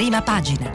Prima 0.00 0.22
pagina. 0.22 0.70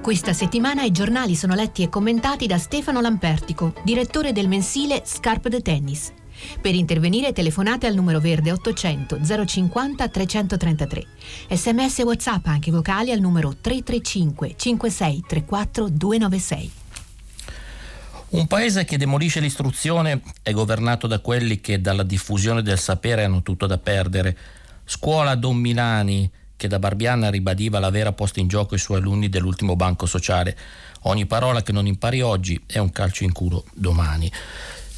Questa 0.00 0.32
settimana 0.32 0.84
i 0.84 0.92
giornali 0.92 1.34
sono 1.34 1.54
letti 1.56 1.82
e 1.82 1.88
commentati 1.88 2.46
da 2.46 2.56
Stefano 2.58 3.00
Lampertico, 3.00 3.72
direttore 3.82 4.30
del 4.30 4.46
mensile 4.46 5.02
Scarpe 5.04 5.48
de 5.48 5.60
Tennis. 5.60 6.12
Per 6.60 6.76
intervenire 6.76 7.32
telefonate 7.32 7.88
al 7.88 7.96
numero 7.96 8.20
verde 8.20 8.52
800 8.52 9.18
050 9.44 10.08
333. 10.08 11.06
Sms 11.50 11.98
e 11.98 12.02
WhatsApp 12.04 12.46
anche 12.46 12.70
vocali 12.70 13.10
al 13.10 13.18
numero 13.18 13.56
335 13.60 14.54
56 14.56 15.24
34 15.26 15.88
296. 15.88 16.84
Un 18.36 18.48
paese 18.48 18.84
che 18.84 18.98
demolisce 18.98 19.40
l'istruzione 19.40 20.20
è 20.42 20.52
governato 20.52 21.06
da 21.06 21.20
quelli 21.20 21.58
che 21.58 21.80
dalla 21.80 22.02
diffusione 22.02 22.60
del 22.60 22.78
sapere 22.78 23.24
hanno 23.24 23.42
tutto 23.42 23.66
da 23.66 23.78
perdere. 23.78 24.36
Scuola 24.84 25.34
Don 25.36 25.56
Milani, 25.56 26.30
che 26.54 26.68
da 26.68 26.78
Barbiana 26.78 27.30
ribadiva 27.30 27.78
l'aver 27.78 28.12
posto 28.12 28.38
in 28.38 28.46
gioco 28.46 28.74
i 28.74 28.78
suoi 28.78 28.98
alunni 28.98 29.30
dell'ultimo 29.30 29.74
banco 29.74 30.04
sociale. 30.04 30.54
Ogni 31.04 31.24
parola 31.24 31.62
che 31.62 31.72
non 31.72 31.86
impari 31.86 32.20
oggi 32.20 32.62
è 32.66 32.76
un 32.76 32.92
calcio 32.92 33.24
in 33.24 33.32
culo 33.32 33.64
domani. 33.72 34.30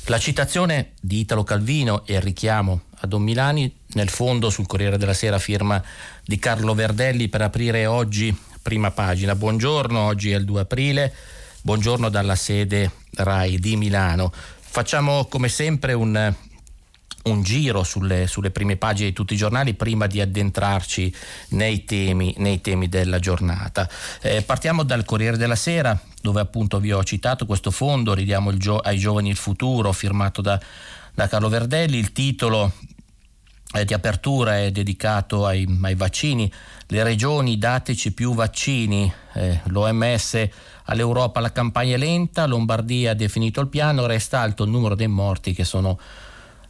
La 0.06 0.18
citazione 0.18 0.94
di 1.00 1.20
Italo 1.20 1.44
Calvino 1.44 2.04
e 2.06 2.14
il 2.14 2.20
richiamo 2.20 2.86
a 2.96 3.06
Don 3.06 3.22
Milani 3.22 3.72
nel 3.92 4.08
fondo 4.08 4.50
sul 4.50 4.66
Corriere 4.66 4.98
della 4.98 5.14
Sera 5.14 5.38
firma 5.38 5.80
di 6.24 6.40
Carlo 6.40 6.74
Verdelli 6.74 7.28
per 7.28 7.42
aprire 7.42 7.86
oggi 7.86 8.36
prima 8.60 8.90
pagina. 8.90 9.36
Buongiorno, 9.36 10.00
oggi 10.00 10.32
è 10.32 10.36
il 10.36 10.44
2 10.44 10.60
aprile, 10.60 11.14
buongiorno 11.62 12.08
dalla 12.08 12.36
sede 12.36 12.90
RAI 13.14 13.58
di 13.58 13.76
Milano. 13.76 14.32
Facciamo 14.60 15.26
come 15.26 15.48
sempre 15.48 15.92
un 15.92 16.34
un 17.24 17.42
giro 17.42 17.82
sulle, 17.82 18.26
sulle, 18.26 18.50
prime 18.50 18.76
pagine 18.76 19.08
di 19.08 19.14
tutti 19.14 19.34
i 19.34 19.36
giornali 19.36 19.74
prima 19.74 20.06
di 20.06 20.20
addentrarci 20.20 21.14
nei 21.50 21.84
temi, 21.84 22.34
nei 22.38 22.60
temi 22.60 22.88
della 22.88 23.18
giornata. 23.18 23.88
Eh, 24.22 24.42
partiamo 24.42 24.82
dal 24.82 25.04
Corriere 25.04 25.36
della 25.36 25.56
Sera, 25.56 25.98
dove 26.22 26.40
appunto 26.40 26.80
vi 26.80 26.92
ho 26.92 27.04
citato 27.04 27.44
questo 27.44 27.70
fondo, 27.70 28.14
ridiamo 28.14 28.56
gio- 28.56 28.78
ai 28.78 28.98
giovani 28.98 29.28
il 29.28 29.36
futuro, 29.36 29.92
firmato 29.92 30.40
da, 30.40 30.58
da 31.12 31.28
Carlo 31.28 31.48
Verdelli. 31.48 31.98
Il 31.98 32.12
titolo 32.12 32.72
eh, 33.72 33.84
di 33.84 33.92
apertura 33.92 34.58
è 34.58 34.70
dedicato 34.70 35.44
ai, 35.44 35.66
ai, 35.82 35.94
vaccini. 35.94 36.50
Le 36.86 37.02
regioni 37.02 37.58
dateci 37.58 38.12
più 38.12 38.34
vaccini, 38.34 39.12
eh, 39.34 39.60
l'OMS 39.64 40.48
all'Europa 40.90 41.40
la 41.40 41.52
campagna 41.52 41.94
è 41.94 41.98
lenta, 41.98 42.46
Lombardia 42.46 43.12
ha 43.12 43.14
definito 43.14 43.60
il 43.60 43.68
piano, 43.68 44.06
resta 44.06 44.40
alto 44.40 44.64
il 44.64 44.70
numero 44.70 44.94
dei 44.94 45.06
morti 45.06 45.52
che 45.52 45.64
sono 45.64 45.98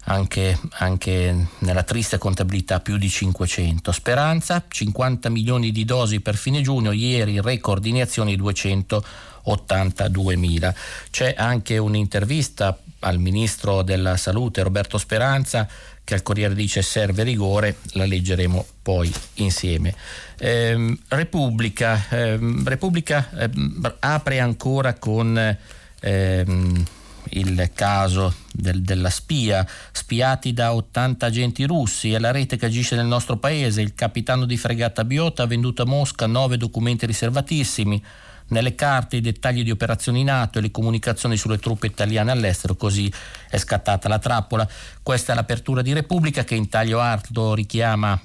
anche, 0.05 0.59
anche, 0.79 1.49
nella 1.59 1.83
triste 1.83 2.19
contabilità 2.19 2.81
più 2.81 2.97
di 2.97 3.09
500. 3.09 3.93
Speranza, 3.93 4.65
50 4.67 5.29
milioni 5.29 5.71
di 5.71 5.85
dosi 5.85 6.21
per 6.21 6.37
fine 6.37 6.63
giugno, 6.63 6.93
ieri 6.93 7.41
record 7.41 7.83
di 7.83 7.91
iniezioni 7.91 8.37
282 8.37 10.37
mila. 10.37 10.75
C'è 11.11 11.35
anche 11.37 11.79
un'intervista 11.79 12.79
al 13.01 13.19
ministro 13.19 13.83
della 13.83 14.17
salute 14.17 14.63
Roberto 14.63 14.99
Speranza 14.99 15.69
che 16.09 16.15
al 16.15 16.23
Corriere 16.23 16.55
dice 16.55 16.81
serve 16.81 17.23
rigore, 17.23 17.77
la 17.93 18.07
leggeremo 18.07 18.65
poi 18.81 19.13
insieme. 19.35 19.95
Eh, 20.39 20.97
Repubblica, 21.09 22.09
eh, 22.09 22.39
Repubblica 22.65 23.29
eh, 23.37 23.51
apre 23.99 24.41
ancora 24.41 24.95
con 24.95 25.59
ehm, 26.01 26.85
il 27.33 27.71
caso 27.75 28.35
del, 28.51 28.81
della 28.81 29.11
spia, 29.11 29.67
spiati 29.93 30.55
da 30.55 30.73
80 30.73 31.27
agenti 31.27 31.65
russi, 31.65 32.15
è 32.15 32.19
la 32.19 32.31
rete 32.31 32.57
che 32.57 32.65
agisce 32.65 32.97
nel 32.97 33.05
nostro 33.05 33.37
paese, 33.37 33.83
il 33.83 33.93
capitano 33.93 34.47
di 34.47 34.57
fregata 34.57 35.05
Biota 35.05 35.43
ha 35.43 35.47
venduto 35.47 35.83
a 35.83 35.87
Mosca 35.87 36.25
nove 36.25 36.57
documenti 36.57 37.05
riservatissimi, 37.05 38.03
nelle 38.49 38.75
carte 38.75 39.17
i 39.17 39.21
dettagli 39.21 39.63
di 39.63 39.71
operazioni 39.71 40.25
NATO 40.25 40.59
e 40.59 40.63
le 40.63 40.71
comunicazioni 40.71 41.37
sulle 41.37 41.59
truppe 41.59 41.87
italiane 41.87 42.31
all'estero, 42.31 42.77
così 42.77 43.13
è 43.49 43.59
scattata 43.59 44.09
la 44.09 44.19
trappola. 44.19 44.69
Questa 45.03 45.33
è 45.33 45.35
l'apertura 45.35 45.83
di 45.83 45.93
Repubblica 45.93 46.45
che 46.45 46.55
in 46.55 46.69
taglio 46.69 47.01
alto 47.01 47.55
richiama 47.55 48.21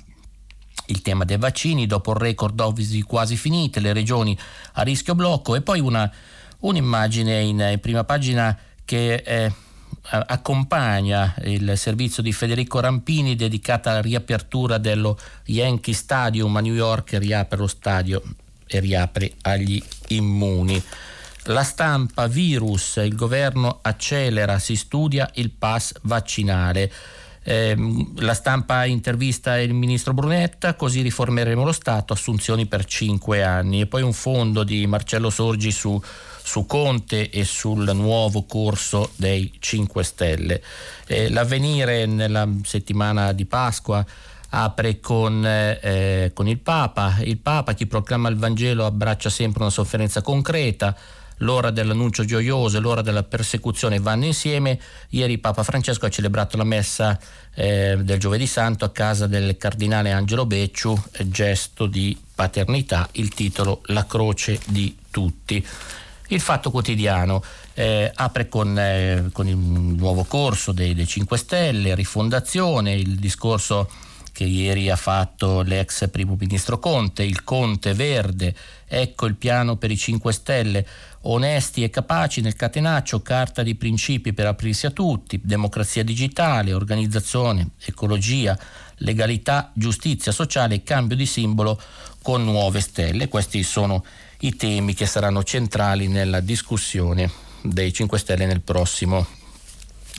il 0.88 1.02
tema 1.02 1.24
dei 1.24 1.38
vaccini, 1.38 1.86
dopo 1.86 2.12
il 2.12 2.18
record 2.18 2.56
dosi 2.56 3.02
quasi 3.02 3.36
finite, 3.38 3.80
le 3.80 3.94
regioni 3.94 4.38
a 4.74 4.82
rischio 4.82 5.16
blocco 5.16 5.56
e 5.56 5.62
poi 5.62 5.80
una, 5.80 6.10
un'immagine 6.60 7.42
in, 7.42 7.78
prima 7.82 8.04
pagina 8.04 8.58
che 8.84 9.16
eh, 9.16 9.52
accompagna 10.10 11.34
il 11.44 11.78
servizio 11.78 12.22
di 12.22 12.34
Federico 12.34 12.80
Rampini 12.80 13.36
dedicata 13.36 13.92
alla 13.92 14.02
riapertura 14.02 14.78
dello 14.78 15.18
Yankee 15.46 15.94
Stadium 15.94 16.56
a 16.56 16.60
New 16.60 16.74
York 16.74 17.14
riapre 17.14 17.58
lo 17.58 17.68
stadio 17.68 18.22
e 18.78 18.80
riapre 18.80 19.34
agli 19.42 19.82
immuni. 20.10 20.82
La 21.48 21.64
stampa 21.64 22.28
virus, 22.28 22.96
il 22.98 23.16
governo 23.16 23.80
accelera, 23.82 24.60
si 24.60 24.76
studia 24.76 25.30
il 25.36 25.52
pass 25.52 25.94
vaccinale. 26.04 26.92
Eh, 27.46 27.76
la 28.18 28.34
stampa 28.34 28.86
intervista 28.86 29.60
il 29.60 29.74
ministro 29.74 30.14
Brunetta, 30.14 30.76
così 30.76 31.02
riformeremo 31.02 31.66
lo 31.66 31.74
Stato, 31.74 32.14
assunzioni 32.14 32.66
per 32.66 32.86
cinque 32.86 33.44
anni. 33.44 33.82
E 33.82 33.88
poi 33.88 34.02
un 34.02 34.14
fondo 34.14 34.64
di 34.64 34.88
Marcello 34.88 35.30
Sorgi 35.30 35.72
su 35.72 36.02
su 36.44 36.66
Conte 36.66 37.30
e 37.30 37.46
sul 37.46 37.90
nuovo 37.96 38.44
corso 38.44 39.12
dei 39.16 39.52
5 39.60 40.04
Stelle. 40.04 40.62
Eh, 41.08 41.30
l'avvenire 41.30 42.06
nella 42.06 42.48
settimana 42.64 43.32
di 43.32 43.46
Pasqua 43.46 44.06
apre 44.56 45.00
con, 45.00 45.44
eh, 45.46 46.32
con, 46.34 46.48
il 46.48 46.60
Papa. 46.60 47.18
Il 47.22 47.38
Papa, 47.38 47.74
chi 47.74 47.88
proclama 47.88 48.30
il 48.30 48.38
Vangelo, 48.38 48.86
abbraccia 48.86 49.30
sempre 49.30 49.64
una 49.64 49.72
sofferenza 49.72 50.22
concreta. 50.22 50.96
L'ora 51.38 51.72
dell'annuncio 51.72 52.24
gioioso 52.24 52.78
e 52.78 52.80
l'ora 52.80 53.02
della 53.02 53.24
persecuzione 53.24 54.00
vanno 54.00 54.26
insieme. 54.26 54.80
Ieri 55.10 55.40
Papa 55.40 55.64
Francesco 55.64 56.06
ha 56.06 56.10
celebrato 56.10 56.56
la 56.56 56.64
messa 56.64 57.20
eh, 57.56 57.98
del 58.00 58.20
Giovedì 58.20 58.46
Santo 58.46 58.86
a 58.86 58.92
casa 58.92 59.26
del 59.26 59.58
cardinale 59.58 60.12
Angelo 60.12 60.46
Becciu, 60.46 60.96
gesto 61.24 61.88
di 61.88 62.16
paternità, 62.36 63.10
il 63.14 63.30
titolo 63.30 63.82
La 63.86 64.06
croce 64.06 64.60
di 64.68 64.96
tutti. 65.10 65.66
Il 66.28 66.40
Fatto 66.40 66.70
Quotidiano 66.70 67.44
eh, 67.74 68.10
apre 68.14 68.48
con, 68.48 68.78
eh, 68.78 69.30
con, 69.34 69.48
il 69.48 69.58
nuovo 69.58 70.24
corso 70.24 70.72
dei, 70.72 70.94
dei 70.94 71.08
5 71.08 71.38
Stelle, 71.38 71.96
rifondazione, 71.96 72.94
il 72.94 73.16
discorso 73.16 73.90
che 74.34 74.44
ieri 74.44 74.90
ha 74.90 74.96
fatto 74.96 75.62
l'ex 75.62 76.10
primo 76.10 76.36
ministro 76.38 76.80
Conte, 76.80 77.24
il 77.24 77.44
Conte 77.44 77.94
verde, 77.94 78.54
ecco 78.88 79.28
il 79.28 79.36
piano 79.36 79.78
per 79.78 79.92
i 79.92 79.96
5 79.96 80.34
Stelle, 80.34 80.86
onesti 81.22 81.84
e 81.84 81.92
capaci 81.92 82.42
nel 82.42 82.56
catenaccio, 82.56 83.22
carta 83.22 83.62
di 83.62 83.76
principi 83.76 84.34
per 84.34 84.48
aprirsi 84.48 84.88
a 84.88 84.92
tutti, 84.92 85.40
democrazia 85.42 86.04
digitale, 86.04 86.74
organizzazione, 86.74 87.70
ecologia, 87.86 88.58
legalità, 88.98 89.72
giustizia 89.74 90.32
sociale 90.32 90.76
e 90.76 90.84
cambio 90.84 91.16
di 91.16 91.28
simbolo 91.28 91.80
con 92.24 92.44
nuove 92.44 92.82
stelle. 92.82 93.28
Questi 93.28 93.62
sono 93.62 94.04
i 94.40 94.56
temi 94.56 94.96
che 94.96 95.06
saranno 95.06 95.44
centrali 95.44 96.08
nella 96.08 96.40
discussione 96.40 97.32
dei 97.62 97.94
5 97.94 98.18
Stelle 98.18 98.48
nel 98.48 98.62
prossimo 98.62 99.26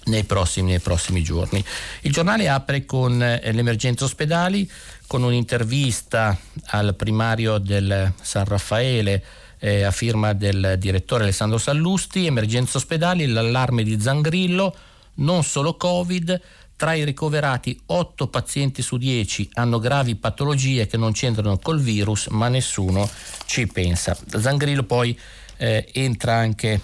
nei 0.05 0.25
prossimi, 0.25 0.71
nei 0.71 0.81
prossimi, 0.81 1.23
giorni. 1.23 1.65
Il 2.03 2.13
giornale 2.13 2.49
apre 2.49 2.85
con 2.85 3.23
eh, 3.23 3.53
l'emergenza 3.53 4.05
ospedali, 4.05 4.71
con 5.07 5.23
un'intervista 5.23 6.37
al 6.67 6.95
primario 6.95 7.59
del 7.59 8.13
San 8.21 8.45
Raffaele 8.45 9.25
eh, 9.59 9.83
a 9.83 9.91
firma 9.91 10.33
del 10.33 10.77
direttore 10.79 11.25
Alessandro 11.25 11.59
Sallusti, 11.59 12.27
emergenza 12.27 12.79
ospedali, 12.79 13.27
l'allarme 13.27 13.83
di 13.83 14.01
Zangrillo, 14.01 14.75
non 15.17 15.43
solo 15.43 15.77
Covid, 15.77 16.41
tra 16.77 16.95
i 16.95 17.05
ricoverati 17.05 17.81
8 17.87 18.27
pazienti 18.27 18.83
su 18.83 18.97
10 18.97 19.51
hanno 19.55 19.79
gravi 19.79 20.17
patologie 20.17 20.87
che 20.87 20.97
non 20.97 21.13
c'entrano 21.13 21.57
col 21.59 21.81
virus, 21.81 22.27
ma 22.27 22.49
nessuno 22.49 23.09
ci 23.47 23.67
pensa. 23.67 24.17
Zangrillo 24.27 24.83
poi 24.83 25.19
eh, 25.57 25.89
entra 25.93 26.35
anche 26.35 26.81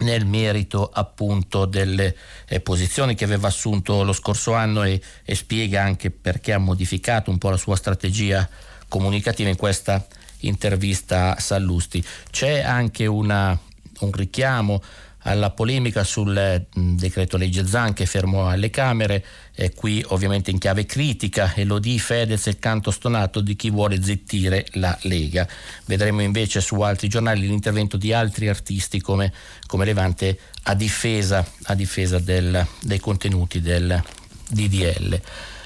nel 0.00 0.26
merito 0.26 0.90
appunto 0.92 1.64
delle 1.64 2.16
eh, 2.46 2.60
posizioni 2.60 3.14
che 3.14 3.24
aveva 3.24 3.48
assunto 3.48 4.02
lo 4.02 4.12
scorso 4.12 4.54
anno 4.54 4.82
e, 4.82 5.00
e, 5.24 5.34
spiega 5.34 5.82
anche 5.82 6.10
perché 6.10 6.52
ha 6.52 6.58
modificato 6.58 7.30
un 7.30 7.38
po' 7.38 7.50
la 7.50 7.56
sua 7.56 7.76
strategia 7.76 8.48
comunicativa 8.88 9.48
in 9.48 9.56
questa 9.56 10.06
intervista 10.40 11.36
a 11.36 11.40
Sallusti. 11.40 12.04
C'è 12.30 12.60
anche 12.60 13.06
una, 13.06 13.58
un 14.00 14.12
richiamo 14.12 14.82
alla 15.22 15.50
polemica 15.50 16.04
sul 16.04 16.66
mm, 16.78 16.96
decreto 16.96 17.36
legge 17.36 17.66
Zan 17.66 17.92
che 17.92 18.06
fermò 18.06 18.48
alle 18.48 18.70
Camere, 18.70 19.24
eh, 19.54 19.72
qui 19.74 20.02
ovviamente 20.08 20.50
in 20.50 20.58
chiave 20.58 20.86
critica 20.86 21.52
e 21.54 21.64
lo 21.64 21.78
di 21.78 21.98
Fedez 21.98 22.46
il 22.46 22.58
canto 22.58 22.90
stonato 22.90 23.40
di 23.40 23.56
chi 23.56 23.70
vuole 23.70 24.02
zittire 24.02 24.66
la 24.72 24.96
Lega. 25.02 25.46
Vedremo 25.84 26.22
invece 26.22 26.60
su 26.60 26.80
altri 26.80 27.08
giornali 27.08 27.46
l'intervento 27.46 27.96
di 27.96 28.12
altri 28.12 28.48
artisti 28.48 29.00
come, 29.00 29.32
come 29.66 29.84
Levante 29.84 30.38
a 30.64 30.74
difesa, 30.74 31.44
a 31.64 31.74
difesa 31.74 32.18
del, 32.18 32.66
dei 32.80 32.98
contenuti 32.98 33.60
del 33.60 34.02
DDL. 34.48 35.20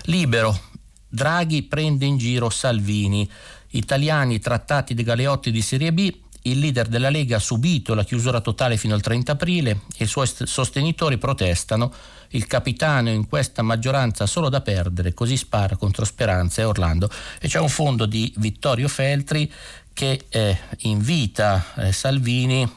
Libero, 0.05 0.73
Draghi 1.09 1.63
prende 1.63 2.07
in 2.07 2.17
giro 2.17 2.51
Salvini, 2.51 3.31
italiani 3.71 4.41
trattati 4.41 4.95
dei 4.95 5.05
galeotti 5.05 5.51
di 5.51 5.63
Serie 5.63 5.93
B 5.93 6.23
il 6.47 6.59
leader 6.59 6.89
della 6.89 7.11
Lega 7.11 7.37
ha 7.37 7.41
subito 7.41 7.95
la 7.95 8.05
chiusura 8.05 8.41
totale 8.41 8.77
fino 8.77 8.95
al 8.95 9.01
30 9.01 9.33
aprile 9.33 9.81
e 9.97 10.05
i 10.05 10.07
suoi 10.07 10.29
sostenitori 10.29 11.17
protestano. 11.19 11.93
Il 12.31 12.47
capitano 12.47 13.11
in 13.11 13.29
questa 13.29 13.63
maggioranza 13.63 14.27
solo 14.27 14.49
da 14.49 14.61
perdere, 14.61 15.15
così 15.15 15.37
spara 15.37 15.77
contro 15.77 16.05
Speranza 16.05 16.61
e 16.61 16.65
Orlando. 16.65 17.09
E 17.39 17.49
c'è 17.49 17.61
un 17.61 17.69
fondo 17.69 18.07
di 18.07 18.33
Vittorio 18.37 18.89
Feltri 18.89 19.51
che 19.93 20.25
eh, 20.29 20.59
invita 20.79 21.65
eh, 21.77 21.93
Salvini 21.93 22.69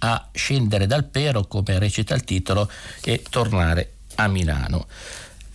a 0.00 0.28
scendere 0.32 0.86
dal 0.86 1.04
pero, 1.04 1.46
come 1.46 1.78
recita 1.78 2.14
il 2.14 2.24
titolo, 2.24 2.68
e 3.02 3.22
tornare 3.30 3.92
a 4.16 4.26
Milano. 4.26 4.86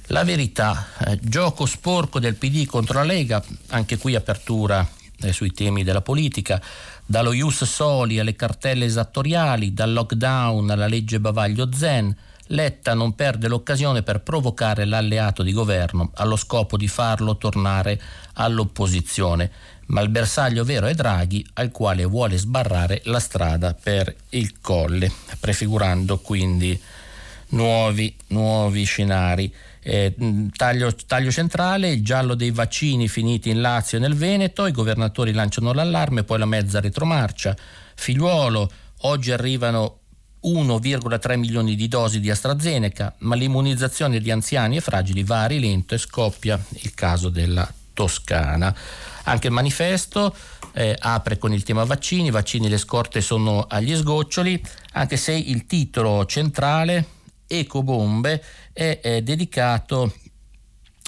La 0.07 0.23
verità, 0.23 0.87
eh, 1.05 1.19
gioco 1.21 1.65
sporco 1.65 2.19
del 2.19 2.35
PD 2.35 2.65
contro 2.65 2.99
la 2.99 3.03
Lega, 3.03 3.43
anche 3.67 3.97
qui 3.97 4.15
apertura 4.15 4.87
eh, 5.21 5.33
sui 5.33 5.51
temi 5.51 5.83
della 5.83 6.01
politica, 6.01 6.61
dallo 7.05 7.33
Ius 7.33 7.63
Soli 7.63 8.19
alle 8.19 8.35
cartelle 8.35 8.85
esattoriali, 8.85 9.73
dal 9.73 9.93
lockdown 9.93 10.69
alla 10.69 10.87
legge 10.87 11.19
Bavaglio 11.19 11.69
Zen, 11.73 12.15
Letta 12.51 12.93
non 12.93 13.13
perde 13.13 13.49
l'occasione 13.49 14.03
per 14.03 14.21
provocare 14.21 14.85
l'alleato 14.85 15.43
di 15.43 15.51
governo 15.51 16.11
allo 16.15 16.37
scopo 16.37 16.77
di 16.77 16.87
farlo 16.87 17.35
tornare 17.35 17.99
all'opposizione, 18.33 19.51
ma 19.87 19.99
il 19.99 20.09
bersaglio 20.09 20.63
vero 20.63 20.87
è 20.87 20.93
Draghi 20.93 21.45
al 21.53 21.71
quale 21.71 22.05
vuole 22.05 22.37
sbarrare 22.37 23.01
la 23.05 23.19
strada 23.19 23.73
per 23.73 24.13
il 24.29 24.61
colle, 24.61 25.11
prefigurando 25.39 26.19
quindi 26.19 26.79
nuovi, 27.49 28.15
nuovi 28.27 28.83
scenari. 28.83 29.53
Eh, 29.89 30.13
taglio, 30.53 30.93
taglio, 30.93 31.31
centrale, 31.31 31.91
il 31.91 32.03
giallo 32.03 32.35
dei 32.35 32.51
vaccini 32.51 33.07
finiti 33.07 33.49
in 33.49 33.61
Lazio 33.61 33.97
e 33.97 34.01
nel 34.01 34.15
Veneto, 34.15 34.65
i 34.65 34.73
governatori 34.73 35.31
lanciano 35.31 35.71
l'allarme, 35.71 36.25
poi 36.25 36.39
la 36.39 36.45
mezza 36.45 36.81
retromarcia. 36.81 37.55
Figliuolo, 37.95 38.69
oggi 39.03 39.31
arrivano 39.31 39.99
1,3 40.43 41.37
milioni 41.37 41.75
di 41.75 41.87
dosi 41.87 42.19
di 42.19 42.29
AstraZeneca, 42.29 43.15
ma 43.19 43.35
l'immunizzazione 43.35 44.19
di 44.19 44.29
anziani 44.29 44.75
e 44.75 44.81
fragili 44.81 45.23
va 45.23 45.43
a 45.43 45.47
rilento 45.47 45.95
e 45.95 45.99
scoppia 45.99 46.61
il 46.81 46.93
caso 46.93 47.29
della 47.29 47.71
Toscana. 47.93 48.75
Anche 49.23 49.47
il 49.47 49.53
manifesto 49.53 50.35
eh, 50.73 50.97
apre 50.99 51.37
con 51.37 51.53
il 51.53 51.63
tema 51.63 51.85
vaccini, 51.85 52.29
vaccini 52.29 52.67
le 52.67 52.77
scorte 52.77 53.21
sono 53.21 53.65
agli 53.69 53.95
sgoccioli, 53.95 54.61
anche 54.91 55.15
se 55.15 55.31
il 55.31 55.65
titolo 55.65 56.25
centrale 56.25 57.15
ecobombe 57.47 58.43
è, 58.73 58.99
è 59.01 59.21
dedicato 59.21 60.13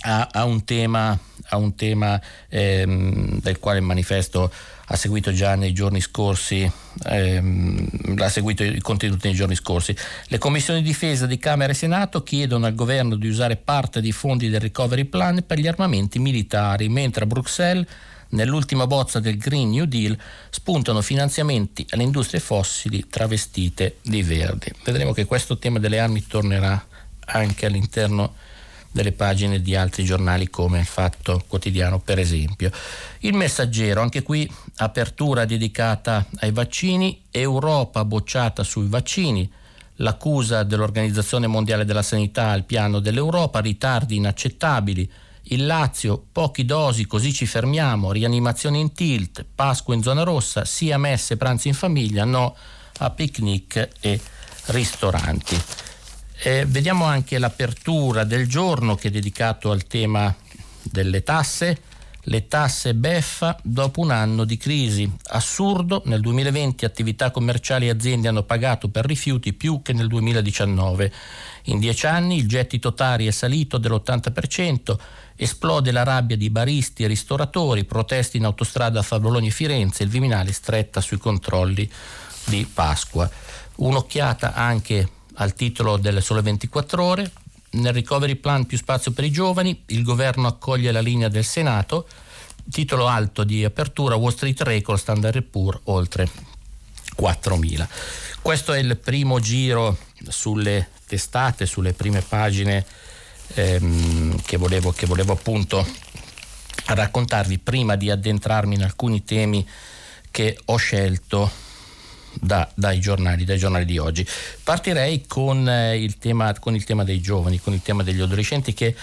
a, 0.01 0.29
a, 0.31 0.45
un 0.45 0.63
tema, 0.63 1.17
a 1.49 1.57
un 1.57 1.75
tema 1.75 2.19
ehm, 2.47 3.41
del 3.41 3.59
quale 3.59 3.79
il 3.79 3.85
manifesto 3.85 4.51
ha 4.91 4.95
seguito 4.95 5.31
già 5.31 5.55
nei 5.55 5.71
giorni 5.71 6.01
scorsi, 6.01 6.69
ehm, 7.03 8.15
ha 8.17 8.29
seguito 8.29 8.63
i 8.63 8.79
contenuti 8.79 9.27
nei 9.27 9.35
giorni 9.35 9.55
scorsi. 9.55 9.95
Le 10.27 10.37
commissioni 10.37 10.81
di 10.81 10.87
difesa 10.87 11.25
di 11.25 11.37
Camera 11.37 11.71
e 11.71 11.75
Senato 11.75 12.23
chiedono 12.23 12.65
al 12.65 12.75
governo 12.75 13.15
di 13.15 13.27
usare 13.27 13.55
parte 13.55 14.01
dei 14.01 14.11
fondi 14.11 14.49
del 14.49 14.61
recovery 14.61 15.05
plan 15.05 15.43
per 15.45 15.59
gli 15.59 15.67
armamenti 15.67 16.17
militari, 16.17 16.89
mentre 16.89 17.25
a 17.25 17.27
Bruxelles 17.27 17.85
nell'ultima 18.29 18.87
bozza 18.87 19.19
del 19.19 19.37
Green 19.37 19.69
New 19.69 19.85
Deal 19.85 20.17
spuntano 20.49 21.01
finanziamenti 21.01 21.85
alle 21.89 22.03
industrie 22.03 22.39
fossili 22.39 23.07
travestite 23.09 23.97
di 24.01 24.21
verde. 24.23 24.73
Vedremo 24.83 25.13
che 25.13 25.25
questo 25.25 25.57
tema 25.57 25.79
delle 25.79 25.99
armi 25.99 26.25
tornerà 26.27 26.85
anche 27.25 27.65
all'interno 27.65 28.33
delle 28.91 29.11
pagine 29.11 29.61
di 29.61 29.75
altri 29.75 30.03
giornali 30.03 30.49
come 30.49 30.79
il 30.79 30.85
Fatto 30.85 31.43
Quotidiano 31.47 31.99
per 31.99 32.19
esempio. 32.19 32.71
Il 33.19 33.33
Messaggero, 33.33 34.01
anche 34.01 34.23
qui 34.23 34.51
apertura 34.77 35.45
dedicata 35.45 36.25
ai 36.39 36.51
vaccini, 36.51 37.21
Europa 37.29 38.03
bocciata 38.03 38.63
sui 38.63 38.87
vaccini, 38.87 39.49
l'accusa 39.97 40.63
dell'Organizzazione 40.63 41.47
Mondiale 41.47 41.85
della 41.85 42.01
Sanità 42.01 42.49
al 42.49 42.63
piano 42.63 42.99
dell'Europa, 42.99 43.59
ritardi 43.59 44.15
inaccettabili, 44.15 45.09
il 45.51 45.65
Lazio, 45.65 46.23
pochi 46.31 46.65
dosi, 46.65 47.05
così 47.05 47.33
ci 47.33 47.45
fermiamo, 47.45 48.11
rianimazione 48.11 48.77
in 48.77 48.93
tilt, 48.93 49.45
Pasqua 49.55 49.93
in 49.93 50.03
zona 50.03 50.23
rossa, 50.23 50.65
sì 50.65 50.91
a 50.91 50.97
messe, 50.97 51.37
pranzi 51.37 51.69
in 51.69 51.73
famiglia, 51.73 52.25
no 52.25 52.55
a 52.99 53.09
picnic 53.09 53.89
e 53.99 54.19
ristoranti. 54.67 55.59
Eh, 56.41 56.65
vediamo 56.65 57.05
anche 57.05 57.37
l'apertura 57.37 58.23
del 58.23 58.47
giorno 58.47 58.95
che 58.95 59.09
è 59.09 59.11
dedicato 59.11 59.71
al 59.71 59.85
tema 59.87 60.33
delle 60.81 61.23
tasse. 61.23 61.81
Le 62.23 62.47
tasse 62.47 62.93
beffa 62.93 63.57
dopo 63.63 64.01
un 64.01 64.11
anno 64.11 64.43
di 64.43 64.55
crisi. 64.57 65.11
Assurdo, 65.29 66.03
nel 66.05 66.19
2020 66.21 66.85
attività 66.85 67.31
commerciali 67.31 67.87
e 67.87 67.89
aziende 67.89 68.27
hanno 68.27 68.43
pagato 68.43 68.89
per 68.89 69.05
rifiuti 69.05 69.53
più 69.53 69.81
che 69.81 69.93
nel 69.93 70.07
2019. 70.07 71.11
In 71.63 71.79
dieci 71.79 72.05
anni 72.05 72.37
il 72.37 72.47
gettito 72.47 72.93
tari 72.93 73.25
è 73.25 73.31
salito 73.31 73.77
dell'80%, 73.77 74.97
esplode 75.41 75.91
la 75.91 76.03
rabbia 76.03 76.35
di 76.35 76.49
baristi 76.49 77.03
e 77.03 77.07
ristoratori, 77.07 77.85
protesti 77.85 78.35
in 78.35 78.43
autostrada 78.43 79.01
fra 79.01 79.21
Bologna 79.21 79.47
e 79.47 79.51
Firenze, 79.51 80.03
il 80.03 80.09
Viminale 80.09 80.51
stretta 80.51 80.99
sui 80.99 81.17
controlli 81.17 81.89
di 82.45 82.67
Pasqua. 82.71 83.29
Un'occhiata 83.75 84.53
anche 84.53 85.09
al 85.35 85.53
titolo 85.53 85.95
delle 85.95 86.19
sole 86.19 86.41
24 86.41 87.01
ore, 87.01 87.31
nel 87.71 87.93
recovery 87.93 88.35
plan 88.35 88.65
più 88.65 88.77
spazio 88.77 89.11
per 89.11 89.23
i 89.23 89.31
giovani, 89.31 89.83
il 89.87 90.03
governo 90.03 90.47
accoglie 90.47 90.91
la 90.91 90.99
linea 90.99 91.29
del 91.29 91.45
Senato, 91.45 92.05
titolo 92.69 93.07
alto 93.07 93.45
di 93.45 93.63
apertura 93.63 94.15
Wall 94.15 94.33
Street 94.33 94.61
Record, 94.61 94.99
Standard 94.99 95.41
Poor 95.43 95.79
oltre 95.85 96.29
4.000. 97.17 97.87
Questo 98.41 98.73
è 98.73 98.79
il 98.79 98.97
primo 98.97 99.39
giro 99.39 99.97
sulle 100.27 100.89
testate, 101.07 101.65
sulle 101.65 101.93
prime 101.93 102.21
pagine 102.21 102.85
ehm, 103.53 104.41
che, 104.43 104.57
volevo, 104.57 104.91
che 104.91 105.05
volevo 105.05 105.33
appunto 105.33 105.85
raccontarvi 106.85 107.59
prima 107.59 107.95
di 107.95 108.09
addentrarmi 108.09 108.75
in 108.75 108.83
alcuni 108.83 109.23
temi 109.23 109.67
che 110.31 110.57
ho 110.65 110.75
scelto 110.77 111.67
da, 112.33 112.69
dai, 112.73 112.99
giornali, 112.99 113.43
dai, 113.43 113.57
giornali, 113.57 113.85
di 113.85 113.97
oggi. 113.97 114.25
Partirei 114.63 115.25
con, 115.27 115.67
eh, 115.67 116.01
il 116.01 116.17
tema, 116.17 116.57
con, 116.59 116.75
il 116.75 116.83
tema, 116.83 117.03
dei 117.03 117.21
giovani, 117.21 117.59
con 117.59 117.73
il 117.73 117.81
tema 117.81 118.03
degli 118.03 118.21
adolescenti 118.21 118.73
che 118.73 118.95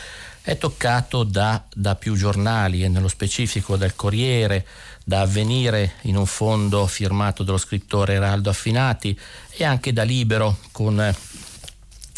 è 0.42 0.56
toccato 0.58 1.24
da, 1.24 1.64
da, 1.74 1.96
più 1.96 2.14
giornali 2.14 2.84
e 2.84 2.88
nello 2.88 3.08
specifico 3.08 3.76
dal 3.76 3.96
Corriere, 3.96 4.64
da 5.04 5.22
Avvenire 5.22 5.94
in 6.02 6.16
un 6.16 6.26
fondo 6.26 6.86
firmato 6.86 7.42
dallo 7.42 7.58
scrittore 7.58 8.14
Eraldo 8.14 8.50
Affinati 8.50 9.18
e 9.50 9.64
anche 9.64 9.92
da 9.92 10.04
Libero 10.04 10.58
con 10.70 11.00
eh, 11.00 11.14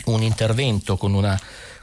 un 0.07 0.23
intervento, 0.23 0.97
con 0.99 1.15
una 1.15 1.39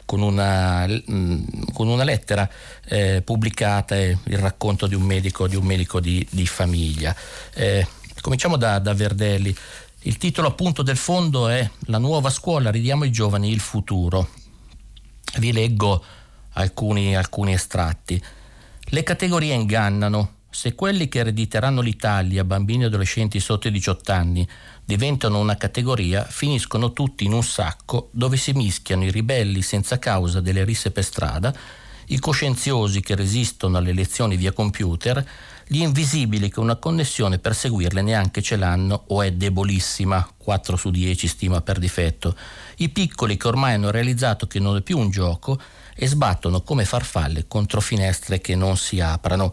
con 0.05 0.21
una, 0.21 0.87
mm, 0.87 1.43
con 1.73 1.87
una 1.87 2.03
lettera 2.03 2.49
eh, 2.85 3.21
pubblicata, 3.23 3.95
eh, 3.95 4.17
il 4.25 4.37
racconto 4.37 4.87
di 4.87 4.95
un 4.95 5.03
medico 5.03 5.47
di, 5.47 5.55
un 5.55 5.65
medico 5.65 5.99
di, 5.99 6.25
di 6.29 6.45
famiglia. 6.45 7.15
Eh, 7.53 7.85
cominciamo 8.21 8.55
da, 8.57 8.79
da 8.79 8.93
Verdelli. 8.93 9.55
Il 10.01 10.17
titolo 10.17 10.49
appunto 10.49 10.83
del 10.83 10.97
fondo 10.97 11.47
è 11.47 11.67
La 11.87 11.97
nuova 11.97 12.29
scuola, 12.29 12.69
ridiamo 12.69 13.03
ai 13.03 13.11
giovani 13.11 13.51
il 13.51 13.59
futuro. 13.59 14.29
Vi 15.37 15.51
leggo 15.51 16.03
alcuni, 16.53 17.15
alcuni 17.15 17.53
estratti. 17.53 18.21
Le 18.89 19.03
categorie 19.03 19.53
ingannano. 19.53 20.33
Se 20.55 20.73
quelli 20.73 21.09
che 21.09 21.19
erediteranno 21.19 21.81
l'Italia, 21.81 22.45
bambini 22.45 22.83
e 22.83 22.85
adolescenti 22.85 23.41
sotto 23.41 23.67
i 23.67 23.71
18 23.71 24.11
anni, 24.13 24.47
diventano 24.85 25.39
una 25.39 25.57
categoria, 25.57 26.23
finiscono 26.23 26.93
tutti 26.93 27.25
in 27.25 27.33
un 27.33 27.43
sacco 27.43 28.09
dove 28.11 28.37
si 28.37 28.53
mischiano 28.53 29.03
i 29.03 29.11
ribelli 29.11 29.61
senza 29.61 29.97
causa 29.97 30.39
delle 30.39 30.63
risse 30.63 30.91
per 30.91 31.03
strada, 31.03 31.53
i 32.09 32.19
coscienziosi 32.19 33.01
che 33.01 33.15
resistono 33.15 33.77
alle 33.77 33.91
lezioni 33.91 34.37
via 34.37 34.51
computer, 34.51 35.25
gli 35.67 35.81
invisibili 35.81 36.51
che 36.51 36.59
una 36.59 36.75
connessione 36.75 37.39
per 37.39 37.55
seguirle 37.55 38.03
neanche 38.03 38.43
ce 38.43 38.55
l'hanno 38.55 39.05
o 39.07 39.23
è 39.23 39.31
debolissima, 39.31 40.29
4 40.37 40.75
su 40.75 40.91
10 40.91 41.27
stima 41.27 41.61
per 41.61 41.79
difetto, 41.79 42.35
i 42.77 42.89
piccoli 42.89 43.35
che 43.37 43.47
ormai 43.47 43.73
hanno 43.73 43.89
realizzato 43.89 44.45
che 44.45 44.59
non 44.59 44.77
è 44.77 44.81
più 44.81 44.99
un 44.99 45.09
gioco 45.09 45.59
e 45.95 46.07
sbattono 46.07 46.61
come 46.61 46.85
farfalle 46.85 47.47
contro 47.47 47.81
finestre 47.81 48.39
che 48.41 48.55
non 48.55 48.77
si 48.77 48.99
aprano. 48.99 49.51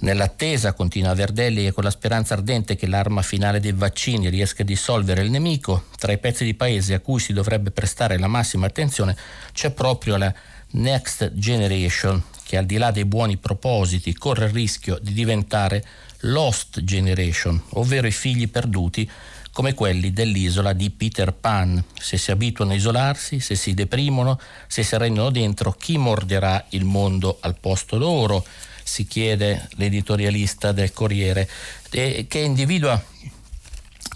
Nell'attesa, 0.00 0.74
continua 0.74 1.12
Verdelli, 1.14 1.66
e 1.66 1.72
con 1.72 1.82
la 1.82 1.90
speranza 1.90 2.34
ardente 2.34 2.76
che 2.76 2.86
l'arma 2.86 3.22
finale 3.22 3.58
dei 3.58 3.72
vaccini 3.72 4.28
riesca 4.28 4.62
a 4.62 4.66
dissolvere 4.66 5.22
il 5.22 5.30
nemico, 5.30 5.86
tra 5.98 6.12
i 6.12 6.18
pezzi 6.18 6.44
di 6.44 6.54
paese 6.54 6.94
a 6.94 7.00
cui 7.00 7.18
si 7.18 7.32
dovrebbe 7.32 7.72
prestare 7.72 8.16
la 8.16 8.28
massima 8.28 8.66
attenzione 8.66 9.16
c'è 9.52 9.70
proprio 9.70 10.16
la 10.16 10.32
Next 10.70 11.32
Generation, 11.34 12.22
che 12.44 12.56
al 12.56 12.66
di 12.66 12.76
là 12.76 12.92
dei 12.92 13.06
buoni 13.06 13.38
propositi 13.38 14.14
corre 14.14 14.46
il 14.46 14.52
rischio 14.52 14.98
di 15.02 15.12
diventare 15.12 15.84
Lost 16.20 16.84
Generation, 16.84 17.60
ovvero 17.70 18.06
i 18.06 18.12
figli 18.12 18.48
perduti 18.48 19.10
come 19.50 19.74
quelli 19.74 20.12
dell'isola 20.12 20.72
di 20.72 20.90
Peter 20.90 21.32
Pan. 21.32 21.82
Se 21.98 22.16
si 22.16 22.30
abituano 22.30 22.70
a 22.70 22.74
isolarsi, 22.76 23.40
se 23.40 23.56
si 23.56 23.74
deprimono, 23.74 24.38
se 24.68 24.84
si 24.84 24.96
rendono 24.96 25.30
dentro, 25.30 25.72
chi 25.72 25.98
morderà 25.98 26.64
il 26.70 26.84
mondo 26.84 27.38
al 27.40 27.56
posto 27.58 27.98
loro? 27.98 28.44
Si 28.88 29.06
chiede 29.06 29.68
l'editorialista 29.76 30.72
del 30.72 30.92
Corriere, 30.92 31.46
eh, 31.90 32.24
che 32.26 32.38
individua 32.38 33.00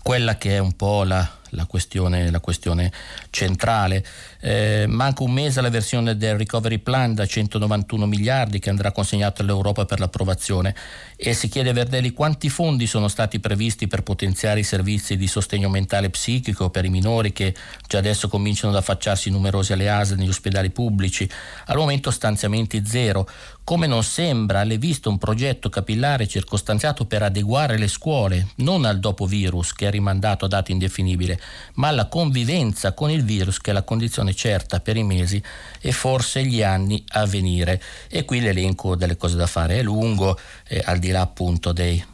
quella 0.02 0.38
che 0.38 0.56
è 0.56 0.58
un 0.58 0.72
po' 0.72 1.04
la, 1.04 1.30
la, 1.50 1.66
questione, 1.66 2.30
la 2.30 2.40
questione, 2.40 2.90
centrale. 3.32 4.04
Eh, 4.40 4.84
manca 4.86 5.22
un 5.22 5.32
mese 5.32 5.58
alla 5.58 5.70
versione 5.70 6.16
del 6.16 6.36
recovery 6.36 6.78
plan 6.78 7.14
da 7.14 7.24
191 7.24 8.06
miliardi 8.06 8.58
che 8.58 8.68
andrà 8.68 8.92
consegnato 8.92 9.40
all'Europa 9.40 9.86
per 9.86 9.98
l'approvazione 10.00 10.74
e 11.16 11.32
si 11.32 11.48
chiede 11.48 11.70
a 11.70 11.72
Verdelli 11.72 12.12
quanti 12.12 12.50
fondi 12.50 12.86
sono 12.86 13.08
stati 13.08 13.40
previsti 13.40 13.88
per 13.88 14.02
potenziare 14.02 14.60
i 14.60 14.64
servizi 14.64 15.16
di 15.16 15.26
sostegno 15.26 15.70
mentale 15.70 16.06
e 16.06 16.10
psichico 16.10 16.68
per 16.68 16.84
i 16.84 16.90
minori 16.90 17.32
che 17.32 17.54
già 17.88 17.98
adesso 17.98 18.28
cominciano 18.28 18.72
ad 18.72 18.78
affacciarsi 18.78 19.30
numerosi 19.30 19.72
alle 19.72 19.88
ASL 19.88 20.16
negli 20.16 20.28
ospedali 20.28 20.70
pubblici. 20.70 21.28
Al 21.66 21.76
momento 21.76 22.10
stanziamenti 22.10 22.82
zero 22.84 23.26
come 23.64 23.86
non 23.86 24.02
sembra 24.02 24.60
alle 24.60 24.76
viste 24.76 25.08
un 25.08 25.18
progetto 25.18 25.68
capillare 25.68 26.26
circostanziato 26.26 27.06
per 27.06 27.22
adeguare 27.22 27.78
le 27.78 27.86
scuole 27.86 28.48
non 28.56 28.84
al 28.84 28.98
dopo 28.98 29.24
virus 29.24 29.72
che 29.72 29.86
è 29.86 29.90
rimandato 29.90 30.44
a 30.44 30.48
data 30.48 30.72
indefinibile, 30.72 31.40
ma 31.74 31.88
alla 31.88 32.08
convivenza 32.08 32.92
con 32.92 33.10
il 33.10 33.21
virus 33.22 33.58
che 33.58 33.70
è 33.70 33.74
la 33.74 33.82
condizione 33.82 34.34
certa 34.34 34.80
per 34.80 34.96
i 34.96 35.02
mesi 35.02 35.42
e 35.80 35.92
forse 35.92 36.44
gli 36.44 36.62
anni 36.62 37.02
a 37.08 37.26
venire. 37.26 37.82
E 38.08 38.24
qui 38.24 38.40
l'elenco 38.40 38.96
delle 38.96 39.16
cose 39.16 39.36
da 39.36 39.46
fare 39.46 39.78
è 39.78 39.82
lungo, 39.82 40.38
eh, 40.68 40.82
al 40.84 40.98
di 40.98 41.10
là 41.10 41.20
appunto 41.20 41.72
dei 41.72 42.04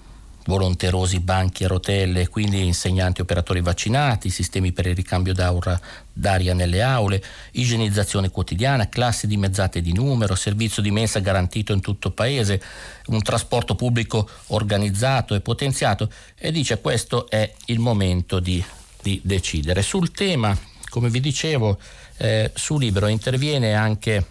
volonterosi 0.49 1.21
banchi 1.21 1.65
a 1.65 1.69
rotelle, 1.69 2.29
quindi 2.29 2.65
insegnanti 2.65 3.21
operatori 3.21 3.61
vaccinati, 3.61 4.31
sistemi 4.31 4.73
per 4.73 4.87
il 4.87 4.95
ricambio 4.95 5.35
d'aria 5.35 6.55
nelle 6.55 6.81
aule, 6.81 7.23
igienizzazione 7.53 8.31
quotidiana, 8.31 8.89
classi 8.89 9.27
dimezzate 9.27 9.83
di 9.83 9.93
numero, 9.93 10.35
servizio 10.35 10.81
di 10.81 10.91
mensa 10.91 11.21
garantito 11.21 11.75
in 11.75 11.81
tutto 11.81 12.09
il 12.09 12.15
paese, 12.15 12.63
un 13.09 13.23
trasporto 13.23 13.75
pubblico 13.75 14.29
organizzato 14.47 15.35
e 15.35 15.41
potenziato 15.41 16.11
e 16.35 16.51
dice 16.51 16.81
questo 16.81 17.29
è 17.29 17.53
il 17.67 17.79
momento 17.79 18.41
di, 18.41 18.65
di 19.03 19.21
decidere. 19.23 19.83
Sul 19.83 20.11
tema, 20.13 20.57
come 20.89 21.11
vi 21.11 21.21
dicevo, 21.21 21.79
eh, 22.19 22.51
su 22.55 22.79
Libero 22.79 23.07
interviene 23.07 23.75
anche 23.75 24.27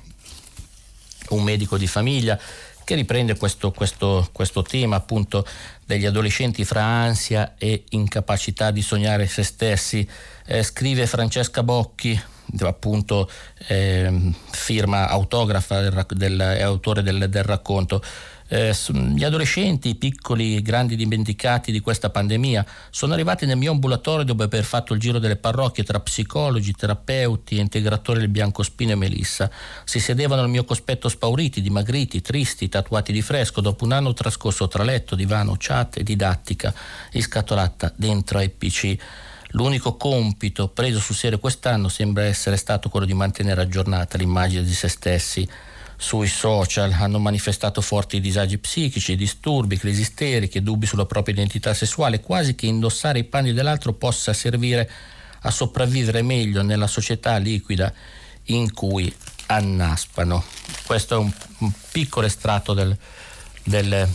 un 1.29 1.43
medico 1.43 1.77
di 1.77 1.87
famiglia 1.87 2.39
che 2.87 2.95
riprende 2.95 3.35
questo, 3.35 3.71
questo, 3.71 4.29
questo 4.31 4.61
tema 4.61 4.95
appunto 4.95 5.45
degli 5.85 6.05
adolescenti 6.05 6.63
fra 6.63 6.83
ansia 6.83 7.55
e 7.57 7.83
incapacità 7.89 8.71
di 8.71 8.81
sognare 8.81 9.27
se 9.27 9.43
stessi. 9.43 10.07
Eh, 10.45 10.63
scrive 10.63 11.05
Francesca 11.05 11.63
Bocchi, 11.63 12.17
appunto 12.61 13.29
eh, 13.67 14.31
firma 14.51 15.09
autografa 15.09 15.81
del, 15.81 16.05
del, 16.11 16.39
è 16.39 16.61
autore 16.61 17.03
del, 17.03 17.27
del 17.29 17.43
racconto. 17.43 18.01
Eh, 18.49 18.73
gli 19.13 19.23
adolescenti, 19.23 19.95
piccoli 19.95 20.55
e 20.55 20.61
grandi 20.61 20.95
dimenticati 20.95 21.71
di 21.71 21.81
questa 21.81 22.09
pandemia, 22.09 22.65
sono 22.89 23.13
arrivati 23.13 23.45
nel 23.45 23.57
mio 23.57 23.71
ambulatorio 23.71 24.23
dopo 24.23 24.43
aver 24.43 24.63
fatto 24.63 24.93
il 24.93 24.99
giro 24.99 25.19
delle 25.19 25.35
parrocchie 25.35 25.83
tra 25.83 25.99
psicologi, 25.99 26.71
terapeuti, 26.71 27.59
integratori 27.59 28.19
del 28.19 28.29
biancospino 28.29 28.91
e 28.91 28.95
Melissa. 28.95 29.51
Si 29.83 29.99
sedevano 29.99 30.41
al 30.41 30.49
mio 30.49 30.63
cospetto 30.63 31.09
spauriti, 31.09 31.61
dimagriti, 31.61 32.21
tristi, 32.21 32.69
tatuati 32.69 33.11
di 33.11 33.21
fresco, 33.21 33.59
dopo 33.59 33.83
un 33.83 33.91
anno 33.91 34.13
trascorso 34.13 34.67
tra 34.67 34.83
letto, 34.83 35.15
divano, 35.15 35.55
chat 35.57 35.97
e 35.97 36.03
didattica, 36.03 36.73
iscatolata 37.11 37.91
dentro 37.95 38.37
ai 38.37 38.49
PC. 38.49 38.95
L'unico 39.51 39.95
compito 39.95 40.67
preso 40.67 40.99
sul 40.99 41.15
serio 41.15 41.39
quest'anno 41.39 41.87
sembra 41.87 42.25
essere 42.25 42.57
stato 42.57 42.89
quello 42.89 43.05
di 43.05 43.13
mantenere 43.13 43.61
aggiornata 43.61 44.17
l'immagine 44.17 44.63
di 44.63 44.73
se 44.73 44.89
stessi 44.89 45.47
sui 45.97 46.27
social 46.27 46.91
hanno 46.91 47.17
manifestato 47.17 47.81
forti 47.81 48.21
disagi 48.21 48.59
psichici, 48.59 49.15
disturbi, 49.15 49.77
crisi 49.77 50.01
isteriche, 50.01 50.61
dubbi 50.61 50.85
sulla 50.85 51.05
propria 51.05 51.33
identità 51.33 51.73
sessuale, 51.73 52.21
quasi 52.21 52.55
che 52.55 52.67
indossare 52.67 53.19
i 53.19 53.23
panni 53.23 53.51
dell'altro 53.51 53.93
possa 53.93 54.31
servire 54.31 54.89
a 55.41 55.51
sopravvivere 55.51 56.21
meglio 56.21 56.61
nella 56.61 56.87
società 56.87 57.37
liquida 57.37 57.91
in 58.45 58.71
cui 58.73 59.13
annaspano. 59.47 60.43
Questo 60.85 61.15
è 61.15 61.17
un, 61.17 61.31
un 61.59 61.71
piccolo 61.91 62.27
estratto 62.27 62.73
del, 62.73 62.95
del, 63.63 64.07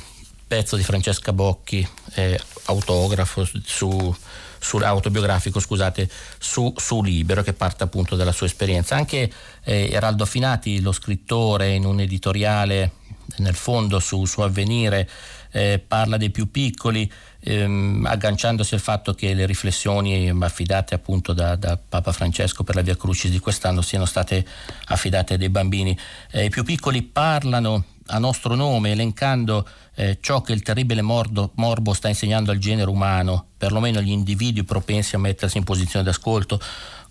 pezzo 0.46 0.76
di 0.76 0.82
Francesca 0.82 1.32
Bocchi, 1.32 1.86
eh, 2.14 2.38
autografo 2.66 3.48
su 3.64 4.14
su, 4.62 4.76
autobiografico 4.76 5.58
scusate, 5.58 6.08
su, 6.38 6.72
su, 6.76 7.02
Libero 7.02 7.42
che 7.42 7.52
parte 7.52 7.82
appunto 7.82 8.14
dalla 8.14 8.32
sua 8.32 8.46
esperienza. 8.46 8.94
Anche 8.94 9.30
eh, 9.64 9.90
Eraldo 9.90 10.24
Finati, 10.24 10.80
lo 10.80 10.92
scrittore, 10.92 11.74
in 11.74 11.84
un 11.84 12.00
editoriale 12.00 12.92
nel 13.38 13.54
fondo 13.54 13.98
su, 13.98 14.24
su 14.24 14.40
Avvenire, 14.40 15.08
eh, 15.50 15.82
parla 15.86 16.16
dei 16.16 16.30
più 16.30 16.50
piccoli, 16.50 17.10
ehm, 17.40 18.06
agganciandosi 18.06 18.74
al 18.74 18.80
fatto 18.80 19.14
che 19.14 19.34
le 19.34 19.46
riflessioni 19.46 20.30
affidate 20.40 20.94
appunto 20.94 21.32
da, 21.32 21.56
da, 21.56 21.76
Papa 21.76 22.12
Francesco 22.12 22.62
per 22.62 22.76
la 22.76 22.82
Via 22.82 22.96
Crucis 22.96 23.30
di 23.30 23.38
quest'anno 23.38 23.82
siano 23.82 24.04
state 24.04 24.46
affidate 24.86 25.34
a 25.34 25.36
dei 25.36 25.48
bambini. 25.48 25.98
Eh, 26.30 26.44
I 26.44 26.50
più 26.50 26.62
piccoli 26.62 27.02
parlano 27.02 27.84
a 28.06 28.18
nostro 28.18 28.54
nome, 28.54 28.92
elencando 28.92 29.66
eh, 29.94 30.18
ciò 30.20 30.40
che 30.40 30.52
il 30.52 30.62
terribile 30.62 31.02
mordo, 31.02 31.52
morbo 31.56 31.92
sta 31.92 32.08
insegnando 32.08 32.50
al 32.50 32.58
genere 32.58 32.90
umano, 32.90 33.46
perlomeno 33.56 33.98
agli 33.98 34.10
individui 34.10 34.64
propensi 34.64 35.14
a 35.14 35.18
mettersi 35.18 35.58
in 35.58 35.64
posizione 35.64 36.04
d'ascolto, 36.04 36.60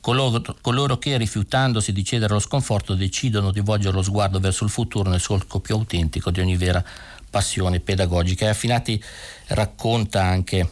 coloro, 0.01 0.41
coloro 0.61 0.97
che 0.97 1.17
rifiutandosi 1.17 1.91
di 1.93 2.03
cedere 2.03 2.33
allo 2.33 2.41
sconforto 2.41 2.95
decidono 2.95 3.51
di 3.51 3.61
volgere 3.61 3.95
lo 3.95 4.01
sguardo 4.01 4.39
verso 4.39 4.63
il 4.63 4.69
futuro 4.69 5.09
nel 5.09 5.21
solco 5.21 5.59
più 5.59 5.75
autentico 5.75 6.31
di 6.31 6.39
ogni 6.39 6.57
vera 6.57 6.83
passione 7.29 7.79
pedagogica. 7.79 8.45
E 8.45 8.49
Affinati 8.49 9.01
racconta 9.47 10.21
anche, 10.21 10.69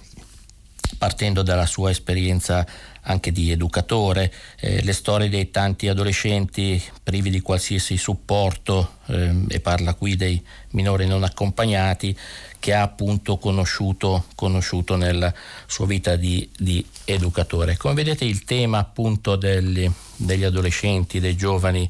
partendo 0.98 1.42
dalla 1.44 1.66
sua 1.66 1.92
esperienza 1.92 2.66
anche 3.10 3.32
di 3.32 3.51
educatore, 3.51 4.32
eh, 4.60 4.84
le 4.84 4.94
storie 4.94 5.30
dei 5.30 5.50
tanti 5.50 5.88
adolescenti 5.88 6.82
privi 7.04 7.32
di 7.32 7.42
qualsiasi 7.42 7.98
supporto 7.98 8.98
eh, 9.08 9.46
e 9.48 9.60
parla 9.60 9.96
qui 9.96 10.16
dei 10.16 10.42
minori 10.72 11.08
non 11.08 11.24
accompagnati 11.24 12.16
che 12.60 12.74
ha 12.74 12.84
appunto 12.84 13.38
conosciuto, 13.38 14.25
conosciuto 14.36 14.96
nella 14.96 15.34
sua 15.66 15.88
vita 15.88 16.16
di, 16.16 16.48
di, 16.56 16.86
educatore. 17.06 17.78
Come 17.78 17.96
vedete 17.96 18.25
il 18.25 18.44
tema 18.44 18.78
appunto 18.78 19.36
degli, 19.36 19.89
degli 20.16 20.44
adolescenti, 20.44 21.20
dei 21.20 21.36
giovani 21.36 21.89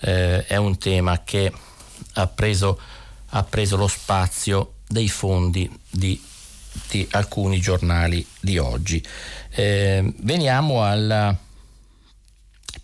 eh, 0.00 0.44
è 0.46 0.56
un 0.56 0.78
tema 0.78 1.22
che 1.22 1.52
ha 2.14 2.26
preso, 2.26 2.80
ha 3.30 3.44
preso 3.44 3.76
lo 3.76 3.86
spazio 3.86 4.72
dei 4.88 5.08
fondi 5.08 5.70
di, 5.88 6.20
di 6.90 7.06
alcuni 7.12 7.60
giornali 7.60 8.26
di 8.40 8.58
oggi. 8.58 9.04
Eh, 9.58 10.12
veniamo 10.18 10.82
al 10.82 11.34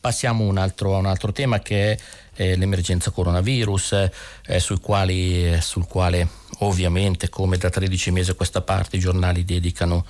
passiamo 0.00 0.44
un 0.44 0.56
altro, 0.56 0.96
a 0.96 0.98
un 0.98 1.06
altro 1.06 1.30
tema 1.30 1.60
che 1.60 1.92
è 1.92 1.98
eh, 2.34 2.56
l'emergenza 2.56 3.10
coronavirus, 3.10 4.08
eh, 4.46 4.58
sul, 4.58 4.80
quali, 4.80 5.56
sul 5.60 5.86
quale 5.86 6.26
ovviamente 6.60 7.28
come 7.28 7.58
da 7.58 7.70
13 7.70 8.10
mesi 8.10 8.30
a 8.30 8.34
questa 8.34 8.62
parte 8.62 8.96
i 8.96 9.00
giornali 9.00 9.44
dedicano 9.44 10.04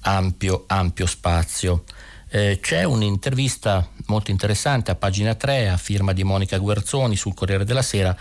ampio, 0.00 0.64
ampio 0.66 1.06
spazio. 1.06 1.84
Eh, 2.28 2.58
c'è 2.60 2.82
un'intervista 2.82 3.86
molto 4.06 4.30
interessante 4.30 4.90
a 4.90 4.96
pagina 4.96 5.34
3 5.34 5.68
a 5.68 5.76
firma 5.76 6.12
di 6.12 6.24
Monica 6.24 6.58
Guerzoni 6.58 7.14
sul 7.14 7.34
Corriere 7.34 7.64
della 7.64 7.82
Sera 7.82 8.16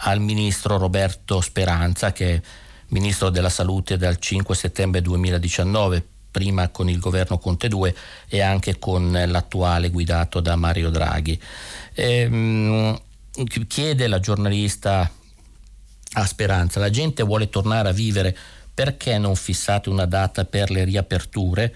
al 0.00 0.20
ministro 0.20 0.76
Roberto 0.76 1.40
Speranza 1.40 2.12
che 2.12 2.34
è 2.34 2.40
ministro 2.88 3.30
della 3.30 3.48
salute 3.48 3.96
dal 3.96 4.18
5 4.18 4.54
settembre 4.54 5.00
2019 5.00 6.15
prima 6.36 6.68
con 6.68 6.90
il 6.90 6.98
governo 6.98 7.38
Conte 7.38 7.66
2 7.66 7.94
e 8.28 8.42
anche 8.42 8.78
con 8.78 9.10
l'attuale 9.26 9.88
guidato 9.88 10.40
da 10.40 10.54
Mario 10.54 10.90
Draghi. 10.90 11.40
Ehm, 11.94 12.94
chiede 13.66 14.06
la 14.06 14.20
giornalista 14.20 15.10
a 16.12 16.26
Speranza, 16.26 16.78
la 16.78 16.90
gente 16.90 17.22
vuole 17.22 17.48
tornare 17.48 17.88
a 17.88 17.92
vivere, 17.92 18.36
perché 18.74 19.16
non 19.16 19.34
fissate 19.34 19.88
una 19.88 20.04
data 20.04 20.44
per 20.44 20.70
le 20.70 20.84
riaperture? 20.84 21.74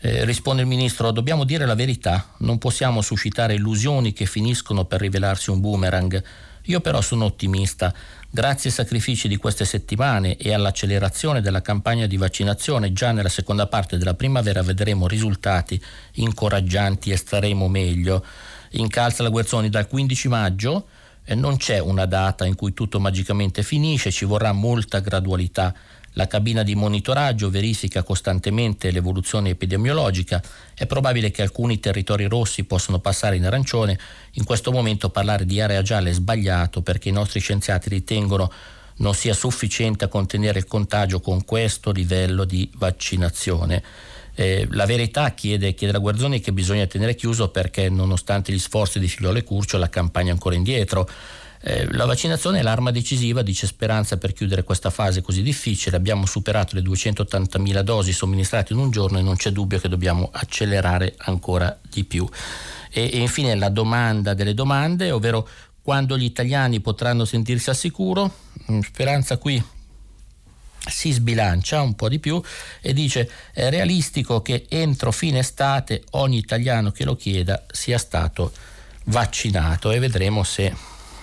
Eh, 0.00 0.24
risponde 0.24 0.62
il 0.62 0.68
ministro, 0.68 1.12
dobbiamo 1.12 1.44
dire 1.44 1.64
la 1.64 1.76
verità, 1.76 2.34
non 2.38 2.58
possiamo 2.58 3.02
suscitare 3.02 3.54
illusioni 3.54 4.12
che 4.12 4.26
finiscono 4.26 4.84
per 4.84 4.98
rivelarsi 4.98 5.50
un 5.50 5.60
boomerang. 5.60 6.20
Io 6.66 6.80
però 6.80 7.00
sono 7.00 7.26
ottimista. 7.26 7.94
Grazie 8.34 8.70
ai 8.70 8.74
sacrifici 8.74 9.28
di 9.28 9.36
queste 9.36 9.66
settimane 9.66 10.38
e 10.38 10.54
all'accelerazione 10.54 11.42
della 11.42 11.60
campagna 11.60 12.06
di 12.06 12.16
vaccinazione, 12.16 12.94
già 12.94 13.12
nella 13.12 13.28
seconda 13.28 13.66
parte 13.66 13.98
della 13.98 14.14
primavera 14.14 14.62
vedremo 14.62 15.06
risultati 15.06 15.78
incoraggianti 16.12 17.10
e 17.10 17.18
staremo 17.18 17.68
meglio. 17.68 18.24
Incalza 18.70 19.22
la 19.22 19.28
Guerzoni 19.28 19.68
dal 19.68 19.86
15 19.86 20.28
maggio, 20.28 20.86
e 21.22 21.34
non 21.34 21.58
c'è 21.58 21.78
una 21.78 22.06
data 22.06 22.46
in 22.46 22.54
cui 22.54 22.72
tutto 22.72 22.98
magicamente 22.98 23.62
finisce, 23.62 24.10
ci 24.10 24.24
vorrà 24.24 24.52
molta 24.52 25.00
gradualità. 25.00 25.74
La 26.14 26.26
cabina 26.26 26.62
di 26.62 26.74
monitoraggio 26.74 27.48
verifica 27.48 28.02
costantemente 28.02 28.90
l'evoluzione 28.90 29.50
epidemiologica. 29.50 30.42
È 30.74 30.86
probabile 30.86 31.30
che 31.30 31.42
alcuni 31.42 31.80
territori 31.80 32.26
rossi 32.26 32.64
possano 32.64 32.98
passare 32.98 33.36
in 33.36 33.46
arancione. 33.46 33.98
In 34.32 34.44
questo 34.44 34.72
momento 34.72 35.08
parlare 35.08 35.46
di 35.46 35.60
area 35.60 35.80
gialla 35.82 36.10
è 36.10 36.12
sbagliato 36.12 36.82
perché 36.82 37.08
i 37.08 37.12
nostri 37.12 37.40
scienziati 37.40 37.88
ritengono 37.88 38.52
non 38.96 39.14
sia 39.14 39.32
sufficiente 39.32 40.04
a 40.04 40.08
contenere 40.08 40.58
il 40.58 40.66
contagio 40.66 41.20
con 41.20 41.44
questo 41.44 41.92
livello 41.92 42.44
di 42.44 42.70
vaccinazione. 42.76 43.82
Eh, 44.34 44.66
la 44.70 44.86
verità 44.86 45.32
chiede, 45.32 45.74
chiede 45.74 45.92
la 45.92 45.98
Guerzoni 45.98 46.40
che 46.40 46.52
bisogna 46.52 46.86
tenere 46.86 47.14
chiuso 47.14 47.48
perché 47.48 47.88
nonostante 47.88 48.52
gli 48.52 48.58
sforzi 48.58 48.98
di 48.98 49.08
Figliolo 49.08 49.42
Curcio 49.42 49.76
la 49.76 49.88
campagna 49.88 50.28
è 50.28 50.32
ancora 50.32 50.54
indietro. 50.54 51.08
Eh, 51.64 51.86
la 51.92 52.06
vaccinazione 52.06 52.58
è 52.58 52.62
l'arma 52.62 52.90
decisiva, 52.90 53.42
dice 53.42 53.68
Speranza, 53.68 54.16
per 54.16 54.32
chiudere 54.32 54.64
questa 54.64 54.90
fase 54.90 55.22
così 55.22 55.42
difficile. 55.42 55.96
Abbiamo 55.96 56.26
superato 56.26 56.74
le 56.74 56.82
280.000 56.82 57.80
dosi 57.82 58.12
somministrate 58.12 58.72
in 58.72 58.80
un 58.80 58.90
giorno 58.90 59.18
e 59.18 59.22
non 59.22 59.36
c'è 59.36 59.50
dubbio 59.50 59.78
che 59.78 59.88
dobbiamo 59.88 60.28
accelerare 60.32 61.14
ancora 61.18 61.78
di 61.88 62.02
più. 62.02 62.28
E, 62.90 63.10
e 63.12 63.18
infine 63.18 63.54
la 63.54 63.68
domanda 63.68 64.34
delle 64.34 64.54
domande, 64.54 65.12
ovvero 65.12 65.48
quando 65.82 66.18
gli 66.18 66.24
italiani 66.24 66.80
potranno 66.80 67.24
sentirsi 67.24 67.70
al 67.70 67.76
sicuro. 67.76 68.34
Mm, 68.70 68.80
Speranza 68.80 69.38
qui 69.38 69.62
si 70.84 71.12
sbilancia 71.12 71.80
un 71.80 71.94
po' 71.94 72.08
di 72.08 72.18
più 72.18 72.42
e 72.80 72.92
dice 72.92 73.30
è 73.52 73.70
realistico 73.70 74.42
che 74.42 74.66
entro 74.68 75.12
fine 75.12 75.38
estate 75.38 76.02
ogni 76.10 76.38
italiano 76.38 76.90
che 76.90 77.04
lo 77.04 77.14
chieda 77.14 77.64
sia 77.70 77.98
stato 77.98 78.52
vaccinato 79.04 79.92
e 79.92 80.00
vedremo 80.00 80.42
se 80.42 80.74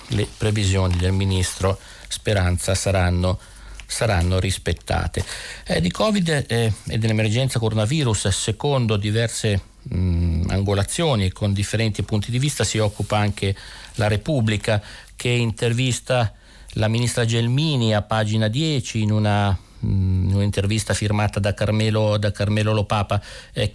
le 0.10 0.28
previsioni 0.38 0.96
del 0.96 1.12
ministro 1.12 1.78
Speranza 2.08 2.76
saranno, 2.76 3.40
saranno 3.86 4.40
rispettate. 4.40 5.24
Eh, 5.66 5.82
di 5.82 5.92
Covid 5.92 6.46
eh, 6.48 6.74
e 6.88 6.98
dell'emergenza 6.98 7.60
coronavirus, 7.60 8.28
secondo 8.30 8.98
diverse 8.98 9.62
mh, 9.84 10.46
angolazioni 10.50 11.26
e 11.26 11.32
con 11.32 11.54
differenti 11.54 12.04
punti 12.04 12.32
di 12.32 12.40
vista, 12.40 12.64
si 12.64 12.78
occupa 12.78 13.18
anche 13.18 13.56
la 13.96 14.08
Repubblica 14.08 14.82
che 15.16 15.30
intervista 15.30 16.34
la 16.74 16.88
ministra 16.88 17.26
Gelmini 17.26 17.94
a 17.94 18.02
pagina 18.02 18.48
10 18.48 19.02
in 19.02 19.12
una 19.12 19.58
in 19.82 20.32
un'intervista 20.34 20.94
firmata 20.94 21.40
da 21.40 21.54
Carmelo, 21.54 22.18
da 22.18 22.32
Carmelo 22.32 22.74
Lopapa, 22.74 23.22
eh, 23.54 23.72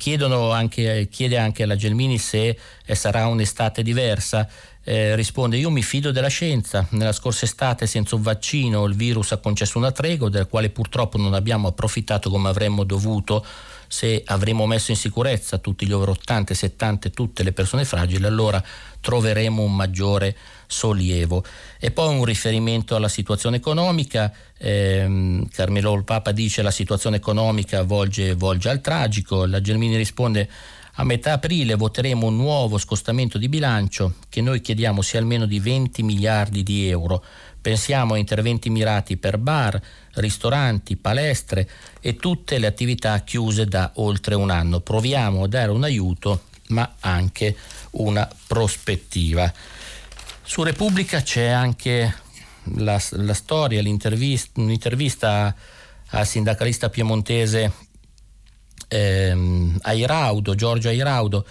anche, 0.52 1.08
chiede 1.10 1.38
anche 1.38 1.62
alla 1.62 1.76
Gelmini 1.76 2.18
se 2.18 2.58
eh, 2.84 2.94
sarà 2.94 3.26
un'estate 3.26 3.82
diversa 3.82 4.46
eh, 4.84 5.16
risponde 5.16 5.56
io 5.56 5.70
mi 5.70 5.82
fido 5.82 6.12
della 6.12 6.28
scienza, 6.28 6.86
nella 6.90 7.12
scorsa 7.12 7.46
estate 7.46 7.86
senza 7.86 8.14
un 8.14 8.22
vaccino 8.22 8.84
il 8.84 8.94
virus 8.94 9.32
ha 9.32 9.38
concesso 9.38 9.78
una 9.78 9.92
tregua 9.92 10.28
del 10.28 10.46
quale 10.46 10.70
purtroppo 10.70 11.18
non 11.18 11.34
abbiamo 11.34 11.68
approfittato 11.68 12.30
come 12.30 12.48
avremmo 12.48 12.84
dovuto 12.84 13.44
se 13.94 14.22
avremmo 14.26 14.66
messo 14.66 14.90
in 14.90 14.96
sicurezza 14.96 15.58
tutti 15.58 15.86
gli 15.86 15.92
over 15.92 16.08
80, 16.10 16.52
70 16.52 17.08
e 17.08 17.10
tutte 17.12 17.42
le 17.42 17.52
persone 17.52 17.84
fragili. 17.84 18.26
Allora 18.26 18.62
troveremo 19.00 19.62
un 19.62 19.74
maggiore 19.74 20.36
sollievo. 20.66 21.44
E 21.78 21.90
poi 21.90 22.16
un 22.16 22.24
riferimento 22.24 22.96
alla 22.96 23.08
situazione 23.08 23.56
economica, 23.56 24.32
ehm, 24.58 25.48
Carmelo 25.48 25.94
il 25.94 26.04
Papa 26.04 26.32
dice 26.32 26.62
la 26.62 26.70
situazione 26.72 27.16
economica 27.16 27.82
volge, 27.82 28.34
volge 28.34 28.68
al 28.68 28.80
tragico, 28.80 29.44
la 29.46 29.60
Gelmini 29.60 29.96
risponde 29.96 30.48
a 30.96 31.04
metà 31.04 31.32
aprile 31.32 31.74
voteremo 31.74 32.26
un 32.26 32.36
nuovo 32.36 32.78
scostamento 32.78 33.36
di 33.38 33.48
bilancio 33.48 34.14
che 34.28 34.40
noi 34.40 34.60
chiediamo 34.60 35.02
sia 35.02 35.18
almeno 35.18 35.44
di 35.46 35.58
20 35.58 36.02
miliardi 36.02 36.62
di 36.62 36.88
euro. 36.88 37.24
Pensiamo 37.60 38.14
a 38.14 38.18
interventi 38.18 38.70
mirati 38.70 39.16
per 39.16 39.38
bar, 39.38 39.80
ristoranti, 40.14 40.96
palestre 40.96 41.68
e 42.00 42.14
tutte 42.16 42.58
le 42.58 42.66
attività 42.66 43.18
chiuse 43.20 43.66
da 43.66 43.90
oltre 43.94 44.34
un 44.34 44.50
anno. 44.50 44.80
Proviamo 44.80 45.44
a 45.44 45.48
dare 45.48 45.70
un 45.70 45.82
aiuto 45.82 46.44
ma 46.68 46.94
anche 47.00 47.56
una 47.92 48.28
prospettiva. 48.46 49.52
Su 50.42 50.62
Repubblica 50.62 51.22
c'è 51.22 51.46
anche 51.46 52.14
la, 52.76 53.02
la 53.10 53.34
storia, 53.34 53.82
l'intervista, 53.82 55.54
al 56.10 56.26
sindacalista 56.26 56.88
piemontese 56.88 57.72
ehm, 58.88 59.78
Airaudo, 59.82 60.54
Giorgio 60.54 60.88
Airaudo, 60.88 61.44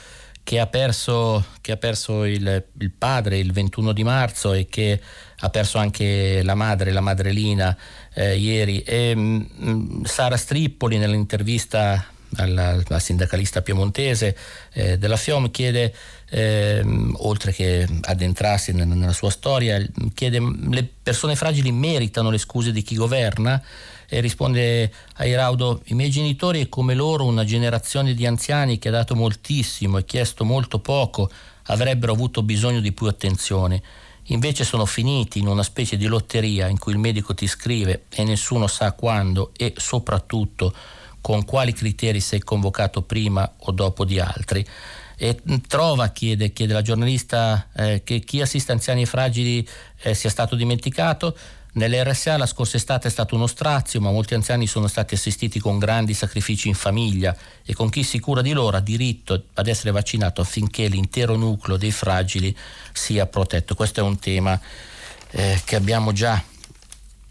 che 0.43 0.59
ha 0.59 0.67
perso, 0.67 1.45
che 1.61 1.71
ha 1.71 1.77
perso 1.77 2.25
il, 2.25 2.65
il, 2.79 2.91
padre 2.91 3.37
il 3.37 3.53
21 3.53 3.93
di 3.93 4.03
marzo 4.03 4.53
e 4.53 4.67
che 4.67 4.99
ha 5.39 5.49
perso 5.49 5.77
anche 5.77 6.43
la 6.43 6.55
madre, 6.55 6.91
la 6.91 7.01
madrelina, 7.01 7.75
eh, 8.13 8.37
ieri. 8.37 8.81
E, 8.81 9.15
mh, 9.15 9.49
mm, 9.63 10.03
Sara 10.03 10.35
Strippoli 10.35 10.97
nell'intervista 10.97 12.05
alla, 12.35 12.81
alla 12.85 12.99
sindacalista 12.99 13.61
piemontese 13.61 14.35
eh, 14.73 14.97
della 14.97 15.17
FIOM 15.17 15.49
chiede, 15.51 15.93
eh, 16.29 16.83
oltre 17.17 17.51
che 17.51 17.87
addentrarsi 18.01 18.73
nella, 18.73 18.93
nella 18.93 19.13
sua 19.13 19.29
storia, 19.29 19.81
chiede 20.13 20.39
le 20.39 20.87
persone 21.01 21.35
fragili 21.35 21.71
meritano 21.71 22.29
le 22.29 22.37
scuse 22.37 22.71
di 22.71 22.81
chi 22.81 22.95
governa? 22.95 23.61
E 24.13 24.19
risponde 24.19 24.93
a 25.15 25.25
Iraudo, 25.25 25.81
i 25.85 25.95
miei 25.95 26.11
genitori 26.11 26.59
e 26.59 26.69
come 26.69 26.93
loro 26.93 27.25
una 27.25 27.43
generazione 27.43 28.13
di 28.13 28.27
anziani 28.27 28.77
che 28.77 28.89
ha 28.89 28.91
dato 28.91 29.15
moltissimo 29.15 29.97
e 29.97 30.05
chiesto 30.05 30.45
molto 30.45 30.77
poco 30.77 31.31
avrebbero 31.63 32.11
avuto 32.11 32.43
bisogno 32.43 32.79
di 32.79 32.91
più 32.91 33.07
attenzione. 33.07 33.81
Invece 34.25 34.65
sono 34.65 34.85
finiti 34.85 35.39
in 35.39 35.47
una 35.47 35.63
specie 35.63 35.97
di 35.97 36.05
lotteria 36.05 36.67
in 36.67 36.77
cui 36.77 36.91
il 36.91 36.99
medico 36.99 37.33
ti 37.33 37.47
scrive 37.47 38.03
e 38.09 38.23
nessuno 38.23 38.67
sa 38.67 38.91
quando 38.91 39.51
e 39.57 39.73
soprattutto 39.77 40.71
con 41.19 41.43
quali 41.43 41.73
criteri 41.73 42.19
sei 42.19 42.41
convocato 42.41 43.01
prima 43.01 43.51
o 43.61 43.71
dopo 43.71 44.05
di 44.05 44.19
altri. 44.19 44.63
E 45.17 45.41
trova, 45.67 46.09
chiede, 46.09 46.53
chiede 46.53 46.73
la 46.73 46.83
giornalista, 46.83 47.67
eh, 47.75 48.03
che 48.03 48.19
chi 48.19 48.41
assiste 48.41 48.73
anziani 48.73 49.01
e 49.01 49.05
fragili 49.07 49.67
eh, 50.03 50.13
sia 50.13 50.29
stato 50.29 50.55
dimenticato. 50.55 51.35
Nell'RSA 51.75 52.37
la 52.37 52.45
scorsa 52.45 52.77
estate 52.77 53.07
è 53.07 53.11
stato 53.11 53.33
uno 53.33 53.47
strazio, 53.47 53.99
ma 53.99 54.11
molti 54.11 54.35
anziani 54.35 54.67
sono 54.67 54.87
stati 54.87 55.15
assistiti 55.15 55.59
con 55.59 55.79
grandi 55.79 56.13
sacrifici 56.13 56.67
in 56.67 56.75
famiglia 56.75 57.35
e 57.65 57.73
con 57.73 57.89
chi 57.89 58.03
si 58.03 58.19
cura 58.19 58.41
di 58.41 58.51
loro 58.51 58.77
ha 58.77 58.79
diritto 58.79 59.45
ad 59.53 59.67
essere 59.67 59.89
vaccinato 59.89 60.41
affinché 60.41 60.87
l'intero 60.87 61.35
nucleo 61.35 61.77
dei 61.77 61.91
fragili 61.91 62.55
sia 62.91 63.25
protetto. 63.25 63.73
Questo 63.73 64.01
è 64.01 64.03
un 64.03 64.19
tema 64.19 64.59
eh, 65.31 65.61
che 65.65 65.75
abbiamo 65.75 66.11
già 66.11 66.41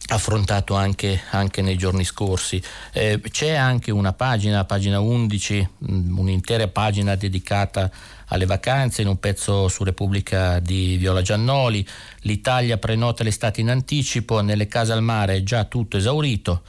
affrontato 0.09 0.74
anche, 0.74 1.22
anche, 1.31 1.62
nei 1.62 1.76
giorni 1.76 2.05
scorsi. 2.05 2.61
Eh, 2.92 3.20
c'è 3.31 3.55
anche 3.55 3.92
una 3.92 4.12
pagina, 4.12 4.64
pagina 4.64 4.98
11, 4.98 5.68
mm, 5.88 6.18
un'intera 6.18 6.66
pagina 6.68 7.14
dedicata 7.14 7.90
alle 8.33 8.47
vacanze 8.47 9.03
in 9.03 9.09
un 9.09 9.21
pezzo 9.21 9.68
su 9.68 9.85
Repubblica 9.85 10.59
di 10.59 10.97
Viola 10.97 11.21
Giannoli. 11.21 11.87
L'Italia 12.21 12.79
prenota 12.79 13.23
l'estate 13.23 13.61
in 13.61 13.68
anticipo, 13.68 14.40
nelle 14.40 14.66
case 14.68 14.92
al 14.92 15.03
mare 15.03 15.37
è 15.37 15.42
già 15.42 15.64
tutto 15.64 15.99
esaurito. 15.99 16.62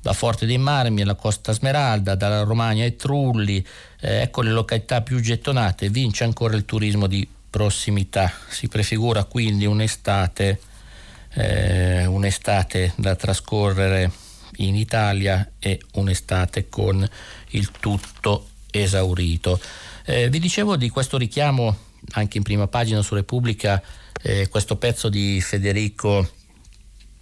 Da 0.00 0.12
Forte 0.12 0.46
dei 0.46 0.58
Marmi 0.58 1.02
alla 1.02 1.16
Costa 1.16 1.52
Smeralda, 1.52 2.14
dalla 2.14 2.44
Romagna 2.44 2.84
ai 2.84 2.94
Trulli, 2.94 3.64
eh, 4.00 4.22
ecco 4.22 4.42
le 4.42 4.52
località 4.52 5.02
più 5.02 5.20
gettonate, 5.20 5.88
vince 5.88 6.22
ancora 6.22 6.54
il 6.54 6.64
turismo 6.64 7.08
di 7.08 7.26
prossimità. 7.50 8.32
Si 8.48 8.68
prefigura 8.68 9.24
quindi 9.24 9.66
un'estate, 9.66 10.60
eh, 11.34 12.06
un'estate 12.06 12.92
da 12.94 13.16
trascorrere 13.16 14.10
in 14.58 14.76
Italia 14.76 15.50
e 15.58 15.80
un'estate 15.94 16.68
con 16.68 17.06
il 17.50 17.70
tutto 17.72 18.50
esaurito. 18.70 19.60
Eh, 20.10 20.30
vi 20.30 20.38
dicevo 20.38 20.76
di 20.76 20.88
questo 20.88 21.18
richiamo 21.18 21.76
anche 22.12 22.38
in 22.38 22.42
prima 22.42 22.66
pagina 22.66 23.02
su 23.02 23.14
Repubblica, 23.14 23.82
eh, 24.22 24.48
questo 24.48 24.76
pezzo 24.76 25.10
di 25.10 25.38
Federico, 25.42 26.26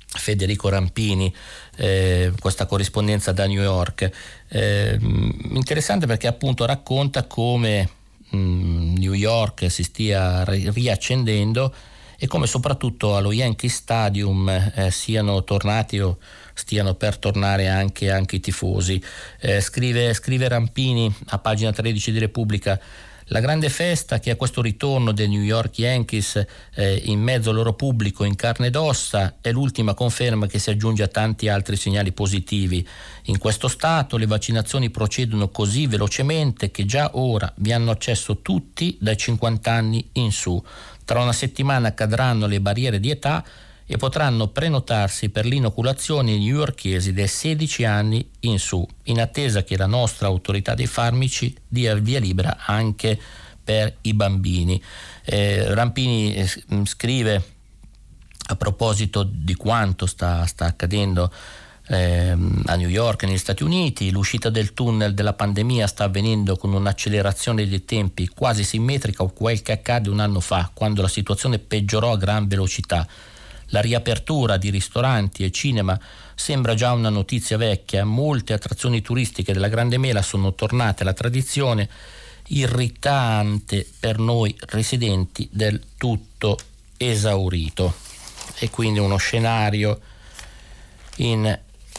Federico 0.07 0.69
Rampini, 0.69 1.35
eh, 1.79 2.33
questa 2.39 2.67
corrispondenza 2.67 3.33
da 3.33 3.45
New 3.49 3.61
York. 3.61 4.09
Eh, 4.47 4.97
interessante 5.01 6.07
perché 6.07 6.29
appunto 6.29 6.65
racconta 6.65 7.25
come 7.25 7.91
mh, 8.31 8.39
mm, 8.39 8.97
New 8.99 9.15
York 9.15 9.69
si 9.69 9.83
stia 9.83 10.45
riaccendendo 10.45 11.75
e 12.17 12.29
come 12.29 12.47
soprattutto 12.47 13.17
allo 13.17 13.33
Yankee 13.33 13.69
Stadium 13.69 14.49
eh, 14.49 14.93
siano 14.93 15.43
tornati 15.43 15.99
o 15.99 16.19
stiano 16.57 16.95
per 16.95 17.19
tornare 17.19 17.69
anche, 17.69 18.11
anche 18.11 18.37
i 18.37 18.41
tifosi. 18.41 19.03
Eh, 19.41 19.61
scrive, 19.61 20.13
scrive 20.15 20.49
Rampini 20.49 21.15
a 21.27 21.39
pagina 21.39 21.73
13 21.73 22.13
di 22.13 22.19
Repubblica 22.19 22.81
la 23.31 23.41
grande 23.41 23.71
festa 23.71 24.21
che 24.21 24.31
a 24.31 24.37
questo 24.37 24.63
ritorno 24.63 25.11
dei 25.11 25.27
New 25.27 25.43
York 25.43 25.79
Yankees 25.79 26.45
eh, 26.75 27.03
in 27.07 27.21
mezzo 27.21 27.51
al 27.51 27.57
loro 27.57 27.73
pubblico 27.73 28.23
in 28.23 28.37
carne 28.37 28.69
ed 28.69 28.77
ossa 28.77 29.39
è 29.41 29.51
l'ultima 29.51 29.95
conferma 29.95 30.47
che 30.47 30.61
si 30.61 30.71
aggiunge 30.71 31.03
a 31.03 31.09
tanti 31.09 31.49
altri 31.49 31.75
segnali 31.75 32.13
positivi. 32.13 32.87
In 33.25 33.39
questo 33.39 33.67
stato 33.67 34.17
le 34.17 34.27
vaccinazioni 34.27 34.91
procedono 34.91 35.49
così 35.49 35.89
velocemente 35.89 36.71
che 36.71 36.85
già 36.85 37.11
ora 37.15 37.53
vi 37.57 37.73
hanno 37.73 37.91
accesso 37.91 38.43
tutti 38.43 38.97
dai 39.01 39.17
50 39.17 39.73
anni 39.73 40.09
in 40.13 40.31
su. 40.31 40.63
Tra 41.05 41.21
una 41.21 41.33
settimana 41.33 41.95
cadranno 41.95 42.47
le 42.47 42.61
barriere 42.61 43.01
di 43.01 43.11
età 43.11 43.45
e 43.87 43.97
potranno 43.97 44.49
prenotarsi 44.49 45.29
per 45.29 45.47
l'inoculazione 45.47 46.37
newyorkesi 46.37 47.13
dai 47.13 47.29
16 47.29 47.85
anni 47.85 48.29
in 48.41 48.59
su, 48.59 48.87
in 49.05 49.21
attesa 49.21 49.63
che 49.63 49.77
la 49.77 49.87
nostra 49.87 50.27
autorità 50.27 50.75
dei 50.75 50.87
farmaci 50.87 51.57
dia 51.69 51.95
via 51.95 52.19
libera 52.19 52.59
anche 52.67 53.19
per 53.63 53.97
i 54.03 54.13
bambini. 54.13 54.81
Eh, 55.25 55.73
Rampini 55.75 56.35
eh, 56.35 56.49
scrive 56.85 57.55
a 58.49 58.57
proposito 58.57 59.23
di 59.23 59.55
quanto 59.55 60.07
sta, 60.07 60.47
sta 60.47 60.67
accadendo 60.67 61.33
eh, 61.89 62.31
a 62.31 62.75
New 62.77 62.89
York 62.89 63.25
negli 63.25 63.39
Stati 63.39 63.63
Uniti, 63.63 64.11
l'uscita 64.11 64.51
del 64.51 64.73
tunnel 64.73 65.15
della 65.15 65.33
pandemia 65.33 65.87
sta 65.87 66.05
avvenendo 66.05 66.57
con 66.57 66.73
un'accelerazione 66.73 67.67
dei 67.69 67.85
tempi 67.85 68.29
quasi 68.29 68.65
simmetrica 68.65 69.23
a 69.23 69.31
quel 69.31 69.63
che 69.63 69.73
accade 69.73 70.09
un 70.09 70.21
anno 70.21 70.41
fa, 70.41 70.71
quando 70.73 71.03
la 71.03 71.09
situazione 71.09 71.59
peggiorò 71.59 72.13
a 72.13 72.17
gran 72.17 72.47
velocità. 72.49 73.07
La 73.71 73.81
riapertura 73.81 74.57
di 74.57 74.71
ristoranti 74.71 75.45
e 75.45 75.51
cinema 75.51 75.99
sembra 76.35 76.75
già 76.75 76.93
una 76.93 77.09
notizia 77.09 77.57
vecchia, 77.57 78.05
molte 78.05 78.53
attrazioni 78.53 79.03
turistiche 79.03 79.53
della 79.53 79.69
Grande 79.69 79.99
Mela 79.99 80.23
sono 80.23 80.55
tornate 80.55 81.03
alla 81.03 81.13
tradizione 81.13 81.89
irritante 82.49 83.87
per 83.99 84.19
noi 84.19 84.55
residenti 84.67 85.49
del 85.51 85.83
tutto 85.97 86.57
esaurito 86.97 87.95
e 88.59 88.71
quindi 88.71 89.01
uno 89.01 89.17
scenario 89.17 90.01
in 91.17 91.59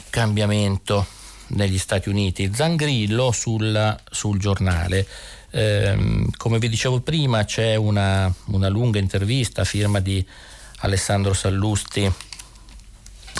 cambiamento 0.09 1.05
negli 1.47 1.77
Stati 1.77 2.09
Uniti. 2.09 2.51
Zangrillo 2.53 3.31
sul, 3.31 3.99
sul 4.09 4.39
giornale. 4.39 5.07
Eh, 5.49 6.25
come 6.35 6.59
vi 6.59 6.69
dicevo 6.69 6.99
prima 6.99 7.45
c'è 7.45 7.75
una, 7.75 8.33
una 8.47 8.67
lunga 8.67 8.99
intervista 8.99 9.61
a 9.61 9.65
firma 9.65 9.99
di 9.99 10.25
Alessandro 10.79 11.33
Sallusti 11.33 12.11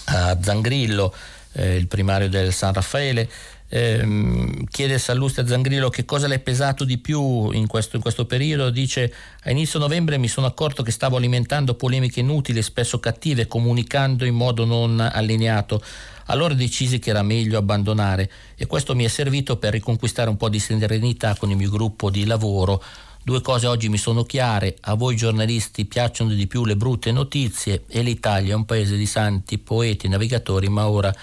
a 0.05 0.37
Zangrillo, 0.41 1.13
eh, 1.53 1.75
il 1.75 1.87
primario 1.87 2.29
del 2.29 2.53
San 2.53 2.73
Raffaele. 2.73 3.29
Eh, 3.69 4.63
chiede 4.69 4.97
Sallusti 4.97 5.41
a 5.41 5.47
Zangrillo 5.47 5.89
che 5.89 6.05
cosa 6.05 6.27
le 6.27 6.35
è 6.35 6.39
pesato 6.39 6.85
di 6.85 6.99
più 6.99 7.51
in 7.51 7.67
questo, 7.67 7.97
in 7.97 8.01
questo, 8.01 8.25
periodo. 8.25 8.69
Dice: 8.69 9.13
A 9.43 9.51
inizio 9.51 9.77
novembre 9.77 10.17
mi 10.17 10.29
sono 10.29 10.47
accorto 10.47 10.83
che 10.83 10.91
stavo 10.91 11.17
alimentando 11.17 11.75
polemiche 11.75 12.21
inutili 12.21 12.59
e 12.59 12.63
spesso 12.63 12.99
cattive, 12.99 13.47
comunicando 13.47 14.23
in 14.23 14.35
modo 14.35 14.63
non 14.63 14.99
allineato. 14.99 15.81
Allora 16.29 16.53
decisi 16.53 16.99
che 16.99 17.09
era 17.09 17.23
meglio 17.23 17.57
abbandonare 17.57 18.29
e 18.55 18.65
questo 18.65 18.95
mi 18.95 19.05
è 19.05 19.07
servito 19.07 19.57
per 19.57 19.73
riconquistare 19.73 20.29
un 20.29 20.37
po' 20.37 20.49
di 20.49 20.59
serenità 20.59 21.35
con 21.35 21.49
il 21.49 21.55
mio 21.55 21.69
gruppo 21.69 22.09
di 22.09 22.25
lavoro 22.25 22.83
Due 23.27 23.41
cose 23.41 23.67
oggi 23.67 23.89
mi 23.89 23.97
sono 23.97 24.23
chiare, 24.23 24.77
a 24.79 24.93
voi 24.93 25.17
giornalisti 25.17 25.83
piacciono 25.83 26.31
di 26.31 26.47
più 26.47 26.63
le 26.63 26.77
brutte 26.77 27.11
notizie 27.11 27.83
e 27.89 28.01
l'Italia 28.01 28.53
è 28.53 28.55
un 28.55 28.63
paese 28.63 28.95
di 28.95 29.05
santi, 29.05 29.57
poeti, 29.57 30.07
navigatori, 30.07 30.69
ma 30.69 30.87
ora 30.87 31.13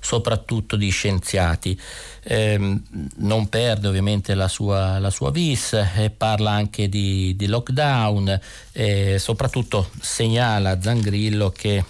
soprattutto 0.00 0.76
di 0.76 0.88
scienziati. 0.88 1.78
Eh, 2.22 2.80
non 3.16 3.48
perde 3.50 3.86
ovviamente 3.86 4.32
la 4.32 4.48
sua, 4.48 4.98
la 4.98 5.10
sua 5.10 5.30
vis, 5.30 5.74
eh, 5.74 6.08
parla 6.08 6.52
anche 6.52 6.88
di, 6.88 7.36
di 7.36 7.46
lockdown 7.46 8.40
e 8.72 9.18
soprattutto 9.18 9.90
segnala 10.00 10.80
Zangrillo 10.80 11.50
che 11.50 11.84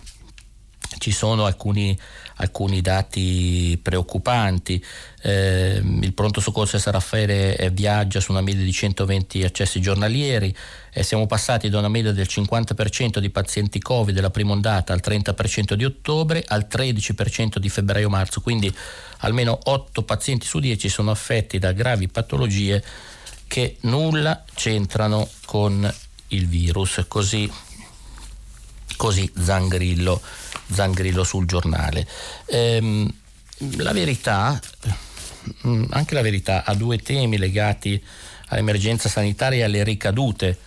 ci 0.98 1.12
sono 1.12 1.44
alcuni 1.44 1.96
alcuni 2.36 2.80
dati 2.80 3.78
preoccupanti. 3.82 4.84
Eh, 5.22 5.80
il 5.82 6.12
pronto 6.14 6.40
soccorso 6.40 6.78
San 6.78 6.92
Raffaele 6.92 7.56
eh, 7.56 7.70
viaggia 7.70 8.20
su 8.20 8.32
una 8.32 8.40
media 8.40 8.64
di 8.64 8.72
120 8.72 9.44
accessi 9.44 9.80
giornalieri. 9.80 10.54
E 10.94 11.02
siamo 11.02 11.26
passati 11.26 11.70
da 11.70 11.78
una 11.78 11.88
media 11.88 12.12
del 12.12 12.26
50% 12.28 13.18
di 13.18 13.30
pazienti 13.30 13.80
Covid 13.80 14.14
della 14.14 14.30
prima 14.30 14.52
ondata 14.52 14.92
al 14.92 15.00
30% 15.02 15.72
di 15.72 15.84
ottobre 15.84 16.44
al 16.46 16.66
13% 16.70 17.56
di 17.56 17.68
febbraio-marzo, 17.68 18.40
quindi 18.40 18.74
almeno 19.18 19.58
8 19.62 20.02
pazienti 20.02 20.46
su 20.46 20.58
10 20.58 20.88
sono 20.88 21.10
affetti 21.10 21.58
da 21.58 21.72
gravi 21.72 22.08
patologie 22.08 22.82
che 23.46 23.76
nulla 23.82 24.44
c'entrano 24.54 25.28
con 25.44 25.90
il 26.28 26.46
virus, 26.46 27.04
così, 27.08 27.50
così 28.96 29.30
Zangrillo 29.38 30.20
Zangrillo 30.72 31.24
sul 31.24 31.46
giornale. 31.46 32.06
Ehm, 32.46 33.10
la 33.76 33.92
verità, 33.92 34.60
mm, 35.66 35.84
anche 35.90 36.14
la 36.14 36.22
verità, 36.22 36.64
ha 36.64 36.74
due 36.74 36.98
temi 36.98 37.38
legati 37.38 38.02
all'emergenza 38.48 39.08
sanitaria 39.08 39.60
e 39.60 39.64
alle 39.64 39.84
ricadute 39.84 40.58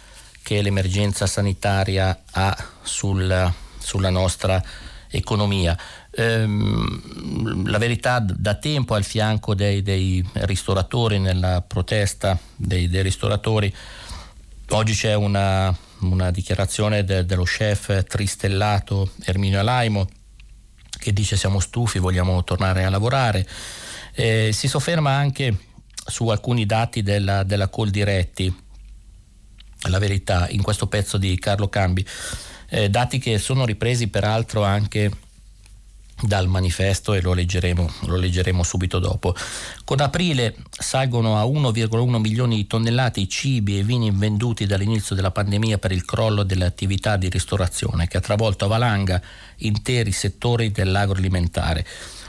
che 0.41 0.61
l'emergenza 0.61 1.25
sanitaria 1.27 2.21
ha 2.31 2.55
sul, 2.83 3.53
sulla 3.77 4.09
nostra 4.09 4.61
economia. 5.09 5.77
Ehm, 6.11 7.67
la 7.67 7.77
verità 7.77 8.19
da 8.19 8.55
tempo 8.55 8.93
al 8.93 9.03
fianco 9.03 9.55
dei, 9.55 9.81
dei 9.81 10.23
ristoratori, 10.33 11.19
nella 11.19 11.61
protesta 11.61 12.37
dei, 12.55 12.89
dei 12.89 13.01
ristoratori, 13.01 13.73
oggi 14.69 14.93
c'è 14.93 15.13
una 15.13 15.75
una 15.99 16.31
dichiarazione 16.31 17.03
de, 17.03 17.25
dello 17.25 17.43
chef 17.43 18.03
tristellato 18.05 19.11
Erminio 19.23 19.59
Alaimo 19.59 20.07
che 20.97 21.13
dice 21.13 21.35
siamo 21.37 21.59
stufi, 21.59 21.99
vogliamo 21.99 22.43
tornare 22.43 22.83
a 22.83 22.89
lavorare. 22.89 23.47
Eh, 24.13 24.51
si 24.53 24.67
sofferma 24.67 25.11
anche 25.11 25.55
su 26.05 26.27
alcuni 26.29 26.65
dati 26.65 27.03
della, 27.03 27.43
della 27.43 27.67
Coldiretti, 27.67 28.63
la 29.89 29.99
verità, 29.99 30.47
in 30.49 30.61
questo 30.61 30.87
pezzo 30.87 31.17
di 31.17 31.37
Carlo 31.37 31.67
Cambi, 31.67 32.05
eh, 32.69 32.89
dati 32.89 33.19
che 33.19 33.37
sono 33.37 33.65
ripresi 33.65 34.07
peraltro 34.07 34.63
anche 34.63 35.11
dal 36.21 36.47
manifesto 36.47 37.13
e 37.13 37.21
lo 37.21 37.33
leggeremo, 37.33 37.91
lo 38.05 38.15
leggeremo, 38.15 38.63
subito 38.63 38.99
dopo. 38.99 39.35
Con 39.83 39.99
aprile 39.99 40.55
salgono 40.69 41.37
a 41.37 41.43
1,1 41.43 42.17
milioni 42.19 42.55
di 42.55 42.67
tonnellate 42.67 43.19
i 43.19 43.29
cibi 43.29 43.79
e 43.79 43.83
vini 43.83 44.11
venduti 44.11 44.65
dall'inizio 44.65 45.15
della 45.15 45.31
pandemia 45.31 45.77
per 45.77 45.91
il 45.91 46.05
crollo 46.05 46.43
delle 46.43 46.65
attività 46.65 47.17
di 47.17 47.29
ristorazione 47.29 48.07
che 48.07 48.17
ha 48.17 48.21
travolto 48.21 48.65
a 48.65 48.69
valanga 48.69 49.21
interi 49.57 50.11
settori 50.11 50.71
dell'agroalimentare. 50.71 51.85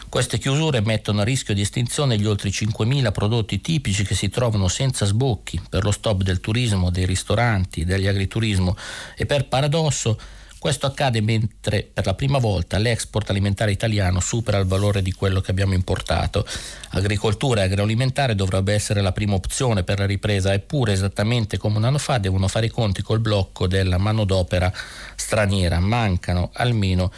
Queste 0.08 0.38
chiusure 0.38 0.80
mettono 0.80 1.20
a 1.20 1.24
rischio 1.24 1.52
di 1.52 1.60
estinzione 1.60 2.16
gli 2.16 2.26
oltre 2.26 2.48
5.000 2.48 3.12
prodotti 3.12 3.60
tipici 3.60 4.04
che 4.04 4.14
si 4.14 4.28
trovano 4.28 4.68
senza 4.68 5.04
sbocchi 5.04 5.60
per 5.68 5.84
lo 5.84 5.90
stop 5.90 6.22
del 6.22 6.40
turismo, 6.40 6.90
dei 6.90 7.06
ristoranti, 7.06 7.84
degli 7.84 8.06
agriturismo 8.06 8.76
e 9.16 9.26
per 9.26 9.48
paradosso 9.48 10.18
questo 10.66 10.86
accade 10.86 11.20
mentre 11.20 11.88
per 11.92 12.06
la 12.06 12.14
prima 12.14 12.38
volta 12.38 12.76
l'export 12.78 13.30
alimentare 13.30 13.70
italiano 13.70 14.18
supera 14.18 14.58
il 14.58 14.66
valore 14.66 15.00
di 15.00 15.12
quello 15.12 15.40
che 15.40 15.52
abbiamo 15.52 15.74
importato. 15.74 16.44
Agricoltura 16.90 17.60
e 17.60 17.66
agroalimentare 17.66 18.34
dovrebbe 18.34 18.74
essere 18.74 19.00
la 19.00 19.12
prima 19.12 19.34
opzione 19.34 19.84
per 19.84 20.00
la 20.00 20.06
ripresa, 20.06 20.52
eppure 20.52 20.90
esattamente 20.90 21.56
come 21.56 21.76
un 21.76 21.84
anno 21.84 21.98
fa 21.98 22.18
devono 22.18 22.48
fare 22.48 22.66
i 22.66 22.70
conti 22.70 23.02
col 23.02 23.20
blocco 23.20 23.68
della 23.68 23.96
manodopera 23.98 24.72
straniera. 25.14 25.78
Mancano 25.78 26.50
almeno 26.54 27.12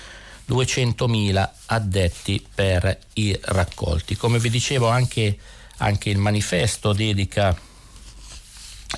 200.000 0.47 1.49
addetti 1.69 2.47
per 2.55 2.99
i 3.15 3.35
raccolti. 3.45 4.15
Come 4.15 4.39
vi 4.39 4.51
dicevo 4.51 4.89
anche, 4.89 5.39
anche 5.79 6.11
il 6.11 6.19
manifesto 6.19 6.93
dedica, 6.93 7.59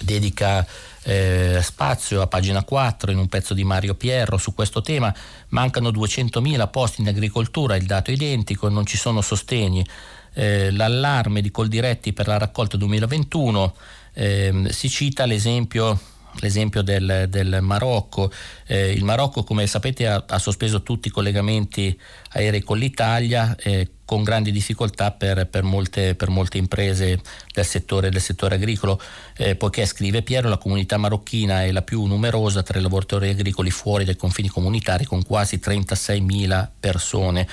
dedica 0.01 0.67
eh, 1.11 1.61
spazio 1.61 2.23
a 2.23 2.29
pagina 2.29 2.63
4 2.63 3.11
in 3.11 3.19
un 3.19 3.27
pezzo 3.27 3.53
di 3.53 3.65
Mario 3.65 3.97
Pierro 3.97 4.37
su 4.39 4.55
questo 4.55 4.81
tema. 4.81 5.13
Mancano 5.49 5.89
200.000 5.89 6.71
posti 6.71 7.01
in 7.01 7.09
agricoltura, 7.09 7.75
il 7.75 7.85
dato 7.85 8.13
è 8.13 8.15
identico, 8.15 8.69
non 8.69 8.87
ci 8.87 8.97
sono 8.97 9.21
sostegni. 9.21 9.85
Eh, 10.33 10.71
l'allarme 10.71 11.41
di 11.41 11.51
Coldiretti 11.51 12.13
per 12.13 12.29
la 12.29 12.39
raccolta 12.39 12.77
2021 12.77 13.75
eh, 14.13 14.67
si 14.69 14.89
cita 14.89 15.27
l'esempio 15.27 15.99
l'esempio 16.41 16.83
del, 16.83 17.27
del 17.29 17.59
Marocco. 17.61 18.31
Eh, 18.67 18.93
il 18.93 19.05
Marocco, 19.05 19.43
come 19.45 19.67
sapete, 19.67 20.07
ha, 20.07 20.25
ha, 20.27 20.39
sospeso 20.39 20.83
tutti 20.83 21.09
i 21.09 21.11
collegamenti 21.11 21.99
aerei 22.33 22.63
con 22.63 22.79
l'Italia 22.79 23.57
eh, 23.57 23.89
con 24.11 24.25
grandi 24.25 24.51
difficoltà 24.51 25.13
per, 25.13 25.47
per, 25.47 25.63
molte, 25.63 26.17
per, 26.17 26.31
molte, 26.31 26.59
imprese 26.59 27.21
del 27.53 27.65
settore, 27.65 28.11
del 28.11 28.21
settore 28.21 28.57
agricolo, 28.57 29.01
eh, 29.37 29.55
poiché, 29.55 29.87
scrive 29.87 30.23
Piero, 30.23 30.49
la 30.49 30.59
comunità 30.59 30.97
marocchina 30.97 31.63
è 31.63 31.71
la 31.71 31.83
più 31.83 32.05
numerosa 32.07 32.65
tra 32.65 32.81
i 32.81 32.83
lavoratori 32.83 33.29
agricoli 33.29 33.71
fuori 33.71 34.05
dai 34.05 34.17
confini 34.17 34.49
comunitari, 34.49 35.05
con 35.05 35.23
quasi 35.23 35.61
36.000 35.63 36.69
persone. 36.81 37.47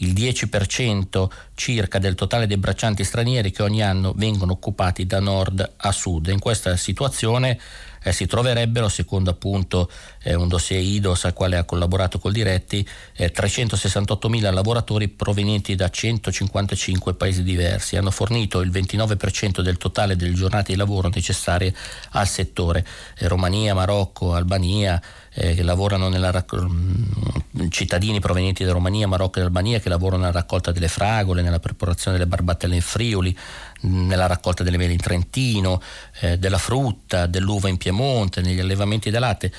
il 0.00 0.12
10% 0.12 1.28
circa 1.54 1.98
del 1.98 2.14
totale 2.14 2.46
dei 2.46 2.56
braccianti 2.56 3.04
stranieri 3.04 3.50
che 3.50 3.62
ogni 3.62 3.82
anno 3.82 4.12
vengono 4.16 4.52
occupati 4.52 5.04
da 5.04 5.20
nord 5.20 5.74
a 5.76 5.92
sud. 5.92 6.28
In 6.28 6.38
questa 6.38 6.76
situazione 6.76 7.58
eh, 8.02 8.12
si 8.12 8.26
troverebbero, 8.26 8.88
secondo 8.88 9.30
appunto 9.30 9.90
eh, 10.22 10.34
un 10.34 10.48
dossier 10.48 10.80
IDOS 10.80 11.24
al 11.26 11.32
quale 11.32 11.56
ha 11.56 11.64
collaborato 11.64 12.18
col 12.18 12.32
Diretti, 12.32 12.86
eh, 13.16 13.32
368.000 13.32 14.52
lavoratori 14.52 15.08
provenienti 15.08 15.74
da 15.74 15.88
155 15.88 17.14
paesi 17.14 17.42
diversi. 17.42 17.96
Hanno 17.96 18.10
fornito 18.10 18.60
il 18.60 18.70
29% 18.70 19.60
del 19.60 19.76
totale 19.76 20.16
delle 20.16 20.34
giornate 20.34 20.72
di 20.72 20.78
lavoro 20.78 21.10
necessarie 21.12 21.74
al 22.10 22.28
settore. 22.28 22.84
Eh, 23.18 23.28
Romania, 23.28 23.74
Marocco, 23.74 24.34
Albania, 24.34 25.00
eh, 25.34 25.54
che 25.54 25.62
lavorano 25.62 26.08
nella 26.08 26.30
raccol- 26.30 26.68
mm, 26.68 27.68
cittadini 27.68 28.18
provenienti 28.18 28.64
da 28.64 28.72
Romania, 28.72 29.06
Marocco 29.06 29.38
e 29.38 29.42
Albania 29.42 29.78
che 29.78 29.88
lavorano 29.88 30.22
nella 30.22 30.38
raccolta 30.38 30.72
delle 30.72 30.88
fragole, 30.88 31.42
nella 31.42 31.60
preparazione 31.60 32.16
delle 32.16 32.28
barbattelle 32.28 32.74
in 32.74 32.80
Friuli, 32.80 33.36
nella 33.80 34.26
raccolta 34.26 34.62
delle 34.62 34.76
mele 34.76 34.92
in 34.92 35.00
Trentino, 35.00 35.80
eh, 36.20 36.38
della 36.38 36.58
frutta, 36.58 37.26
dell'uva 37.26 37.68
in 37.68 37.76
Piemonte, 37.76 38.40
negli 38.40 38.60
allevamenti 38.60 39.10
del 39.10 39.20
latte. 39.20 39.52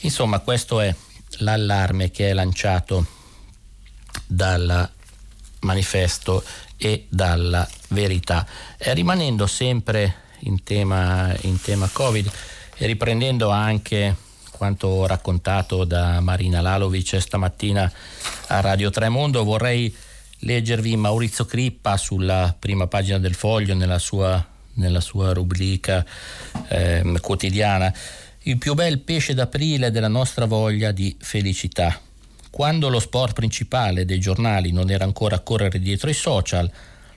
Insomma, 0.00 0.40
questo 0.40 0.80
è 0.80 0.94
l'allarme 1.38 2.10
che 2.10 2.30
è 2.30 2.32
lanciato 2.32 3.06
dal 4.26 4.90
manifesto 5.60 6.42
e 6.76 7.06
dalla 7.08 7.68
verità. 7.88 8.46
E 8.76 8.92
rimanendo 8.94 9.46
sempre 9.46 10.14
in 10.40 10.62
tema, 10.62 11.34
in 11.42 11.60
tema 11.60 11.88
Covid 11.92 12.30
e 12.76 12.86
riprendendo 12.86 13.50
anche 13.50 14.16
quanto 14.50 15.06
raccontato 15.06 15.84
da 15.84 16.20
Marina 16.20 16.60
Lalovic 16.60 17.20
stamattina 17.20 17.90
a 18.48 18.60
Radio 18.60 18.90
Tremondo, 18.90 19.44
vorrei 19.44 19.94
leggervi 20.44 20.96
Maurizio 20.96 21.44
Crippa 21.44 21.96
sulla 21.96 22.54
prima 22.58 22.86
pagina 22.86 23.18
del 23.18 23.34
foglio 23.34 23.74
nella 23.74 23.98
sua, 23.98 24.44
nella 24.74 25.00
sua 25.00 25.32
rubrica 25.32 26.04
eh, 26.68 27.02
quotidiana. 27.20 27.92
Il 28.42 28.58
più 28.58 28.74
bel 28.74 29.00
pesce 29.00 29.34
d'aprile 29.34 29.90
della 29.90 30.08
nostra 30.08 30.46
voglia 30.46 30.90
di 30.90 31.14
felicità. 31.18 31.98
Quando 32.50 32.88
lo 32.88 32.98
sport 32.98 33.34
principale 33.34 34.04
dei 34.04 34.18
giornali 34.18 34.72
non 34.72 34.90
era 34.90 35.04
ancora 35.04 35.38
correre 35.38 35.78
dietro 35.78 36.10
i 36.10 36.14
social, 36.14 36.70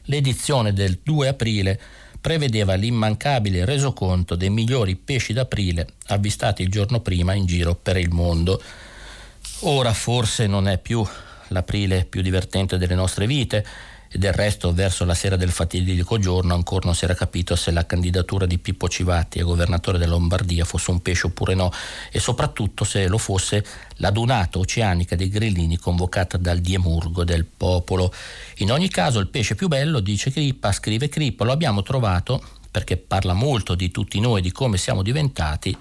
l'edizione 0.04 0.72
del 0.72 1.00
2 1.02 1.28
aprile 1.28 1.80
prevedeva 2.22 2.76
l'immancabile 2.76 3.66
resoconto 3.66 4.36
dei 4.36 4.50
migliori 4.50 4.96
pesci 4.96 5.34
d'aprile 5.34 5.88
avvistati 6.08 6.62
il 6.62 6.70
giorno 6.70 7.00
prima 7.00 7.34
in 7.34 7.46
giro 7.46 7.76
per 7.76 7.98
il 7.98 8.12
mondo. 8.12 8.62
Ora 9.62 9.94
forse 9.94 10.48
non 10.48 10.68
è 10.68 10.78
più 10.78 11.06
l'aprile 11.56 12.06
più 12.06 12.22
divertente 12.22 12.78
delle 12.78 12.96
nostre 12.96 13.26
vite 13.26 13.66
e 14.10 14.18
del 14.18 14.34
resto 14.34 14.74
verso 14.74 15.04
la 15.06 15.14
sera 15.14 15.36
del 15.36 15.50
fatidico 15.50 16.20
giorno 16.20 16.54
ancora 16.54 16.86
non 16.86 16.96
si 16.96 17.06
era 17.06 17.16
capito 17.16 17.56
se 17.56 17.72
la 17.72 17.86
candidatura 17.86 18.46
di 18.46 18.60
Pippo 18.60 18.88
Civatti 18.88 19.40
a 19.40 19.44
governatore 19.44 19.98
della 19.98 20.12
Lombardia 20.12 20.66
fosse 20.66 20.92
un 20.92 21.02
pesce 21.02 21.28
oppure 21.28 21.56
no 21.56 21.72
e 22.12 22.20
soprattutto 22.20 22.84
se 22.84 23.08
lo 23.08 23.18
fosse 23.18 23.66
la 23.96 24.12
dunata 24.12 24.60
oceanica 24.60 25.16
dei 25.16 25.30
grillini 25.30 25.78
convocata 25.78 26.38
dal 26.38 26.60
diemurgo 26.60 27.24
del 27.24 27.46
popolo. 27.46 28.14
In 28.58 28.72
ogni 28.72 28.90
caso 28.90 29.20
il 29.20 29.28
pesce 29.28 29.56
più 29.56 29.68
bello, 29.68 30.00
dice 30.02 30.32
Crippa, 30.32 30.72
scrive 30.72 31.10
Crippa, 31.10 31.46
lo 31.46 31.52
abbiamo 31.52 31.82
trovato 31.82 32.44
perché 32.76 32.98
parla 32.98 33.32
molto 33.32 33.74
di 33.74 33.90
tutti 33.90 34.20
noi, 34.20 34.42
di 34.42 34.52
come 34.52 34.78
siamo 34.78 35.02
diventati 35.02 35.76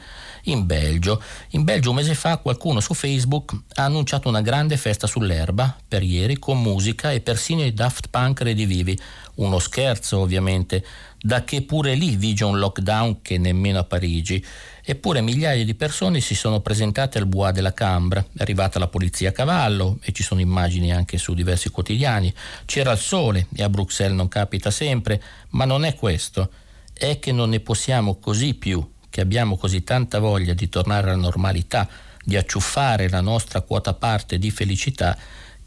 in 0.44 0.66
Belgio. 0.66 1.22
In 1.50 1.64
Belgio 1.64 1.90
un 1.90 1.96
mese 1.96 2.14
fa 2.14 2.38
qualcuno 2.38 2.80
su 2.80 2.94
Facebook 2.94 3.54
ha 3.74 3.84
annunciato 3.84 4.28
una 4.28 4.40
grande 4.40 4.76
festa 4.76 5.06
sull'erba 5.06 5.76
per 5.86 6.02
ieri 6.02 6.38
con 6.38 6.60
musica 6.60 7.12
e 7.12 7.20
persino 7.20 7.62
i 7.62 7.72
Daft 7.72 8.08
Punk 8.08 8.40
redivivi. 8.40 8.98
Uno 9.36 9.58
scherzo 9.58 10.18
ovviamente, 10.18 10.84
da 11.20 11.42
che 11.44 11.62
pure 11.62 11.94
lì 11.94 12.16
vige 12.16 12.44
un 12.44 12.58
lockdown 12.58 13.22
che 13.22 13.38
nemmeno 13.38 13.78
a 13.78 13.84
Parigi. 13.84 14.44
Eppure 14.84 15.22
migliaia 15.22 15.64
di 15.64 15.74
persone 15.74 16.20
si 16.20 16.34
sono 16.34 16.60
presentate 16.60 17.18
al 17.18 17.26
Bois 17.26 17.52
de 17.52 17.62
la 17.62 17.72
Cambre, 17.72 18.26
è 18.36 18.42
arrivata 18.42 18.78
la 18.78 18.88
polizia 18.88 19.30
a 19.30 19.32
cavallo 19.32 19.98
e 20.02 20.12
ci 20.12 20.22
sono 20.22 20.40
immagini 20.40 20.92
anche 20.92 21.16
su 21.16 21.32
diversi 21.32 21.70
quotidiani. 21.70 22.32
C'era 22.66 22.92
il 22.92 22.98
sole 22.98 23.46
e 23.56 23.62
a 23.62 23.70
Bruxelles 23.70 24.16
non 24.16 24.28
capita 24.28 24.70
sempre, 24.70 25.22
ma 25.50 25.64
non 25.64 25.84
è 25.84 25.94
questo, 25.94 26.50
è 26.92 27.18
che 27.18 27.32
non 27.32 27.48
ne 27.48 27.60
possiamo 27.60 28.18
così 28.18 28.54
più 28.54 28.86
che 29.14 29.20
abbiamo 29.20 29.56
così 29.56 29.84
tanta 29.84 30.18
voglia 30.18 30.54
di 30.54 30.68
tornare 30.68 31.10
alla 31.10 31.20
normalità, 31.20 31.88
di 32.24 32.36
acciuffare 32.36 33.08
la 33.08 33.20
nostra 33.20 33.60
quota 33.60 33.94
parte 33.94 34.40
di 34.40 34.50
felicità, 34.50 35.16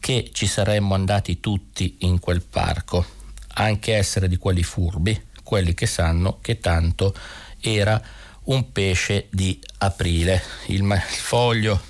che 0.02 0.32
ci 0.34 0.46
saremmo 0.46 0.94
andati 0.94 1.40
tutti 1.40 1.96
in 2.00 2.20
quel 2.20 2.42
parco, 2.42 3.06
anche 3.54 3.96
essere 3.96 4.28
di 4.28 4.36
quelli 4.36 4.64
furbi, 4.64 5.18
quelli 5.44 5.74
che 5.74 5.86
sanno 5.86 6.40
che 6.42 6.60
tanto 6.60 7.16
era 7.62 8.02
un 8.44 8.70
pesce 8.74 9.28
di 9.30 9.58
aprile. 9.78 10.44
Il, 10.66 10.82
il, 10.82 11.02
foglio, 11.08 11.82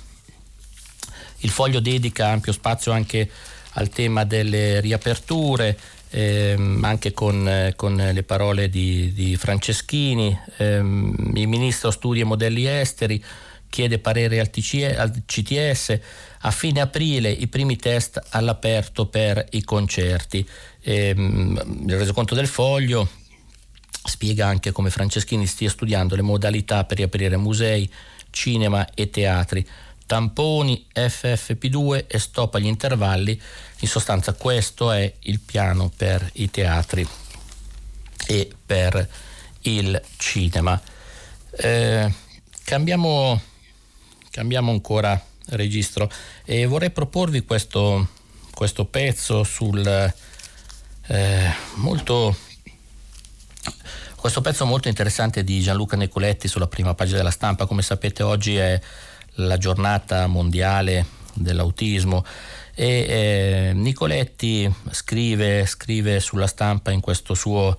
il 1.38 1.50
foglio 1.50 1.80
dedica 1.80 2.28
ampio 2.28 2.52
spazio 2.52 2.92
anche 2.92 3.28
al 3.72 3.88
tema 3.88 4.22
delle 4.22 4.78
riaperture, 4.78 5.76
ehm, 6.10 6.82
anche 6.84 7.12
con, 7.12 7.48
eh, 7.48 7.72
con, 7.76 7.96
le 7.96 8.22
parole 8.22 8.68
di, 8.68 9.12
di 9.12 9.36
Franceschini, 9.36 10.36
ehm, 10.58 11.32
il 11.34 11.48
ministro 11.48 11.90
studia 11.90 12.24
modelli 12.24 12.66
esteri, 12.66 13.22
chiede 13.68 13.98
parere 13.98 14.40
al, 14.40 14.50
TCE, 14.50 14.96
al 14.96 15.22
CTS, 15.26 15.98
a 16.40 16.50
fine 16.50 16.80
aprile 16.80 17.30
i 17.30 17.48
primi 17.48 17.76
test 17.76 18.20
all'aperto 18.30 19.06
per 19.06 19.44
i 19.50 19.62
concerti. 19.62 20.46
Ehm, 20.82 21.84
il 21.86 21.96
resoconto 21.98 22.34
del 22.34 22.46
foglio 22.46 23.08
spiega 24.04 24.46
anche 24.46 24.72
come 24.72 24.90
Franceschini 24.90 25.46
stia 25.46 25.68
studiando 25.68 26.16
le 26.16 26.22
modalità 26.22 26.84
per 26.84 26.96
riaprire 26.96 27.36
musei, 27.36 27.90
cinema 28.30 28.86
e 28.94 29.10
teatri 29.10 29.66
tamponi 30.08 30.86
FFP2 30.94 32.06
e 32.08 32.18
stop 32.18 32.54
agli 32.54 32.64
intervalli. 32.66 33.40
In 33.80 33.88
sostanza 33.88 34.32
questo 34.32 34.90
è 34.90 35.12
il 35.20 35.38
piano 35.38 35.92
per 35.94 36.28
i 36.34 36.50
teatri 36.50 37.06
e 38.26 38.50
per 38.64 39.08
il 39.60 40.02
cinema. 40.16 40.80
Eh, 41.50 42.12
cambiamo, 42.64 43.38
cambiamo 44.30 44.70
ancora 44.70 45.22
registro 45.50 46.10
e 46.44 46.64
vorrei 46.64 46.90
proporvi 46.90 47.44
questo, 47.44 48.08
questo 48.54 48.86
pezzo 48.86 49.44
sul 49.44 49.86
eh, 51.06 51.52
molto 51.74 52.36
questo 54.16 54.40
pezzo 54.40 54.66
molto 54.66 54.88
interessante 54.88 55.44
di 55.44 55.60
Gianluca 55.60 55.96
Nicoletti 55.96 56.48
sulla 56.48 56.66
prima 56.66 56.94
pagina 56.94 57.18
della 57.18 57.30
stampa 57.30 57.66
come 57.66 57.82
sapete 57.82 58.22
oggi 58.22 58.56
è 58.56 58.80
la 59.38 59.58
giornata 59.58 60.26
mondiale 60.26 61.06
dell'autismo. 61.34 62.24
E 62.74 62.86
eh, 62.86 63.72
Nicoletti 63.74 64.72
scrive, 64.90 65.66
scrive 65.66 66.20
sulla 66.20 66.46
stampa 66.46 66.90
in 66.90 67.00
questo 67.00 67.34
suo 67.34 67.76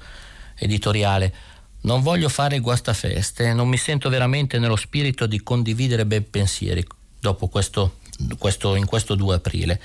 editoriale 0.56 1.34
non 1.82 2.02
voglio 2.02 2.28
fare 2.28 2.60
guastafeste, 2.60 3.54
non 3.54 3.70
mi 3.70 3.78
sento 3.78 4.10
veramente 4.10 4.60
nello 4.60 4.76
spirito 4.76 5.26
di 5.28 5.42
condividere 5.42 6.06
ben 6.06 6.30
pensieri 6.30 6.86
dopo 7.20 7.48
questo, 7.48 8.00
questo, 8.38 8.76
in 8.76 8.86
questo 8.86 9.16
2 9.16 9.36
aprile, 9.36 9.80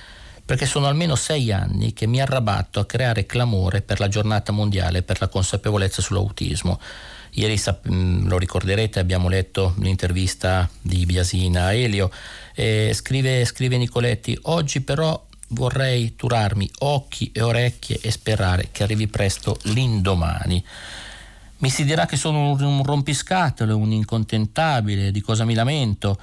perché 0.45 0.67
sono 0.67 0.87
almeno 0.87 1.15
sei 1.15 1.53
anni 1.53 1.93
che 1.93 2.07
mi 2.07 2.21
arrabatto 2.21 2.81
a 2.81 2.85
creare 2.85 3.27
clamore 3.27 3.81
per 3.81 4.01
la 4.01 4.09
giornata 4.09 4.51
mondiale 4.51 5.03
per 5.03 5.21
la 5.21 5.29
consapevolezza 5.29 6.03
sull'autismo 6.03 6.81
Ieri 7.37 7.61
mm, 7.91 8.29
lo 8.29 8.39
ricorderete, 8.39 9.01
abbiamo 9.01 9.29
letto 9.29 9.75
l'intervista 9.79 10.69
di 10.81 11.05
Biasina 11.05 11.65
a 11.65 11.73
Elio. 11.73 12.11
Eh, 12.55 12.93
scrive, 12.95 13.45
scrive 13.45 13.77
Nicoletti, 13.77 14.39
oggi 14.43 14.81
però 14.81 15.27
vorrei 15.49 16.15
turarmi 16.15 16.71
occhi 16.81 17.31
e 17.33 17.43
orecchie 17.43 17.99
e 18.01 18.11
sperare 18.11 18.69
che 18.71 18.85
arrivi 18.85 19.09
presto 19.09 19.59
l'indomani. 19.63 20.65
Mi 21.59 21.71
si 21.71 21.85
dirà 21.85 22.07
che 22.07 22.17
sono 22.17 22.51
un, 22.51 22.63
un 22.63 22.83
rompiscatole, 22.85 23.73
un 23.73 23.91
incontentabile, 23.91 25.11
di 25.11 25.21
cosa 25.21 25.45
mi 25.45 25.55
lamento. 25.55 26.19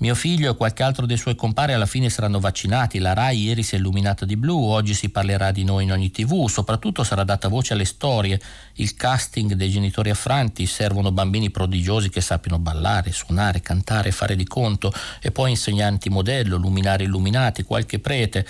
Mio 0.00 0.14
figlio 0.14 0.52
e 0.52 0.56
qualche 0.56 0.84
altro 0.84 1.06
dei 1.06 1.16
suoi 1.16 1.34
compari 1.34 1.72
alla 1.72 1.84
fine 1.84 2.08
saranno 2.08 2.38
vaccinati, 2.38 3.00
la 3.00 3.14
RAI 3.14 3.42
ieri 3.42 3.64
si 3.64 3.74
è 3.74 3.78
illuminata 3.78 4.24
di 4.24 4.36
blu, 4.36 4.62
oggi 4.62 4.94
si 4.94 5.08
parlerà 5.08 5.50
di 5.50 5.64
noi 5.64 5.82
in 5.82 5.90
ogni 5.90 6.12
tv, 6.12 6.48
soprattutto 6.48 7.02
sarà 7.02 7.24
data 7.24 7.48
voce 7.48 7.72
alle 7.72 7.84
storie, 7.84 8.40
il 8.74 8.94
casting 8.94 9.54
dei 9.54 9.70
genitori 9.70 10.10
affranti, 10.10 10.66
servono 10.66 11.10
bambini 11.10 11.50
prodigiosi 11.50 12.10
che 12.10 12.20
sappiano 12.20 12.60
ballare, 12.60 13.10
suonare, 13.10 13.60
cantare, 13.60 14.12
fare 14.12 14.36
di 14.36 14.46
conto. 14.46 14.92
E 15.20 15.32
poi 15.32 15.50
insegnanti 15.50 16.10
modello, 16.10 16.56
luminari 16.58 17.02
illuminati, 17.02 17.64
qualche 17.64 17.98
prete. 17.98 18.46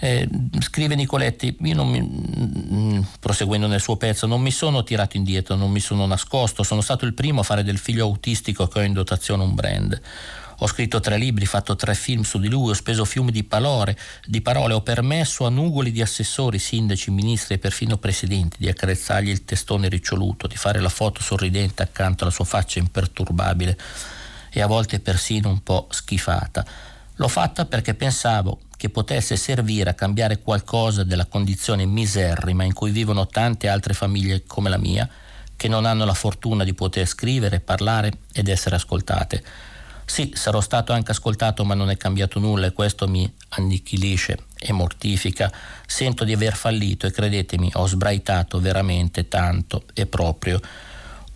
Eh, 0.00 0.28
scrive 0.58 0.96
Nicoletti, 0.96 1.54
mi, 1.60 1.74
mm, 1.74 3.00
proseguendo 3.20 3.68
nel 3.68 3.80
suo 3.80 3.96
pezzo, 3.96 4.26
non 4.26 4.40
mi 4.40 4.50
sono 4.50 4.82
tirato 4.82 5.16
indietro, 5.16 5.54
non 5.54 5.70
mi 5.70 5.78
sono 5.78 6.04
nascosto, 6.06 6.64
sono 6.64 6.80
stato 6.80 7.04
il 7.04 7.14
primo 7.14 7.40
a 7.40 7.44
fare 7.44 7.62
del 7.62 7.78
figlio 7.78 8.06
autistico 8.06 8.66
che 8.66 8.80
ho 8.80 8.82
in 8.82 8.94
dotazione 8.94 9.44
un 9.44 9.54
brand. 9.54 10.00
Ho 10.62 10.66
scritto 10.66 11.00
tre 11.00 11.16
libri, 11.16 11.46
fatto 11.46 11.74
tre 11.74 11.94
film 11.94 12.22
su 12.22 12.38
di 12.38 12.48
lui, 12.48 12.70
ho 12.70 12.74
speso 12.74 13.06
fiumi 13.06 13.32
di 13.32 13.44
parole, 13.44 13.96
di 14.26 14.42
parole, 14.42 14.74
ho 14.74 14.82
permesso 14.82 15.46
a 15.46 15.48
nugoli 15.48 15.90
di 15.90 16.02
assessori, 16.02 16.58
sindaci, 16.58 17.10
ministri 17.10 17.54
e 17.54 17.58
perfino 17.58 17.96
presidenti 17.96 18.58
di 18.58 18.68
accarezzargli 18.68 19.30
il 19.30 19.44
testone 19.46 19.88
riccioluto, 19.88 20.46
di 20.46 20.56
fare 20.56 20.80
la 20.80 20.90
foto 20.90 21.22
sorridente 21.22 21.82
accanto 21.82 22.24
alla 22.24 22.32
sua 22.32 22.44
faccia 22.44 22.78
imperturbabile 22.78 23.78
e 24.50 24.60
a 24.60 24.66
volte 24.66 25.00
persino 25.00 25.48
un 25.48 25.62
po' 25.62 25.86
schifata. 25.90 26.66
L'ho 27.16 27.28
fatta 27.28 27.64
perché 27.64 27.94
pensavo 27.94 28.60
che 28.76 28.90
potesse 28.90 29.36
servire 29.36 29.90
a 29.90 29.94
cambiare 29.94 30.40
qualcosa 30.40 31.04
della 31.04 31.26
condizione 31.26 31.86
miserrima 31.86 32.64
in 32.64 32.74
cui 32.74 32.90
vivono 32.90 33.26
tante 33.26 33.68
altre 33.68 33.94
famiglie 33.94 34.44
come 34.46 34.68
la 34.68 34.78
mia, 34.78 35.08
che 35.56 35.68
non 35.68 35.86
hanno 35.86 36.04
la 36.04 36.14
fortuna 36.14 36.64
di 36.64 36.74
poter 36.74 37.06
scrivere, 37.06 37.60
parlare 37.60 38.12
ed 38.32 38.48
essere 38.48 38.76
ascoltate. 38.76 39.42
Sì, 40.10 40.32
sarò 40.34 40.60
stato 40.60 40.92
anche 40.92 41.12
ascoltato, 41.12 41.64
ma 41.64 41.74
non 41.74 41.88
è 41.88 41.96
cambiato 41.96 42.40
nulla 42.40 42.66
e 42.66 42.72
questo 42.72 43.06
mi 43.06 43.32
annichilisce 43.50 44.46
e 44.58 44.72
mortifica. 44.72 45.52
Sento 45.86 46.24
di 46.24 46.32
aver 46.32 46.56
fallito 46.56 47.06
e 47.06 47.12
credetemi, 47.12 47.70
ho 47.74 47.86
sbraitato 47.86 48.58
veramente 48.58 49.28
tanto 49.28 49.84
e 49.94 50.06
proprio 50.06 50.60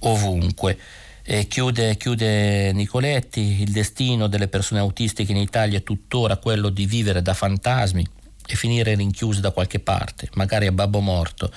ovunque. 0.00 0.76
E 1.22 1.46
chiude, 1.46 1.96
chiude 1.96 2.72
Nicoletti, 2.72 3.62
il 3.62 3.70
destino 3.70 4.26
delle 4.26 4.48
persone 4.48 4.80
autistiche 4.80 5.30
in 5.30 5.38
Italia 5.38 5.78
è 5.78 5.84
tuttora 5.84 6.38
quello 6.38 6.68
di 6.68 6.84
vivere 6.84 7.22
da 7.22 7.32
fantasmi 7.32 8.04
e 8.44 8.56
finire 8.56 8.96
rinchiuse 8.96 9.40
da 9.40 9.52
qualche 9.52 9.78
parte, 9.78 10.28
magari 10.34 10.66
a 10.66 10.72
babbo 10.72 10.98
morto, 10.98 11.48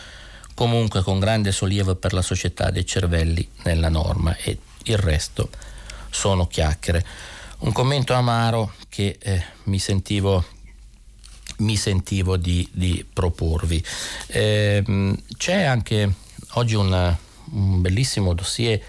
comunque 0.54 1.02
con 1.02 1.18
grande 1.18 1.52
sollievo 1.52 1.96
per 1.96 2.14
la 2.14 2.22
società 2.22 2.70
dei 2.70 2.86
cervelli 2.86 3.50
nella 3.64 3.90
norma 3.90 4.36
e 4.36 4.60
il 4.84 4.98
resto 5.00 5.50
sono 6.18 6.48
chiacchiere. 6.48 7.06
Un 7.60 7.72
commento 7.72 8.14
amaro 8.14 8.74
che 8.90 9.18
eh, 9.20 9.44
mi 9.66 9.78
sentivo 9.78 10.44
mi 11.60 11.76
sentivo 11.76 12.38
di, 12.38 12.68
di 12.72 13.04
proporvi. 13.12 13.84
Eh, 14.28 14.84
c'è 15.38 15.64
anche 15.64 16.12
oggi 16.54 16.76
un, 16.76 17.16
un 17.52 17.82
bellissimo 17.82 18.34
dossier 18.34 18.80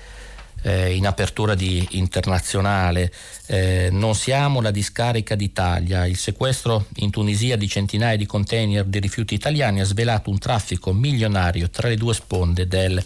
eh, 0.62 0.94
in 0.94 1.06
apertura 1.06 1.54
di 1.54 1.86
internazionale. 1.92 3.12
Eh, 3.46 3.88
non 3.90 4.14
siamo 4.14 4.60
la 4.60 4.70
discarica 4.70 5.34
d'Italia. 5.34 6.04
Il 6.04 6.18
sequestro 6.18 6.86
in 6.96 7.10
Tunisia 7.10 7.56
di 7.56 7.68
centinaia 7.68 8.16
di 8.16 8.26
container 8.26 8.84
di 8.84 8.98
rifiuti 8.98 9.34
italiani 9.34 9.80
ha 9.80 9.84
svelato 9.84 10.28
un 10.28 10.38
traffico 10.38 10.92
milionario 10.92 11.70
tra 11.70 11.88
le 11.88 11.96
due 11.96 12.12
sponde 12.12 12.66
del 12.66 13.02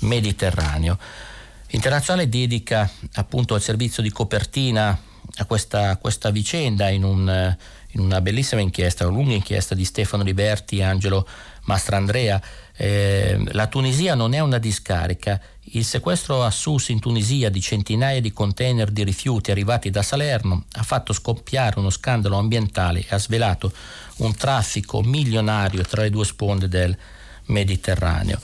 Mediterraneo. 0.00 0.98
Internazionale 1.70 2.28
dedica 2.28 2.88
appunto 3.14 3.54
al 3.54 3.60
servizio 3.60 4.02
di 4.02 4.10
copertina 4.10 4.98
a 5.36 5.44
questa, 5.44 5.96
questa 5.98 6.30
vicenda 6.30 6.88
in, 6.88 7.04
un, 7.04 7.56
in, 7.90 8.00
una 8.00 8.20
bellissima 8.20 8.60
inchiesta, 8.62 9.06
una 9.06 9.16
lunga 9.16 9.34
inchiesta 9.34 9.74
di 9.74 9.84
Stefano 9.84 10.22
Liberti 10.22 10.78
e 10.78 10.82
Angelo 10.84 11.28
Mastrandrea. 11.64 12.40
Eh, 12.74 13.38
la 13.52 13.66
Tunisia 13.66 14.14
non 14.14 14.32
è 14.32 14.40
una 14.40 14.58
discarica, 14.58 15.38
il 15.72 15.84
sequestro 15.84 16.42
a 16.42 16.50
Sus 16.50 16.88
in 16.88 17.00
Tunisia 17.00 17.50
di 17.50 17.60
centinaia 17.60 18.22
di 18.22 18.32
container 18.32 18.90
di 18.90 19.04
rifiuti 19.04 19.50
arrivati 19.50 19.90
da 19.90 20.02
Salerno 20.02 20.64
ha 20.72 20.82
fatto 20.82 21.12
scoppiare 21.12 21.78
uno 21.78 21.90
scandalo 21.90 22.38
ambientale 22.38 23.00
e 23.00 23.06
ha 23.10 23.18
svelato 23.18 23.70
un 24.16 24.34
traffico 24.34 25.02
milionario 25.02 25.82
tra 25.82 26.00
le 26.00 26.10
due 26.10 26.24
sponde 26.24 26.68
del 26.68 26.96
Mediterraneo. 27.46 28.40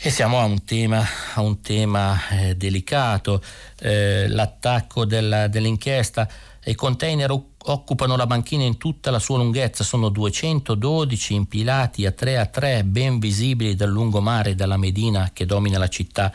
E 0.00 0.10
siamo 0.10 0.38
a 0.38 0.44
un 0.44 0.62
tema, 0.62 1.04
a 1.34 1.40
un 1.40 1.60
tema 1.60 2.28
eh, 2.28 2.54
delicato, 2.54 3.42
eh, 3.80 4.28
l'attacco 4.28 5.04
della, 5.04 5.48
dell'inchiesta. 5.48 6.28
I 6.66 6.76
container 6.76 7.32
occupano 7.32 8.14
la 8.14 8.24
banchina 8.24 8.62
in 8.62 8.76
tutta 8.76 9.10
la 9.10 9.18
sua 9.18 9.38
lunghezza, 9.38 9.82
sono 9.82 10.08
212 10.08 11.34
impilati 11.34 12.06
a 12.06 12.12
3 12.12 12.38
a 12.38 12.46
3, 12.46 12.84
ben 12.84 13.18
visibili 13.18 13.74
dal 13.74 13.90
lungomare 13.90 14.50
e 14.50 14.54
dalla 14.54 14.76
Medina 14.76 15.30
che 15.32 15.46
domina 15.46 15.78
la 15.78 15.88
città. 15.88 16.32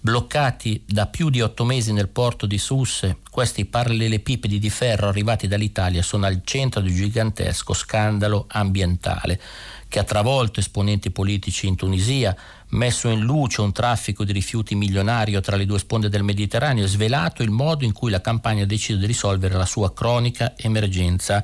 Bloccati 0.00 0.84
da 0.86 1.06
più 1.06 1.30
di 1.30 1.40
otto 1.40 1.64
mesi 1.64 1.92
nel 1.92 2.08
porto 2.08 2.44
di 2.44 2.58
Susse, 2.58 3.16
questi 3.30 3.64
parallelepipedi 3.64 4.58
di 4.58 4.70
ferro 4.70 5.08
arrivati 5.08 5.48
dall'Italia 5.48 6.02
sono 6.02 6.26
al 6.26 6.42
centro 6.44 6.82
di 6.82 6.90
un 6.90 6.96
gigantesco 6.96 7.72
scandalo 7.72 8.44
ambientale 8.48 9.40
che 9.88 9.98
ha 9.98 10.04
travolto 10.04 10.60
esponenti 10.60 11.10
politici 11.10 11.66
in 11.66 11.74
Tunisia, 11.74 12.36
messo 12.70 13.08
in 13.08 13.20
luce 13.20 13.62
un 13.62 13.72
traffico 13.72 14.22
di 14.24 14.32
rifiuti 14.32 14.74
milionario 14.74 15.40
tra 15.40 15.56
le 15.56 15.64
due 15.64 15.78
sponde 15.78 16.10
del 16.10 16.22
Mediterraneo 16.22 16.84
e 16.84 16.88
svelato 16.88 17.42
il 17.42 17.50
modo 17.50 17.84
in 17.84 17.92
cui 17.92 18.10
la 18.10 18.20
campagna 18.20 18.64
ha 18.64 18.66
deciso 18.66 18.98
di 18.98 19.06
risolvere 19.06 19.54
la 19.54 19.64
sua 19.64 19.92
cronica 19.94 20.52
emergenza 20.56 21.42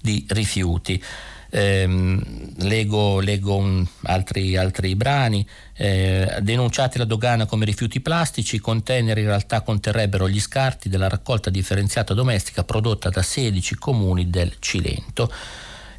di 0.00 0.24
rifiuti. 0.28 1.02
Eh, 1.54 1.86
leggo, 2.60 3.20
leggo 3.20 3.56
un, 3.56 3.86
altri, 4.04 4.56
altri, 4.56 4.96
brani, 4.96 5.46
eh, 5.74 6.38
denunciati 6.40 6.96
alla 6.96 7.04
dogana 7.04 7.44
come 7.44 7.66
rifiuti 7.66 8.00
plastici, 8.00 8.56
i 8.56 8.58
container 8.58 9.18
in 9.18 9.26
realtà 9.26 9.60
conterrebbero 9.60 10.30
gli 10.30 10.40
scarti 10.40 10.88
della 10.88 11.10
raccolta 11.10 11.50
differenziata 11.50 12.14
domestica 12.14 12.64
prodotta 12.64 13.10
da 13.10 13.20
16 13.20 13.74
comuni 13.74 14.30
del 14.30 14.54
Cilento 14.60 15.30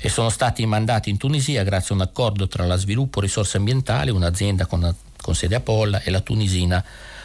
e 0.05 0.09
sono 0.09 0.27
stati 0.27 0.65
mandati 0.65 1.09
in 1.09 1.15
Tunisia 1.15 1.63
grazie 1.63 1.91
a 1.91 1.97
un 1.97 2.03
accordo 2.03 2.49
tra 2.49 2.65
la 2.65 2.75
Sviluppo 2.75 3.21
Risorse 3.21 3.55
Ambientali, 3.55 4.09
un'azienda 4.09 4.65
con, 4.65 4.93
con 5.21 5.33
sede 5.33 5.55
a 5.55 5.61
Polla, 5.61 6.01
e 6.01 6.11
la 6.11 6.19
tunisina 6.19 6.83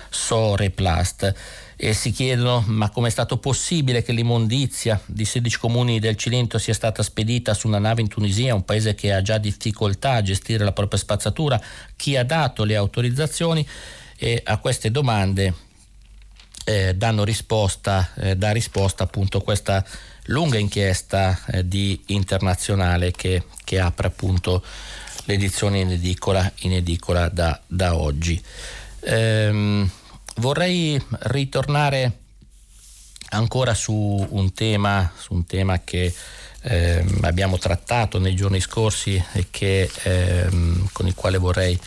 Soreplast. 0.09 1.35
E 1.75 1.93
si 1.93 2.13
chiedono 2.13 2.63
ma 2.69 2.89
come 2.91 3.09
è 3.09 3.11
stato 3.11 3.39
possibile 3.39 4.05
che 4.05 4.13
l'immondizia 4.13 5.01
di 5.07 5.25
16 5.25 5.59
comuni 5.59 5.99
del 5.99 6.15
Cilento 6.15 6.57
sia 6.59 6.73
stata 6.73 7.03
spedita 7.03 7.53
su 7.53 7.67
una 7.67 7.81
nave 7.81 8.01
in 8.01 8.07
Tunisia, 8.07 8.55
un 8.55 8.65
paese 8.65 8.95
che 8.95 9.13
ha 9.13 9.23
già 9.23 9.39
difficoltà 9.39 10.13
a 10.13 10.23
gestire 10.23 10.63
la 10.63 10.71
propria 10.71 11.01
spazzatura, 11.01 11.61
chi 11.97 12.17
ha 12.17 12.23
dato 12.23 12.63
le 12.63 12.77
autorizzazioni 12.77 13.67
e 14.17 14.41
a 14.45 14.57
queste 14.59 14.93
domande 14.93 15.53
eh, 16.63 16.95
danno 16.95 17.25
risposta, 17.25 18.13
eh, 18.15 18.37
dà 18.37 18.53
risposta 18.53 19.03
appunto 19.03 19.41
questa 19.41 19.85
lunga 20.29 20.59
inchiesta 20.59 21.39
eh, 21.47 21.67
di 21.67 22.01
internazionale 22.07 23.13
che, 23.13 23.45
che, 23.65 23.79
apre 23.79 24.09
appunto 24.09 24.63
l'edizione 25.25 25.81
in 25.81 25.91
edicola, 25.91 26.51
in 26.61 26.73
edicola 26.73 27.29
da, 27.29 27.61
da, 27.67 27.95
oggi. 27.97 28.43
Ehm, 29.01 29.89
vorrei 30.37 31.03
ritornare 31.21 32.13
ancora 33.31 33.75
su 33.75 34.27
un 34.31 34.53
tema, 34.53 35.13
su 35.17 35.35
un 35.35 35.45
tema 35.45 35.81
che 35.85 36.15
eh, 36.63 37.05
abbiamo 37.23 37.59
trattato 37.59 38.19
nei 38.19 38.35
giorni 38.35 38.61
scorsi 38.61 39.23
e 39.33 39.47
che, 39.51 39.91
ehm, 40.03 40.89
con 40.93 41.07
il 41.07 41.15
quale 41.15 41.39
vorrei, 41.39 41.79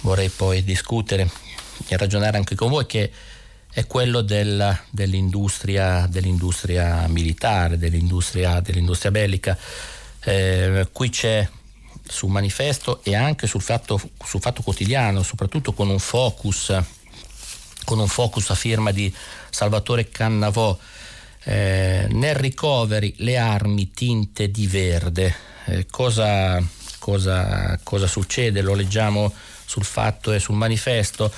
vorrei 0.00 0.28
poi 0.28 0.62
discutere 0.64 1.28
e 1.88 1.96
ragionare 1.96 2.36
anche 2.36 2.54
con 2.54 2.70
voi, 2.70 2.86
che 2.86 3.10
è 3.72 3.86
quello 3.86 4.20
del, 4.20 4.78
dell'industria, 4.90 6.06
dell'industria, 6.06 7.06
militare, 7.08 7.78
dell'industria, 7.78 8.60
dell'industria 8.60 9.10
bellica. 9.10 9.56
Eh, 10.24 10.88
qui 10.92 11.08
c'è 11.08 11.48
sul 12.06 12.30
manifesto 12.30 13.02
e 13.02 13.14
anche 13.14 13.46
sul 13.46 13.62
fatto, 13.62 13.98
sul 14.22 14.40
fatto 14.40 14.60
quotidiano, 14.60 15.22
soprattutto 15.22 15.72
con 15.72 15.88
un 15.88 15.98
focus, 15.98 16.78
con 17.84 17.98
un 17.98 18.08
focus 18.08 18.50
a 18.50 18.54
firma 18.54 18.90
di 18.90 19.12
Salvatore 19.48 20.10
Cannavò, 20.10 20.78
eh, 21.44 22.06
nel 22.10 22.34
recovery 22.34 23.14
le 23.18 23.38
armi 23.38 23.90
tinte 23.90 24.50
di 24.50 24.66
verde. 24.66 25.34
Eh, 25.64 25.86
cosa, 25.86 26.62
cosa, 26.98 27.80
cosa 27.82 28.06
succede? 28.06 28.60
Lo 28.60 28.74
leggiamo 28.74 29.32
sul 29.64 29.84
fatto 29.84 30.32
e 30.32 30.38
sul 30.38 30.56
manifesto 30.56 31.32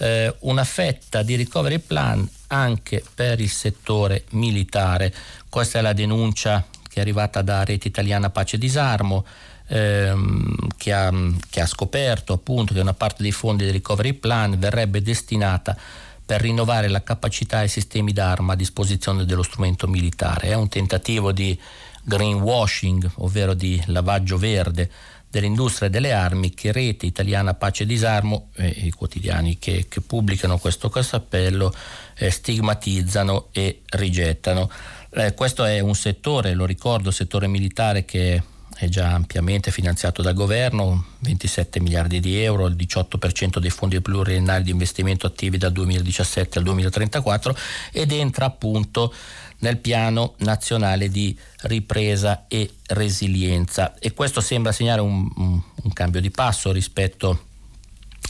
eh, 0.00 0.34
una 0.40 0.64
fetta 0.64 1.22
di 1.22 1.36
recovery 1.36 1.78
plan 1.78 2.28
anche 2.48 3.04
per 3.14 3.40
il 3.40 3.50
settore 3.50 4.24
militare. 4.30 5.12
Questa 5.48 5.78
è 5.78 5.82
la 5.82 5.92
denuncia 5.92 6.66
che 6.88 6.96
è 6.96 7.00
arrivata 7.00 7.42
da 7.42 7.64
Rete 7.64 7.88
Italiana 7.88 8.30
Pace 8.30 8.56
e 8.56 8.58
Disarmo. 8.58 9.24
Ehm, 9.72 10.56
che, 10.76 10.92
ha, 10.92 11.12
che, 11.48 11.60
ha, 11.60 11.66
scoperto 11.66 12.32
appunto 12.32 12.74
che 12.74 12.80
una 12.80 12.92
parte 12.92 13.22
dei 13.22 13.30
fondi 13.30 13.62
del 13.62 13.74
recovery 13.74 14.14
plan 14.14 14.58
verrebbe 14.58 15.00
destinata 15.00 15.76
per 16.26 16.40
rinnovare 16.40 16.88
la 16.88 17.04
capacità 17.04 17.62
e 17.62 17.66
i 17.66 17.68
sistemi 17.68 18.12
d'arma 18.12 18.54
a 18.54 18.56
disposizione 18.56 19.24
dello 19.24 19.44
strumento 19.44 19.86
militare. 19.86 20.48
È 20.48 20.54
un 20.54 20.68
tentativo 20.68 21.30
di 21.30 21.56
greenwashing, 22.02 23.08
ovvero 23.16 23.54
di 23.54 23.80
lavaggio 23.86 24.38
verde 24.38 24.90
dell'industria 25.30 25.88
delle 25.88 26.12
armi 26.12 26.52
che 26.52 26.72
Rete 26.72 27.06
Italiana 27.06 27.54
Pace 27.54 27.84
e 27.84 27.86
Disarmo 27.86 28.48
e 28.56 28.66
i 28.66 28.90
quotidiani 28.90 29.58
che, 29.58 29.86
che 29.88 30.00
pubblicano 30.00 30.58
questo, 30.58 30.90
questo 30.90 31.16
appello 31.16 31.72
eh, 32.16 32.30
stigmatizzano 32.30 33.48
e 33.52 33.82
rigettano. 33.90 34.68
Eh, 35.10 35.34
questo 35.34 35.64
è 35.64 35.78
un 35.78 35.94
settore, 35.94 36.54
lo 36.54 36.66
ricordo, 36.66 37.10
settore 37.10 37.46
militare 37.46 38.04
che 38.04 38.42
è 38.76 38.88
già 38.88 39.12
ampiamente 39.12 39.70
finanziato 39.70 40.22
dal 40.22 40.34
governo, 40.34 41.04
27 41.18 41.80
miliardi 41.80 42.18
di 42.18 42.42
euro, 42.42 42.66
il 42.66 42.76
18% 42.76 43.58
dei 43.58 43.68
fondi 43.68 44.00
pluriennali 44.00 44.64
di 44.64 44.70
investimento 44.70 45.26
attivi 45.26 45.58
dal 45.58 45.72
2017 45.72 46.58
al 46.58 46.64
2034 46.64 47.56
ed 47.92 48.10
entra 48.10 48.46
appunto 48.46 49.12
nel 49.60 49.78
piano 49.78 50.34
nazionale 50.38 51.08
di 51.08 51.36
ripresa 51.62 52.44
e 52.48 52.70
resilienza 52.88 53.94
e 53.98 54.12
questo 54.12 54.40
sembra 54.40 54.72
segnare 54.72 55.00
un, 55.00 55.28
un, 55.36 55.92
cambio 55.92 56.20
di 56.20 56.30
passo 56.30 56.72
rispetto 56.72 57.46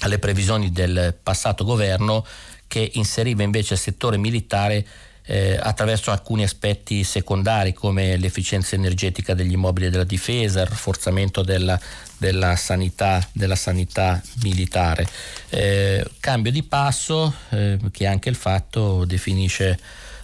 alle 0.00 0.18
previsioni 0.18 0.70
del 0.70 1.16
passato 1.22 1.64
governo 1.64 2.24
che 2.66 2.90
inseriva 2.94 3.42
invece 3.42 3.74
il 3.74 3.80
settore 3.80 4.16
militare 4.16 4.86
eh, 5.30 5.56
attraverso 5.60 6.10
alcuni 6.10 6.42
aspetti 6.42 7.04
secondari 7.04 7.72
come 7.72 8.16
l'efficienza 8.16 8.74
energetica 8.74 9.34
degli 9.34 9.52
immobili 9.52 9.90
della 9.90 10.04
difesa, 10.04 10.62
il 10.62 10.66
rafforzamento 10.66 11.42
della, 11.42 11.78
della, 12.16 12.56
sanità, 12.56 13.24
della 13.32 13.54
sanità, 13.54 14.20
militare. 14.42 15.06
Eh, 15.50 16.04
cambio 16.18 16.50
di 16.50 16.62
passo 16.62 17.32
eh, 17.50 17.78
che 17.92 18.06
anche 18.06 18.28
il 18.28 18.34
fatto 18.34 19.04
definisce 19.04 19.78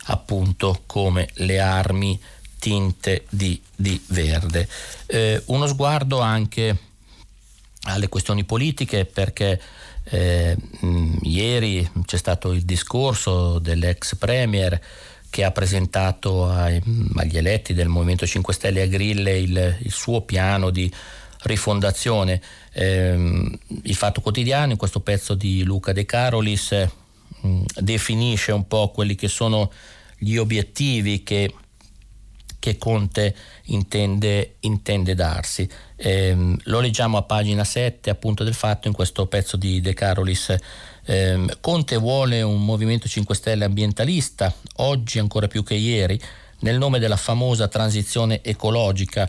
appunto 0.07 0.83
come 0.87 1.29
le 1.35 1.61
armi 1.61 2.19
tinte 2.59 3.25
di, 3.29 3.61
di 3.75 4.01
verde. 4.09 4.69
Eh, 5.07 5.43
uno 5.47 5.67
sguardo 5.67 6.21
anche 6.21 6.77
alle 7.83 8.09
questioni 8.09 8.45
politiche 8.45 9.05
perché 9.05 9.61
eh, 10.05 10.57
mh, 10.81 11.19
ieri 11.23 11.89
c'è 12.05 12.17
stato 12.17 12.53
il 12.53 12.63
discorso 12.63 13.59
dell'ex 13.59 14.17
premier 14.17 14.81
che 15.31 15.45
ha 15.45 15.51
presentato 15.51 16.49
ai, 16.49 16.81
agli 17.17 17.37
eletti 17.37 17.75
del 17.75 17.89
Movimento 17.89 18.27
5 18.27 18.55
Stelle 18.55 18.83
a 18.83 18.87
Grille 18.87 19.39
il, 19.39 19.77
il 19.83 19.93
suo 19.93 20.23
piano 20.23 20.71
di 20.71 20.91
rifondazione. 21.43 22.41
Eh, 22.73 23.59
il 23.83 23.95
Fatto 23.95 24.21
Quotidiano, 24.21 24.73
in 24.73 24.79
questo 24.79 25.01
pezzo 25.01 25.35
di 25.35 25.63
Luca 25.63 25.93
De 25.93 26.07
Carolis, 26.07 26.87
mh, 27.41 27.63
definisce 27.81 28.53
un 28.53 28.67
po' 28.67 28.91
quelli 28.91 29.15
che 29.15 29.29
sono 29.29 29.71
gli 30.19 30.37
obiettivi 30.37 31.23
che, 31.23 31.53
che 32.59 32.79
Conte 32.79 33.35
intende, 33.65 34.57
intende 34.61 35.15
darsi. 35.15 35.69
Eh, 35.97 36.57
lo 36.65 36.81
leggiamo 36.81 37.17
a 37.17 37.23
pagina 37.23 37.65
7 37.65 38.11
appunto 38.11 38.45
del 38.45 38.55
fatto 38.55 38.89
in 38.89 38.95
questo 38.95 39.27
pezzo 39.27 39.57
di 39.57 39.81
De 39.81 39.95
Carolis. 39.95 40.55
Eh, 41.05 41.57
Conte 41.61 41.97
vuole 41.97 42.43
un 42.43 42.65
Movimento 42.65 43.09
5 43.09 43.35
Stelle 43.35 43.65
ambientalista, 43.65 44.53
oggi 44.77 45.19
ancora 45.19 45.49
più 45.49 45.63
che 45.63 45.75
ieri, 45.75 46.21
nel 46.61 46.79
nome 46.79 46.99
della 46.99 47.17
famosa 47.17 47.69
transizione 47.69 48.43
ecologica, 48.43 49.29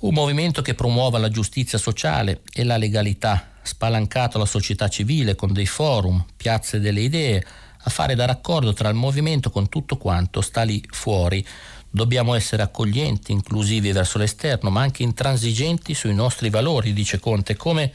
un 0.00 0.14
movimento 0.14 0.62
che 0.62 0.74
promuova 0.74 1.18
la 1.18 1.28
giustizia 1.28 1.78
sociale 1.78 2.40
e 2.52 2.64
la 2.64 2.76
legalità, 2.76 3.50
spalancato 3.62 4.36
la 4.36 4.46
società 4.46 4.88
civile 4.88 5.36
con 5.36 5.52
dei 5.52 5.66
forum, 5.66 6.24
piazze 6.36 6.80
delle 6.80 7.00
idee, 7.00 7.44
a 7.82 7.90
fare 7.90 8.14
da 8.14 8.24
raccordo 8.24 8.72
tra 8.72 8.88
il 8.88 8.94
movimento 8.94 9.50
con 9.50 9.68
tutto 9.68 9.96
quanto 9.96 10.40
sta 10.40 10.62
lì 10.62 10.82
fuori. 10.90 11.44
Dobbiamo 11.90 12.34
essere 12.34 12.62
accoglienti, 12.62 13.32
inclusivi 13.32 13.92
verso 13.92 14.18
l'esterno, 14.18 14.70
ma 14.70 14.80
anche 14.80 15.02
intransigenti 15.02 15.94
sui 15.94 16.14
nostri 16.14 16.48
valori, 16.48 16.92
dice 16.92 17.20
Conte, 17.20 17.56
come 17.56 17.92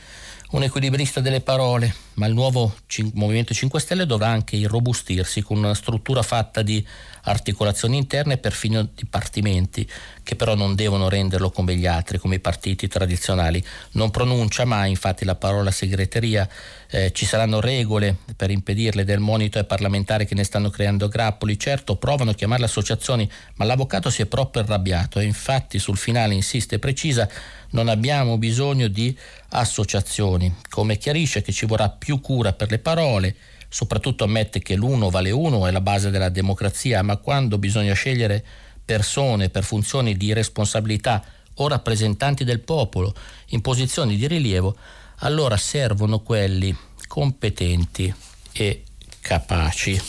un 0.52 0.64
equilibrista 0.64 1.20
delle 1.20 1.42
parole, 1.42 1.94
ma 2.14 2.26
il 2.26 2.34
nuovo 2.34 2.74
Movimento 3.14 3.54
5 3.54 3.80
Stelle 3.80 4.06
dovrà 4.06 4.28
anche 4.28 4.56
irrobustirsi 4.56 5.42
con 5.42 5.58
una 5.58 5.74
struttura 5.74 6.22
fatta 6.22 6.62
di 6.62 6.86
articolazioni 7.28 7.98
interne 7.98 8.34
e 8.34 8.38
perfino 8.38 8.88
dipartimenti, 8.94 9.88
che 10.24 10.36
però 10.36 10.56
non 10.56 10.76
devono 10.76 11.10
renderlo 11.10 11.50
come 11.50 11.76
gli 11.76 11.86
altri, 11.86 12.18
come 12.18 12.36
i 12.36 12.40
partiti 12.40 12.88
tradizionali. 12.88 13.64
Non 13.92 14.12
pronuncia 14.12 14.66
mai 14.66 14.90
infatti 14.90 15.26
la 15.26 15.36
parola 15.36 15.72
segreteria, 15.72 16.48
eh, 16.90 17.12
ci 17.12 17.26
saranno 17.26 17.60
regole 17.60 18.16
per 18.36 18.50
impedirle 18.50 19.04
del 19.04 19.20
monito 19.20 19.58
ai 19.58 19.66
parlamentari 19.66 20.26
che 20.26 20.36
ne 20.36 20.44
stanno 20.44 20.70
creando 20.70 21.08
grappoli, 21.08 21.60
certo 21.60 21.98
provano 21.98 22.32
a 22.32 22.34
chiamarle 22.34 22.66
associazioni, 22.66 23.30
ma 23.56 23.66
l'avvocato 23.66 24.10
si 24.10 24.22
è 24.22 24.26
proprio 24.26 24.64
arrabbiato. 24.64 25.20
E 25.20 25.24
infatti 25.24 25.80
sul 25.80 25.98
finale 25.98 26.34
insiste 26.34 26.76
e 26.76 26.80
precisa 26.80 27.30
non 27.72 27.90
abbiamo 27.90 28.38
bisogno 28.38 28.88
di 28.88 29.16
associazioni, 29.50 30.54
come 30.70 30.98
chiarisce 30.98 31.42
che 31.42 31.52
ci 31.52 31.66
vorrà 31.66 31.90
più 31.90 32.22
cura 32.22 32.54
per 32.54 32.70
le 32.72 32.80
parole, 32.80 33.36
soprattutto 33.70 34.24
ammette 34.24 34.60
che 34.60 34.76
l'uno 34.76 35.10
vale 35.10 35.32
uno, 35.32 35.68
è 35.68 35.72
la 35.72 35.82
base 35.82 36.10
della 36.10 36.30
democrazia, 36.30 37.02
ma 37.02 37.18
quando 37.18 37.58
bisogna 37.58 37.94
scegliere 37.94 38.44
persone 38.84 39.50
per 39.50 39.64
funzioni 39.64 40.16
di 40.16 40.34
responsabilità 40.34 41.24
o 41.56 41.68
rappresentanti 41.68 42.44
del 42.44 42.62
popolo 42.62 43.14
in 43.48 43.62
posizioni 43.62 44.16
di 44.16 44.28
rilievo, 44.28 44.76
allora 45.18 45.58
servono 45.58 46.20
quelli 46.20 46.76
competenti 47.08 48.14
e 48.52 48.84
capaci. 49.20 50.00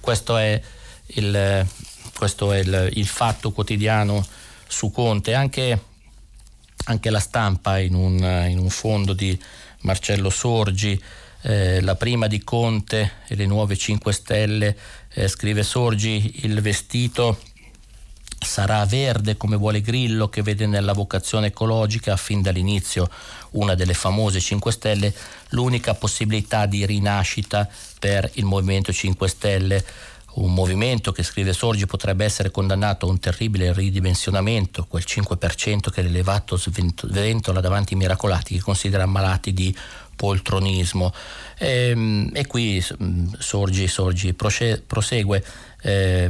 Questo 0.00 0.36
è 0.36 0.60
il, 1.06 1.66
questo 2.16 2.52
è 2.52 2.58
il, 2.58 2.90
il 2.94 3.06
fatto 3.06 3.52
quotidiano 3.52 4.26
su 4.66 4.90
Conte, 4.90 5.34
anche, 5.34 5.82
anche 6.86 7.10
la 7.10 7.20
stampa 7.20 7.78
in 7.78 7.94
un, 7.94 8.46
in 8.48 8.58
un 8.58 8.70
fondo 8.70 9.12
di 9.12 9.38
Marcello 9.80 10.30
Sorgi 10.30 11.00
eh, 11.46 11.82
la 11.82 11.94
prima 11.94 12.26
di 12.26 12.42
Conte 12.42 13.12
e 13.28 13.34
le 13.36 13.44
nuove 13.44 13.76
5 13.76 14.12
Stelle, 14.12 14.76
eh, 15.12 15.28
scrive 15.28 15.62
Sorgi, 15.62 16.40
il 16.44 16.60
vestito 16.62 17.38
sarà 18.40 18.84
verde 18.86 19.36
come 19.36 19.56
vuole 19.56 19.80
Grillo 19.80 20.28
che 20.28 20.42
vede 20.42 20.66
nella 20.66 20.92
vocazione 20.92 21.46
ecologica 21.48 22.16
fin 22.16 22.42
dall'inizio 22.42 23.08
una 23.52 23.74
delle 23.74 23.94
famose 23.94 24.40
5 24.40 24.72
Stelle 24.72 25.14
l'unica 25.50 25.94
possibilità 25.94 26.66
di 26.66 26.84
rinascita 26.86 27.68
per 27.98 28.30
il 28.34 28.44
Movimento 28.44 28.92
5 28.92 29.28
Stelle. 29.28 29.84
Un 30.34 30.52
movimento 30.52 31.12
che 31.12 31.22
scrive 31.22 31.52
Sorgi 31.52 31.86
potrebbe 31.86 32.24
essere 32.24 32.50
condannato 32.50 33.06
a 33.06 33.08
un 33.08 33.20
terribile 33.20 33.72
ridimensionamento, 33.72 34.84
quel 34.88 35.04
5% 35.06 35.90
che 35.92 36.02
l'elevato 36.02 36.56
sventola 36.56 37.60
davanti 37.60 37.92
ai 37.92 38.00
miracolati 38.00 38.54
che 38.54 38.60
considera 38.60 39.06
malati 39.06 39.52
di 39.52 39.72
poltronismo. 40.14 41.12
E, 41.58 41.88
ehm, 41.88 42.30
e 42.32 42.46
qui 42.46 42.84
mm, 43.02 43.32
Sorgi, 43.38 43.88
Sorgi 43.88 44.34
prosegue. 44.34 45.44
Eh, 45.82 46.28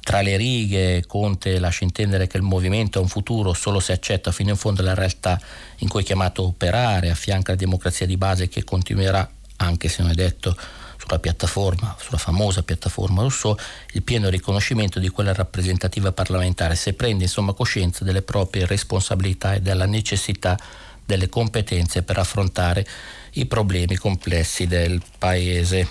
tra 0.00 0.22
le 0.22 0.36
righe 0.38 1.04
Conte 1.06 1.58
lascia 1.58 1.84
intendere 1.84 2.26
che 2.26 2.38
il 2.38 2.42
movimento 2.42 2.98
ha 2.98 3.02
un 3.02 3.08
futuro 3.08 3.52
solo 3.52 3.78
se 3.78 3.92
accetta 3.92 4.32
fino 4.32 4.50
in 4.50 4.56
fondo 4.56 4.82
la 4.82 4.94
realtà 4.94 5.38
in 5.78 5.88
cui 5.88 6.00
è 6.00 6.04
chiamato 6.04 6.42
a 6.42 6.46
operare, 6.46 7.10
affianca 7.10 7.52
la 7.52 7.58
democrazia 7.58 8.06
di 8.06 8.16
base 8.16 8.48
che 8.48 8.64
continuerà, 8.64 9.28
anche 9.56 9.88
se 9.88 10.02
non 10.02 10.10
è 10.10 10.14
detto 10.14 10.56
sulla 10.96 11.18
piattaforma, 11.18 11.96
sulla 11.98 12.18
famosa 12.18 12.62
piattaforma 12.62 13.22
Rousseau, 13.22 13.56
il 13.92 14.02
pieno 14.02 14.28
riconoscimento 14.28 14.98
di 14.98 15.08
quella 15.08 15.32
rappresentativa 15.32 16.12
parlamentare, 16.12 16.74
se 16.74 16.92
prende 16.92 17.24
insomma 17.24 17.52
coscienza 17.52 18.04
delle 18.04 18.22
proprie 18.22 18.66
responsabilità 18.66 19.54
e 19.54 19.60
della 19.60 19.86
necessità 19.86 20.58
delle 21.04 21.28
competenze 21.28 22.02
per 22.02 22.18
affrontare 22.18 22.86
i 23.32 23.46
problemi 23.46 23.96
complessi 23.96 24.66
del 24.66 25.02
Paese. 25.18 25.88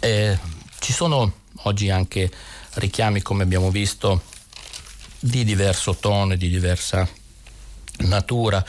Eh, 0.00 0.38
ci 0.78 0.92
sono 0.92 1.32
oggi 1.62 1.90
anche 1.90 2.30
richiami, 2.74 3.22
come 3.22 3.42
abbiamo 3.42 3.70
visto, 3.70 4.22
di 5.18 5.44
diverso 5.44 5.96
tono 5.96 6.32
e 6.32 6.36
di 6.36 6.48
diversa 6.48 7.06
natura 7.98 8.64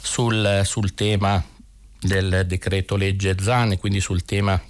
sul, 0.00 0.62
sul 0.64 0.94
tema 0.94 1.44
del 2.00 2.44
decreto 2.46 2.96
legge 2.96 3.36
Zan 3.40 3.72
e 3.72 3.78
quindi 3.78 4.00
sul 4.00 4.24
tema 4.24 4.60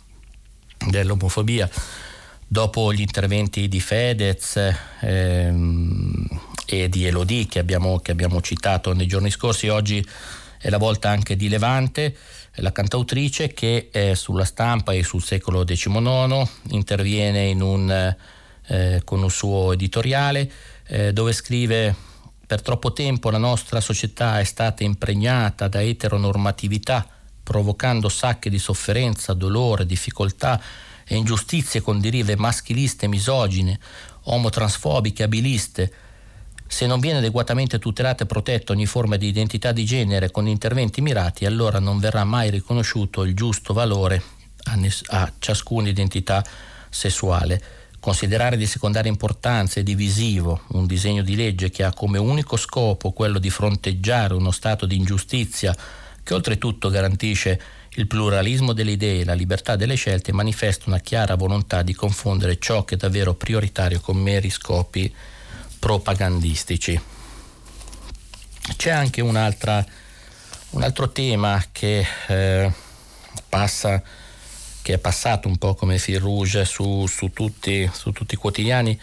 dell'omofobia. 0.86 1.68
Dopo 2.46 2.94
gli 2.94 3.02
interventi 3.02 3.68
di 3.68 3.80
Fedez 3.80 4.58
ehm, 5.00 6.26
e 6.68 6.90
di 6.90 7.06
Elodie 7.06 7.46
che 7.46 7.58
abbiamo, 7.58 7.98
che 8.00 8.10
abbiamo 8.10 8.42
citato 8.42 8.92
nei 8.92 9.06
giorni 9.06 9.30
scorsi, 9.30 9.68
oggi 9.68 10.06
è 10.58 10.68
la 10.68 10.76
volta 10.76 11.08
anche 11.08 11.34
di 11.34 11.48
Levante, 11.48 12.14
la 12.56 12.72
cantautrice 12.72 13.54
che 13.54 13.88
eh, 13.90 14.14
sulla 14.14 14.44
stampa 14.44 14.92
e 14.92 15.02
sul 15.02 15.22
secolo 15.22 15.64
XIX 15.64 16.46
interviene 16.70 17.52
un, 17.62 18.16
eh, 18.66 19.00
con 19.04 19.22
un 19.22 19.30
suo 19.30 19.72
editoriale 19.72 20.50
eh, 20.86 21.12
dove 21.12 21.32
scrive 21.32 21.94
per 22.46 22.60
troppo 22.60 22.92
tempo 22.92 23.30
la 23.30 23.38
nostra 23.38 23.80
società 23.80 24.40
è 24.40 24.44
stata 24.44 24.82
impregnata 24.82 25.68
da 25.68 25.82
eteronormatività, 25.82 27.06
provocando 27.42 28.08
sacche 28.08 28.50
di 28.50 28.58
sofferenza, 28.58 29.32
dolore, 29.32 29.86
difficoltà 29.86 30.60
e 31.06 31.16
ingiustizie 31.16 31.80
con 31.80 32.00
derive 32.00 32.36
maschiliste, 32.36 33.06
misogine, 33.06 33.78
omotransfobiche, 34.24 35.22
abiliste, 35.22 35.92
se 36.68 36.86
non 36.86 37.00
viene 37.00 37.18
adeguatamente 37.18 37.78
tutelata 37.78 38.24
e 38.24 38.26
protetta 38.26 38.72
ogni 38.72 38.84
forma 38.84 39.16
di 39.16 39.26
identità 39.26 39.72
di 39.72 39.86
genere 39.86 40.30
con 40.30 40.46
interventi 40.46 41.00
mirati, 41.00 41.46
allora 41.46 41.78
non 41.78 41.98
verrà 41.98 42.24
mai 42.24 42.50
riconosciuto 42.50 43.24
il 43.24 43.34
giusto 43.34 43.72
valore 43.72 44.22
a, 44.64 44.74
ness- 44.74 45.04
a 45.08 45.32
ciascuna 45.38 45.88
identità 45.88 46.44
sessuale. 46.90 47.60
Considerare 47.98 48.56
di 48.56 48.66
secondaria 48.66 49.10
importanza 49.10 49.80
e 49.80 49.82
divisivo 49.82 50.60
un 50.68 50.86
disegno 50.86 51.22
di 51.22 51.34
legge 51.34 51.70
che 51.70 51.82
ha 51.82 51.92
come 51.92 52.18
unico 52.18 52.56
scopo 52.56 53.12
quello 53.12 53.38
di 53.38 53.50
fronteggiare 53.50 54.34
uno 54.34 54.50
stato 54.50 54.86
di 54.86 54.96
ingiustizia 54.96 55.74
che 56.22 56.34
oltretutto 56.34 56.90
garantisce 56.90 57.60
il 57.94 58.06
pluralismo 58.06 58.74
delle 58.74 58.92
idee 58.92 59.22
e 59.22 59.24
la 59.24 59.32
libertà 59.32 59.74
delle 59.74 59.94
scelte 59.94 60.32
manifesta 60.32 60.84
una 60.86 61.00
chiara 61.00 61.34
volontà 61.34 61.82
di 61.82 61.94
confondere 61.94 62.58
ciò 62.58 62.84
che 62.84 62.94
è 62.94 62.98
davvero 62.98 63.34
prioritario 63.34 63.98
con 64.00 64.18
meri 64.18 64.50
scopi 64.50 65.12
propagandistici. 65.78 67.00
C'è 68.76 68.90
anche 68.90 69.20
un 69.20 69.36
altro 69.36 71.10
tema 71.10 71.64
che 71.72 72.06
eh, 72.26 72.72
passa 73.48 74.02
che 74.88 74.94
è 74.94 74.98
passato 74.98 75.48
un 75.48 75.58
po' 75.58 75.74
come 75.74 75.98
fil 75.98 76.18
rouge 76.18 76.64
su, 76.64 77.04
su, 77.06 77.30
tutti, 77.30 77.86
su 77.92 78.10
tutti, 78.10 78.32
i 78.32 78.38
quotidiani 78.38 78.98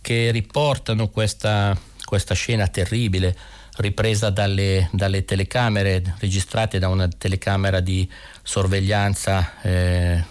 che 0.00 0.32
riportano 0.32 1.10
questa, 1.10 1.78
questa 2.04 2.34
scena 2.34 2.66
terribile 2.66 3.36
ripresa 3.76 4.30
dalle, 4.30 4.88
dalle, 4.90 5.24
telecamere, 5.24 6.16
registrate 6.18 6.80
da 6.80 6.88
una 6.88 7.06
telecamera 7.06 7.78
di 7.78 8.10
sorveglianza 8.42 9.62
eh, 9.62 10.24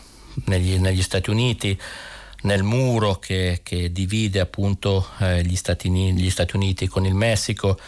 negli, 0.43 0.77
negli, 0.77 1.01
Stati 1.01 1.29
Uniti, 1.29 1.79
nel 2.43 2.63
muro 2.63 3.15
che, 3.15 3.61
che 3.63 3.91
divide 3.91 4.39
appunto 4.39 5.07
eh, 5.19 5.43
gli, 5.43 5.55
Stati, 5.55 5.89
gli, 5.89 6.29
Stati, 6.29 6.55
Uniti 6.55 6.87
con 6.87 7.05
il 7.05 7.15
Messico, 7.15 7.79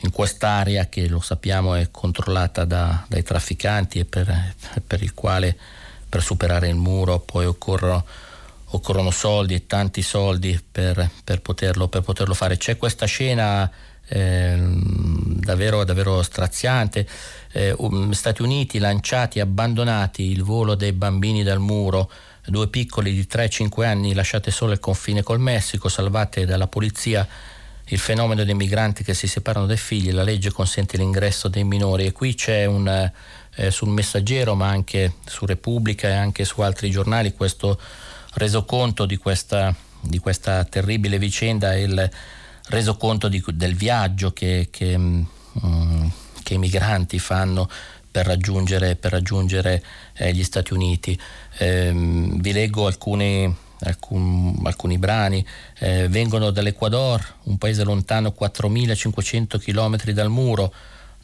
in 0.00 0.10
quest'area 0.10 0.88
che 0.88 1.08
lo 1.08 1.20
sappiamo 1.20 1.74
è 1.74 1.90
controllata 1.90 2.64
da, 2.64 3.04
dai 3.08 3.22
trafficanti 3.22 3.98
e 3.98 4.04
per, 4.04 4.54
per 4.86 5.02
il 5.02 5.14
quale 5.14 5.56
per 6.08 6.22
superare 6.22 6.68
il 6.68 6.76
muro, 6.76 7.18
poi 7.18 7.46
occorrono, 7.46 8.04
occorrono 8.70 9.10
soldi 9.10 9.54
e 9.54 9.66
tanti 9.66 10.02
soldi 10.02 10.58
per, 10.70 11.10
per, 11.24 11.40
poterlo, 11.40 11.88
per, 11.88 12.02
poterlo, 12.02 12.34
fare. 12.34 12.56
C'è 12.56 12.76
questa 12.76 13.06
scena 13.06 13.70
eh, 14.08 14.56
davvero, 14.58 15.84
davvero, 15.84 16.22
straziante, 16.22 17.06
eh, 17.52 17.74
um, 17.76 18.12
Stati 18.12 18.42
Uniti 18.42 18.78
lanciati, 18.78 19.40
abbandonati 19.40 20.30
il 20.30 20.42
volo 20.42 20.74
dei 20.74 20.92
bambini 20.92 21.42
dal 21.42 21.60
muro, 21.60 22.10
due 22.46 22.68
piccoli 22.68 23.12
di 23.12 23.26
3-5 23.30 23.84
anni 23.84 24.14
lasciate 24.14 24.50
solo 24.50 24.72
al 24.72 24.80
confine 24.80 25.22
col 25.22 25.40
Messico, 25.40 25.88
salvate 25.88 26.44
dalla 26.44 26.66
polizia. 26.66 27.26
Il 27.88 27.98
fenomeno 27.98 28.42
dei 28.42 28.54
migranti 28.54 29.04
che 29.04 29.14
si 29.14 29.28
separano 29.28 29.66
dai 29.66 29.76
figli, 29.76 30.10
la 30.10 30.24
legge 30.24 30.50
consente 30.50 30.96
l'ingresso 30.96 31.48
dei 31.48 31.62
minori. 31.62 32.06
E 32.06 32.12
qui 32.12 32.34
c'è 32.34 32.64
un, 32.64 33.10
eh, 33.56 33.70
sul 33.70 33.88
Messaggero 33.88 34.54
ma 34.54 34.68
anche 34.68 35.14
su 35.24 35.46
Repubblica 35.46 36.08
e 36.08 36.12
anche 36.12 36.44
su 36.44 36.60
altri 36.60 36.90
giornali 36.90 37.32
questo 37.32 37.78
resoconto 38.34 39.06
di 39.06 39.16
questa, 39.16 39.74
di 40.00 40.18
questa 40.18 40.64
terribile 40.64 41.18
vicenda 41.18 41.74
e 41.74 41.82
il 41.82 42.10
resoconto 42.68 43.28
di, 43.28 43.42
del 43.52 43.74
viaggio 43.74 44.32
che, 44.32 44.68
che, 44.70 44.96
mh, 44.96 45.28
mm, 45.64 46.06
che, 46.42 46.54
i 46.54 46.58
migranti 46.58 47.18
fanno 47.18 47.68
per 48.16 48.24
raggiungere, 48.24 48.96
per 48.96 49.10
raggiungere 49.10 49.84
eh, 50.14 50.32
gli 50.32 50.42
Stati 50.42 50.72
Uniti. 50.72 51.20
Eh, 51.58 51.92
vi 51.92 52.52
leggo 52.52 52.86
alcuni, 52.86 53.54
alcun, 53.80 54.58
alcuni 54.64 54.96
brani. 54.96 55.44
Eh, 55.78 56.08
vengono 56.08 56.50
dall'Ecuador, 56.50 57.22
un 57.42 57.58
paese 57.58 57.84
lontano 57.84 58.32
4500 58.32 59.58
km 59.58 60.12
dal 60.12 60.30
muro 60.30 60.72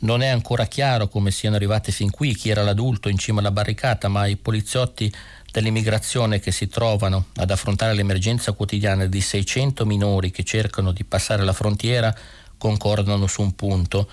non 0.01 0.20
è 0.20 0.26
ancora 0.26 0.66
chiaro 0.66 1.07
come 1.07 1.30
siano 1.30 1.55
arrivate 1.55 1.93
fin 1.93 2.11
qui, 2.11 2.34
chi 2.34 2.51
era 2.51 2.64
l'adulto 2.64 3.09
in 3.09 3.18
cima 3.18 3.38
alla 3.38 3.53
barricata, 3.53 4.09
ma 4.09 4.26
i 4.26 4.34
poliziotti 4.34 5.11
dell'immigrazione 5.53 6.40
che 6.40 6.51
si 6.51 6.66
trovano 6.66 7.26
ad 7.36 7.53
affrontare 7.53 7.95
l'emergenza 7.95 8.51
quotidiana 8.51 9.07
di 9.07 9.20
600 9.20 9.86
minori 9.86 10.32
che 10.32 10.43
cercano 10.43 10.90
di 10.90 11.05
passare 11.05 11.45
la 11.45 11.53
frontiera 11.53 12.12
concordano 12.59 13.28
su 13.28 13.43
un 13.43 13.55
punto. 13.55 14.09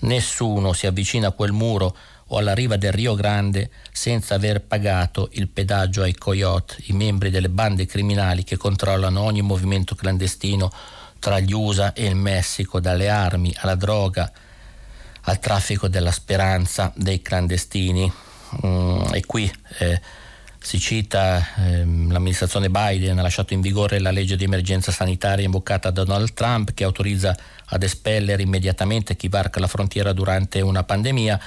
Nessuno 0.00 0.72
si 0.72 0.86
avvicina 0.86 1.28
a 1.28 1.32
quel 1.32 1.52
muro 1.52 1.96
o 2.32 2.38
alla 2.38 2.54
riva 2.54 2.76
del 2.76 2.92
Rio 2.92 3.14
Grande 3.14 3.70
senza 3.92 4.34
aver 4.34 4.62
pagato 4.62 5.28
il 5.32 5.48
pedaggio 5.48 6.02
ai 6.02 6.14
coyote, 6.14 6.76
i 6.86 6.92
membri 6.92 7.30
delle 7.30 7.48
bande 7.48 7.86
criminali 7.86 8.44
che 8.44 8.56
controllano 8.56 9.20
ogni 9.20 9.42
movimento 9.42 9.94
clandestino 9.94 10.70
tra 11.18 11.38
gli 11.38 11.52
USA 11.52 11.92
e 11.92 12.06
il 12.06 12.16
Messico, 12.16 12.80
dalle 12.80 13.08
armi 13.08 13.54
alla 13.58 13.74
droga, 13.74 14.30
al 15.22 15.38
traffico 15.38 15.88
della 15.88 16.12
speranza 16.12 16.92
dei 16.96 17.20
clandestini. 17.20 18.10
Mm, 18.64 19.12
e 19.12 19.24
qui 19.26 19.52
eh, 19.78 20.00
si 20.62 20.78
cita 20.78 21.44
ehm, 21.56 22.10
l'amministrazione 22.12 22.68
Biden 22.68 23.18
ha 23.18 23.22
lasciato 23.22 23.54
in 23.54 23.60
vigore 23.60 23.98
la 23.98 24.10
legge 24.10 24.36
di 24.36 24.44
emergenza 24.44 24.92
sanitaria 24.92 25.44
invocata 25.44 25.90
da 25.90 26.04
Donald 26.04 26.32
Trump 26.34 26.74
che 26.74 26.84
autorizza 26.84 27.36
ad 27.66 27.82
espellere 27.82 28.42
immediatamente 28.42 29.16
chi 29.16 29.28
varca 29.28 29.60
la 29.60 29.66
frontiera 29.66 30.12
durante 30.12 30.60
una 30.60 30.84
pandemia, 30.84 31.40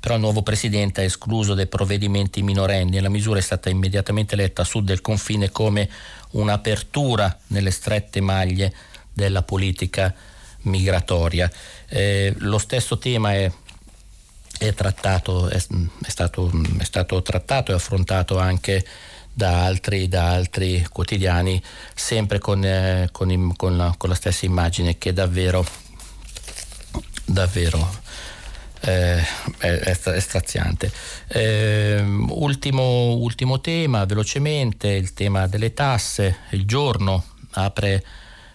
però 0.00 0.14
il 0.14 0.20
nuovo 0.20 0.42
presidente 0.42 1.00
ha 1.00 1.04
escluso 1.04 1.54
dei 1.54 1.66
provvedimenti 1.66 2.42
minorenni 2.42 2.96
e 2.96 3.00
la 3.00 3.08
misura 3.08 3.38
è 3.38 3.42
stata 3.42 3.68
immediatamente 3.68 4.36
letta 4.36 4.62
a 4.62 4.64
sud 4.64 4.84
del 4.84 5.00
confine 5.00 5.50
come 5.50 5.88
un'apertura 6.30 7.36
nelle 7.48 7.70
strette 7.70 8.20
maglie 8.20 8.72
della 9.12 9.42
politica 9.42 10.14
migratoria. 10.62 11.50
Eh, 11.88 12.34
lo 12.38 12.58
stesso 12.58 12.98
tema 12.98 13.32
è, 13.34 13.50
è, 14.58 14.72
trattato, 14.74 15.48
è, 15.48 15.58
stato, 15.58 16.50
è, 16.78 16.84
stato, 16.84 17.22
trattato 17.22 17.72
e 17.72 17.74
affrontato 17.74 18.38
anche 18.38 18.84
da 19.32 19.64
altri, 19.64 20.08
da 20.08 20.30
altri 20.30 20.86
quotidiani, 20.90 21.60
sempre 21.94 22.38
con, 22.38 22.64
eh, 22.64 23.08
con, 23.10 23.56
con, 23.56 23.76
la, 23.76 23.94
con, 23.96 24.08
la, 24.08 24.14
stessa 24.14 24.46
immagine 24.46 24.98
che 24.98 25.12
davvero, 25.12 25.66
davvero 27.24 28.06
eh, 28.80 29.22
è, 29.58 29.92
straziante. 29.94 30.90
Eh, 31.26 32.00
ultimo, 32.28 33.14
ultimo 33.14 33.60
tema, 33.60 34.04
velocemente, 34.04 34.88
il 34.88 35.12
tema 35.12 35.46
delle 35.46 35.74
tasse. 35.74 36.38
Il 36.50 36.64
giorno 36.64 37.24
apre 37.52 38.04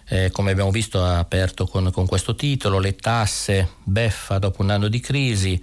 eh, 0.06 0.30
come 0.30 0.50
abbiamo 0.50 0.70
visto 0.70 1.02
ha 1.02 1.18
aperto 1.18 1.66
con, 1.66 1.90
con, 1.90 2.06
questo 2.06 2.34
titolo, 2.34 2.78
le 2.78 2.94
tasse, 2.96 3.70
beffa 3.82 4.38
dopo 4.38 4.62
un 4.62 4.70
anno 4.70 4.88
di 4.88 5.00
crisi, 5.00 5.60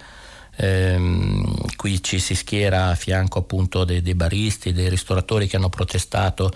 ehm, 0.56 1.76
qui 1.76 2.02
ci 2.02 2.20
si 2.20 2.34
schiera 2.36 2.88
a 2.88 2.96
fianco 2.96 3.40
appunto 3.40 3.84
dei, 3.84 4.02
dei 4.02 4.16
baristi, 4.16 4.74
dei 4.74 4.90
ristoratori 4.90 5.48
che 5.48 5.58
hanno 5.58 5.70
protestato 5.70 6.52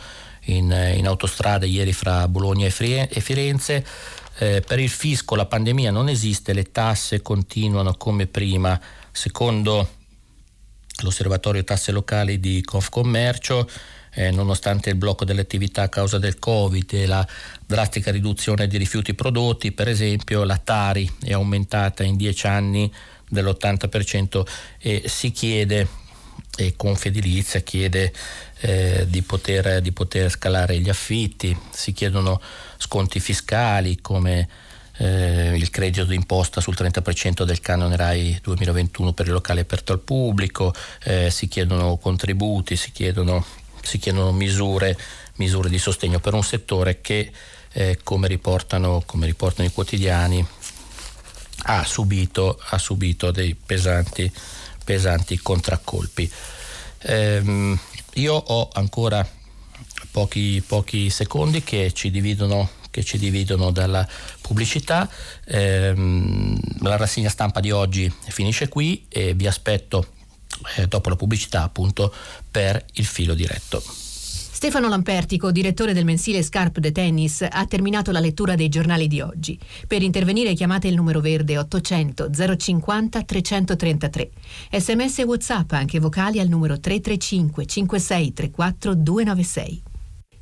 in, 0.45 0.93
in 0.95 1.07
autostrada 1.07 1.65
ieri 1.65 1.93
fra 1.93 2.27
Bologna 2.27 2.65
e, 2.65 2.71
Firenze. 2.71 3.85
Eh, 4.37 4.61
per 4.65 4.79
il 4.79 4.89
fisco 4.89 5.35
la 5.35 5.45
pandemia 5.45 5.91
non 5.91 6.09
esiste, 6.09 6.53
le 6.53 6.71
tasse 6.71 7.21
continuano 7.21 7.95
come 7.95 8.27
prima, 8.27 8.79
secondo 9.11 9.89
l'osservatorio 11.01 11.63
tasse 11.63 11.91
locali 11.91 12.39
di 12.39 12.61
Confcommercio 12.63 13.67
eh, 14.15 14.31
nonostante 14.31 14.89
il 14.89 14.95
blocco 14.95 15.25
delle 15.25 15.41
attività 15.41 15.83
a 15.83 15.89
causa 15.89 16.17
del 16.17 16.39
Covid 16.39 16.93
e 16.93 17.05
la 17.05 17.27
drastica 17.65 18.11
riduzione 18.11 18.67
di 18.67 18.77
rifiuti 18.77 19.13
prodotti, 19.13 19.73
per 19.73 19.87
esempio 19.87 20.43
la 20.43 20.57
Tari 20.57 21.09
è 21.21 21.33
aumentata 21.33 22.03
in 22.03 22.15
dieci 22.15 22.47
anni 22.47 22.91
dell'80% 23.29 24.43
e 24.79 25.03
si 25.05 25.31
chiede, 25.31 25.87
e 26.57 26.75
Confedilizia 26.75 27.59
chiede 27.61 28.13
eh, 28.59 29.05
di, 29.07 29.21
poter, 29.21 29.81
di 29.81 29.91
poter 29.91 30.29
scalare 30.29 30.79
gli 30.79 30.89
affitti, 30.89 31.57
si 31.71 31.91
chiedono 31.91 32.41
sconti 32.77 33.19
fiscali 33.19 33.99
come 34.01 34.47
eh, 34.97 35.55
il 35.55 35.69
credito 35.69 36.05
d'imposta 36.05 36.61
sul 36.61 36.75
30% 36.77 37.43
del 37.43 37.59
canone 37.59 37.95
RAI 37.95 38.39
2021 38.41 39.13
per 39.13 39.27
i 39.27 39.31
locali 39.31 39.59
aperti 39.59 39.91
al 39.91 39.99
pubblico, 39.99 40.73
eh, 41.03 41.29
si 41.29 41.47
chiedono 41.47 41.97
contributi, 41.97 42.75
si 42.75 42.91
chiedono 42.91 43.63
si 43.85 43.99
chiedono 43.99 44.31
misure, 44.31 44.97
misure 45.35 45.69
di 45.69 45.77
sostegno 45.77 46.19
per 46.19 46.33
un 46.33 46.43
settore 46.43 47.01
che, 47.01 47.31
eh, 47.71 47.99
come, 48.03 48.27
riportano, 48.27 49.03
come, 49.05 49.25
riportano, 49.25 49.67
i 49.67 49.71
quotidiani, 49.71 50.45
ha 51.67 51.83
subito, 51.83 52.59
ha 52.69 52.77
subito 52.77 53.31
dei 53.31 53.55
pesanti, 53.55 54.31
pesanti 54.85 55.37
contraccolpi. 55.39 56.31
Ehm, 56.99 57.77
io 58.13 58.33
ho 58.33 58.69
ancora 58.71 59.27
pochi, 60.11 60.63
pochi 60.65 61.09
secondi 61.09 61.63
che 61.63 61.91
ci 61.91 62.09
dividono 62.09 62.69
che 62.95 63.03
ci 63.03 63.17
dividono 63.17 63.71
dalla 63.71 64.07
pubblicità. 64.39 65.09
Ehm, 65.47 66.57
la 66.79 66.95
rassegna 66.95 67.27
stampa 67.27 67.59
di 67.59 67.69
oggi 67.69 68.09
finisce 68.29 68.69
qui 68.69 69.05
e 69.09 69.33
vi 69.33 69.47
aspetto 69.47 70.13
eh, 70.77 70.87
dopo 70.87 71.09
la 71.09 71.17
pubblicità 71.17 71.63
appunto 71.63 72.13
per 72.49 72.85
il 72.93 73.05
filo 73.05 73.33
diretto. 73.33 73.83
Stefano 74.65 74.89
Lampertico, 74.89 75.51
direttore 75.51 75.93
del 75.93 76.05
mensile 76.05 76.41
Scarp 76.41 76.79
de 76.79 76.91
Tennis, 76.91 77.45
ha 77.47 77.67
terminato 77.67 78.11
la 78.11 78.19
lettura 78.19 78.55
dei 78.55 78.67
giornali 78.67 79.05
di 79.07 79.21
oggi. 79.21 79.59
Per 79.87 80.01
intervenire 80.01 80.55
chiamate 80.55 80.87
il 80.87 80.95
numero 80.95 81.19
verde 81.19 81.59
800 81.59 82.31
050 82.57 83.21
333. 83.21 84.31
Sms 84.71 85.19
e 85.19 85.23
WhatsApp 85.23 85.71
anche 85.73 85.99
vocali 85.99 86.39
al 86.39 86.47
numero 86.47 86.79
335 86.79 87.65
5634 87.67 88.95
296. 88.95 89.83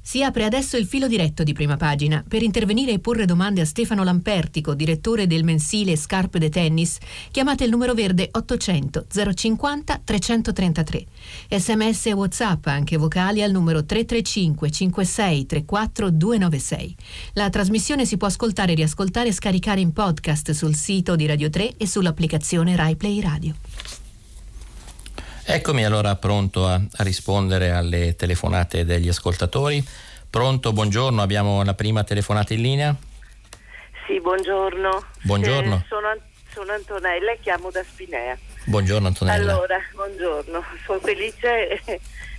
Si 0.05 0.21
apre 0.21 0.43
adesso 0.43 0.75
il 0.75 0.85
filo 0.85 1.07
diretto 1.07 1.43
di 1.43 1.53
prima 1.53 1.77
pagina. 1.77 2.23
Per 2.27 2.43
intervenire 2.43 2.91
e 2.91 2.99
porre 2.99 3.23
domande 3.23 3.61
a 3.61 3.65
Stefano 3.65 4.03
Lampertico, 4.03 4.73
direttore 4.73 5.27
del 5.27 5.45
mensile 5.45 5.95
Scarpe 5.95 6.39
de 6.39 6.49
Tennis, 6.49 6.97
chiamate 7.31 7.63
il 7.63 7.69
numero 7.69 7.93
verde 7.93 8.27
800 8.29 9.05
050 9.33 10.01
333. 10.03 11.05
Sms 11.49 12.07
e 12.07 12.11
WhatsApp, 12.11 12.65
anche 12.67 12.97
vocali, 12.97 13.41
al 13.41 13.51
numero 13.51 13.85
335 13.85 14.69
56 14.69 15.45
34 15.45 16.09
296. 16.09 16.95
La 17.35 17.49
trasmissione 17.49 18.05
si 18.05 18.17
può 18.17 18.27
ascoltare, 18.27 18.73
riascoltare 18.73 19.29
e 19.29 19.33
scaricare 19.33 19.79
in 19.79 19.93
podcast 19.93 20.51
sul 20.51 20.75
sito 20.75 21.15
di 21.15 21.25
Radio 21.25 21.49
3 21.49 21.77
e 21.77 21.87
sull'applicazione 21.87 22.75
RaiPlay 22.75 23.21
Radio. 23.21 23.55
Eccomi 25.45 25.83
allora 25.83 26.15
pronto 26.15 26.65
a, 26.65 26.75
a, 26.75 27.03
rispondere 27.03 27.71
alle 27.71 28.15
telefonate 28.15 28.85
degli 28.85 29.09
ascoltatori. 29.09 29.83
Pronto, 30.29 30.71
buongiorno, 30.71 31.21
abbiamo 31.21 31.63
la 31.63 31.73
prima 31.73 32.05
telefonata 32.05 32.53
in 32.53 32.61
linea. 32.61 32.95
Sì, 34.07 34.21
buongiorno. 34.21 35.05
Buongiorno. 35.23 35.75
Eh, 35.75 35.85
sono, 35.89 36.15
sono, 36.49 36.71
Antonella 36.71 37.33
e 37.33 37.39
chiamo 37.41 37.69
da 37.71 37.83
Spinea. 37.83 38.37
Buongiorno 38.65 39.07
Antonella. 39.07 39.53
Allora, 39.53 39.79
buongiorno, 39.93 40.63
sono 40.85 40.99
felice 40.99 41.81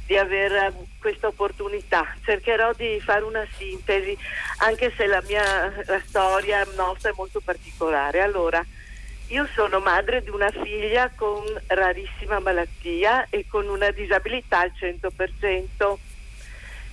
di 0.06 0.16
avere 0.16 0.72
questa 0.98 1.26
opportunità. 1.26 2.06
Cercherò 2.24 2.72
di 2.72 2.98
fare 3.00 3.24
una 3.24 3.46
sintesi, 3.58 4.16
anche 4.58 4.90
se 4.96 5.06
la 5.06 5.22
mia 5.26 5.72
la 5.84 6.00
storia 6.06 6.66
nostra 6.74 7.10
è 7.10 7.14
molto 7.14 7.40
particolare. 7.40 8.22
Allora, 8.22 8.64
io 9.28 9.48
sono 9.54 9.80
madre 9.80 10.22
di 10.22 10.30
una 10.30 10.50
figlia 10.50 11.10
con 11.14 11.42
rarissima 11.68 12.40
malattia 12.40 13.26
e 13.30 13.46
con 13.48 13.68
una 13.68 13.90
disabilità 13.90 14.60
al 14.60 14.72
100%. 14.78 15.96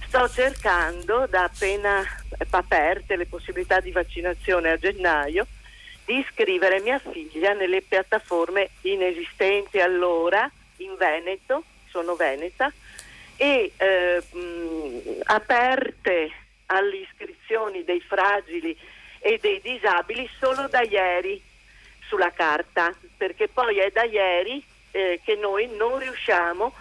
Sto 0.08 0.30
cercando, 0.30 1.28
da 1.28 1.44
appena 1.44 2.04
aperte 2.50 3.16
le 3.16 3.26
possibilità 3.26 3.80
di 3.80 3.92
vaccinazione 3.92 4.72
a 4.72 4.78
gennaio, 4.78 5.46
di 6.06 6.20
iscrivere 6.20 6.80
mia 6.80 7.00
figlia 7.00 7.54
nelle 7.54 7.82
piattaforme 7.82 8.70
inesistenti 8.82 9.80
allora 9.80 10.50
in 10.78 10.96
Veneto, 10.98 11.64
sono 11.90 12.16
veneta, 12.16 12.72
e 13.36 13.72
eh, 13.76 14.24
aperte 15.24 16.32
alle 16.68 16.98
iscrizioni 16.98 17.84
dei 17.84 18.02
fragili 18.02 18.78
e 19.20 19.38
dei 19.42 19.60
disabili 19.62 20.30
solo 20.40 20.68
da 20.68 20.82
ieri 20.82 21.50
sulla 22.12 22.32
carta, 22.32 22.94
perché 23.16 23.48
poi 23.48 23.78
è 23.78 23.90
da 23.90 24.04
ieri 24.04 24.62
eh, 24.92 25.22
che 25.24 25.36
noi 25.36 25.70
non 25.78 25.98
riusciamo 25.98 26.74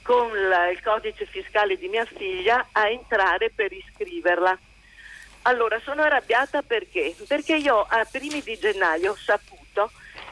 con 0.00 0.30
la, 0.48 0.70
il 0.70 0.82
codice 0.82 1.26
fiscale 1.26 1.76
di 1.76 1.88
mia 1.88 2.06
figlia 2.06 2.68
a 2.72 2.88
entrare 2.88 3.50
per 3.54 3.70
iscriverla. 3.70 4.58
Allora 5.42 5.78
sono 5.80 6.02
arrabbiata 6.02 6.62
perché? 6.62 7.14
Perché 7.26 7.56
io 7.56 7.86
a 7.86 8.06
primi 8.10 8.40
di 8.40 8.58
gennaio 8.58 9.12
ho 9.12 9.16
saputo 9.16 9.90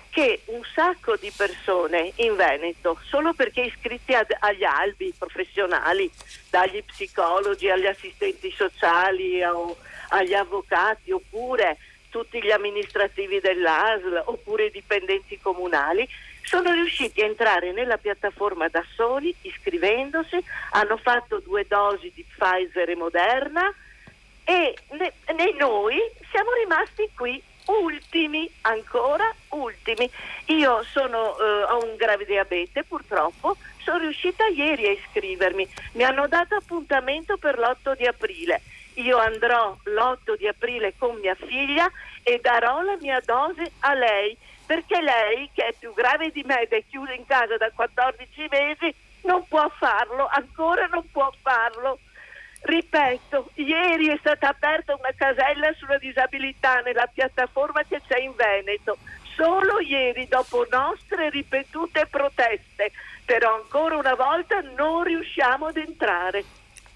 che 0.08 0.40
un 0.46 0.62
sacco 0.74 1.16
di 1.16 1.30
persone 1.36 2.12
in 2.16 2.34
Veneto, 2.36 2.98
solo 3.04 3.34
perché 3.34 3.60
iscritti 3.60 4.14
ad, 4.14 4.34
agli 4.38 4.64
albi 4.64 5.12
professionali, 5.16 6.10
dagli 6.48 6.82
psicologi 6.82 7.68
agli 7.68 7.84
assistenti 7.84 8.50
sociali 8.50 9.42
o 9.44 9.76
agli 10.08 10.32
avvocati 10.32 11.12
oppure 11.12 11.76
tutti 12.08 12.42
gli 12.42 12.50
amministrativi 12.50 13.40
dell'ASL 13.40 14.22
oppure 14.26 14.66
i 14.66 14.70
dipendenti 14.70 15.38
comunali, 15.40 16.08
sono 16.42 16.72
riusciti 16.72 17.20
a 17.20 17.26
entrare 17.26 17.72
nella 17.72 17.98
piattaforma 17.98 18.68
da 18.68 18.84
soli, 18.94 19.34
iscrivendosi, 19.42 20.42
hanno 20.70 20.96
fatto 20.96 21.40
due 21.40 21.66
dosi 21.66 22.12
di 22.14 22.24
Pfizer 22.24 22.88
e 22.88 22.96
Moderna 22.96 23.74
e 24.44 24.76
ne, 24.90 25.12
ne 25.34 25.52
noi 25.58 25.98
siamo 26.30 26.52
rimasti 26.52 27.10
qui 27.16 27.42
ultimi, 27.66 28.48
ancora 28.62 29.34
ultimi. 29.50 30.08
Io 30.46 30.84
sono, 30.84 31.36
eh, 31.38 31.62
ho 31.64 31.84
un 31.84 31.96
grave 31.96 32.24
diabete 32.24 32.84
purtroppo, 32.84 33.56
sono 33.82 33.98
riuscita 33.98 34.46
ieri 34.46 34.86
a 34.86 34.92
iscrivermi, 34.92 35.68
mi 35.92 36.04
hanno 36.04 36.28
dato 36.28 36.54
appuntamento 36.54 37.36
per 37.38 37.58
l'8 37.58 37.96
di 37.96 38.06
aprile 38.06 38.62
io 38.96 39.18
andrò 39.18 39.76
l'8 39.84 40.36
di 40.36 40.46
aprile 40.46 40.94
con 40.98 41.18
mia 41.20 41.34
figlia 41.34 41.90
e 42.22 42.38
darò 42.42 42.80
la 42.82 42.96
mia 43.00 43.20
dose 43.24 43.72
a 43.80 43.94
lei, 43.94 44.36
perché 44.64 45.00
lei, 45.00 45.50
che 45.52 45.66
è 45.66 45.74
più 45.78 45.92
grave 45.94 46.30
di 46.30 46.42
me 46.44 46.62
ed 46.62 46.72
è 46.72 46.82
chiusa 46.88 47.12
in 47.12 47.26
casa 47.26 47.56
da 47.56 47.70
14 47.74 48.46
mesi, 48.50 48.94
non 49.22 49.46
può 49.46 49.68
farlo, 49.78 50.28
ancora 50.30 50.86
non 50.86 51.08
può 51.10 51.30
farlo. 51.42 51.98
Ripeto, 52.62 53.50
ieri 53.54 54.08
è 54.08 54.16
stata 54.18 54.48
aperta 54.48 54.94
una 54.94 55.12
casella 55.14 55.72
sulla 55.74 55.98
disabilità 55.98 56.80
nella 56.80 57.06
piattaforma 57.06 57.82
che 57.84 58.00
c'è 58.08 58.18
in 58.18 58.34
Veneto, 58.34 58.96
solo 59.36 59.78
ieri 59.80 60.26
dopo 60.26 60.66
nostre 60.70 61.30
ripetute 61.30 62.06
proteste, 62.06 62.90
però 63.24 63.54
ancora 63.54 63.96
una 63.96 64.14
volta 64.14 64.60
non 64.74 65.04
riusciamo 65.04 65.66
ad 65.66 65.76
entrare. 65.76 66.44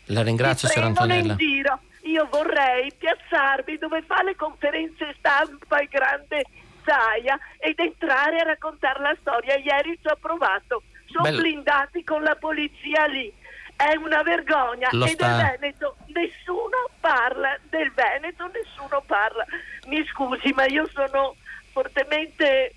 La 0.06 0.22
ringrazio, 0.22 0.66
signora 0.66 0.88
Antonella. 0.88 1.32
In 1.32 1.38
giro 1.38 1.80
io 2.02 2.26
vorrei 2.30 2.92
piazzarmi 2.96 3.76
dove 3.78 4.02
fa 4.02 4.22
le 4.22 4.36
conferenze 4.36 5.14
stampa 5.18 5.80
il 5.80 5.88
grande 5.88 6.44
Zaia 6.84 7.38
ed 7.58 7.78
entrare 7.78 8.38
a 8.40 8.44
raccontare 8.44 9.00
la 9.00 9.16
storia. 9.20 9.56
Ieri 9.56 9.98
ci 10.00 10.08
ho 10.08 10.16
provato, 10.20 10.82
sono 11.06 11.24
Bello. 11.24 11.40
blindati 11.40 12.04
con 12.04 12.22
la 12.22 12.36
polizia 12.36 13.06
lì. 13.06 13.32
È 13.76 13.96
una 13.96 14.22
vergogna 14.22 14.88
Lo 14.92 15.04
e 15.04 15.10
sta... 15.10 15.36
del 15.36 15.58
Veneto 15.58 15.96
nessuno 16.06 16.90
parla, 17.00 17.58
del 17.68 17.90
Veneto 17.92 18.50
nessuno 18.52 19.02
parla. 19.06 19.44
Mi 19.86 20.04
scusi, 20.06 20.52
ma 20.52 20.66
io 20.66 20.86
sono 20.88 21.36
fortemente 21.72 22.74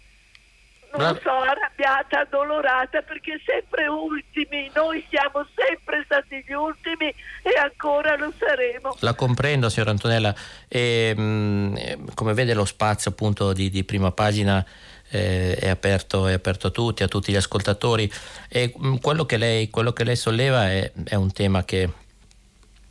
non 0.97 1.19
so, 1.21 1.31
arrabbiata, 1.31 2.21
addolorata 2.21 3.01
perché 3.01 3.41
sempre 3.45 3.87
ultimi, 3.87 4.69
noi 4.73 5.05
siamo 5.09 5.45
sempre 5.55 6.03
stati 6.05 6.43
gli 6.45 6.53
ultimi 6.53 7.07
e 7.07 7.57
ancora 7.59 8.15
lo 8.15 8.31
saremo. 8.37 8.95
La 8.99 9.13
comprendo 9.13 9.69
signora 9.69 9.91
Antonella. 9.91 10.33
E 10.67 11.15
mh, 11.15 12.13
come 12.13 12.33
vede 12.33 12.53
lo 12.53 12.65
spazio 12.65 13.11
appunto 13.11 13.53
di, 13.53 13.69
di 13.69 13.83
prima 13.83 14.11
pagina 14.11 14.63
eh, 15.09 15.55
è, 15.55 15.69
aperto, 15.69 16.27
è, 16.27 16.33
aperto, 16.33 16.67
a 16.67 16.71
tutti, 16.71 17.03
a 17.03 17.07
tutti 17.07 17.31
gli 17.31 17.37
ascoltatori. 17.37 18.11
E 18.49 18.73
mh, 18.75 18.97
quello, 18.97 19.25
che 19.25 19.37
lei, 19.37 19.69
quello, 19.69 19.93
che 19.93 20.03
lei, 20.03 20.15
solleva 20.15 20.69
è, 20.69 20.91
è 21.05 21.15
un 21.15 21.31
tema 21.31 21.63
che 21.65 21.89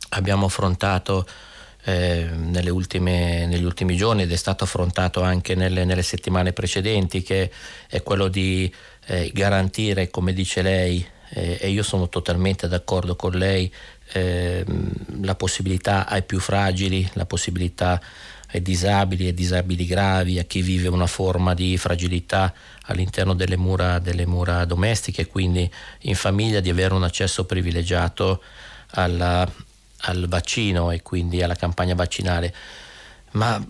abbiamo 0.09 0.45
affrontato 0.45 1.25
eh, 1.83 2.29
ultime, 2.69 3.45
negli 3.45 3.63
ultimi 3.63 3.95
giorni 3.95 4.23
ed 4.23 4.31
è 4.31 4.35
stato 4.35 4.63
affrontato 4.63 5.21
anche 5.21 5.55
nelle, 5.55 5.85
nelle 5.85 6.03
settimane 6.03 6.53
precedenti, 6.53 7.21
che 7.21 7.51
è 7.87 8.01
quello 8.03 8.27
di 8.27 8.73
eh, 9.07 9.31
garantire, 9.33 10.09
come 10.09 10.33
dice 10.33 10.61
lei, 10.61 11.05
eh, 11.29 11.57
e 11.59 11.69
io 11.69 11.83
sono 11.83 12.09
totalmente 12.09 12.67
d'accordo 12.67 13.15
con 13.15 13.33
lei, 13.33 13.71
ehm, 14.13 14.91
la 15.21 15.35
possibilità 15.35 16.07
ai 16.07 16.23
più 16.23 16.39
fragili, 16.39 17.09
la 17.13 17.25
possibilità 17.25 18.01
ai 18.53 18.61
disabili 18.61 19.27
e 19.27 19.33
disabili 19.33 19.85
gravi, 19.85 20.37
a 20.37 20.43
chi 20.43 20.61
vive 20.61 20.87
una 20.87 21.07
forma 21.07 21.53
di 21.53 21.75
fragilità 21.77 22.53
all'interno 22.83 23.33
delle 23.33 23.57
mura, 23.57 23.97
delle 23.99 24.27
mura 24.27 24.63
domestiche, 24.65 25.27
quindi 25.27 25.69
in 26.01 26.15
famiglia 26.15 26.59
di 26.59 26.69
avere 26.69 26.93
un 26.93 27.03
accesso 27.03 27.45
privilegiato 27.45 28.41
alla, 28.91 29.49
al 30.05 30.27
vaccino 30.27 30.91
e 30.91 31.01
quindi 31.01 31.41
alla 31.41 31.55
campagna 31.55 31.95
vaccinale, 31.95 32.53
ma 33.31 33.63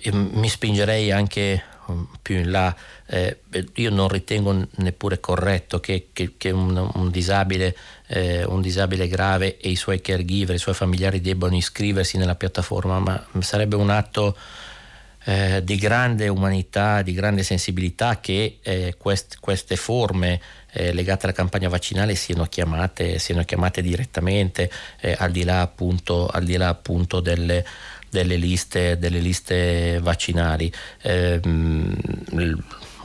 eh, 0.00 0.12
mi 0.12 0.48
spingerei 0.48 1.10
anche 1.10 1.62
um, 1.86 2.08
più 2.22 2.36
in 2.36 2.50
là. 2.50 2.74
Eh, 3.06 3.38
io 3.74 3.90
non 3.90 4.08
ritengo 4.08 4.66
neppure 4.76 5.20
corretto 5.20 5.80
che, 5.80 6.08
che, 6.12 6.34
che 6.36 6.50
un, 6.50 6.90
un, 6.94 7.10
disabile, 7.10 7.76
eh, 8.06 8.44
un, 8.44 8.60
disabile, 8.60 9.08
grave 9.08 9.58
e 9.58 9.70
i 9.70 9.76
suoi 9.76 10.00
caregiver, 10.00 10.54
i 10.54 10.58
suoi 10.58 10.74
familiari 10.74 11.20
debbano 11.20 11.56
iscriversi 11.56 12.16
nella 12.18 12.36
piattaforma, 12.36 12.98
ma 12.98 13.26
sarebbe 13.40 13.76
un 13.76 13.90
atto 13.90 14.36
eh, 15.24 15.62
di 15.62 15.76
grande 15.76 16.28
umanità, 16.28 17.02
di 17.02 17.12
grande 17.12 17.42
sensibilità 17.42 18.20
che 18.20 18.58
eh, 18.62 18.94
quest, 18.98 19.38
queste 19.40 19.76
forme 19.76 20.40
eh, 20.72 20.92
legate 20.92 21.26
alla 21.26 21.34
campagna 21.34 21.68
vaccinale 21.68 22.14
siano 22.14 22.44
chiamate, 22.44 23.18
siano 23.18 23.44
chiamate 23.44 23.82
direttamente 23.82 24.70
eh, 25.00 25.14
al 25.18 25.30
di 25.30 25.44
là 25.44 25.60
appunto, 25.60 26.26
al 26.28 26.44
di 26.44 26.56
là 26.56 26.68
appunto 26.68 27.20
delle, 27.20 27.64
delle, 28.08 28.36
liste, 28.36 28.98
delle 28.98 29.18
liste 29.18 29.98
vaccinali. 30.00 30.72
Eh, 31.02 31.40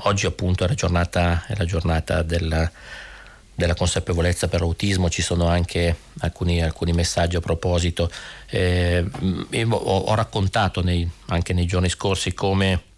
oggi 0.04 0.26
appunto 0.26 0.64
è 0.64 0.68
la 0.68 0.74
giornata, 0.74 1.46
è 1.48 1.56
la 1.56 1.66
giornata 1.66 2.22
della, 2.22 2.72
della 3.56 3.74
consapevolezza 3.74 4.48
per 4.48 4.60
l'autismo, 4.60 5.10
ci 5.10 5.22
sono 5.22 5.48
anche 5.48 5.96
alcuni, 6.20 6.62
alcuni 6.62 6.92
messaggi 6.92 7.38
a 7.38 7.40
proposito. 7.40 8.12
Eh, 8.50 9.04
ho, 9.70 9.76
ho, 9.76 10.14
raccontato 10.14 10.84
nei, 10.84 11.10
anche 11.28 11.54
nei 11.54 11.66
giorni 11.66 11.90
scorsi 11.90 12.34
come 12.34 12.94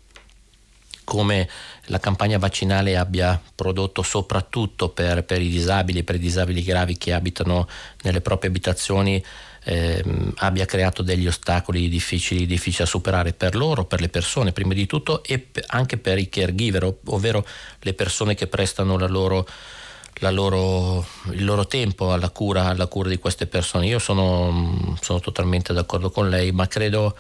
come 1.07 1.47
la 1.85 2.01
campagna 2.01 2.37
vaccinale 2.37 2.97
abbia 2.97 3.41
prodotto 3.55 4.01
soprattutto 4.01 4.89
per, 4.89 5.23
per 5.23 5.41
i 5.41 5.47
disabili, 5.47 6.03
per 6.03 6.15
i 6.15 6.19
disabili 6.19 6.61
gravi 6.61 6.97
che 6.97 7.13
abitano 7.13 7.65
nelle 8.01 8.19
proprie 8.19 8.49
abitazioni, 8.49 9.23
ehm, 9.63 10.33
abbia 10.39 10.65
creato 10.65 11.03
degli 11.03 11.25
ostacoli 11.25 11.87
difficili, 11.87 12.45
difficili, 12.45 12.83
da 12.83 12.85
superare 12.85 13.31
per 13.31 13.55
loro, 13.55 13.85
per 13.85 14.01
le 14.01 14.09
persone 14.09 14.51
prima 14.51 14.73
di 14.73 14.85
tutto 14.85 15.23
e 15.23 15.47
anche 15.67 15.97
per 15.97 16.17
i 16.17 16.27
caregiver, 16.27 16.93
ovvero 17.05 17.45
le 17.79 17.93
persone 17.93 18.35
che 18.35 18.47
prestano 18.47 18.97
la 18.97 19.07
loro, 19.07 19.47
loro, 20.21 21.05
il 21.31 21.45
loro 21.45 21.67
tempo 21.67 22.11
alla 22.11 22.29
cura, 22.29 22.65
alla 22.65 22.87
cura, 22.87 23.09
di 23.09 23.17
queste 23.17 23.47
persone. 23.47 23.87
Io 23.87 23.99
sono, 23.99 24.95
sono 25.01 25.19
totalmente 25.19 25.73
d'accordo 25.73 26.09
con 26.09 26.29
lei, 26.29 26.51
ma 26.51 26.67
credo 26.67 27.15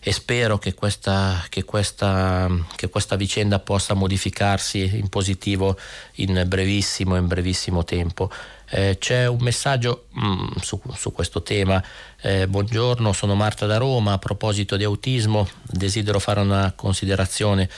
e 0.00 0.12
spero 0.12 0.58
che 0.58 0.74
questa, 0.74 1.44
che, 1.48 1.64
questa, 1.64 2.48
che 2.76 2.88
questa, 2.88 3.16
vicenda 3.16 3.58
possa 3.58 3.94
modificarsi 3.94 4.96
in 4.96 5.08
positivo 5.08 5.76
in 6.16 6.44
brevissimo, 6.46 7.16
in 7.16 7.26
brevissimo 7.26 7.84
tempo. 7.84 8.30
Eh, 8.70 8.96
c'è 8.98 9.26
un 9.26 9.38
messaggio 9.40 10.06
mm, 10.18 10.56
su, 10.60 10.80
su, 10.94 11.12
questo 11.12 11.42
tema. 11.42 11.82
Eh, 12.20 12.46
buongiorno, 12.46 13.12
sono 13.12 13.34
Marta 13.34 13.66
da 13.66 13.76
Roma. 13.76 14.12
A 14.12 14.18
proposito 14.18 14.76
di 14.76 14.84
autismo, 14.84 15.48
desidero 15.62 16.20
fare 16.20 16.40
una 16.40 16.72
considerazione. 16.76 17.68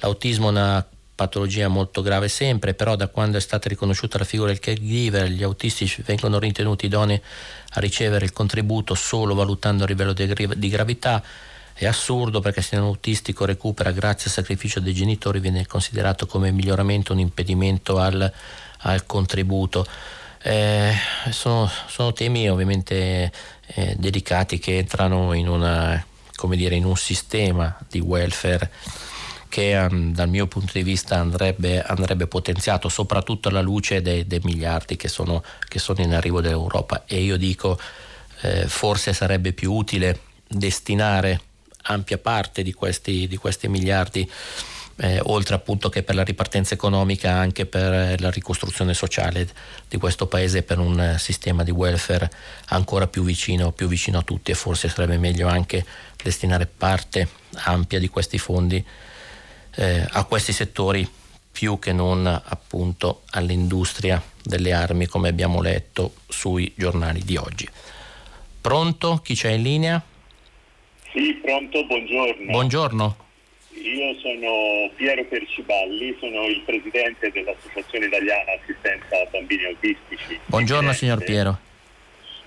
L'autismo 0.00 0.48
è 0.48 0.50
una 0.50 0.86
patologia 1.18 1.66
molto 1.66 2.00
grave 2.00 2.28
sempre, 2.28 2.74
però 2.74 2.94
da 2.94 3.08
quando 3.08 3.38
è 3.38 3.40
stata 3.40 3.68
riconosciuta 3.68 4.18
la 4.18 4.24
figura 4.24 4.50
del 4.50 4.60
caregiver, 4.60 5.26
gli 5.26 5.42
autistici 5.42 6.00
vengono 6.02 6.38
ritenuti 6.38 6.86
idonei 6.86 7.20
a 7.70 7.80
ricevere 7.80 8.24
il 8.24 8.32
contributo 8.32 8.94
solo 8.94 9.34
valutando 9.34 9.82
il 9.82 9.90
livello 9.90 10.12
di 10.12 10.68
gravità 10.68 11.20
è 11.74 11.86
assurdo 11.86 12.38
perché 12.38 12.62
se 12.62 12.76
un 12.76 12.84
autistico 12.84 13.44
recupera 13.44 13.90
grazie 13.90 14.26
al 14.26 14.32
sacrificio 14.32 14.78
dei 14.78 14.94
genitori 14.94 15.40
viene 15.40 15.66
considerato 15.66 16.26
come 16.26 16.52
miglioramento, 16.52 17.12
un 17.12 17.18
impedimento 17.18 17.98
al, 17.98 18.32
al 18.78 19.06
contributo. 19.06 19.86
Eh, 20.40 20.92
sono, 21.30 21.68
sono, 21.88 22.12
temi 22.12 22.48
ovviamente 22.48 23.32
eh, 23.66 23.96
delicati 23.98 24.60
che 24.60 24.78
entrano 24.78 25.32
in, 25.32 25.48
una, 25.48 26.04
dire, 26.50 26.76
in, 26.76 26.84
un 26.84 26.96
sistema 26.96 27.76
di 27.88 27.98
welfare 27.98 28.70
che 29.48 29.76
um, 29.76 30.12
dal 30.12 30.28
mio 30.28 30.46
punto 30.46 30.72
di 30.74 30.82
vista 30.82 31.16
andrebbe, 31.16 31.82
andrebbe 31.82 32.26
potenziato 32.26 32.88
soprattutto 32.88 33.48
alla 33.48 33.60
luce 33.60 34.02
dei, 34.02 34.26
dei 34.26 34.40
miliardi 34.42 34.96
che 34.96 35.08
sono, 35.08 35.42
che 35.66 35.78
sono, 35.78 36.02
in 36.02 36.14
arrivo 36.14 36.40
dall'Europa. 36.40 37.04
E 37.06 37.20
io 37.20 37.36
dico 37.36 37.78
eh, 38.42 38.68
forse 38.68 39.12
sarebbe 39.12 39.52
più 39.52 39.72
utile 39.72 40.20
destinare 40.46 41.40
ampia 41.82 42.18
parte 42.18 42.62
di 42.62 42.72
questi, 42.72 43.26
di 43.26 43.36
questi 43.36 43.68
miliardi, 43.68 44.30
eh, 45.00 45.20
oltre 45.24 45.54
appunto 45.54 45.88
che 45.88 46.02
per 46.02 46.14
la 46.14 46.24
ripartenza 46.24 46.74
economica, 46.74 47.32
anche 47.32 47.66
per 47.66 48.20
la 48.20 48.30
ricostruzione 48.30 48.94
sociale 48.94 49.48
di 49.88 49.96
questo 49.96 50.26
paese, 50.26 50.62
per 50.62 50.78
un 50.78 51.16
sistema 51.18 51.62
di 51.62 51.70
welfare 51.70 52.30
ancora 52.66 53.06
più 53.06 53.22
vicino, 53.22 53.72
più 53.72 53.86
vicino 53.86 54.18
a 54.18 54.22
tutti. 54.22 54.50
E 54.50 54.54
forse 54.54 54.88
sarebbe 54.88 55.18
meglio 55.18 55.48
anche 55.48 55.84
destinare 56.22 56.66
parte 56.66 57.28
ampia 57.64 57.98
di 57.98 58.08
questi 58.08 58.38
fondi 58.38 58.84
eh, 59.76 60.06
a 60.10 60.24
questi 60.24 60.52
settori 60.52 61.08
più 61.50 61.78
che 61.78 61.92
non 61.92 62.26
appunto 62.26 63.22
all'industria 63.30 64.22
delle 64.42 64.72
armi 64.72 65.06
come 65.06 65.28
abbiamo 65.28 65.60
letto 65.60 66.14
sui 66.28 66.72
giornali 66.76 67.22
di 67.24 67.36
oggi. 67.36 67.68
Pronto? 68.60 69.20
Chi 69.24 69.34
c'è 69.34 69.50
in 69.50 69.62
linea? 69.62 70.02
Sì, 71.12 71.34
pronto, 71.42 71.84
buongiorno. 71.84 72.50
Buongiorno. 72.50 73.16
Io 73.70 74.14
sono 74.20 74.90
Piero 74.94 75.24
Perciballi, 75.24 76.16
sono 76.20 76.46
il 76.46 76.62
presidente 76.64 77.30
dell'Associazione 77.30 78.06
Italiana 78.06 78.52
Assistenza 78.60 79.16
a 79.16 79.26
Bambini 79.30 79.64
Autistici. 79.64 80.38
Buongiorno 80.46 80.92
signor 80.92 81.24
Piero. 81.24 81.58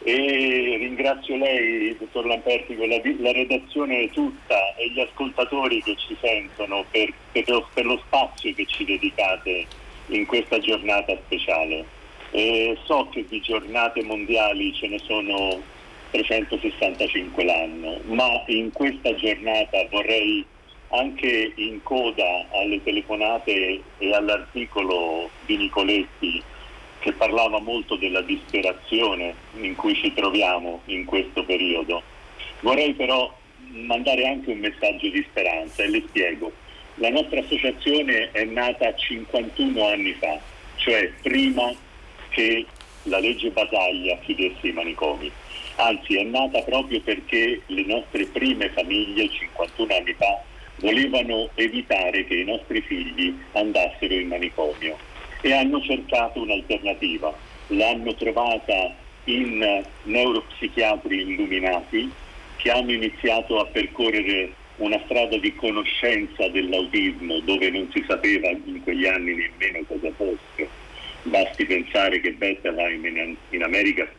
E 0.04 0.78
ringrazio 0.80 1.38
lei, 1.38 1.95
dottor 1.95 2.26
Lampertico, 2.26 2.86
la, 2.88 2.99
la, 3.20 3.32
redazione 3.32 4.10
tutta 4.10 4.74
e 4.76 4.89
gli 4.89 4.99
ascoltatori 4.99 5.82
che 5.84 5.95
ci 5.95 6.18
sentono 6.20 6.84
per, 6.89 7.14
per, 7.32 7.47
lo, 7.47 7.68
per 7.72 7.86
lo, 7.86 8.02
spazio 8.08 8.52
che 8.56 8.66
ci 8.66 8.84
dedicate 8.84 9.66
in 10.08 10.26
questa 10.26 10.58
giornata 10.58 11.16
speciale. 11.26 11.86
E 12.32 12.76
so 12.86 13.10
che 13.12 13.26
di 13.30 13.41
giornate 13.41 14.04
mondiali 14.04 14.74
ce 14.74 14.88
ne 14.88 14.97
sono 14.97 15.62
365 16.10 17.43
l'anno, 17.43 17.99
ma 18.06 18.43
in 18.47 18.72
questa 18.72 19.14
giornata 19.14 19.86
vorrei 19.91 20.43
anche 20.89 21.54
in 21.56 21.82
coda 21.84 22.47
alle 22.54 22.82
telefonate 22.82 23.82
e 23.99 24.14
all'articolo 24.16 25.30
di 25.45 25.58
Nicoletti 25.58 26.43
che 27.02 27.12
parlava 27.14 27.60
molto 27.60 27.95
della 27.95 28.22
disperazione 28.22 29.36
in 29.60 29.76
cui 29.76 29.95
ci 29.95 30.14
troviamo 30.14 30.82
in 30.86 31.04
questo 31.06 31.43
periodo. 31.43 32.02
Vorrei 32.62 32.93
però 32.93 33.36
mandare 33.72 34.28
anche 34.28 34.52
un 34.52 34.60
messaggio 34.60 35.10
di 35.10 35.26
speranza 35.30 35.84
e 35.84 35.89
le 35.89 36.04
spiego. 36.08 36.52
La 36.95 37.10
nostra 37.10 37.39
associazione 37.39 38.32
è 38.32 38.45
nata 38.45 38.95
51 38.95 39.88
anni 39.88 40.14
fa, 40.14 40.39
cioè 40.76 41.12
prima 41.22 41.74
che 42.30 42.66
la 43.04 43.20
legge 43.20 43.49
Basaglia 43.49 44.18
chiudesse 44.20 44.68
i 44.68 44.72
manicomi 44.72 45.32
anzi 45.82 46.18
è 46.18 46.24
nata 46.24 46.62
proprio 46.62 47.02
perché 47.02 47.62
le 47.66 47.84
nostre 47.86 48.26
prime 48.26 48.70
famiglie 48.70 49.30
51 49.30 49.93
anni 49.93 50.14
fa 50.14 50.41
volevano 50.78 51.49
evitare 51.56 52.26
che 52.26 52.36
i 52.36 52.43
nostri 52.43 52.82
figli 52.82 53.36
andassero 53.54 54.14
in 54.14 54.28
manicomio 54.28 54.97
e 55.42 55.54
hanno 55.54 55.82
cercato 55.82 56.42
un'alternativa. 56.42 57.36
L'hanno 57.68 58.14
trovata 58.16 58.96
in 59.26 59.84
neuropsichiatri 60.04 61.22
illuminati 61.22 62.12
che 62.58 62.72
hanno 62.72 62.92
iniziato 62.92 63.60
a 63.60 63.66
percorrere 63.66 64.54
una 64.78 65.00
strada 65.06 65.38
di 65.38 65.54
conoscenza 65.56 66.48
dell'autismo 66.50 67.39
dove 67.42 67.70
non 67.70 67.89
si 67.94 68.04
sapeva 68.08 68.50
in 68.50 68.82
quegli 68.84 69.06
anni 69.06 69.36
nemmeno 69.36 69.86
cosa 69.88 70.12
fosse. 70.16 70.70
Basti 71.24 71.66
pensare 71.66 72.20
che 72.20 72.34
Bettelheim 72.34 73.38
in, 73.50 73.64
America 73.64 74.10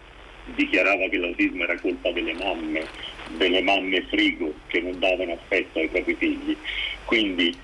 dichiarava 0.55 1.09
che 1.09 1.18
l'autismo 1.18 1.64
era 1.64 1.79
colpa 1.79 2.11
delle 2.12 2.35
mamme, 2.35 2.85
delle 3.37 3.62
mamme 3.62 4.03
frigo 4.03 4.55
che 4.68 4.81
non 4.81 4.99
davano 5.01 5.33
affetto 5.33 5.81
ai 5.81 5.89
propri 5.89 6.14
figli. 6.14 6.57
Quindi 7.05 7.57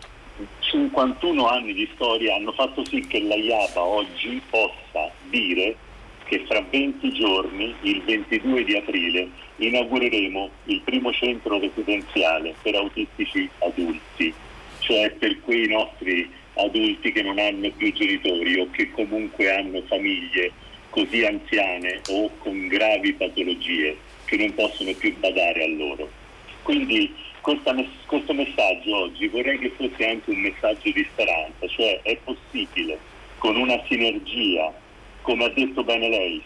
51 0.61 1.47
anni 1.47 1.73
di 1.73 1.89
storia 1.95 2.35
hanno 2.35 2.53
fatto 2.53 2.85
sì 2.85 3.07
che 3.07 3.23
la 3.23 3.35
IAPA 3.35 3.83
oggi 3.83 4.41
possa 4.49 5.11
dire 5.29 5.77
che 6.25 6.45
fra 6.47 6.63
20 6.71 7.13
giorni, 7.13 7.75
il 7.83 8.03
22 8.03 8.65
di 8.65 8.77
aprile, 8.77 9.29
inaugureremo 9.57 10.51
il 10.65 10.81
primo 10.83 11.11
centro 11.13 11.59
residenziale 11.59 12.55
per 12.63 12.75
autistici 12.75 13.49
adulti, 13.61 14.33
cioè 14.81 15.11
per 15.13 15.41
quei 15.41 15.69
nostri 15.69 16.31
adulti 16.55 17.13
che 17.13 17.23
non 17.23 17.39
hanno 17.39 17.71
più 17.71 17.93
genitori 17.93 18.61
o 18.61 18.69
che 18.71 18.91
comunque 18.91 19.55
hanno 19.55 19.81
famiglie 19.87 20.53
così 20.91 21.25
anziane 21.25 22.01
o 22.09 22.31
con 22.39 22.67
gravi 22.69 23.15
patologie 23.15 23.97
che 24.27 24.37
non 24.37 24.55
possono 24.55 24.93
più 24.95 25.17
badare 25.19 25.65
a 25.65 25.69
loro. 25.69 26.11
Quindi 26.63 27.15
questa, 27.41 27.75
questo 28.07 28.33
messaggio 28.33 28.97
oggi 28.97 29.29
vorrei 29.29 29.59
che 29.59 29.73
fosse 29.77 30.09
anche 30.09 30.31
un 30.31 30.41
messaggio 30.41 30.91
di 30.91 31.07
speranza, 31.13 31.67
cioè 31.69 32.01
è 32.03 32.17
possibile 32.25 32.99
con 33.39 33.57
una 33.57 33.81
sinergia, 33.89 34.73
come 35.23 35.45
ha 35.45 35.49
detto 35.51 35.85
bene 35.85 36.09
lei, 36.09 36.43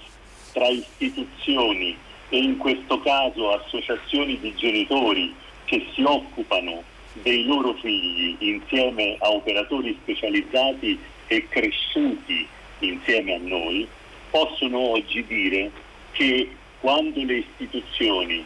tra 0.52 0.68
istituzioni 0.68 1.96
e 2.28 2.38
in 2.38 2.56
questo 2.58 3.00
caso 3.00 3.52
associazioni 3.52 4.38
di 4.40 4.54
genitori 4.56 5.34
che 5.64 5.86
si 5.94 6.02
occupano 6.02 6.82
dei 7.14 7.44
loro 7.44 7.74
figli 7.74 8.36
insieme 8.38 9.16
a 9.20 9.30
operatori 9.30 9.96
specializzati 10.02 10.98
e 11.26 11.46
cresciuti 11.48 12.46
insieme 12.80 13.34
a 13.34 13.38
noi, 13.38 13.86
possono 14.30 14.78
oggi 14.78 15.24
dire 15.26 15.70
che 16.12 16.50
quando 16.80 17.22
le 17.22 17.36
istituzioni 17.36 18.44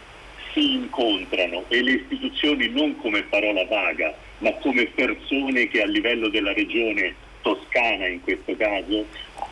si 0.57 0.73
incontrano 0.73 1.65
e 1.69 1.83
le 1.83 1.93
istituzioni 1.93 2.71
non 2.71 2.97
come 2.97 3.23
parola 3.25 3.67
vaga, 3.67 4.15
ma 4.39 4.51
come 4.55 4.87
persone 4.87 5.69
che 5.69 5.83
a 5.83 5.87
livello 5.87 6.29
della 6.31 6.55
regione 6.55 7.15
toscana 7.43 8.07
in 8.07 8.23
questo 8.23 8.57
caso, 8.57 9.05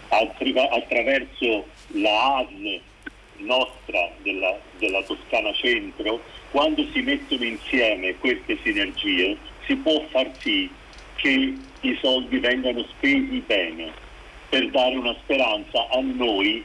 attraverso 0.09 1.67
la 1.89 2.37
ASL 2.39 2.81
nostra 3.37 4.11
della, 4.23 4.59
della 4.79 5.03
Toscana 5.03 5.53
Centro, 5.53 6.23
quando 6.51 6.87
si 6.93 7.01
mettono 7.03 7.45
insieme 7.45 8.15
queste 8.17 8.57
sinergie 8.63 9.37
si 9.67 9.77
può 9.77 10.03
far 10.11 10.31
sì 10.39 10.71
che 11.17 11.55
i 11.81 11.99
soldi 12.01 12.39
vengano 12.39 12.85
spesi 12.85 13.43
bene 13.47 13.93
per 14.49 14.71
dare 14.71 14.97
una 14.97 15.15
speranza 15.23 15.89
a 15.91 16.01
noi 16.01 16.65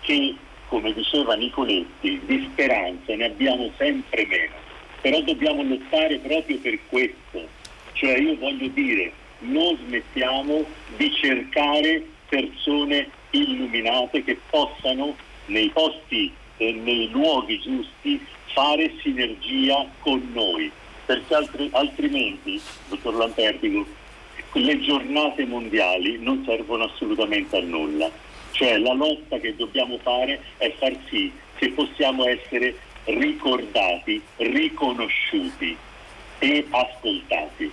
che, 0.00 0.34
come 0.70 0.92
diceva 0.92 1.34
Nicoletti, 1.34 2.20
di 2.24 2.48
speranza 2.52 3.14
ne 3.16 3.24
abbiamo 3.24 3.70
sempre 3.76 4.24
meno. 4.26 4.54
Però 5.00 5.20
dobbiamo 5.20 5.64
lottare 5.64 6.16
proprio 6.18 6.58
per 6.58 6.78
questo, 6.88 7.48
Cioè 7.94 8.16
io 8.18 8.36
voglio 8.36 8.68
dire, 8.68 9.12
non 9.40 9.76
smettiamo 9.76 10.64
di 10.96 11.12
cercare 11.14 12.06
persone 12.28 13.08
illuminate 13.30 14.22
che 14.22 14.38
possano 14.48 15.16
nei 15.46 15.68
posti 15.70 16.32
e 16.58 16.72
nei 16.72 17.10
luoghi 17.10 17.58
giusti 17.58 18.24
fare 18.52 18.92
sinergia 19.02 19.84
con 20.00 20.30
noi, 20.32 20.70
perché 21.04 21.34
altri, 21.34 21.68
altrimenti, 21.72 22.60
dottor 22.88 23.14
Lampertico, 23.14 23.84
le 24.52 24.80
giornate 24.80 25.44
mondiali 25.46 26.18
non 26.20 26.44
servono 26.44 26.84
assolutamente 26.84 27.56
a 27.56 27.60
nulla. 27.60 28.10
Cioè 28.60 28.76
la 28.76 28.92
lotta 28.92 29.38
che 29.38 29.56
dobbiamo 29.56 29.96
fare 30.02 30.38
è 30.58 30.70
far 30.78 30.94
sì 31.08 31.32
che 31.56 31.70
possiamo 31.70 32.26
essere 32.26 32.76
ricordati, 33.04 34.20
riconosciuti 34.36 35.74
e 36.40 36.66
ascoltati. 36.68 37.72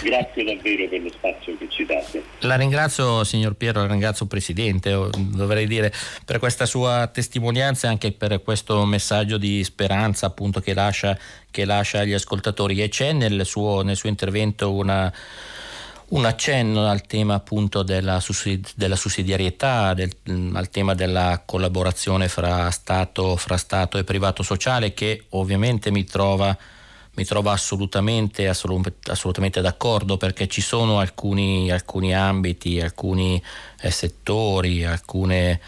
Grazie 0.00 0.44
davvero 0.44 0.86
per 0.86 1.00
lo 1.00 1.10
spazio 1.10 1.56
che 1.58 1.68
ci 1.68 1.84
date. 1.84 2.22
La 2.42 2.54
ringrazio 2.54 3.24
signor 3.24 3.54
Piero, 3.54 3.80
la 3.80 3.88
ringrazio 3.88 4.26
Presidente, 4.26 4.96
dovrei 5.10 5.66
dire 5.66 5.92
per 6.24 6.38
questa 6.38 6.66
sua 6.66 7.10
testimonianza 7.12 7.88
e 7.88 7.90
anche 7.90 8.12
per 8.12 8.40
questo 8.40 8.84
messaggio 8.84 9.38
di 9.38 9.64
speranza 9.64 10.26
appunto 10.26 10.60
che 10.60 10.72
lascia, 10.72 11.18
che 11.50 11.64
lascia 11.64 11.98
agli 11.98 12.12
ascoltatori 12.12 12.80
e 12.80 12.88
c'è 12.88 13.10
nel 13.10 13.44
suo, 13.44 13.82
nel 13.82 13.96
suo 13.96 14.08
intervento 14.08 14.72
una 14.72 15.12
un 16.10 16.24
accenno 16.24 16.88
al 16.88 17.02
tema 17.02 17.34
appunto 17.34 17.82
della, 17.82 18.20
sussid- 18.20 18.72
della 18.74 18.96
sussidiarietà, 18.96 19.94
del, 19.94 20.10
al 20.54 20.70
tema 20.70 20.94
della 20.94 21.42
collaborazione 21.44 22.28
fra 22.28 22.70
Stato, 22.70 23.36
fra 23.36 23.56
Stato, 23.56 23.98
e 23.98 24.04
privato 24.04 24.42
sociale 24.42 24.94
che 24.94 25.26
ovviamente 25.30 25.90
mi 25.90 26.04
trova 26.04 26.56
mi 27.18 27.24
trovo 27.24 27.50
assolutamente, 27.50 28.46
assolutamente, 28.46 29.60
d'accordo 29.60 30.16
perché 30.16 30.46
ci 30.46 30.60
sono 30.60 31.00
alcuni, 31.00 31.68
alcuni 31.68 32.14
ambiti, 32.14 32.80
alcuni 32.80 33.42
eh, 33.80 33.90
settori, 33.90 34.84
alcune, 34.84 35.60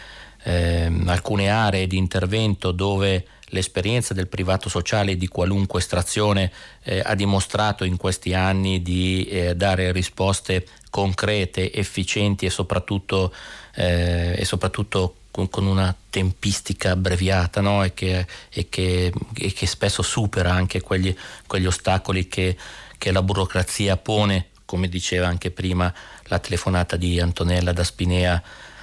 eh, 0.43 0.91
alcune 1.05 1.49
aree 1.49 1.87
di 1.87 1.97
intervento 1.97 2.71
dove 2.71 3.25
l'esperienza 3.51 4.13
del 4.13 4.27
privato 4.27 4.69
sociale 4.69 5.17
di 5.17 5.27
qualunque 5.27 5.79
estrazione 5.79 6.51
eh, 6.83 7.01
ha 7.03 7.15
dimostrato 7.15 7.83
in 7.83 7.97
questi 7.97 8.33
anni 8.33 8.81
di 8.81 9.25
eh, 9.25 9.55
dare 9.55 9.91
risposte 9.91 10.65
concrete, 10.89 11.71
efficienti 11.71 12.45
e 12.45 12.49
soprattutto, 12.49 13.33
eh, 13.75 14.35
e 14.37 14.45
soprattutto 14.45 15.15
con, 15.31 15.49
con 15.49 15.65
una 15.65 15.95
tempistica 16.09 16.91
abbreviata 16.91 17.61
no? 17.61 17.83
e, 17.83 17.93
che, 17.93 18.25
e, 18.49 18.69
che, 18.69 19.11
e, 19.33 19.53
che, 19.53 19.65
spesso 19.65 20.01
supera 20.01 20.51
anche 20.51 20.81
quegli, 20.81 21.15
quegli 21.47 21.65
ostacoli 21.65 22.27
che, 22.27 22.57
che, 22.97 23.11
la 23.11 23.21
burocrazia 23.21 23.97
pone, 23.97 24.47
come 24.65 24.87
diceva 24.87 25.27
anche 25.27 25.51
prima 25.51 25.91
la 26.25 26.39
telefonata 26.39 26.97
di 26.97 27.19
Antonella 27.19 27.73
da 27.73 27.83
Spinea 27.83 28.41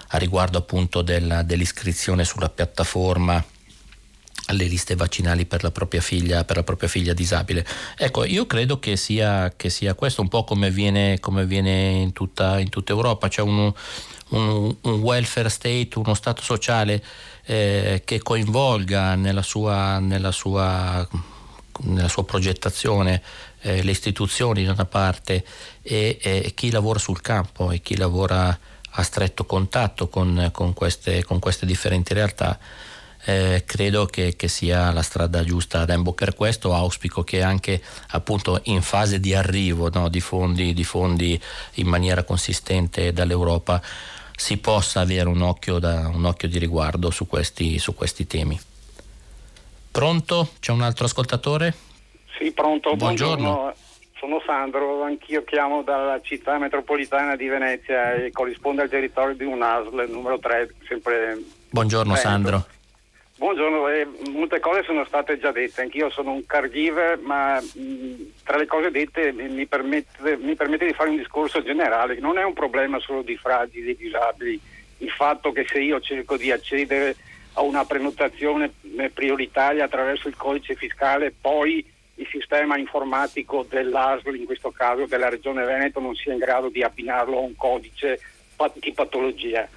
a 0.09 0.19
riguardo 0.19 0.59
appunto 0.59 1.03
della, 1.03 1.43
dell'iscrizione 1.43 2.25
sulla 2.25 2.49
piattaforma 2.49 3.45
alle 4.49 4.65
liste 4.65 4.95
vaccinali 4.95 5.45
per 5.45 5.63
la 5.63 5.71
propria 5.71 6.01
figlia, 6.01 6.45
la 6.49 6.63
propria 6.63 6.89
figlia 6.89 7.13
disabile. 7.13 7.67
Ecco, 7.97 8.25
io 8.25 8.47
credo 8.47 8.79
che 8.79 8.97
sia, 8.97 9.53
che 9.55 9.69
sia 9.69 9.95
questo 9.95 10.23
un 10.23 10.29
po' 10.29 10.45
come 10.45 10.69
avviene, 10.69 11.21
come 11.21 11.43
avviene 11.43 11.91
in, 11.91 12.13
tutta, 12.13 12.59
in 12.59 12.71
tutta 12.71 12.93
Europa, 12.93 13.29
c'è 13.29 13.43
un, 13.43 13.73
un, 14.31 14.77
un 14.81 15.01
welfare 15.01 15.51
state, 15.51 15.91
uno 15.97 16.15
Stato 16.15 16.43
sociale 16.43 17.05
eh, 17.45 18.03
che 18.05 18.21
coinvolga 18.21 19.15
nella 19.17 19.43
sua, 19.43 19.99
nella 19.99 20.33
sua, 20.33 21.07
nella 21.81 22.09
sua 22.09 22.25
progettazione 22.25 23.23
eh, 23.61 23.83
le 23.83 23.91
istituzioni 23.91 24.65
da 24.65 24.73
una 24.73 24.85
parte 24.87 25.45
e, 25.83 26.19
e, 26.21 26.53
chi 26.55 26.71
lavora 26.71 26.99
sul 26.99 27.21
campo 27.21 27.71
e 27.71 27.81
chi 27.81 27.97
lavora 27.97 28.59
a 28.91 29.03
stretto 29.03 29.45
contatto 29.45 30.09
con, 30.09 30.51
con, 30.53 30.73
queste, 30.73 31.25
con 31.25 31.39
queste, 31.39 31.67
differenti 31.67 32.15
realtà. 32.15 32.59
Eh, 33.25 33.65
credo 33.67 34.07
che, 34.07 34.37
che, 34.37 34.49
sia 34.49 34.93
la 34.93 35.03
strada 35.03 35.43
giusta 35.45 35.85
da 35.85 35.95
imboccare 35.95 36.35
questo, 36.35 36.73
auspico 36.73 37.25
che 37.25 37.43
anche 37.43 37.83
appunto 38.11 38.61
in 38.65 38.81
fase 38.81 39.21
di 39.21 39.35
arrivo 39.35 39.91
no, 39.91 40.09
di, 40.09 40.21
fondi, 40.21 40.73
di 40.73 40.85
fondi 40.85 41.39
in 41.75 41.89
maniera 41.89 42.23
consistente 42.23 43.13
dall'Europa 43.13 43.83
si 44.39 44.57
possa 44.59 45.01
avere 45.01 45.29
un 45.29 45.43
occhio, 45.43 45.81
da, 45.81 46.09
un 46.15 46.25
occhio 46.25 46.49
di 46.49 46.59
riguardo 46.59 47.11
su 47.11 47.27
questi, 47.27 47.79
su 47.79 47.93
questi, 47.95 48.27
temi. 48.27 48.59
Pronto? 49.91 50.51
C'è 50.61 50.71
un 50.71 50.83
altro 50.83 51.07
ascoltatore? 51.07 51.75
Sì, 52.39 52.53
pronto. 52.53 52.95
Buongiorno. 52.95 53.43
Buongiorno. 53.43 53.87
Sono 54.19 54.43
Sandro, 54.45 55.03
anch'io 55.03 55.45
chiamo 55.45 55.83
dalla 55.83 56.21
città 56.21 56.59
metropolitana 56.59 57.37
di 57.37 57.47
Venezia 57.47 58.15
e 58.15 58.33
corrisponde 58.33 58.83
al 58.83 58.89
territorio 58.89 59.37
di 59.37 59.45
un 59.45 59.63
ASL 59.63 60.07
numero 60.09 60.41
3, 60.41 60.75
sempre 60.89 61.39
Buongiorno 61.71 62.15
Veneto. 62.15 62.29
Sandro. 62.29 62.67
Buongiorno, 63.37 63.89
eh, 63.89 64.09
molte 64.33 64.59
cose 64.59 64.83
sono 64.83 65.05
state 65.05 65.39
già 65.39 65.53
dette, 65.53 65.83
anch'io 65.83 66.11
sono 66.11 66.33
un 66.33 66.45
caregiver, 66.45 67.19
ma 67.19 67.61
mh, 67.61 68.43
tra 68.43 68.57
le 68.57 68.67
cose 68.67 68.91
dette 68.91 69.31
mi 69.31 69.67
permette, 69.67 70.37
mi 70.37 70.57
permette, 70.57 70.87
di 70.87 70.93
fare 70.93 71.11
un 71.11 71.17
discorso 71.17 71.63
generale, 71.63 72.19
non 72.19 72.39
è 72.39 72.43
un 72.43 72.55
problema 72.55 72.99
solo 72.99 73.23
di 73.23 73.37
fragili 73.37 73.91
e 73.91 73.97
disabili, 73.97 74.61
il 74.99 75.11
fatto 75.11 75.53
che 75.53 75.65
se 75.69 75.79
io 75.79 76.01
cerco 76.01 76.37
di 76.37 76.51
accedere 76.51 77.15
a 77.53 77.63
una 77.63 77.85
prenotazione 77.85 78.73
eh, 78.97 79.11
prioritaria 79.11 79.85
attraverso 79.85 80.27
il 80.27 80.37
codice 80.37 80.75
fiscale, 80.75 81.33
poi 81.41 81.87
il 82.19 82.27
sistema 82.31 82.77
informatico 82.79 83.65
dell'ASL, 83.69 84.37
in 84.37 84.45
questo 84.45 84.71
caso 84.71 85.07
della 85.07 85.29
Regione 85.29 85.65
Veneto, 85.65 86.01
non 86.01 86.15
sia 86.15 86.33
in 86.33 86.39
grado 86.39 86.69
di 86.69 86.83
abbinarlo 86.83 87.37
a 87.37 87.41
un 87.41 87.57
codice 87.57 88.21
di 88.75 88.93
patologia 88.93 89.69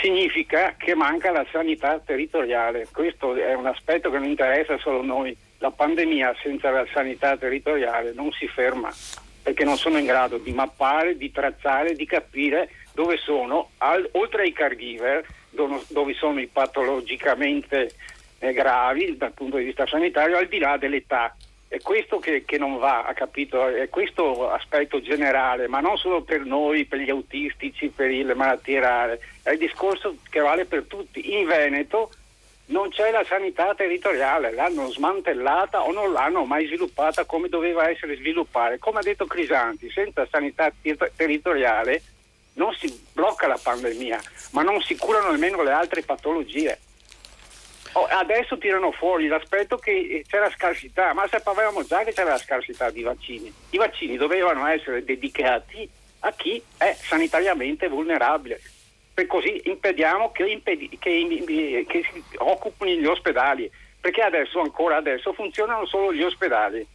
significa 0.00 0.74
che 0.76 0.94
manca 0.94 1.30
la 1.30 1.46
sanità 1.50 1.98
territoriale. 1.98 2.88
Questo 2.92 3.34
è 3.34 3.54
un 3.54 3.66
aspetto 3.66 4.10
che 4.10 4.18
non 4.18 4.28
interessa 4.28 4.78
solo 4.78 5.02
noi. 5.02 5.36
La 5.58 5.70
pandemia 5.70 6.36
senza 6.40 6.70
la 6.70 6.86
sanità 6.92 7.36
territoriale 7.36 8.12
non 8.14 8.30
si 8.32 8.46
ferma 8.46 8.92
perché 9.42 9.64
non 9.64 9.76
sono 9.76 9.98
in 9.98 10.04
grado 10.04 10.36
di 10.38 10.52
mappare, 10.52 11.16
di 11.16 11.32
tracciare, 11.32 11.94
di 11.94 12.04
capire 12.04 12.70
dove 12.92 13.16
sono, 13.16 13.70
al, 13.78 14.06
oltre 14.12 14.42
ai 14.42 14.52
caregiver, 14.52 15.24
dove, 15.48 16.14
sono 16.14 16.40
i 16.40 16.46
patologicamente 16.46 17.92
eh, 18.38 18.52
gravi 18.52 19.16
dal 19.16 19.32
punto 19.32 19.56
di 19.56 19.64
vista 19.64 19.86
sanitario, 19.86 20.36
al 20.36 20.48
di 20.48 20.58
là 20.58 20.76
dell'età. 20.76 21.34
È 21.68 21.80
questo 21.82 22.18
che, 22.18 22.44
che, 22.46 22.56
non 22.56 22.78
va, 22.78 23.04
ha 23.04 23.12
capito? 23.12 23.68
È 23.68 23.90
questo 23.90 24.50
aspetto 24.50 25.02
generale, 25.02 25.68
ma 25.68 25.80
non 25.80 25.98
solo 25.98 26.22
per 26.22 26.46
noi, 26.46 26.86
per 26.86 26.98
gli 26.98 27.10
autistici, 27.10 27.88
per 27.88 28.08
le 28.10 28.34
malattie 28.34 28.80
rare, 28.80 29.20
è 29.42 29.50
il 29.50 29.58
discorso 29.58 30.16
che 30.30 30.40
vale 30.40 30.64
per 30.64 30.84
tutti. 30.84 31.34
In 31.34 31.46
Veneto 31.46 32.10
non 32.68 32.88
c'è 32.88 33.10
la 33.10 33.24
sanità 33.24 33.74
territoriale, 33.74 34.52
l'hanno 34.52 34.90
smantellata 34.90 35.82
o 35.82 35.92
non 35.92 36.12
l'hanno 36.12 36.46
mai 36.46 36.66
sviluppata 36.66 37.24
come 37.24 37.50
doveva 37.50 37.90
essere 37.90 38.16
sviluppata. 38.16 38.78
Come 38.78 39.00
ha 39.00 39.02
detto 39.02 39.26
Crisanti, 39.26 39.90
senza 39.90 40.26
sanità 40.30 40.72
ter- 40.80 41.12
territoriale 41.14 42.02
non 42.54 42.74
si 42.74 42.92
blocca 43.12 43.46
la 43.46 43.60
pandemia, 43.62 44.20
ma 44.52 44.62
non 44.62 44.80
si 44.80 44.96
curano 44.96 45.30
nemmeno 45.30 45.62
le 45.62 45.72
altre 45.72 46.02
patologie. 46.02 46.78
Oh, 47.92 48.04
adesso 48.04 48.58
tirano 48.58 48.92
fuori 48.92 49.26
l'aspetto 49.26 49.76
che 49.76 49.90
eh, 49.92 50.24
c'era 50.28 50.50
scarsità, 50.50 51.14
ma 51.14 51.26
sapevamo 51.26 51.84
già 51.84 52.04
che 52.04 52.12
c'era 52.12 52.30
la 52.30 52.38
scarsità 52.38 52.90
di 52.90 53.02
vaccini. 53.02 53.52
I 53.70 53.78
vaccini 53.78 54.16
dovevano 54.16 54.66
essere 54.66 55.04
dedicati 55.04 55.88
a 56.20 56.32
chi 56.32 56.62
è 56.76 56.94
sanitariamente 56.94 57.88
vulnerabile. 57.88 58.60
Per 59.14 59.26
così 59.26 59.62
impediamo 59.64 60.30
che, 60.32 60.44
impedi- 60.44 60.96
che, 60.98 61.84
che 61.88 62.02
si 62.12 62.22
occupino 62.36 63.00
gli 63.00 63.06
ospedali, 63.06 63.70
perché 64.00 64.22
adesso, 64.22 64.60
ancora 64.60 64.96
adesso, 64.96 65.32
funzionano 65.32 65.86
solo 65.86 66.12
gli 66.12 66.22
ospedali. 66.22 66.86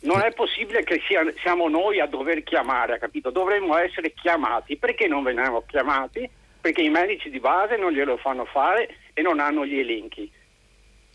Non 0.00 0.20
è 0.22 0.32
possibile 0.32 0.84
che 0.84 1.00
sia, 1.06 1.22
siamo 1.42 1.68
noi 1.68 2.00
a 2.00 2.06
dover 2.06 2.42
chiamare, 2.42 2.98
capito? 2.98 3.30
Dovremmo 3.30 3.76
essere 3.76 4.12
chiamati. 4.14 4.76
Perché 4.76 5.06
non 5.06 5.22
veniamo 5.22 5.64
chiamati? 5.66 6.28
Perché 6.60 6.82
i 6.82 6.88
medici 6.88 7.30
di 7.30 7.40
base 7.40 7.76
non 7.76 7.92
glielo 7.92 8.16
fanno 8.16 8.44
fare 8.44 8.88
e 9.18 9.22
non 9.22 9.40
hanno 9.40 9.66
gli 9.66 9.76
elenchi 9.76 10.30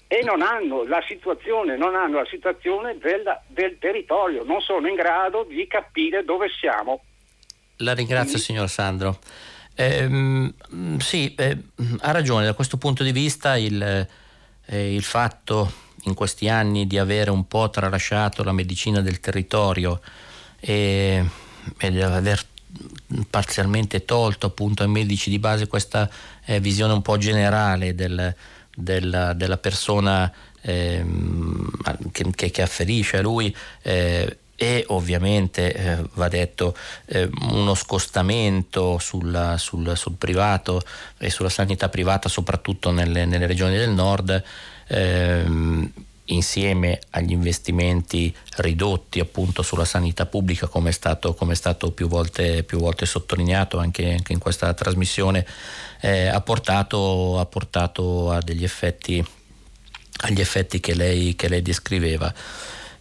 e 0.07 0.21
non 0.23 0.41
hanno 0.41 0.83
la 0.83 1.01
situazione, 1.07 1.77
non 1.77 1.95
hanno 1.95 2.17
la 2.17 2.27
situazione 2.29 2.97
del, 2.97 3.23
del 3.47 3.77
territorio, 3.79 4.43
non 4.43 4.59
sono 4.59 4.87
in 4.89 4.95
grado 4.95 5.45
di 5.47 5.65
capire 5.67 6.25
dove 6.25 6.49
siamo. 6.49 7.01
La 7.77 7.93
ringrazio 7.93 8.33
Quindi... 8.33 8.43
signor 8.43 8.69
Sandro. 8.69 9.19
Eh, 9.73 10.53
sì, 10.99 11.33
eh, 11.33 11.57
ha 12.01 12.11
ragione, 12.11 12.45
da 12.45 12.53
questo 12.53 12.77
punto 12.77 13.03
di 13.03 13.11
vista 13.11 13.57
il, 13.57 13.81
eh, 14.65 14.93
il, 14.93 15.01
fatto 15.01 15.71
in 16.03 16.13
questi 16.13 16.47
anni 16.47 16.85
di 16.85 16.99
avere 16.99 17.31
un 17.31 17.47
po' 17.47 17.69
tralasciato 17.71 18.43
la 18.43 18.51
medicina 18.51 19.01
del 19.01 19.19
territorio 19.19 19.99
e, 20.59 21.25
e 21.79 21.89
di 21.89 22.01
aver 22.01 22.43
parzialmente 23.29 24.05
tolto 24.05 24.47
appunto 24.47 24.83
ai 24.83 24.89
medici 24.89 25.29
di 25.29 25.39
base 25.39 25.67
questa 25.67 26.09
eh, 26.45 26.59
visione 26.59 26.93
un 26.93 27.01
po' 27.01 27.17
generale 27.17 27.95
del, 27.95 28.33
del, 28.75 29.33
della 29.35 29.57
persona 29.57 30.31
eh, 30.61 31.05
che, 32.11 32.51
che, 32.51 32.61
afferisce 32.61 33.17
a 33.17 33.21
lui 33.21 33.55
eh, 33.81 34.37
e 34.55 34.85
ovviamente 34.87 35.73
eh, 35.73 36.03
va 36.13 36.27
detto 36.27 36.75
eh, 37.05 37.29
uno 37.51 37.75
scostamento 37.75 38.97
sulla, 38.99 39.57
sul, 39.57 39.95
sul, 39.97 40.15
privato 40.17 40.81
e 41.17 41.29
sulla 41.29 41.49
sanità 41.49 41.89
privata 41.89 42.29
soprattutto 42.29 42.91
nelle, 42.91 43.25
nelle 43.25 43.47
regioni 43.47 43.75
del 43.75 43.89
nord 43.89 44.43
ehm, 44.87 45.91
insieme 46.25 47.01
agli 47.11 47.31
investimenti 47.31 48.33
ridotti 48.57 49.19
appunto 49.19 49.61
sulla 49.61 49.85
sanità 49.85 50.25
pubblica 50.25 50.67
come 50.67 50.89
è 50.89 50.93
stato, 50.93 51.33
come 51.33 51.53
è 51.53 51.55
stato 51.55 51.91
più, 51.91 52.07
volte, 52.07 52.63
più, 52.63 52.79
volte, 52.79 53.05
sottolineato 53.05 53.77
anche, 53.77 54.11
anche 54.11 54.33
in 54.33 54.39
questa 54.39 54.73
trasmissione 54.73 55.45
eh, 55.99 56.27
ha, 56.27 56.39
portato, 56.41 57.39
ha, 57.39 57.45
portato, 57.45 58.31
a 58.31 58.39
degli 58.41 58.63
effetti 58.63 59.25
agli 60.23 60.39
effetti 60.39 60.79
che 60.79 60.93
lei, 60.93 61.35
che 61.35 61.49
lei 61.49 61.61
descriveva. 61.61 62.33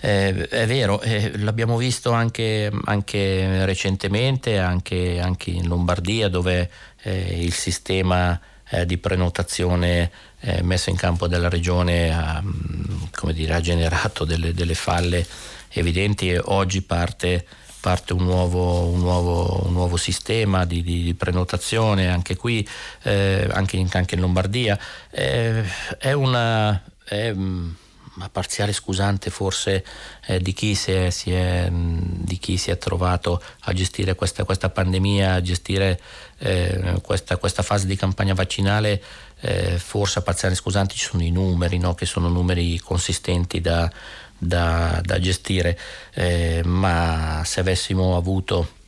Eh, 0.00 0.48
è 0.48 0.66
vero, 0.66 1.00
eh, 1.00 1.38
l'abbiamo 1.38 1.76
visto 1.76 2.10
anche, 2.10 2.70
anche 2.86 3.64
recentemente, 3.64 4.58
anche, 4.58 5.20
anche, 5.20 5.50
in 5.50 5.68
Lombardia, 5.68 6.28
dove 6.28 6.68
eh, 7.02 7.38
il 7.40 7.52
sistema 7.52 8.38
eh, 8.68 8.84
di 8.84 8.98
prenotazione 8.98 10.10
eh, 10.42 10.62
messo 10.62 10.90
in 10.90 10.96
campo 10.96 11.26
dalla 11.28 11.48
regione 11.48 12.12
ha, 12.12 12.40
mm, 12.42 13.30
dire, 13.32 13.54
ha 13.54 13.60
generato 13.60 14.24
delle, 14.24 14.52
delle, 14.52 14.74
falle 14.74 15.24
evidenti 15.70 16.30
e 16.30 16.40
oggi 16.44 16.82
parte, 16.82 17.46
parte 17.80 18.12
un, 18.12 18.24
nuovo, 18.24 18.86
un, 18.86 18.98
nuovo, 18.98 19.64
un, 19.66 19.72
nuovo, 19.72 19.96
sistema 19.96 20.64
di, 20.64 20.82
di, 20.82 21.14
prenotazione 21.14 22.08
anche 22.08 22.36
qui, 22.36 22.66
eh, 23.02 23.48
anche 23.52 23.76
in, 23.76 23.88
anche, 23.92 24.14
in, 24.14 24.20
Lombardia. 24.20 24.78
è 25.10 26.12
una... 26.12 26.82
È, 27.04 27.32
mm, 27.32 27.70
ma 28.14 28.28
parziale 28.28 28.72
scusante 28.72 29.30
forse 29.30 29.84
eh, 30.26 30.38
di, 30.40 30.52
chi 30.52 30.74
si 30.74 30.92
è, 30.92 31.10
si 31.10 31.32
è, 31.32 31.68
di, 31.70 32.38
chi 32.38 32.56
si 32.58 32.70
è, 32.70 32.76
trovato 32.76 33.42
a 33.60 33.72
gestire 33.72 34.14
questa, 34.14 34.44
questa 34.44 34.68
pandemia, 34.68 35.34
a 35.34 35.40
gestire 35.40 35.98
eh, 36.38 36.98
questa, 37.02 37.36
questa, 37.38 37.62
fase 37.62 37.86
di 37.86 37.96
campagna 37.96 38.34
vaccinale, 38.34 39.02
eh, 39.42 39.78
forse 39.78 40.20
a 40.20 40.22
parziale 40.22 40.54
scusante 40.54 40.94
ci 40.94 41.04
sono 41.04 41.22
i 41.22 41.30
numeri, 41.30 41.78
no? 41.78 41.94
che 41.94 42.06
sono 42.06 42.28
numeri 42.28 42.78
consistenti 42.78 43.60
da, 43.60 43.90
da, 44.38 45.00
da 45.02 45.20
gestire, 45.20 45.78
eh, 46.14 46.62
ma 46.64 47.42
se 47.44 47.60
avessimo 47.60 48.16
avuto 48.16 48.80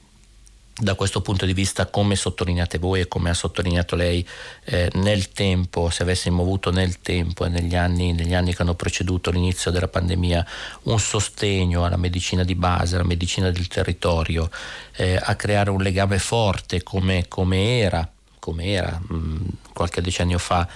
da 0.77 0.95
questo 0.97 1.21
punto 1.21 1.47
di 1.47 1.53
vista, 1.53 1.87
come 1.87 2.17
sottolineate 2.17 2.79
voi 2.79 3.01
e 3.01 3.09
come 3.09 3.31
ha 3.31 3.35
sottolineato 3.35 3.95
lei, 3.95 4.27
eh, 4.65 4.91
nel 4.95 5.31
tempo, 5.31 5.89
se 5.89 6.03
avessimo 6.03 6.43
avuto 6.43 6.73
nel 6.73 7.01
tempo 7.01 7.45
e 7.45 7.49
negli 7.49 7.77
anni, 7.77 8.13
negli 8.13 8.35
anni, 8.35 8.55
che 8.55 8.63
hanno 8.63 8.75
preceduto 8.75 9.31
l'inizio 9.31 9.71
della 9.71 9.87
pandemia 9.87 10.45
un 10.85 10.99
sostegno 10.99 11.85
alla 11.85 11.97
medicina 11.97 12.43
di 12.43 12.57
base, 12.57 12.97
alla 12.97 13.05
medicina 13.05 13.51
del 13.51 13.69
territorio, 13.69 14.51
eh, 14.97 15.17
a 15.21 15.37
creare 15.37 15.71
un 15.71 15.81
legame 15.81 16.19
forte 16.19 16.83
come, 16.83 17.27
come 17.29 17.79
era, 17.79 18.09
come 18.45 18.67
era 18.67 19.01
mm, 19.11 19.47
qualche 19.73 20.03
decennio 20.03 20.37
fa, 20.37 20.69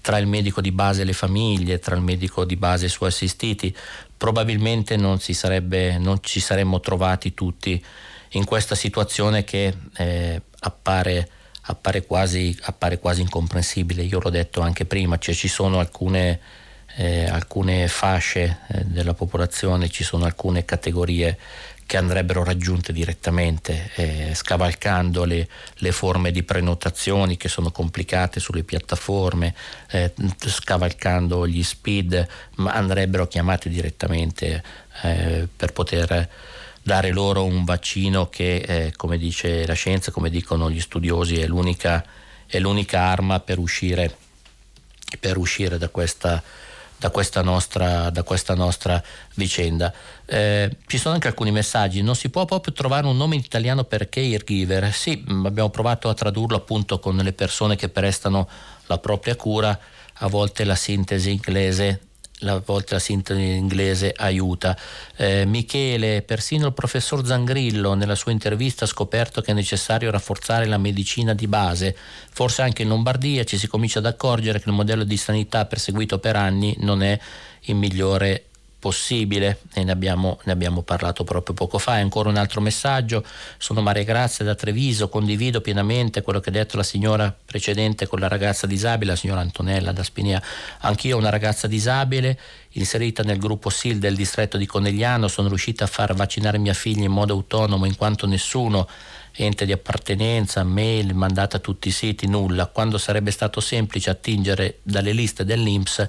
tra 0.00 0.18
il 0.18 0.26
medico 0.26 0.60
di 0.60 0.72
base 0.72 1.02
e 1.02 1.04
le 1.04 1.12
famiglie, 1.12 1.78
tra 1.78 1.94
il 1.94 2.02
medico 2.02 2.44
di 2.44 2.56
base 2.56 2.82
e 2.82 2.86
i 2.88 2.90
suoi 2.90 3.10
assistiti, 3.10 3.72
probabilmente 4.16 4.96
non, 4.96 5.20
sarebbe, 5.20 5.98
non 5.98 6.18
ci 6.20 6.40
saremmo 6.40 6.80
trovati 6.80 7.32
tutti 7.32 7.80
in 8.30 8.44
questa 8.44 8.74
situazione 8.74 9.44
che 9.44 9.72
eh, 9.98 10.42
appare, 10.58 11.28
appare, 11.62 12.04
quasi, 12.04 12.58
appare, 12.62 12.98
quasi, 12.98 13.20
incomprensibile. 13.20 14.02
Io 14.02 14.18
l'ho 14.18 14.30
detto 14.30 14.60
anche 14.60 14.84
prima, 14.84 15.16
cioè 15.18 15.32
ci 15.32 15.46
sono 15.46 15.78
alcune, 15.78 16.40
eh, 16.96 17.26
alcune 17.26 17.86
fasce 17.86 18.58
eh, 18.66 18.84
della 18.84 19.14
popolazione, 19.14 19.88
ci 19.88 20.02
sono 20.02 20.24
alcune 20.24 20.64
categorie 20.64 21.38
che 21.92 21.98
andrebbero 21.98 22.42
raggiunte 22.42 22.90
direttamente, 22.90 23.90
eh, 23.96 24.32
scavalcando 24.34 25.24
le, 25.24 25.46
le, 25.74 25.92
forme 25.92 26.30
di 26.30 26.42
prenotazioni 26.42 27.36
che 27.36 27.50
sono 27.50 27.70
complicate 27.70 28.40
sulle 28.40 28.62
piattaforme, 28.62 29.54
eh, 29.90 30.10
scavalcando 30.38 31.46
gli 31.46 31.62
speed, 31.62 32.26
ma 32.56 32.72
andrebbero 32.72 33.26
chiamate 33.28 33.68
direttamente 33.68 34.64
eh, 35.02 35.46
per 35.54 35.74
poter 35.74 36.30
dare 36.82 37.10
loro 37.10 37.44
un 37.44 37.62
vaccino 37.62 38.30
che, 38.30 38.56
eh, 38.56 38.92
come 38.96 39.18
dice 39.18 39.66
la 39.66 39.74
scienza, 39.74 40.12
come 40.12 40.30
dicono 40.30 40.70
gli 40.70 40.80
studiosi, 40.80 41.42
è 41.42 41.46
l'unica, 41.46 42.02
è 42.46 42.58
l'unica 42.58 43.00
arma 43.00 43.38
per 43.40 43.58
uscire, 43.58 44.16
per 45.20 45.36
uscire 45.36 45.76
da, 45.76 45.90
questa, 45.90 46.42
da, 47.02 47.10
questa 47.10 47.42
nostra, 47.42 48.10
da, 48.10 48.22
questa, 48.22 48.54
nostra, 48.54 49.02
vicenda. 49.34 49.92
Eh, 50.24 50.70
ci 50.86 50.98
sono 50.98 51.14
anche 51.14 51.26
alcuni 51.26 51.50
messaggi, 51.50 52.00
non 52.00 52.14
si 52.14 52.28
può 52.28 52.44
proprio 52.44 52.72
trovare 52.72 53.06
un 53.06 53.16
nome 53.16 53.34
in 53.34 53.40
italiano 53.40 53.82
per 53.82 54.08
caregiver, 54.08 54.92
sì, 54.92 55.24
abbiamo 55.44 55.68
provato 55.70 56.08
a 56.08 56.14
tradurlo 56.14 56.56
appunto 56.56 57.00
con 57.00 57.16
le 57.16 57.32
persone 57.32 57.74
che 57.74 57.88
prestano 57.88 58.48
la 58.86 58.98
propria 58.98 59.34
cura, 59.34 59.76
a 60.14 60.28
volte 60.28 60.62
la 60.62 60.76
sintesi 60.76 61.32
inglese 61.32 62.11
a 62.50 62.62
volte 62.64 62.94
la 62.94 63.00
sintesi 63.00 63.40
inglese 63.40 64.12
aiuta. 64.16 64.76
Eh, 65.16 65.44
Michele, 65.46 66.22
persino 66.22 66.66
il 66.66 66.72
professor 66.72 67.24
Zangrillo 67.24 67.94
nella 67.94 68.14
sua 68.14 68.32
intervista 68.32 68.84
ha 68.84 68.88
scoperto 68.88 69.40
che 69.40 69.52
è 69.52 69.54
necessario 69.54 70.10
rafforzare 70.10 70.66
la 70.66 70.78
medicina 70.78 71.34
di 71.34 71.46
base. 71.46 71.96
Forse 72.30 72.62
anche 72.62 72.82
in 72.82 72.88
Lombardia 72.88 73.44
ci 73.44 73.58
si 73.58 73.66
comincia 73.66 74.00
ad 74.00 74.06
accorgere 74.06 74.60
che 74.60 74.68
il 74.68 74.74
modello 74.74 75.04
di 75.04 75.16
sanità 75.16 75.66
perseguito 75.66 76.18
per 76.18 76.36
anni 76.36 76.76
non 76.80 77.02
è 77.02 77.18
il 77.66 77.76
migliore 77.76 78.46
possibile 78.82 79.60
e 79.74 79.84
ne 79.84 79.92
abbiamo, 79.92 80.40
ne 80.42 80.50
abbiamo, 80.50 80.82
parlato 80.82 81.22
proprio 81.22 81.54
poco 81.54 81.78
fa. 81.78 81.98
E 81.98 82.00
ancora 82.00 82.28
un 82.28 82.36
altro 82.36 82.60
messaggio, 82.60 83.24
sono 83.56 83.80
Maria 83.80 84.02
Grazia 84.02 84.44
da 84.44 84.56
Treviso, 84.56 85.08
condivido 85.08 85.60
pienamente 85.60 86.20
quello 86.22 86.40
che 86.40 86.48
ha 86.48 86.52
detto 86.52 86.76
la 86.76 86.82
signora 86.82 87.32
precedente 87.32 88.08
con 88.08 88.18
la 88.18 88.26
ragazza 88.26 88.66
disabile, 88.66 89.12
la 89.12 89.16
signora 89.16 89.40
Antonella 89.40 89.92
da 89.92 90.02
Spinia. 90.02 90.42
Anch'io 90.80 91.16
una 91.16 91.30
ragazza 91.30 91.68
disabile 91.68 92.36
inserita 92.70 93.22
nel 93.22 93.38
gruppo 93.38 93.70
SIL 93.70 94.00
del 94.00 94.16
distretto 94.16 94.56
di 94.56 94.66
Conegliano, 94.66 95.28
sono 95.28 95.46
riuscita 95.46 95.84
a 95.84 95.86
far 95.86 96.12
vaccinare 96.14 96.58
mia 96.58 96.74
figlia 96.74 97.04
in 97.04 97.12
modo 97.12 97.34
autonomo 97.34 97.84
in 97.84 97.96
quanto 97.96 98.26
nessuno 98.26 98.88
ente 99.34 99.64
di 99.64 99.70
appartenenza, 99.70 100.64
mail, 100.64 101.14
mandata 101.14 101.58
a 101.58 101.60
tutti 101.60 101.86
i 101.86 101.92
siti, 101.92 102.26
nulla, 102.26 102.66
quando 102.66 102.98
sarebbe 102.98 103.30
stato 103.30 103.60
semplice 103.60 104.10
attingere 104.10 104.80
dalle 104.82 105.12
liste 105.12 105.44
dell'Inps 105.44 106.08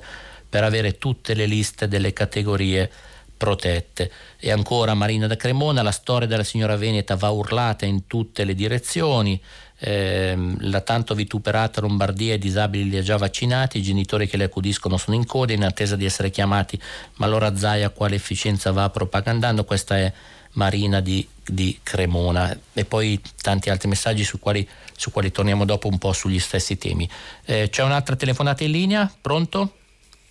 per 0.53 0.63
avere 0.63 0.99
tutte 0.99 1.33
le 1.33 1.47
liste 1.47 1.87
delle 1.87 2.13
categorie 2.13 2.87
protette. 3.35 4.11
E 4.39 4.51
ancora 4.51 4.93
Marina 4.93 5.25
da 5.25 5.35
Cremona, 5.35 5.81
la 5.81 5.89
storia 5.89 6.27
della 6.27 6.43
signora 6.43 6.75
Veneta 6.75 7.15
va 7.15 7.31
urlata 7.31 7.87
in 7.87 8.05
tutte 8.05 8.43
le 8.43 8.53
direzioni, 8.53 9.41
eh, 9.79 10.37
la 10.59 10.81
tanto 10.81 11.15
vituperata 11.15 11.81
Lombardia 11.81 12.35
i 12.35 12.37
disabili 12.37 12.87
li 12.87 12.97
ha 12.97 13.01
già 13.01 13.17
vaccinati, 13.17 13.79
i 13.79 13.81
genitori 13.81 14.27
che 14.27 14.37
le 14.37 14.43
accudiscono 14.43 14.97
sono 14.97 15.15
in 15.15 15.25
coda 15.25 15.53
in 15.53 15.63
attesa 15.63 15.95
di 15.95 16.05
essere 16.05 16.29
chiamati, 16.29 16.79
ma 17.15 17.25
allora 17.25 17.57
Zaia 17.57 17.89
quale 17.89 18.13
efficienza 18.13 18.71
va 18.71 18.87
propagandando? 18.91 19.65
Questa 19.65 19.97
è 19.97 20.13
Marina 20.51 20.99
di, 20.99 21.27
di 21.43 21.79
Cremona 21.81 22.55
e 22.73 22.85
poi 22.85 23.19
tanti 23.41 23.71
altri 23.71 23.89
messaggi 23.89 24.23
su 24.23 24.37
quali, 24.37 24.69
su 24.95 25.09
quali 25.09 25.31
torniamo 25.31 25.65
dopo 25.65 25.87
un 25.87 25.97
po' 25.97 26.13
sugli 26.13 26.37
stessi 26.37 26.77
temi. 26.77 27.09
Eh, 27.43 27.69
c'è 27.71 27.81
un'altra 27.81 28.15
telefonata 28.15 28.63
in 28.63 28.69
linea? 28.69 29.11
Pronto? 29.19 29.77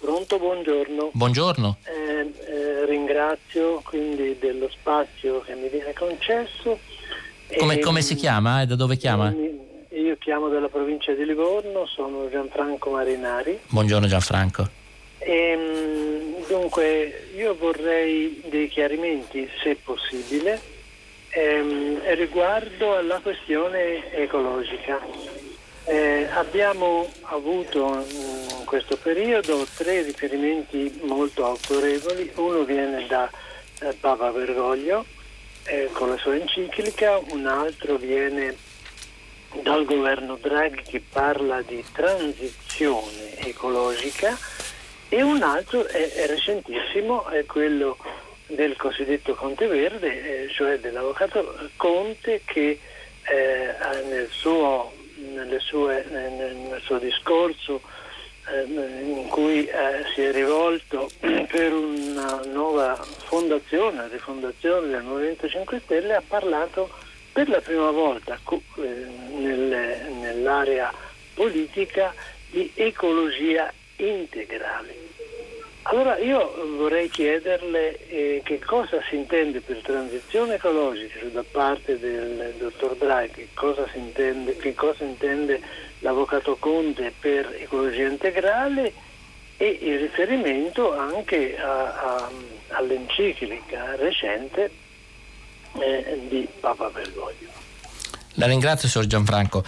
Pronto, 0.02 0.36
buongiorno. 0.36 1.10
Buongiorno. 1.12 1.76
Eh, 1.84 2.32
eh, 2.50 2.86
ringrazio 2.86 3.80
quindi 3.84 4.36
dello 4.36 4.68
spazio 4.68 5.42
che 5.42 5.54
mi 5.54 5.68
viene 5.68 5.92
concesso. 5.92 6.76
Come, 7.56 7.74
e, 7.76 7.78
come 7.78 8.02
si 8.02 8.16
chiama 8.16 8.62
e 8.62 8.66
da 8.66 8.74
dove 8.74 8.96
chiama? 8.96 9.32
Io 9.90 10.16
chiamo 10.18 10.48
dalla 10.48 10.68
provincia 10.68 11.12
di 11.12 11.24
Livorno, 11.24 11.86
sono 11.86 12.28
Gianfranco 12.28 12.90
Marinari. 12.90 13.60
Buongiorno 13.68 14.08
Gianfranco. 14.08 14.68
E, 15.18 15.32
ehm, 15.32 16.46
dunque, 16.48 17.28
io 17.36 17.54
vorrei 17.54 18.42
dei 18.50 18.66
chiarimenti, 18.66 19.48
se 19.62 19.76
possibile, 19.84 20.60
ehm, 21.28 22.00
riguardo 22.14 22.96
alla 22.96 23.20
questione 23.20 24.12
ecologica. 24.12 24.98
Eh, 25.84 26.28
abbiamo 26.30 27.10
avuto 27.22 28.06
in 28.08 28.64
questo 28.64 28.96
periodo 28.96 29.66
tre 29.76 30.02
riferimenti 30.02 31.00
molto 31.02 31.44
autorevoli, 31.44 32.30
uno 32.36 32.62
viene 32.62 33.04
da 33.08 33.28
eh, 33.80 33.92
Papa 33.98 34.30
Bergoglio 34.30 35.04
eh, 35.64 35.88
con 35.92 36.10
la 36.10 36.16
sua 36.18 36.36
enciclica, 36.36 37.20
un 37.30 37.46
altro 37.46 37.96
viene 37.96 38.56
dal 39.62 39.84
governo 39.84 40.38
Draghi 40.40 40.82
che 40.82 41.02
parla 41.06 41.60
di 41.62 41.84
transizione 41.92 43.36
ecologica. 43.38 44.38
E 45.08 45.20
un 45.20 45.42
altro 45.42 45.84
è, 45.84 46.12
è 46.12 46.26
recentissimo, 46.26 47.26
è 47.26 47.44
quello 47.44 47.98
del 48.46 48.76
cosiddetto 48.76 49.34
Conte 49.34 49.66
Verde, 49.66 50.44
eh, 50.44 50.48
cioè 50.48 50.78
dell'avvocato 50.78 51.70
Conte 51.76 52.42
che 52.44 52.78
eh, 53.24 53.74
nel 54.08 54.28
suo 54.30 55.00
sue, 55.60 56.04
nel 56.10 56.80
suo 56.82 56.98
discorso 56.98 57.80
ehm, 58.50 59.18
in 59.18 59.28
cui 59.28 59.64
eh, 59.66 60.04
si 60.14 60.22
è 60.22 60.32
rivolto 60.32 61.10
per 61.20 61.72
una 61.72 62.40
nuova 62.52 62.94
fondazione, 62.96 64.08
rifondazione 64.08 64.88
del 64.88 65.02
Movimento 65.02 65.48
5 65.48 65.80
Stelle, 65.84 66.14
ha 66.14 66.22
parlato 66.26 66.90
per 67.32 67.48
la 67.48 67.60
prima 67.60 67.90
volta 67.90 68.38
eh, 68.76 68.82
nell'area 70.20 70.92
politica 71.34 72.14
di 72.50 72.70
ecologia 72.74 73.72
integrale. 73.96 75.11
Allora 75.84 76.16
io 76.18 76.54
vorrei 76.76 77.10
chiederle 77.10 78.08
eh, 78.08 78.40
che 78.44 78.60
cosa 78.60 78.98
si 79.08 79.16
intende 79.16 79.60
per 79.60 79.80
transizione 79.82 80.54
ecologica 80.54 81.18
da 81.32 81.44
parte 81.48 81.98
del 81.98 82.54
dottor 82.58 82.96
Draghi, 82.96 83.32
che 83.32 83.48
cosa, 83.52 83.86
intende, 83.94 84.56
che 84.56 84.74
cosa 84.74 85.02
intende 85.02 85.60
l'avvocato 85.98 86.56
Conte 86.56 87.12
per 87.18 87.56
ecologia 87.58 88.06
integrale 88.06 88.92
e 89.56 89.78
il 89.80 89.98
riferimento 89.98 90.92
anche 90.96 91.56
all'enciclica 92.68 93.96
recente 93.96 94.70
eh, 95.78 96.20
di 96.28 96.48
Papa 96.60 96.90
Bergoglio. 96.90 97.50
La 98.34 98.46
ringrazio, 98.46 98.88
signor 98.88 99.08
Gianfranco. 99.08 99.64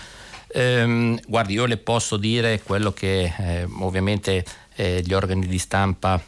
Ehm, 0.48 1.18
guardi, 1.26 1.54
io 1.54 1.66
le 1.66 1.76
posso 1.76 2.16
dire 2.16 2.60
quello 2.62 2.92
che 2.92 3.32
eh, 3.36 3.66
ovviamente 3.80 4.44
eh, 4.76 5.02
gli 5.04 5.12
organi 5.12 5.46
di 5.46 5.58
stampa 5.58 6.22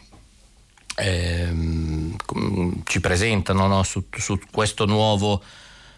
ehm, 0.97 2.17
ci 2.85 3.01
presentano 3.01 3.67
no? 3.67 3.83
su, 3.83 4.05
su, 4.17 4.39
questo 4.51 4.87
nuovo, 4.87 5.43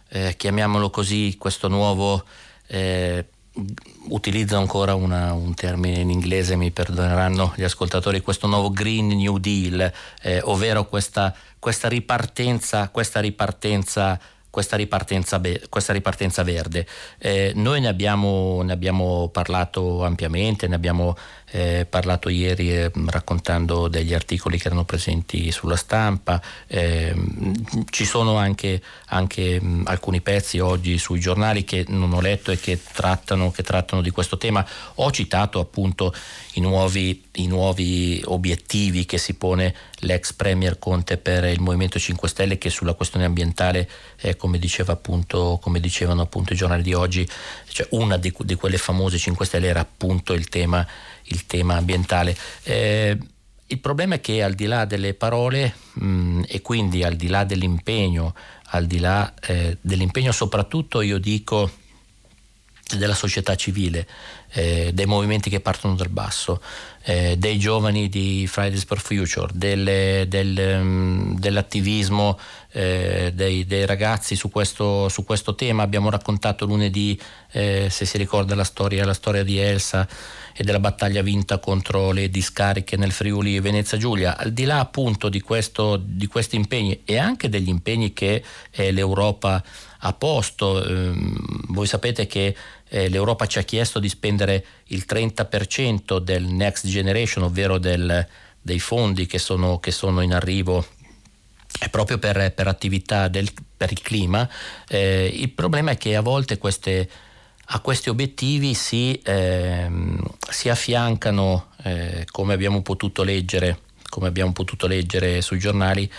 eh, 0.09 0.34
chiamiamolo 0.36 0.90
così, 0.90 1.36
questo 1.38 1.68
nuovo 1.68 2.24
eh, 2.66 3.24
utilizzo 4.09 4.57
ancora 4.57 4.94
una, 4.94 5.32
un 5.32 5.55
termine 5.55 6.01
in 6.01 6.11
inglese, 6.11 6.57
mi 6.57 6.70
perdoneranno 6.70 7.53
gli 7.57 7.64
ascoltatori, 7.64 8.20
questo 8.20 8.46
nuovo 8.46 8.70
Green 8.70 9.09
New 9.09 9.38
Deal, 9.38 9.92
eh, 10.22 10.40
ovvero 10.44 10.86
questa, 10.86 11.34
questa, 11.59 11.88
ripartenza, 11.88 12.88
questa 12.90 13.20
ripartenza 13.20 14.18
questa 14.51 14.76
ripartenza, 14.76 15.40
questa 15.68 15.92
ripartenza 15.92 16.42
verde. 16.42 16.86
Eh, 17.18 17.53
noi 17.55 17.80
ne 17.80 17.86
abbiamo, 17.88 18.62
ne 18.62 18.72
abbiamo, 18.72 19.28
parlato 19.28 20.05
ampiamente, 20.05 20.66
ne 20.66 20.74
abbiamo 20.74 21.16
eh, 21.51 21.86
parlato 21.88 22.28
ieri 22.28 22.72
eh, 22.72 22.90
raccontando 23.07 23.88
degli 23.88 24.12
articoli 24.12 24.59
che 24.59 24.66
erano 24.66 24.84
presenti 24.84 25.51
sulla 25.51 25.76
stampa, 25.76 26.40
eh, 26.66 27.14
ci 27.90 28.05
sono 28.05 28.36
anche, 28.36 28.82
anche 29.07 29.61
mh, 29.61 29.84
alcuni 29.86 30.20
pezzi 30.20 30.59
oggi 30.59 30.99
sui 30.99 31.20
giornali 31.20 31.64
che 31.64 31.84
non 31.88 32.12
ho 32.12 32.20
letto 32.20 32.51
e 32.51 32.59
che 32.59 32.78
trattano, 32.92 33.51
che 33.51 33.62
trattano 33.62 34.03
di 34.03 34.11
questo 34.11 34.36
tema. 34.36 34.66
Ho 34.96 35.11
citato 35.11 35.61
appunto 35.61 36.14
i 36.55 36.61
nuovi, 36.61 37.24
i 37.36 37.46
nuovi 37.46 38.20
obiettivi 38.26 39.07
che 39.07 39.18
si 39.18 39.34
pone 39.34 39.74
l'ex 40.01 40.32
Premier 40.32 40.78
Conte 40.78 41.16
per 41.16 41.44
il 41.44 41.61
Movimento 41.61 41.99
5 41.99 42.28
Stelle 42.28 42.59
che 42.59 42.70
sulla 42.70 42.94
questione 42.94 43.24
ambientale, 43.24 43.88
eh, 44.20 44.36
come, 44.36 44.59
diceva 44.59 44.92
appunto, 44.92 45.59
come 45.62 45.80
dicevano 45.80 46.22
appunto 46.22 46.53
i 46.53 46.57
giornali 46.57 46.82
di 46.82 46.94
oggi, 46.94 47.28
cioè 47.68 47.86
una 47.90 48.16
di, 48.16 48.34
di 48.40 48.55
quelle 48.55 48.78
famose 48.78 49.18
5 49.18 49.46
Stelle 49.46 49.68
era 49.68 49.80
appunto 49.80 50.32
il 50.34 50.49
tema 50.49 50.86
il 51.28 51.46
tema 51.46 51.76
ambientale. 51.76 52.36
Eh, 52.62 53.18
il 53.70 53.78
problema 53.80 54.14
è 54.14 54.20
che 54.20 54.42
al 54.42 54.54
di 54.54 54.66
là 54.66 54.84
delle 54.84 55.14
parole 55.14 55.74
mh, 55.92 56.42
e 56.48 56.62
quindi 56.62 57.04
al 57.04 57.16
di 57.16 57.28
là 57.28 57.44
dell'impegno, 57.44 58.34
al 58.70 58.86
di 58.86 58.98
là 58.98 59.32
eh, 59.42 59.76
dell'impegno 59.80 60.32
soprattutto 60.32 61.00
io 61.00 61.18
dico 61.18 61.70
della 62.96 63.14
società 63.14 63.54
civile, 63.54 64.06
eh, 64.52 64.90
dei 64.94 65.04
movimenti 65.04 65.50
che 65.50 65.60
partono 65.60 65.94
dal 65.94 66.08
basso, 66.08 66.62
eh, 67.02 67.36
dei 67.36 67.58
giovani 67.58 68.08
di 68.08 68.46
Fridays 68.46 68.84
for 68.84 68.98
Future, 68.98 69.50
delle, 69.52 70.24
del, 70.26 70.78
um, 70.80 71.38
dell'attivismo 71.38 72.38
eh, 72.72 73.30
dei, 73.34 73.66
dei, 73.66 73.84
ragazzi 73.84 74.36
su 74.36 74.50
questo, 74.50 75.10
su 75.10 75.24
questo, 75.24 75.54
tema. 75.54 75.82
Abbiamo 75.82 76.08
raccontato 76.08 76.64
lunedì, 76.64 77.20
eh, 77.52 77.88
se 77.90 78.06
si 78.06 78.16
ricorda 78.16 78.54
la 78.54 78.64
storia, 78.64 79.04
la 79.04 79.14
storia 79.14 79.44
di 79.44 79.58
Elsa 79.58 80.08
e 80.61 80.64
della 80.64 80.80
battaglia 80.80 81.22
vinta 81.22 81.59
contro 81.59 82.11
le 82.11 82.28
discariche 82.30 82.96
nel 82.96 83.12
Friuli 83.12 83.61
Venezia 83.61 83.96
Giulia. 83.96 84.36
Al 84.36 84.52
di 84.52 84.64
là 84.64 84.80
appunto 84.80 85.28
di, 85.28 85.40
questo, 85.40 85.96
di 85.96 86.26
questi 86.26 86.56
impegni 86.56 87.02
e 87.04 87.16
anche 87.16 87.48
degli 87.48 87.68
impegni 87.68 88.12
che 88.12 88.42
eh, 88.72 88.90
l'Europa 88.90 89.62
ha 89.98 90.12
posto, 90.14 90.84
ehm, 90.84 91.66
voi 91.68 91.86
sapete 91.86 92.26
che 92.26 92.56
eh, 92.88 93.09
l'Europa 93.09 93.46
ci 93.46 93.61
ha 93.61 93.62
chiesto 93.62 94.00
di 94.00 94.09
spendere 94.09 94.64
il 94.86 95.04
30% 95.09 96.18
del 96.18 96.42
Next 96.42 96.88
Generation, 96.88 97.44
ovvero 97.44 97.78
del, 97.78 98.26
dei 98.61 98.80
fondi 98.80 99.26
che 99.26 99.38
sono, 99.38 99.78
che 99.78 99.92
sono, 99.92 100.22
in 100.22 100.34
arrivo 100.34 100.84
proprio 101.92 102.18
per, 102.18 102.52
per 102.52 102.66
attività 102.66 103.28
del, 103.28 103.48
per 103.76 103.92
il 103.92 104.00
clima. 104.00 104.48
Eh, 104.88 105.30
il 105.32 105.50
problema 105.50 105.92
è 105.92 105.96
che 105.96 106.16
a 106.16 106.20
volte 106.20 106.59
queste 106.59 107.09
a 107.70 107.80
questi 107.80 108.08
obiettivi 108.08 108.72
si, 108.72 109.20
ehm, 109.22 110.18
si 110.48 110.68
affiancano, 110.70 111.68
eh, 111.82 112.24
come, 112.30 112.54
abbiamo 112.54 112.80
potuto 112.80 113.22
leggere, 113.22 113.80
come 114.08 114.28
abbiamo 114.28 114.52
potuto 114.52 114.86
leggere 114.86 115.42
sui 115.42 115.58
giornali, 115.58 116.10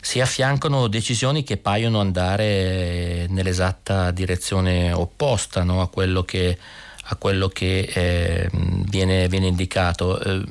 si 0.00 0.20
affiancano 0.20 0.88
decisioni 0.88 1.42
che 1.42 1.56
paiono 1.56 2.00
andare 2.00 3.26
nell'esatta 3.30 4.10
direzione 4.10 4.92
opposta 4.92 5.62
no? 5.62 5.80
a 5.80 5.88
quello 5.88 6.22
che, 6.22 6.58
a 7.04 7.16
quello 7.16 7.48
che 7.48 7.90
eh, 7.90 8.50
viene, 8.52 9.26
viene, 9.28 9.46
indicato. 9.46 10.20
Eh, 10.20 10.44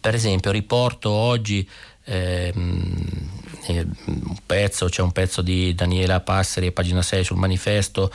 per 0.00 0.14
esempio, 0.14 0.50
riporto 0.50 1.10
oggi 1.10 1.68
eh, 2.04 2.50
un 2.54 4.38
pezzo, 4.46 4.86
c'è 4.86 5.02
un 5.02 5.12
pezzo 5.12 5.42
di 5.42 5.74
Daniela 5.74 6.20
Passeri, 6.20 6.72
pagina 6.72 7.02
6 7.02 7.24
sul 7.24 7.36
manifesto, 7.36 8.10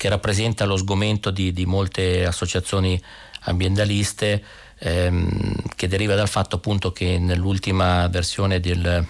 che 0.00 0.08
rappresenta 0.08 0.64
lo 0.64 0.78
sgomento 0.78 1.30
di, 1.30 1.52
di 1.52 1.66
molte 1.66 2.24
associazioni 2.24 2.98
ambientaliste 3.40 4.42
ehm, 4.78 5.54
che 5.76 5.88
deriva 5.88 6.14
dal 6.14 6.26
fatto 6.26 6.56
appunto 6.56 6.90
che 6.90 7.18
nell'ultima 7.18 8.08
versione 8.08 8.60
del, 8.60 9.06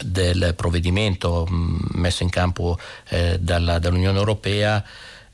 del 0.00 0.52
provvedimento 0.54 1.44
messo 1.50 2.22
in 2.22 2.28
campo 2.28 2.78
eh, 3.08 3.40
dalla, 3.40 3.80
dall'Unione 3.80 4.18
Europea 4.18 4.84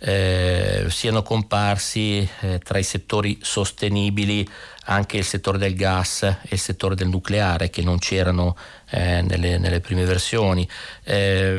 eh, 0.06 0.84
siano 0.90 1.22
comparsi 1.22 2.28
eh, 2.40 2.58
tra 2.58 2.78
i 2.78 2.82
settori 2.82 3.38
sostenibili 3.40 4.46
anche 4.84 5.16
il 5.16 5.24
settore 5.24 5.56
del 5.56 5.74
gas 5.74 6.22
e 6.24 6.48
il 6.50 6.58
settore 6.58 6.94
del 6.94 7.08
nucleare 7.08 7.70
che 7.70 7.80
non 7.80 7.98
c'erano 7.98 8.54
eh, 8.90 9.22
nelle, 9.22 9.56
nelle, 9.56 9.80
prime 9.80 10.04
versioni. 10.04 10.68
Eh, 11.04 11.58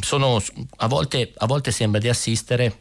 sono, 0.00 0.42
a, 0.76 0.86
volte, 0.88 1.32
a 1.38 1.46
volte 1.46 1.70
sembra 1.70 1.98
di 1.98 2.10
assistere 2.10 2.76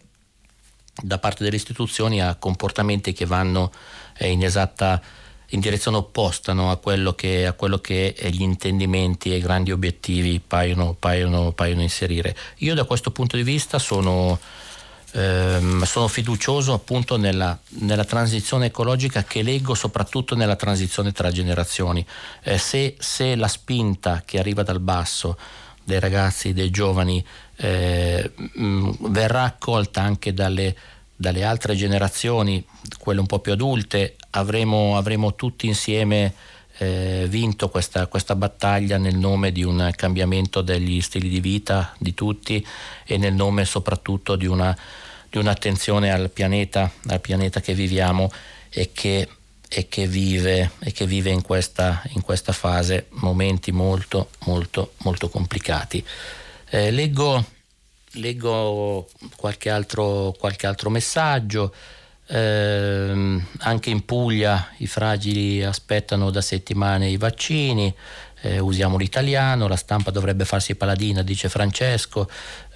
da 1.02 1.18
parte 1.18 1.46
delle 1.46 1.56
istituzioni 1.56 2.22
a 2.22 2.36
comportamenti 2.36 3.14
che 3.14 3.26
vanno 3.26 3.72
eh, 4.18 4.30
in 4.30 4.44
esatta 4.44 5.02
in 5.52 5.62
direzione 5.62 5.98
opposta 5.98 6.52
no, 6.52 6.72
a, 6.72 6.78
quello 6.78 7.14
che, 7.14 7.48
a, 7.48 7.54
quello 7.54 7.80
che, 7.80 8.14
gli 8.30 8.42
intendimenti 8.42 9.32
e 9.32 9.38
i 9.38 9.42
grandi 9.42 9.72
obiettivi 9.72 10.42
paiono, 10.46 10.94
paiono, 11.00 11.54
paiono 11.54 11.82
inserire. 11.82 12.36
Io 12.58 12.76
da 12.76 12.84
questo 12.84 13.12
punto 13.12 13.38
di 13.38 13.44
vista 13.44 13.80
sono, 13.80 14.38
ehm, 15.12 15.84
sono 15.84 16.08
fiducioso 16.08 16.74
appunto 16.74 17.18
nella, 17.18 17.58
nella, 17.80 18.06
transizione 18.06 18.68
ecologica 18.68 19.24
che 19.24 19.42
leggo 19.42 19.74
soprattutto 19.74 20.36
nella 20.36 20.56
transizione 20.56 21.12
tra 21.12 21.32
generazioni. 21.32 22.06
Eh, 22.44 22.58
se, 22.58 22.96
se, 23.00 23.36
la 23.36 23.48
spinta 23.48 24.24
che 24.26 24.40
arriva 24.40 24.64
dal 24.64 24.80
basso 24.80 25.38
dei 25.84 26.00
ragazzi, 26.00 26.54
dei 26.54 26.70
giovani, 26.70 27.24
eh, 27.56 28.32
mh, 28.36 29.10
verrà 29.10 29.44
accolta 29.44 30.02
anche 30.02 30.34
dalle, 30.34 30.76
dalle, 31.16 31.44
altre 31.44 31.76
generazioni, 31.76 32.64
quelle 33.00 33.20
un 33.20 33.26
po' 33.26 33.40
più 33.40 33.52
adulte, 33.52 34.16
avremo, 34.32 34.98
avremo 34.98 35.36
tutti 35.36 35.68
insieme 35.68 36.34
eh, 36.80 37.26
vinto 37.28 37.70
questa, 37.70 38.08
questa, 38.08 38.36
battaglia 38.36 38.98
nel 38.98 39.18
nome 39.18 39.52
di 39.52 39.64
un 39.64 39.92
cambiamento 39.96 40.62
degli 40.62 41.02
stili 41.02 41.28
di 41.28 41.42
vita 41.42 41.94
di 42.00 42.14
tutti 42.14 42.66
e 43.06 43.18
nel 43.18 43.34
nome 43.34 43.66
soprattutto 43.66 44.38
di, 44.38 44.46
una, 44.46 44.76
di 45.30 45.38
un'attenzione 45.38 46.12
al 46.12 46.30
pianeta, 46.30 46.90
al 47.08 47.20
pianeta 47.20 47.60
che 47.60 47.74
viviamo 47.74 48.32
e 48.70 48.92
che, 48.94 49.28
e 49.68 49.88
che 49.90 50.08
vive, 50.08 50.72
e 50.80 50.94
che 50.94 51.06
vive 51.06 51.32
in, 51.32 51.42
questa, 51.42 52.02
in, 52.14 52.22
questa, 52.22 52.54
fase 52.54 53.08
momenti 53.10 53.74
molto 53.74 54.30
molto 54.46 54.94
molto 55.00 55.28
complicati. 55.28 56.04
Eh, 56.70 56.92
leggo, 56.92 57.44
leggo 58.14 59.10
qualche, 59.36 59.70
altro, 59.70 60.34
qualche 60.40 60.66
altro 60.66 60.90
messaggio. 60.90 61.74
Eh, 62.32 63.42
anche 63.58 63.90
in 63.90 64.06
Puglia 64.06 64.70
i 64.78 64.86
fragili 64.86 65.64
aspettano 65.64 66.30
da 66.30 66.42
settimane 66.42 67.10
i 67.10 67.18
vaccini, 67.18 67.92
eh, 68.42 68.60
usiamo 68.60 68.98
l'italiano, 68.98 69.68
la 69.68 69.76
stampa 69.76 70.12
dovrebbe 70.12 70.46
farsi 70.46 70.76
paladina, 70.76 71.24
dice 71.24 71.50
Francesco, 71.50 72.30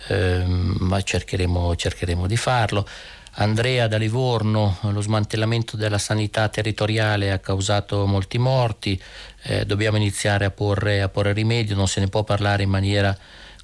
eh, 0.08 0.44
ma 0.48 1.00
cercheremo, 1.00 1.76
cercheremo, 1.76 2.26
di 2.26 2.36
farlo. 2.36 2.88
Andrea 3.36 3.88
da 3.88 3.98
Livorno, 3.98 4.78
lo 4.82 5.02
smantellamento 5.02 5.78
della 5.78 6.00
sanità 6.00 6.50
territoriale 6.50 7.32
ha 7.32 7.38
causato 7.38 8.08
molti 8.08 8.40
morti, 8.40 9.00
eh, 9.44 9.66
dobbiamo 9.66 9.98
iniziare 9.98 10.46
a 10.46 10.52
porre, 10.52 11.02
a 11.02 11.10
porre, 11.10 11.34
rimedio, 11.34 11.76
non 11.76 11.88
se 11.88 12.00
ne 12.00 12.08
può 12.08 12.24
parlare 12.24 12.64
in 12.64 12.70
maniera 12.70 13.16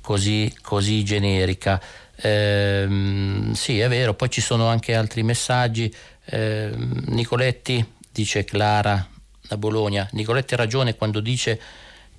così, 0.02 0.54
così 0.62 1.04
generica. 1.04 1.82
Eh, 2.22 3.52
sì, 3.54 3.80
è 3.80 3.88
vero, 3.88 4.14
poi 4.14 4.30
ci 4.30 4.42
sono 4.42 4.68
anche 4.68 4.96
altri 4.96 5.24
messaggi. 5.24 5.94
Eh, 6.26 6.72
Nicoletti, 6.76 7.94
dice 8.12 8.44
Clara 8.44 9.08
da 9.48 9.58
Bologna, 9.58 10.08
Nicoletti 10.12 10.54
ha 10.54 10.58
ragione 10.58 10.96
quando 10.96 11.22
dice 11.22 11.60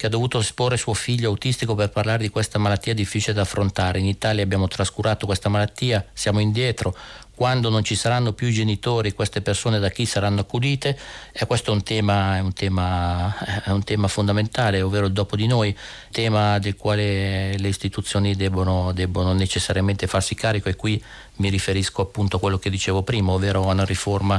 che 0.00 0.06
ha 0.06 0.08
dovuto 0.08 0.38
esporre 0.38 0.78
suo 0.78 0.94
figlio 0.94 1.28
autistico 1.28 1.74
per 1.74 1.90
parlare 1.90 2.22
di 2.22 2.30
questa 2.30 2.58
malattia 2.58 2.94
difficile 2.94 3.34
da 3.34 3.42
affrontare. 3.42 3.98
In 3.98 4.06
Italia 4.06 4.42
abbiamo 4.42 4.66
trascurato 4.66 5.26
questa 5.26 5.50
malattia, 5.50 6.06
siamo 6.14 6.40
indietro. 6.40 6.96
Quando 7.40 7.70
non 7.70 7.82
ci 7.82 7.94
saranno 7.94 8.34
più 8.34 8.48
i 8.48 8.52
genitori, 8.52 9.14
queste 9.14 9.40
persone 9.40 9.78
da 9.78 9.88
chi 9.88 10.04
saranno 10.04 10.40
accudite? 10.40 10.94
E 11.32 11.46
questo 11.46 11.70
è 11.70 11.74
un 11.74 11.82
tema, 11.82 12.36
è 12.36 12.40
un 12.40 12.52
tema, 12.52 13.34
è 13.64 13.70
un 13.70 13.82
tema 13.82 14.08
fondamentale, 14.08 14.82
ovvero 14.82 15.06
il 15.06 15.12
dopo 15.12 15.36
di 15.36 15.46
noi, 15.46 15.74
tema 16.10 16.58
del 16.58 16.76
quale 16.76 17.56
le 17.56 17.68
istituzioni 17.68 18.36
debbono, 18.36 18.92
debbono 18.92 19.32
necessariamente 19.32 20.06
farsi 20.06 20.34
carico 20.34 20.68
e 20.68 20.76
qui 20.76 21.02
mi 21.36 21.48
riferisco 21.48 22.02
appunto 22.02 22.36
a 22.36 22.40
quello 22.40 22.58
che 22.58 22.68
dicevo 22.68 23.02
prima, 23.04 23.32
ovvero 23.32 23.70
a 23.70 23.72
una 23.72 23.86
riforma, 23.86 24.34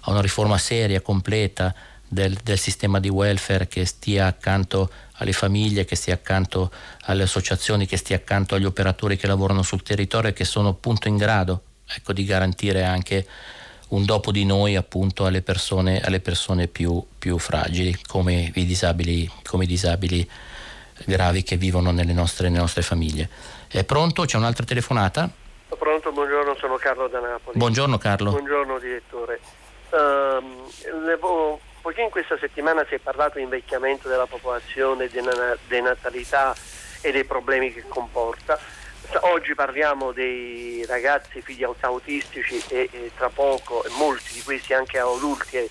a 0.00 0.10
una 0.10 0.20
riforma 0.20 0.58
seria, 0.58 1.00
completa 1.00 1.74
del, 2.06 2.38
del, 2.44 2.58
sistema 2.58 3.00
di 3.00 3.08
welfare 3.08 3.68
che 3.68 3.86
stia 3.86 4.26
accanto 4.26 4.90
alle 5.12 5.32
famiglie, 5.32 5.86
che 5.86 5.96
stia 5.96 6.12
accanto 6.12 6.70
alle 7.04 7.22
associazioni, 7.22 7.86
che 7.86 7.96
stia 7.96 8.16
accanto 8.16 8.54
agli 8.54 8.66
operatori 8.66 9.16
che 9.16 9.28
lavorano 9.28 9.62
sul 9.62 9.82
territorio 9.82 10.28
e 10.28 10.34
che 10.34 10.44
sono 10.44 10.68
appunto 10.68 11.08
in 11.08 11.16
grado 11.16 11.62
ecco, 11.86 12.12
di 12.12 12.24
garantire 12.24 12.84
anche 12.84 13.26
un 13.88 14.04
dopo 14.04 14.32
di 14.32 14.44
noi 14.44 14.76
appunto 14.76 15.26
alle 15.26 15.42
persone, 15.42 16.00
alle 16.00 16.20
persone 16.20 16.66
più, 16.66 17.04
più, 17.18 17.38
fragili 17.38 17.96
come 18.06 18.50
i, 18.54 18.66
disabili, 18.66 19.30
come 19.44 19.64
i 19.64 19.66
disabili 19.66 20.28
gravi 21.04 21.42
che 21.42 21.56
vivono 21.56 21.90
nelle 21.90 22.12
nostre, 22.12 22.48
nelle 22.48 22.60
nostre 22.60 22.82
famiglie. 22.82 23.28
È 23.68 23.84
pronto? 23.84 24.24
C'è 24.24 24.36
un'altra 24.36 24.64
telefonata? 24.64 25.28
Pronto, 25.76 26.12
buongiorno, 26.12 26.54
sono 26.56 26.76
Carlo 26.76 27.08
da 27.08 27.20
Napoli. 27.20 27.58
Buongiorno 27.58 27.98
Carlo. 27.98 28.30
Buongiorno 28.30 28.78
direttore. 28.78 29.40
Um, 29.90 30.68
levo 31.04 31.60
poiché 31.84 32.00
in 32.00 32.10
questa 32.10 32.38
settimana 32.38 32.86
si 32.88 32.94
è 32.94 32.98
parlato 32.98 33.36
di 33.36 33.44
invecchiamento 33.44 34.08
della 34.08 34.26
popolazione, 34.26 35.06
di 35.08 35.20
denatalità 35.68 36.54
e 37.02 37.12
dei 37.12 37.24
problemi 37.24 37.70
che 37.74 37.84
comporta, 37.86 38.58
oggi 39.20 39.54
parliamo 39.54 40.12
dei 40.12 40.84
ragazzi 40.86 41.40
figli 41.40 41.64
autistici 41.80 42.62
e, 42.68 42.88
e 42.90 43.10
tra 43.16 43.28
poco 43.28 43.84
molti 43.96 44.32
di 44.34 44.42
questi 44.42 44.74
anche 44.74 44.98
adulti 44.98 45.70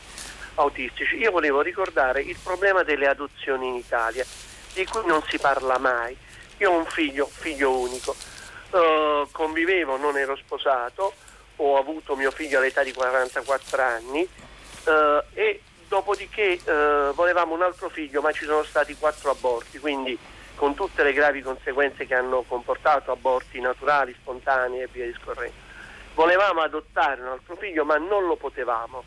autistici. 0.55 1.17
Io 1.17 1.31
volevo 1.31 1.61
ricordare 1.61 2.21
il 2.21 2.37
problema 2.41 2.83
delle 2.83 3.07
adozioni 3.07 3.67
in 3.67 3.75
Italia, 3.75 4.25
di 4.73 4.85
cui 4.85 5.05
non 5.05 5.23
si 5.27 5.37
parla 5.39 5.77
mai. 5.77 6.15
Io 6.57 6.71
ho 6.71 6.77
un 6.77 6.85
figlio, 6.85 7.25
figlio 7.25 7.77
unico, 7.77 8.15
uh, 8.71 9.29
convivevo, 9.31 9.97
non 9.97 10.17
ero 10.17 10.35
sposato, 10.35 11.13
ho 11.57 11.77
avuto 11.77 12.15
mio 12.15 12.31
figlio 12.31 12.59
all'età 12.59 12.83
di 12.83 12.93
44 12.93 13.81
anni 13.81 14.21
uh, 14.21 15.23
e 15.33 15.61
dopodiché 15.93 16.59
eh, 16.63 17.11
volevamo 17.13 17.53
un 17.53 17.61
altro 17.61 17.87
figlio 17.87 18.19
ma 18.21 18.31
ci 18.31 18.45
sono 18.45 18.63
stati 18.63 18.95
quattro 18.95 19.29
aborti, 19.29 19.77
quindi 19.77 20.17
con 20.55 20.75
tutte 20.75 21.03
le 21.03 21.13
gravi 21.13 21.41
conseguenze 21.41 22.05
che 22.05 22.15
hanno 22.15 22.43
comportato 22.43 23.11
aborti 23.11 23.59
naturali, 23.59 24.13
spontanei 24.13 24.81
e 24.81 24.89
via 24.91 25.05
discorrendo. 25.05 25.71
Volevamo 26.13 26.61
adottare 26.61 27.21
un 27.21 27.27
altro 27.27 27.55
figlio 27.55 27.85
ma 27.85 27.97
non 27.97 28.25
lo 28.25 28.35
potevamo 28.35 29.03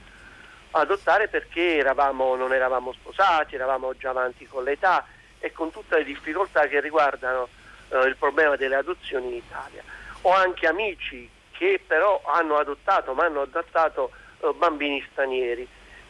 adottare 0.73 1.29
perché 1.29 1.77
eravamo, 1.77 2.35
non 2.35 2.53
eravamo 2.53 2.93
sposati, 2.93 3.55
eravamo 3.55 3.97
già 3.97 4.11
avanti 4.11 4.47
con 4.47 4.65
l'età 4.65 5.07
e 5.39 5.53
con 5.53 5.71
tutte 5.71 5.99
le 5.99 6.05
difficoltà 6.05 6.67
che 6.67 6.81
riguardano 6.81 7.49
eh, 7.89 8.01
il 8.07 8.17
problema 8.17 8.57
delle 8.57 8.75
adozioni 8.75 9.29
in 9.29 9.35
Italia. 9.35 9.83
Ho 10.23 10.33
anche 10.33 10.67
amici 10.67 11.31
che 11.53 11.81
però 11.87 12.21
hanno 12.25 12.57
adottato, 12.57 13.15
ma 13.15 13.25
hanno 13.25 13.43
adottato 13.43 14.11
eh, 14.41 14.53
bambini 14.55 15.05
stranieri 15.11 15.67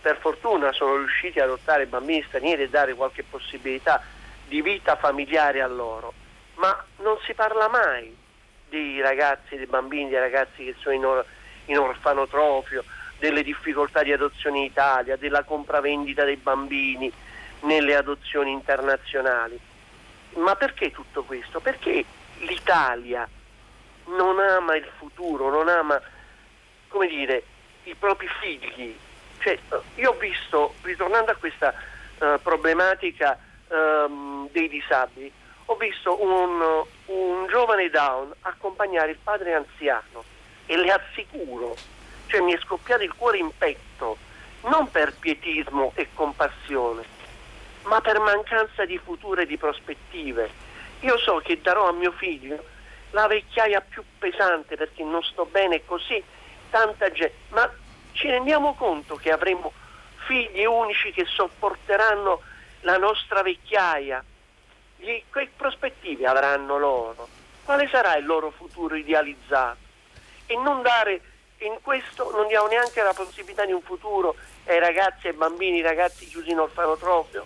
per 0.07 0.19
fortuna 0.19 0.71
sono 0.71 0.99
riusciti 0.99 1.41
ad 1.41 1.47
adottare 1.47 1.87
bambini 1.87 2.23
stranieri 2.29 2.63
e 2.63 2.69
dare 2.69 2.95
qualche 2.95 3.25
possibilità 3.25 4.01
di 4.49 4.63
vita 4.63 4.97
familiare 4.97 5.61
a 5.61 5.67
loro, 5.67 6.13
ma 6.55 6.85
non 6.99 7.19
si 7.25 7.35
parla 7.35 7.69
mai 7.69 8.17
dei 8.69 9.01
ragazzi, 9.01 9.57
dei 9.57 9.67
bambini, 9.67 10.11
dei 10.11 10.19
ragazzi 10.19 10.65
che 10.65 10.75
sono 10.79 10.95
in, 10.95 11.05
or- 11.05 11.27
in 11.67 11.79
orfanotrofio, 11.79 12.85
delle 13.19 13.43
difficoltà 13.43 14.03
di 14.03 14.13
adozione 14.13 14.59
in 14.59 14.65
Italia, 14.65 15.17
della 15.17 15.43
compravendita 15.43 16.25
dei 16.25 16.37
bambini 16.37 17.11
nelle 17.61 17.97
adozioni 17.97 18.53
internazionali. 18.53 19.59
Ma 20.35 20.55
perché 20.55 20.91
tutto 20.91 21.23
questo? 21.23 21.61
Perché 21.61 22.05
l'Italia 22.41 23.27
non 24.07 24.39
ama 24.39 24.77
il 24.77 24.89
futuro, 24.99 25.51
non 25.51 25.69
ama, 25.69 26.01
come 26.89 27.07
dire, 27.07 27.43
i 27.85 27.95
propri 27.95 28.29
figli, 28.41 28.97
cioè, 29.39 29.59
io 29.97 30.11
ho 30.11 30.19
visto, 30.19 30.75
ritornando 30.83 31.31
a 31.31 31.37
questa 31.37 31.73
uh, 32.19 32.41
problematica 32.43 33.39
um, 33.69 34.49
dei 34.51 34.69
disabili, 34.69 35.33
ho 35.67 35.77
visto 35.77 36.23
un, 36.23 36.85
un, 37.07 37.47
giovane 37.49 37.89
down 37.91 38.33
accompagnare 38.41 39.11
il 39.13 39.19
padre 39.23 39.55
anziano 39.55 40.25
e 40.67 40.77
le 40.77 40.91
assicuro, 40.91 41.77
cioè 42.27 42.41
mi 42.41 42.53
è 42.53 42.59
scoppiato 42.59 43.03
il 43.03 43.15
cuore 43.15 43.39
in 43.39 43.51
petto, 43.57 44.17
non 44.63 44.91
per 44.91 45.15
pietismo 45.15 45.93
e 45.95 46.09
compassione, 46.15 47.03
ma 47.83 48.01
per 48.01 48.21
mancanza 48.21 48.85
di 48.85 48.99
futuro 48.99 49.41
e 49.41 49.47
di 49.47 49.57
prospettive. 49.57 50.51
Io 51.01 51.19
so 51.19 51.41
che 51.43 51.61
darò 51.61 51.89
a 51.89 51.93
mio 51.93 52.13
figlio 52.13 52.65
la 53.11 53.27
vecchiaia 53.27 53.81
più 53.81 54.03
pesante 54.19 54.77
perché 54.77 55.03
non 55.03 55.23
sto 55.23 55.47
bene 55.47 55.85
così, 55.85 56.23
tanta 56.71 57.11
gente, 57.11 57.35
ma 57.49 57.71
ci 58.13 58.29
rendiamo 58.29 58.75
conto 58.75 59.17
che 59.17 59.31
avremo 59.31 59.73
figli 60.27 60.65
unici 60.65 61.13
che 61.13 61.25
sopporteranno 61.25 62.41
la 62.87 62.97
nostra 62.97 63.43
vecchiaia? 63.43 64.25
Gli, 64.97 65.23
che 65.31 65.51
prospettive 65.55 66.25
avranno 66.27 66.79
loro? 66.79 67.29
Quale 67.65 67.89
sarà 67.89 68.17
il 68.17 68.25
loro 68.25 68.51
futuro 68.51 68.95
idealizzato? 68.95 69.79
E 70.47 70.57
non 70.57 70.81
dare 70.83 71.21
in 71.59 71.79
questo 71.83 72.31
non 72.31 72.47
diamo 72.47 72.69
neanche 72.69 73.03
la 73.03 73.13
possibilità 73.13 73.67
di 73.67 73.73
un 73.73 73.83
futuro 73.83 74.37
ai 74.67 74.79
ragazzi, 74.79 75.27
ai 75.27 75.33
bambini, 75.33 75.79
ai 75.79 75.83
ragazzi 75.83 76.27
chiusi 76.27 76.51
in 76.51 76.61
orfanotrofio. 76.61 77.45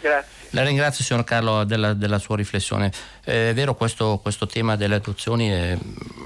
Grazie. 0.00 0.48
La 0.50 0.64
ringrazio 0.64 1.04
signor 1.04 1.24
Carlo 1.24 1.64
della, 1.64 1.92
della 1.92 2.18
sua 2.18 2.36
riflessione. 2.36 2.90
Eh, 3.24 3.50
è 3.50 3.54
vero 3.54 3.74
questo, 3.74 4.18
questo 4.22 4.46
tema 4.46 4.74
delle 4.74 4.94
adozioni 4.94 5.50
è, 5.50 5.76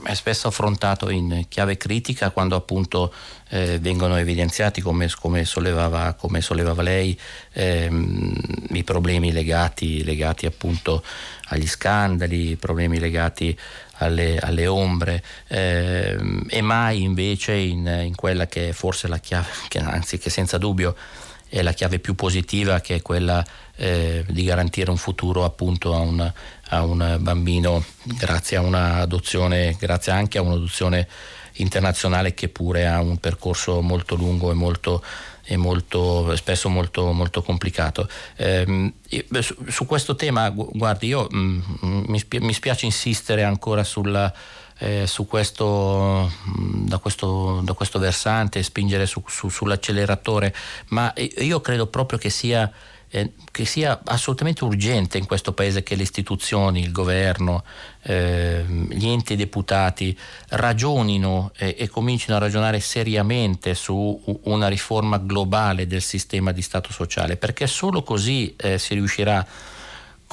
è, 0.05 0.14
spesso 0.14 0.48
affrontato 0.48 1.10
in 1.10 1.47
chiave 1.48 1.76
critica 1.76 2.31
quando 2.31 2.56
appunto 2.56 3.12
eh, 3.48 3.78
vengono 3.78 4.16
evidenziati 4.16 4.81
come, 4.81 5.09
come, 5.20 5.44
sollevava, 5.44 6.14
come 6.14 6.40
sollevava, 6.40 6.82
lei 6.82 7.18
ehm, 7.52 8.32
i 8.70 8.85
problemi 8.85 9.32
legati, 9.32 10.05
legati, 10.05 10.47
appunto 10.47 11.02
agli 11.48 11.66
scandali, 11.66 12.51
i 12.51 12.56
problemi 12.56 12.98
legati 12.98 13.56
alle, 13.98 14.39
alle 14.39 14.66
ombre 14.66 15.22
ehm, 15.48 16.47
e 16.48 16.60
mai 16.62 17.02
invece 17.02 17.52
in, 17.52 17.86
in, 18.05 18.14
quella 18.14 18.47
che 18.47 18.70
è 18.70 18.72
forse 18.72 19.09
la 19.09 19.18
chiave, 19.18 19.48
che, 19.68 19.78
anzi 19.78 20.18
che 20.18 20.31
senza 20.31 20.59
dubbio 20.59 20.94
è 21.55 21.62
la 21.62 21.72
chiave 21.72 22.01
più 22.01 22.16
positiva 22.16 22.81
che 22.81 22.97
è 22.97 23.02
quella 23.02 23.44
eh, 23.76 24.24
di 24.28 24.43
garantire 24.43 24.90
un 24.90 24.97
futuro 24.97 25.44
appunto 25.44 25.94
a 25.94 26.01
un, 26.01 26.32
a 26.70 26.82
un 26.82 27.16
bambino 27.20 27.85
grazie 28.02 28.56
a 28.56 28.60
un'adozione, 28.60 29.76
grazie 29.78 30.10
anche 30.10 30.39
a 30.39 30.43
un'adozione 30.43 31.06
internazionale 31.59 32.35
che 32.35 32.48
pure 32.48 32.89
ha 32.89 33.01
un 33.01 33.18
percorso 33.18 33.81
molto 33.82 34.16
lungo 34.16 34.51
e 34.51 34.55
molto 34.55 35.01
e 35.47 35.56
molto, 35.56 36.35
spesso 36.36 36.68
molto, 36.68 37.12
molto 37.12 37.43
complicato. 37.43 38.09
Eh, 38.35 38.93
su, 39.40 39.55
su, 39.68 39.86
questo 39.86 40.16
tema, 40.16 40.48
guardi, 40.48 41.06
io 41.09 41.28
mh, 41.31 41.36
mm, 41.85 42.05
mi, 42.06 42.18
spia, 42.18 42.40
mi, 42.40 42.55
spiace 42.55 42.86
insistere 42.86 43.44
ancora 43.44 43.85
sulla, 43.85 44.32
eh, 44.78 45.09
questo, 45.26 46.30
mm, 46.48 46.86
da, 46.86 46.98
questo, 46.98 47.60
da, 47.62 47.72
questo, 47.72 47.98
versante, 47.98 48.62
spingere 48.62 49.06
su, 49.06 49.22
su, 49.26 49.48
sull'acceleratore, 49.48 50.55
ma 50.88 51.12
io 51.38 51.60
credo 51.60 51.86
proprio 51.86 52.18
che 52.18 52.30
sia 52.30 52.70
eh, 53.14 53.30
che 53.52 53.64
sia 53.64 54.01
assolutamente 54.06 54.64
urgente 54.64 55.18
in 55.18 55.26
questo 55.26 55.52
Paese 55.52 55.84
che 55.84 55.94
le 55.94 56.02
istituzioni, 56.02 56.80
il 56.80 56.90
governo, 56.90 57.62
eh, 58.02 58.64
gli 58.66 59.06
enti 59.06 59.36
deputati 59.36 60.18
ragionino 60.48 61.52
eh, 61.56 61.76
e 61.78 61.88
comincino 61.88 62.34
a 62.34 62.40
ragionare 62.40 62.80
seriamente 62.80 63.74
su 63.74 64.20
una 64.42 64.66
riforma 64.66 65.18
globale 65.18 65.86
del 65.86 66.02
sistema 66.02 66.51
di 66.51 66.60
Stato 66.60 66.90
sociale, 66.92 67.36
perché 67.36 67.68
solo 67.68 68.02
così 68.02 68.52
eh, 68.56 68.78
si 68.78 68.94
riuscirà 68.94 69.46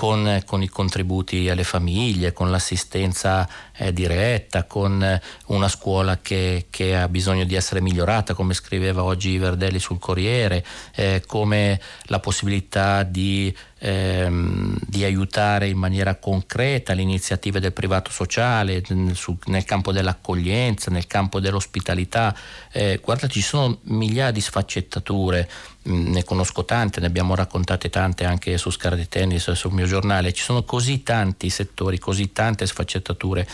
con, 0.01 0.41
con, 0.47 0.63
i 0.63 0.67
contributi 0.67 1.47
alle 1.47 1.63
famiglie, 1.63 2.33
con 2.33 2.49
l'assistenza 2.49 3.47
eh, 3.77 3.93
diretta, 3.93 4.63
con 4.63 5.03
eh, 5.03 5.21
una 5.49 5.67
scuola 5.67 6.17
che, 6.19 6.65
che, 6.71 6.97
ha 6.97 7.07
bisogno 7.07 7.43
di 7.43 7.53
essere 7.53 7.81
migliorata, 7.81 8.33
come 8.33 8.55
scriveva 8.55 9.03
oggi 9.03 9.37
Verdelli 9.37 9.77
sul 9.77 9.99
Corriere, 9.99 10.65
eh, 10.95 11.21
come 11.27 11.79
la 12.05 12.19
possibilità 12.19 13.03
di 13.03 13.55
ehm, 13.81 14.77
di 14.87 15.03
aiutare 15.03 15.67
in 15.67 15.77
maniera 15.77 16.15
concreta 16.15 16.93
le 16.93 17.01
iniziative 17.01 17.59
del 17.59 17.73
privato 17.73 18.11
sociale 18.11 18.83
nel, 18.89 19.15
su, 19.15 19.37
nel 19.45 19.65
campo 19.65 19.91
dell'accoglienza, 19.91 20.91
nel 20.91 21.07
campo 21.07 21.39
dell'ospitalità. 21.39 22.35
Eh, 22.71 22.99
guardate, 23.03 23.33
ci 23.33 23.41
sono 23.41 23.79
migliaia 23.83 24.31
di 24.31 24.41
sfaccettature, 24.41 25.49
ne 25.83 26.23
conosco 26.23 26.63
tante, 26.63 26.99
ne 26.99 27.07
abbiamo 27.07 27.33
raccontate 27.33 27.89
tante 27.89 28.25
anche 28.25 28.57
su 28.57 28.69
Scar 28.69 28.95
di 28.95 29.07
Tennis, 29.07 29.51
sul 29.51 29.71
mio 29.71 29.85
giornale, 29.85 30.33
ci 30.33 30.43
sono 30.43 30.63
così 30.63 31.01
tanti 31.03 31.49
settori, 31.49 31.97
così 31.97 32.31
tante 32.31 32.67
sfaccettature 32.67 33.47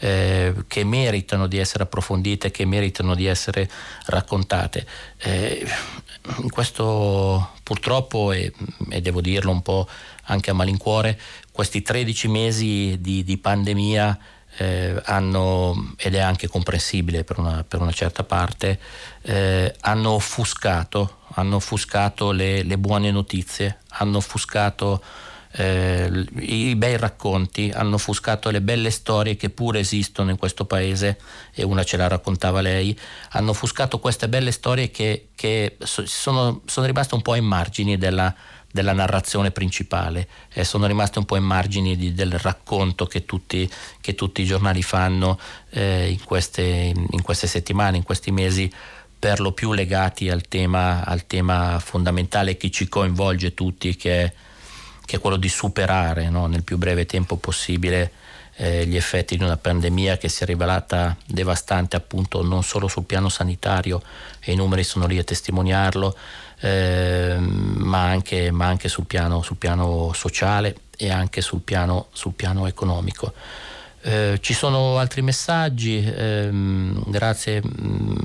eh, 0.00 0.54
che 0.66 0.84
meritano 0.84 1.46
di 1.46 1.58
essere 1.58 1.84
approfondite, 1.84 2.50
che 2.50 2.64
meritano 2.64 3.14
di 3.14 3.26
essere 3.26 3.68
raccontate. 4.06 4.86
Eh, 5.18 5.66
questo 6.50 7.52
purtroppo, 7.62 8.32
e, 8.32 8.52
e, 8.90 9.00
devo 9.00 9.20
dirlo 9.20 9.50
un 9.50 9.62
po' 9.62 9.88
anche 10.24 10.50
a 10.50 10.54
malincuore, 10.54 11.18
questi 11.50 11.82
13 11.82 12.28
mesi 12.28 12.98
di, 13.00 13.24
di 13.24 13.38
pandemia 13.38 14.18
eh, 14.56 15.00
hanno, 15.04 15.94
ed 15.96 16.14
è 16.14 16.20
anche 16.20 16.48
comprensibile 16.48 17.24
per 17.24 17.38
una, 17.38 17.64
per 17.64 17.80
una 17.80 17.92
certa 17.92 18.24
parte, 18.24 18.78
eh, 19.22 19.74
hanno 19.80 20.10
offuscato, 20.10 21.18
hanno 21.34 21.56
offuscato 21.56 22.32
le, 22.32 22.62
le 22.62 22.78
buone 22.78 23.10
notizie, 23.10 23.78
hanno 23.88 24.18
offuscato 24.18 25.02
eh, 25.52 26.26
i 26.38 26.76
bei 26.76 26.96
racconti, 26.96 27.70
hanno 27.74 27.96
offuscato 27.96 28.50
le 28.50 28.60
belle 28.60 28.90
storie 28.90 29.36
che 29.36 29.50
pure 29.50 29.80
esistono 29.80 30.30
in 30.30 30.36
questo 30.36 30.64
paese 30.64 31.18
e 31.52 31.64
una 31.64 31.82
ce 31.82 31.96
la 31.96 32.06
raccontava 32.06 32.60
lei, 32.60 32.96
hanno 33.30 33.50
offuscato 33.50 33.98
queste 33.98 34.28
belle 34.28 34.52
storie 34.52 34.90
che, 34.90 35.28
che 35.34 35.76
sono, 35.82 36.62
sono, 36.66 36.86
rimaste 36.86 37.14
un 37.14 37.22
po' 37.22 37.32
ai 37.32 37.40
margini 37.40 37.98
della, 37.98 38.32
della 38.70 38.92
narrazione 38.92 39.50
principale 39.50 40.28
e 40.52 40.62
sono 40.62 40.86
rimaste 40.86 41.18
un 41.18 41.24
po' 41.24 41.34
ai 41.34 41.40
margini 41.40 41.96
di, 41.96 42.14
del 42.14 42.38
racconto 42.38 43.06
che 43.06 43.24
tutti, 43.24 43.68
che 44.00 44.14
tutti, 44.14 44.42
i 44.42 44.46
giornali 44.46 44.82
fanno 44.82 45.38
eh, 45.70 46.10
in, 46.10 46.22
queste, 46.24 46.62
in 46.94 47.22
queste 47.22 47.48
settimane, 47.48 47.96
in 47.96 48.04
questi 48.04 48.30
mesi 48.30 48.72
per 49.20 49.38
lo 49.38 49.52
più 49.52 49.72
legati 49.72 50.28
al 50.28 50.48
tema, 50.48 51.04
al 51.04 51.26
tema 51.28 51.78
fondamentale 51.78 52.56
che 52.56 52.70
ci 52.70 52.88
coinvolge 52.88 53.54
tutti 53.54 53.94
che 53.94 54.24
è 54.24 54.32
che 55.10 55.16
è 55.16 55.18
quello 55.18 55.36
di 55.36 55.48
superare 55.48 56.30
no, 56.30 56.46
nel 56.46 56.62
più 56.62 56.78
breve 56.78 57.04
tempo 57.04 57.34
possibile 57.34 58.12
eh, 58.54 58.86
gli 58.86 58.94
effetti 58.94 59.36
di 59.36 59.42
una 59.42 59.56
pandemia 59.56 60.18
che 60.18 60.28
si 60.28 60.44
è 60.44 60.46
rivelata 60.46 61.16
devastante 61.26 61.96
appunto 61.96 62.44
non 62.44 62.62
solo 62.62 62.86
sul 62.86 63.02
piano 63.02 63.28
sanitario 63.28 64.00
e 64.38 64.52
i 64.52 64.54
numeri 64.54 64.84
sono 64.84 65.06
lì 65.06 65.18
a 65.18 65.24
testimoniarlo, 65.24 66.16
eh, 66.60 67.36
ma, 67.40 68.04
anche, 68.04 68.52
ma 68.52 68.66
anche, 68.66 68.88
sul, 68.88 69.06
piano, 69.06 69.42
sul 69.42 69.56
piano 69.56 70.12
sociale 70.14 70.76
e 70.96 71.10
anche 71.10 71.40
sul 71.40 71.62
piano, 71.62 72.06
sul 72.12 72.34
piano 72.34 72.68
economico. 72.68 73.32
Eh, 74.02 74.38
ci 74.40 74.54
sono 74.54 74.98
altri 74.98 75.22
messaggi, 75.22 76.04
ehm, 76.06 77.02
grazie, 77.10 77.60
mh, 77.62 77.68
mm, 77.82 78.16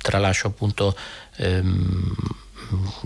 tralascio 0.00 0.48
appunto 0.48 0.96
ehm, 1.36 2.14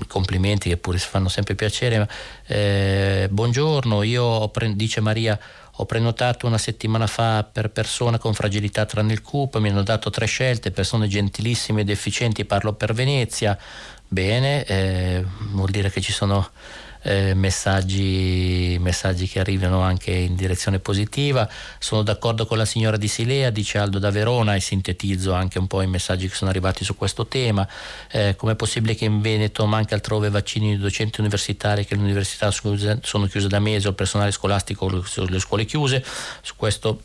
complimenti 0.06 0.68
che 0.68 0.76
pure 0.76 0.98
si 0.98 1.06
fanno 1.06 1.28
sempre 1.28 1.54
piacere. 1.54 2.08
Eh, 2.46 3.28
buongiorno, 3.30 4.02
io 4.02 4.50
dice 4.74 5.00
Maria, 5.00 5.38
ho 5.72 5.86
prenotato 5.86 6.46
una 6.46 6.58
settimana 6.58 7.06
fa 7.06 7.42
per 7.50 7.70
persone 7.70 8.18
con 8.18 8.34
fragilità 8.34 8.84
tranne 8.84 9.12
il 9.12 9.22
CUP, 9.22 9.56
mi 9.58 9.70
hanno 9.70 9.82
dato 9.82 10.10
tre 10.10 10.26
scelte, 10.26 10.70
persone 10.70 11.08
gentilissime 11.08 11.82
ed 11.82 11.90
efficienti, 11.90 12.44
parlo 12.44 12.74
per 12.74 12.92
Venezia. 12.92 13.56
Bene, 14.06 14.64
eh, 14.64 15.24
vuol 15.52 15.70
dire 15.70 15.90
che 15.90 16.00
ci 16.00 16.12
sono 16.12 16.50
eh, 17.02 17.34
messaggi, 17.34 18.76
messaggi, 18.80 19.26
che 19.26 19.40
arrivano 19.40 19.80
anche 19.80 20.10
in 20.10 20.34
direzione 20.34 20.78
positiva. 20.78 21.48
Sono 21.78 22.02
d'accordo 22.02 22.46
con 22.46 22.58
la 22.58 22.64
signora 22.64 22.96
di 22.96 23.08
Silea, 23.08 23.50
dice 23.50 23.78
Aldo 23.78 23.98
da 23.98 24.10
Verona 24.10 24.54
e 24.54 24.60
sintetizzo 24.60 25.32
anche 25.32 25.58
un 25.58 25.66
po' 25.66 25.82
i 25.82 25.86
messaggi 25.86 26.28
che 26.28 26.34
sono 26.34 26.50
arrivati 26.50 26.84
su 26.84 26.96
questo 26.96 27.26
tema. 27.26 27.66
Eh, 28.10 28.34
com'è 28.36 28.54
possibile 28.54 28.94
che 28.94 29.04
in 29.04 29.20
Veneto 29.20 29.66
manca 29.66 29.94
altrove 29.94 30.30
vaccini 30.30 30.76
di 30.76 30.78
docenti 30.78 31.20
universitari, 31.20 31.84
che 31.84 31.94
le 31.94 32.02
università 32.02 32.50
sono 32.50 33.26
chiuse 33.26 33.48
da 33.48 33.58
mesi 33.58 33.86
o 33.86 33.90
il 33.90 33.96
personale 33.96 34.30
scolastico, 34.30 34.88
le 34.88 35.38
scuole 35.38 35.64
chiuse? 35.64 36.04
Su 36.42 36.54
questo 36.56 37.02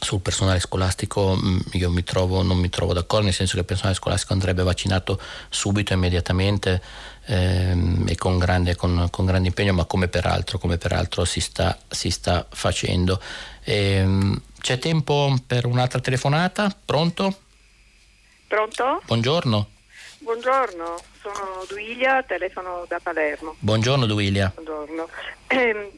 sul 0.00 0.20
personale 0.20 0.58
scolastico 0.58 1.36
mm, 1.36 1.58
io 1.72 1.90
mi 1.90 2.02
trovo, 2.02 2.42
non 2.42 2.58
mi 2.58 2.68
trovo 2.68 2.92
d'accordo, 2.92 3.26
nel 3.26 3.34
senso 3.34 3.54
che 3.54 3.60
il 3.60 3.64
personale 3.64 3.94
scolastico 3.94 4.32
andrebbe 4.32 4.62
vaccinato 4.62 5.20
subito, 5.48 5.92
immediatamente 5.92 6.82
ehm, 7.26 8.06
e 8.08 8.16
con 8.16 8.38
grande, 8.38 8.76
con, 8.76 9.08
con 9.10 9.26
grande, 9.26 9.48
impegno, 9.48 9.72
ma 9.72 9.84
come 9.84 10.08
peraltro, 10.08 10.58
come 10.58 10.78
peraltro 10.78 11.24
si, 11.24 11.40
sta, 11.40 11.78
si 11.88 12.10
sta 12.10 12.46
facendo. 12.50 13.20
Ehm, 13.64 14.40
c'è 14.60 14.78
tempo 14.78 15.34
per 15.46 15.66
un'altra 15.66 16.00
telefonata? 16.00 16.74
Pronto? 16.84 17.38
Pronto? 18.46 19.02
Buongiorno. 19.06 19.68
Buongiorno, 20.18 21.00
sono 21.20 21.64
Duilia, 21.68 22.22
telefono 22.22 22.84
da 22.86 23.00
Palermo. 23.02 23.56
Buongiorno 23.58 24.06
Duilia. 24.06 24.52
Buongiorno. 24.54 25.08
Eh, 25.48 25.90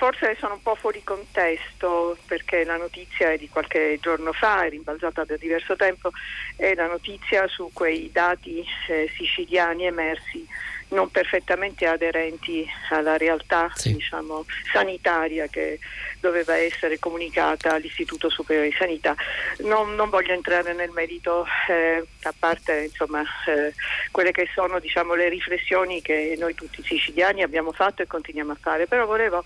forse 0.00 0.34
sono 0.40 0.54
un 0.54 0.62
po' 0.62 0.76
fuori 0.76 1.04
contesto 1.04 2.16
perché 2.26 2.64
la 2.64 2.78
notizia 2.78 3.32
è 3.32 3.36
di 3.36 3.50
qualche 3.50 3.98
giorno 4.00 4.32
fa, 4.32 4.64
è 4.64 4.70
rimbalzata 4.70 5.24
da 5.24 5.36
diverso 5.36 5.76
tempo, 5.76 6.10
è 6.56 6.72
la 6.74 6.86
notizia 6.86 7.46
su 7.48 7.68
quei 7.74 8.10
dati 8.10 8.64
eh, 8.88 9.12
siciliani 9.14 9.84
emersi 9.84 10.48
non 10.90 11.10
perfettamente 11.10 11.86
aderenti 11.86 12.66
alla 12.88 13.16
realtà 13.16 13.70
sì. 13.74 13.92
diciamo, 13.92 14.44
sanitaria 14.72 15.46
che 15.48 15.78
doveva 16.18 16.56
essere 16.56 16.98
comunicata 16.98 17.74
all'Istituto 17.74 18.28
Superiore 18.28 18.70
di 18.70 18.76
Sanità. 18.76 19.14
Non, 19.58 19.94
non 19.94 20.08
voglio 20.08 20.32
entrare 20.32 20.72
nel 20.72 20.90
merito, 20.90 21.46
eh, 21.68 22.04
a 22.22 22.34
parte 22.36 22.84
insomma, 22.84 23.22
eh, 23.46 23.72
quelle 24.10 24.32
che 24.32 24.48
sono 24.52 24.80
diciamo, 24.80 25.14
le 25.14 25.28
riflessioni 25.28 26.02
che 26.02 26.34
noi 26.38 26.54
tutti 26.54 26.82
siciliani 26.82 27.42
abbiamo 27.42 27.70
fatto 27.70 28.02
e 28.02 28.06
continuiamo 28.06 28.52
a 28.52 28.58
fare, 28.60 28.86
però 28.86 29.06
volevo 29.06 29.44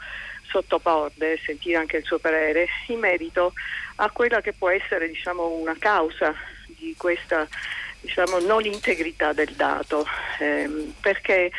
sottoporre, 0.55 1.39
sentire 1.45 1.79
anche 1.79 1.97
il 1.97 2.05
suo 2.05 2.19
parere, 2.19 2.69
in 2.87 3.01
merito 3.01 3.55
a 3.97 4.11
quella 4.11 4.41
che 4.41 4.53
può 4.53 4.69
essere 4.69 5.09
diciamo, 5.09 5.49
una 5.49 5.75
causa 5.77 6.33
di 6.67 6.95
questa 6.97 7.49
diciamo, 8.01 8.39
non 8.39 8.65
integrità 8.65 9.33
del 9.33 9.53
dato, 9.55 10.07
ehm, 10.39 10.95
perché 11.01 11.51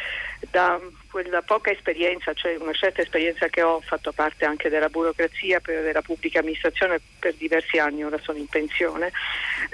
da 0.51 0.80
quella 1.09 1.41
poca 1.41 1.72
esperienza, 1.72 2.34
cioè 2.34 2.55
una 2.57 2.73
certa 2.73 3.01
esperienza 3.01 3.47
che 3.47 3.61
ho, 3.61 3.81
fatto 3.81 4.11
parte 4.11 4.45
anche 4.45 4.69
della 4.69 4.89
burocrazia, 4.89 5.59
per, 5.59 5.81
della 5.81 6.01
pubblica 6.01 6.39
amministrazione 6.39 6.99
per 7.19 7.34
diversi 7.34 7.77
anni, 7.80 8.03
ora 8.03 8.19
sono 8.22 8.38
in 8.38 8.47
pensione, 8.47 9.11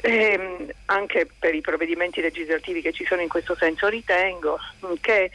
ehm, 0.01 0.71
anche 0.85 1.27
per 1.37 1.53
i 1.53 1.61
provvedimenti 1.61 2.21
legislativi 2.21 2.81
che 2.81 2.93
ci 2.93 3.05
sono 3.05 3.21
in 3.21 3.29
questo 3.29 3.55
senso, 3.55 3.87
ritengo 3.87 4.57
che 5.01 5.31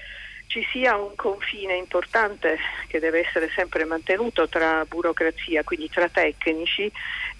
ci 0.56 0.66
sia 0.70 0.96
un 0.96 1.14
confine 1.16 1.76
importante 1.76 2.56
che 2.86 2.98
deve 2.98 3.26
essere 3.26 3.50
sempre 3.54 3.84
mantenuto 3.84 4.48
tra 4.48 4.86
burocrazia, 4.86 5.62
quindi 5.64 5.90
tra 5.90 6.08
tecnici 6.08 6.90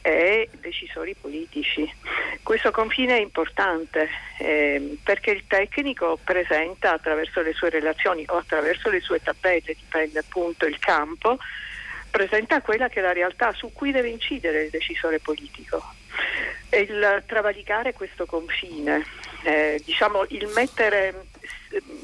e 0.02 0.50
decisori 0.60 1.16
politici. 1.18 1.90
Questo 2.42 2.70
confine 2.70 3.16
è 3.16 3.20
importante 3.20 4.10
eh, 4.38 4.98
perché 5.02 5.30
il 5.30 5.44
tecnico 5.46 6.18
presenta 6.22 6.92
attraverso 6.92 7.40
le 7.40 7.54
sue 7.54 7.70
relazioni 7.70 8.22
o 8.28 8.36
attraverso 8.36 8.90
le 8.90 9.00
sue 9.00 9.22
tabelle, 9.22 9.74
dipende 9.74 10.18
appunto 10.18 10.66
il 10.66 10.78
campo, 10.78 11.38
presenta 12.10 12.60
quella 12.60 12.90
che 12.90 12.98
è 12.98 13.02
la 13.02 13.14
realtà 13.14 13.50
su 13.54 13.72
cui 13.72 13.92
deve 13.92 14.10
incidere 14.10 14.64
il 14.64 14.70
decisore 14.70 15.20
politico. 15.20 15.82
E 16.68 16.80
il 16.80 17.22
travalicare 17.26 17.94
questo 17.94 18.26
confine, 18.26 19.06
eh, 19.44 19.80
diciamo 19.82 20.26
il 20.28 20.48
mettere 20.54 21.28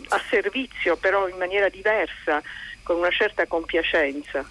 a 0.08 0.22
servizio 0.28 0.96
però 0.96 1.28
in 1.28 1.36
maniera 1.36 1.68
diversa, 1.68 2.42
con 2.82 2.96
una 2.96 3.10
certa 3.10 3.46
compiacenza, 3.46 4.44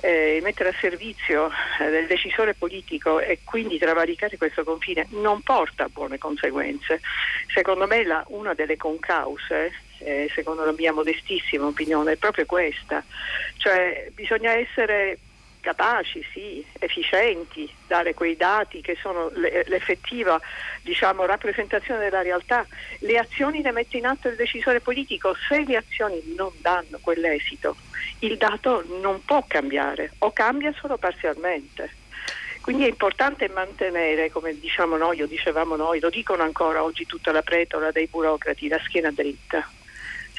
eh, 0.00 0.40
mettere 0.42 0.68
a 0.70 0.74
servizio 0.80 1.50
eh, 1.80 1.90
del 1.90 2.06
decisore 2.06 2.54
politico 2.54 3.18
e 3.18 3.40
quindi 3.44 3.78
travalicare 3.78 4.36
questo 4.36 4.62
confine 4.62 5.06
non 5.10 5.40
porta 5.42 5.84
a 5.84 5.88
buone 5.88 6.18
conseguenze. 6.18 7.00
Secondo 7.52 7.86
me 7.86 8.04
la, 8.04 8.22
una 8.28 8.54
delle 8.54 8.76
concause, 8.76 9.72
eh, 9.98 10.30
secondo 10.34 10.64
la 10.64 10.72
mia 10.72 10.92
modestissima 10.92 11.66
opinione, 11.66 12.12
è 12.12 12.16
proprio 12.16 12.46
questa, 12.46 13.02
cioè 13.56 14.10
bisogna 14.14 14.52
essere 14.52 15.18
capaci, 15.66 16.24
sì, 16.32 16.64
efficienti, 16.78 17.68
dare 17.88 18.14
quei 18.14 18.36
dati 18.36 18.80
che 18.80 18.96
sono 19.00 19.32
l'effettiva 19.34 20.40
diciamo, 20.82 21.26
rappresentazione 21.26 21.98
della 21.98 22.22
realtà. 22.22 22.64
Le 23.00 23.18
azioni 23.18 23.62
le 23.62 23.72
mette 23.72 23.96
in 23.96 24.06
atto 24.06 24.28
il 24.28 24.36
decisore 24.36 24.78
politico, 24.78 25.34
se 25.48 25.64
le 25.66 25.76
azioni 25.76 26.22
non 26.36 26.52
danno 26.60 26.98
quell'esito, 27.00 27.74
il 28.20 28.36
dato 28.36 28.84
non 29.00 29.24
può 29.24 29.44
cambiare 29.48 30.12
o 30.18 30.32
cambia 30.32 30.72
solo 30.78 30.98
parzialmente. 30.98 31.90
Quindi 32.60 32.84
è 32.84 32.88
importante 32.88 33.48
mantenere, 33.48 34.30
come 34.30 34.56
diciamo 34.56 34.96
noi 34.96 35.20
o 35.22 35.26
dicevamo 35.26 35.74
noi, 35.74 35.98
lo 35.98 36.10
dicono 36.10 36.44
ancora 36.44 36.84
oggi 36.84 37.06
tutta 37.06 37.32
la 37.32 37.42
pretola 37.42 37.90
dei 37.90 38.06
burocrati, 38.06 38.68
la 38.68 38.80
schiena 38.84 39.10
dritta. 39.10 39.68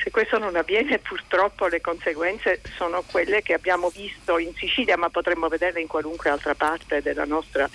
Se 0.02 0.12
questo 0.12 0.38
non 0.38 0.56
avviene 0.56 1.00
purtroppo 1.00 1.68
le 1.68 1.82
conseguenze 1.82 2.62
sono 2.78 3.04
quelle 3.10 3.42
che 3.42 3.54
abbiamo 3.54 3.90
visto 3.90 4.38
in 4.38 4.54
Sicilia, 4.56 4.96
ma 4.96 5.10
potremmo 5.10 5.48
vederle 5.48 5.82
in 5.82 5.88
qualunque 5.88 6.30
altra 6.30 6.54
parte 6.56 7.02
della 7.02 7.26
nostra 7.26 7.70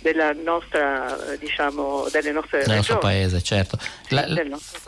della 0.00 0.32
nostra, 0.32 1.18
diciamo, 1.40 2.06
delle 2.12 2.30
nostre 2.30 2.62
del 2.64 2.76
nostro 2.76 2.98
paese, 2.98 3.42
certo. 3.42 3.78
La, 4.10 4.24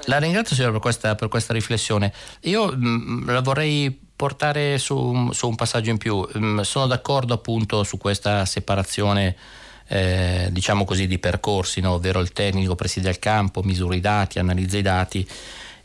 la 0.05 0.19
ringrazio 0.19 0.55
signora 0.55 0.73
per 0.73 0.81
questa, 0.81 1.17
per 1.17 1.29
questa 1.29 1.53
riflessione. 1.53 2.13
Io 2.43 2.67
mh, 2.69 2.77
mm, 2.77 3.31
la 3.31 3.41
vorrei 3.41 4.09
portare 4.15 4.79
su, 4.79 5.31
su 5.33 5.49
un 5.49 5.57
passaggio 5.57 5.91
in 5.91 5.99
più. 5.99 6.27
Mm, 6.39 6.61
sono 6.61 6.87
d'accordo 6.87 7.35
appunto 7.35 7.83
su 7.83 7.99
questa 7.99 8.45
separazione 8.45 9.35
eh, 9.89 10.49
diciamo 10.51 10.85
così 10.85 11.09
di 11.09 11.19
percorsi, 11.19 11.81
no? 11.81 11.95
ovvero 11.95 12.21
il 12.21 12.33
tecnico 12.33 12.77
presiede 12.77 13.09
il 13.09 13.19
campo, 13.19 13.63
misura 13.63 13.97
i 13.97 14.01
dati, 14.01 14.39
analizza 14.39 14.79
i 14.79 14.83
dati 14.83 15.29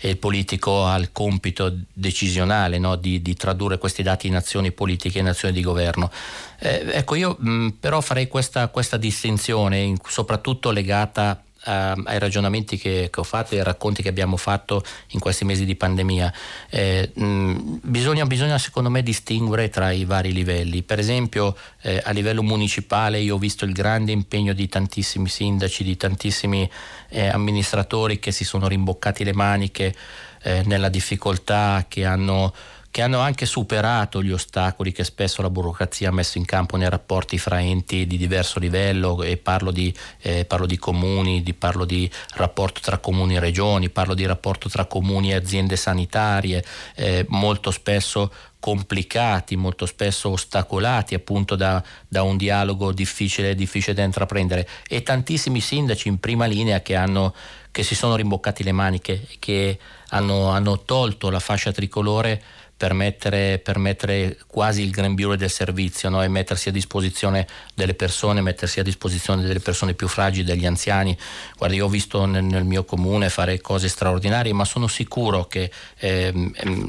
e 0.05 0.15
politico 0.17 0.85
ha 0.85 0.97
il 0.97 1.11
compito 1.11 1.75
decisionale 1.91 2.77
no? 2.77 2.95
di, 2.95 3.23
di, 3.23 3.33
tradurre 3.33 3.79
questi 3.79 4.03
dati 4.03 4.27
in 4.27 4.35
azioni 4.35 4.71
politiche, 4.71 5.17
in 5.17 5.27
azioni 5.27 5.51
di 5.51 5.63
governo. 5.63 6.11
Eh, 6.59 6.85
ecco, 6.91 7.15
io 7.15 7.35
mh, 7.39 7.69
però 7.79 8.01
farei 8.01 8.27
questa, 8.27 8.67
questa 8.67 8.97
distinzione, 8.97 9.79
in, 9.79 9.97
soprattutto 10.07 10.69
legata 10.69 11.41
uh, 11.65 12.01
ai 12.05 12.19
ragionamenti 12.19 12.77
che, 12.77 13.09
che, 13.11 13.19
ho 13.19 13.23
fatto 13.23 13.55
e 13.55 13.57
ai 13.57 13.63
racconti 13.63 14.01
che 14.01 14.09
abbiamo 14.09 14.37
fatto 14.37 14.83
in 15.09 15.19
questi 15.19 15.45
mesi 15.45 15.65
di 15.65 15.75
pandemia. 15.75 16.33
Eh, 16.69 17.11
mh, 17.13 17.79
bisogna, 17.83 18.25
bisogna, 18.25 18.57
secondo 18.57 18.89
me 18.89 19.03
distinguere 19.03 19.69
tra 19.69 19.91
i 19.91 20.05
vari 20.05 20.31
livelli. 20.31 20.83
Per 20.83 20.99
esempio 20.99 21.55
eh, 21.81 22.01
a 22.03 22.11
livello 22.11 22.43
municipale 22.43 23.19
io 23.19 23.35
ho 23.35 23.39
visto 23.39 23.65
il 23.65 23.73
grande 23.73 24.11
impegno 24.11 24.53
di 24.53 24.67
tantissimi 24.67 25.27
sindaci, 25.27 25.83
di 25.83 25.97
tantissimi 25.97 26.69
eh, 27.09 27.27
amministratori 27.27 28.19
che 28.19 28.31
si 28.31 28.43
sono 28.43 28.67
rimboccati 28.67 29.23
le 29.23 29.33
maniche 29.33 29.95
eh, 30.43 30.61
nella 30.65 30.89
difficoltà, 30.89 31.85
che 31.87 32.05
hanno 32.05 32.53
che 32.95 33.01
hanno 33.01 33.19
anche 33.19 33.45
superato 33.45 34.23
gli 34.23 34.31
ostacoli 34.31 34.93
che 34.93 35.03
spesso 35.03 35.41
la 35.41 35.49
burocrazia 35.49 36.07
ha 36.07 36.13
messo 36.13 36.37
in 36.37 36.45
campo 36.45 36.77
nei 36.77 36.89
rapporti 36.89 37.37
fra 37.37 37.61
enti 37.61 38.07
di 38.07 38.15
diverso 38.15 38.57
livello 38.57 39.21
e 39.21 39.35
parlo 39.35 39.71
di, 39.71 39.93
eh, 40.21 40.45
parlo 40.45 40.65
di 40.65 40.77
comuni, 40.77 41.43
di, 41.43 41.53
parlo 41.53 41.83
di 41.83 42.09
rapporto 42.35 42.79
tra 42.79 42.97
comuni 42.99 43.35
e 43.35 43.41
regioni, 43.41 43.89
parlo 43.89 44.13
di 44.13 44.25
rapporto 44.25 44.69
tra 44.69 44.85
comuni 44.85 45.31
e 45.31 45.35
aziende 45.35 45.75
sanitarie, 45.75 46.63
eh, 46.95 47.25
molto 47.27 47.69
spesso 47.69 48.31
complicati, 48.61 49.57
molto 49.57 49.85
spesso 49.85 50.29
ostacolati 50.29 51.15
appunto 51.15 51.57
da, 51.57 51.83
da 52.07 52.23
un 52.23 52.37
dialogo 52.37 52.93
difficile, 52.93 53.55
difficile, 53.55 53.93
da 53.93 54.03
intraprendere. 54.03 54.65
E 54.87 55.03
tantissimi 55.03 55.59
sindaci 55.59 56.07
in 56.07 56.17
prima 56.17 56.45
linea 56.45 56.81
che, 56.81 56.95
hanno, 56.95 57.35
che 57.71 57.83
si 57.83 57.93
sono 57.93 58.15
rimboccati 58.15 58.63
le 58.63 58.71
maniche, 58.71 59.27
che 59.37 59.77
hanno, 60.11 60.47
hanno 60.47 60.79
tolto 60.83 61.29
la 61.29 61.41
fascia 61.41 61.73
tricolore 61.73 62.41
per 62.77 62.93
mettere, 62.93 63.59
per 63.59 63.77
mettere, 63.77 64.37
quasi 64.47 64.81
il 64.81 64.91
grembiule 64.91 65.37
del 65.37 65.49
servizio 65.49 66.09
no? 66.09 66.21
e 66.21 66.27
mettersi 66.27 66.69
a 66.69 66.71
disposizione 66.73 67.47
delle 67.73 67.93
persone, 67.93 68.41
mettersi 68.41 68.79
a 68.79 68.83
disposizione 68.83 69.43
delle 69.43 69.61
persone 69.61 69.93
più 69.93 70.07
fragili, 70.09 70.43
degli 70.43 70.65
anziani. 70.65 71.17
Guarda, 71.57 71.75
io 71.75 71.85
ho 71.85 71.89
visto 71.89 72.25
nel, 72.25 72.43
nel 72.43 72.65
mio 72.65 72.83
comune 72.83 73.29
fare 73.29 73.61
cose 73.61 73.87
straordinarie, 73.87 74.51
ma 74.51 74.65
sono 74.65 74.87
sicuro 74.87 75.45
che 75.45 75.71
eh, 75.99 76.33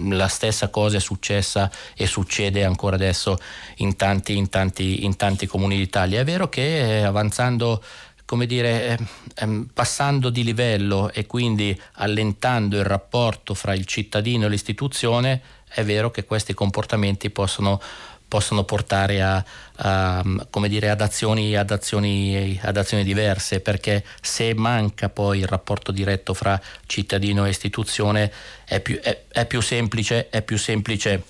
la 0.08 0.28
stessa 0.28 0.70
cosa 0.70 0.96
è 0.96 1.00
successa 1.00 1.70
e 1.94 2.06
succede 2.06 2.64
ancora 2.64 2.96
adesso 2.96 3.38
in 3.76 3.94
tanti, 3.94 4.36
in 4.36 4.48
tanti, 4.48 5.04
in 5.04 5.14
tanti 5.16 5.46
comuni 5.46 5.76
d'Italia. 5.76 6.20
È 6.20 6.24
vero 6.24 6.48
che 6.48 6.98
eh, 6.98 7.02
avanzando 7.02 7.82
come 8.26 8.46
dire, 8.46 8.98
eh, 9.36 9.64
passando 9.72 10.30
di 10.30 10.42
livello 10.42 11.12
e 11.12 11.26
quindi 11.26 11.80
allentando 11.94 12.76
il 12.76 12.84
rapporto 12.84 13.54
fra 13.54 13.72
il 13.72 13.86
cittadino 13.86 14.46
e 14.46 14.48
l'istituzione, 14.48 15.40
è 15.76 15.84
vero 15.84 16.10
che 16.10 16.24
questi 16.24 16.54
comportamenti 16.54 17.28
possono, 17.28 17.78
possono 18.26 18.64
portare 18.64 19.20
a, 19.20 19.44
a, 19.76 20.24
dire, 20.68 20.88
ad, 20.88 21.02
azioni, 21.02 21.54
ad, 21.54 21.70
azioni, 21.70 22.58
ad, 22.62 22.78
azioni, 22.78 23.04
diverse, 23.04 23.60
perché 23.60 24.02
se 24.22 24.54
manca 24.54 25.10
poi 25.10 25.40
il 25.40 25.46
rapporto 25.46 25.92
diretto 25.92 26.32
fra 26.32 26.58
cittadino 26.86 27.44
e 27.44 27.50
istituzione 27.50 28.32
è 28.64 28.80
più, 28.80 28.98
è, 29.00 29.24
è 29.28 29.44
più 29.44 29.60
semplice, 29.60 30.30
è 30.30 30.40
più 30.40 30.56
semplice 30.56 31.22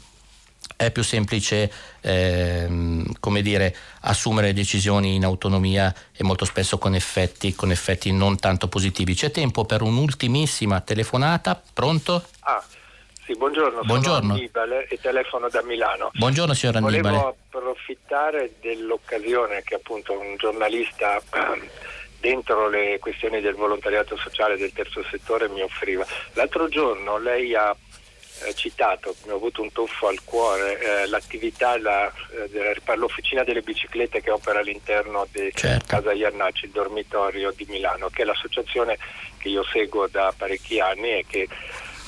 è 0.76 0.90
più 0.90 1.02
semplice 1.02 1.72
ehm, 2.02 3.14
come 3.18 3.40
dire, 3.40 3.74
assumere 4.00 4.52
decisioni 4.52 5.14
in 5.14 5.24
autonomia 5.24 5.94
e 6.12 6.22
molto 6.22 6.44
spesso 6.44 6.76
con 6.76 6.94
effetti, 6.94 7.54
con 7.54 7.70
effetti, 7.70 8.12
non 8.12 8.38
tanto 8.38 8.68
positivi. 8.68 9.14
C'è 9.14 9.30
tempo 9.30 9.64
per 9.64 9.80
un'ultimissima 9.80 10.80
telefonata, 10.82 11.60
pronto? 11.72 12.26
Ah, 12.40 12.62
sì, 13.26 13.36
buongiorno, 13.36 13.82
buongiorno. 13.82 14.20
sono 14.20 14.34
Annibale 14.34 14.86
e 14.86 15.00
telefono 15.00 15.48
da 15.48 15.60
Milano. 15.62 16.10
Buongiorno 16.14 16.54
signor 16.54 16.76
Annibale. 16.76 17.00
Volevo 17.00 17.36
approfittare 17.50 18.52
dell'occasione 18.60 19.62
che 19.64 19.74
appunto 19.74 20.16
un 20.16 20.36
giornalista 20.36 21.20
dentro 22.20 22.68
le 22.68 23.00
questioni 23.00 23.40
del 23.40 23.54
volontariato 23.54 24.16
sociale 24.16 24.56
del 24.56 24.72
terzo 24.72 25.02
settore 25.10 25.48
mi 25.48 25.60
offriva. 25.60 26.06
L'altro 26.34 26.68
giorno 26.68 27.18
lei 27.18 27.52
ha 27.56 27.74
eh, 28.44 28.54
citato, 28.54 29.16
mi 29.24 29.32
ho 29.32 29.36
avuto 29.36 29.60
un 29.60 29.72
tuffo 29.72 30.06
al 30.06 30.22
cuore, 30.22 30.78
eh, 30.78 31.06
l'attività 31.08 31.76
la, 31.80 32.06
eh, 32.06 32.48
dell'officina 32.48 33.42
delle 33.42 33.62
biciclette 33.62 34.20
che 34.20 34.30
opera 34.30 34.60
all'interno 34.60 35.26
di 35.32 35.50
certo. 35.52 35.86
Casa 35.86 36.12
Iannacci, 36.12 36.66
il 36.66 36.70
dormitorio 36.70 37.50
di 37.50 37.66
Milano, 37.68 38.08
che 38.08 38.22
è 38.22 38.24
l'associazizione 38.24 38.96
che 39.38 39.48
io 39.48 39.64
seguo 39.64 40.06
da 40.06 40.32
parecchi 40.36 40.78
anni 40.78 41.10
e 41.10 41.24
che 41.26 41.48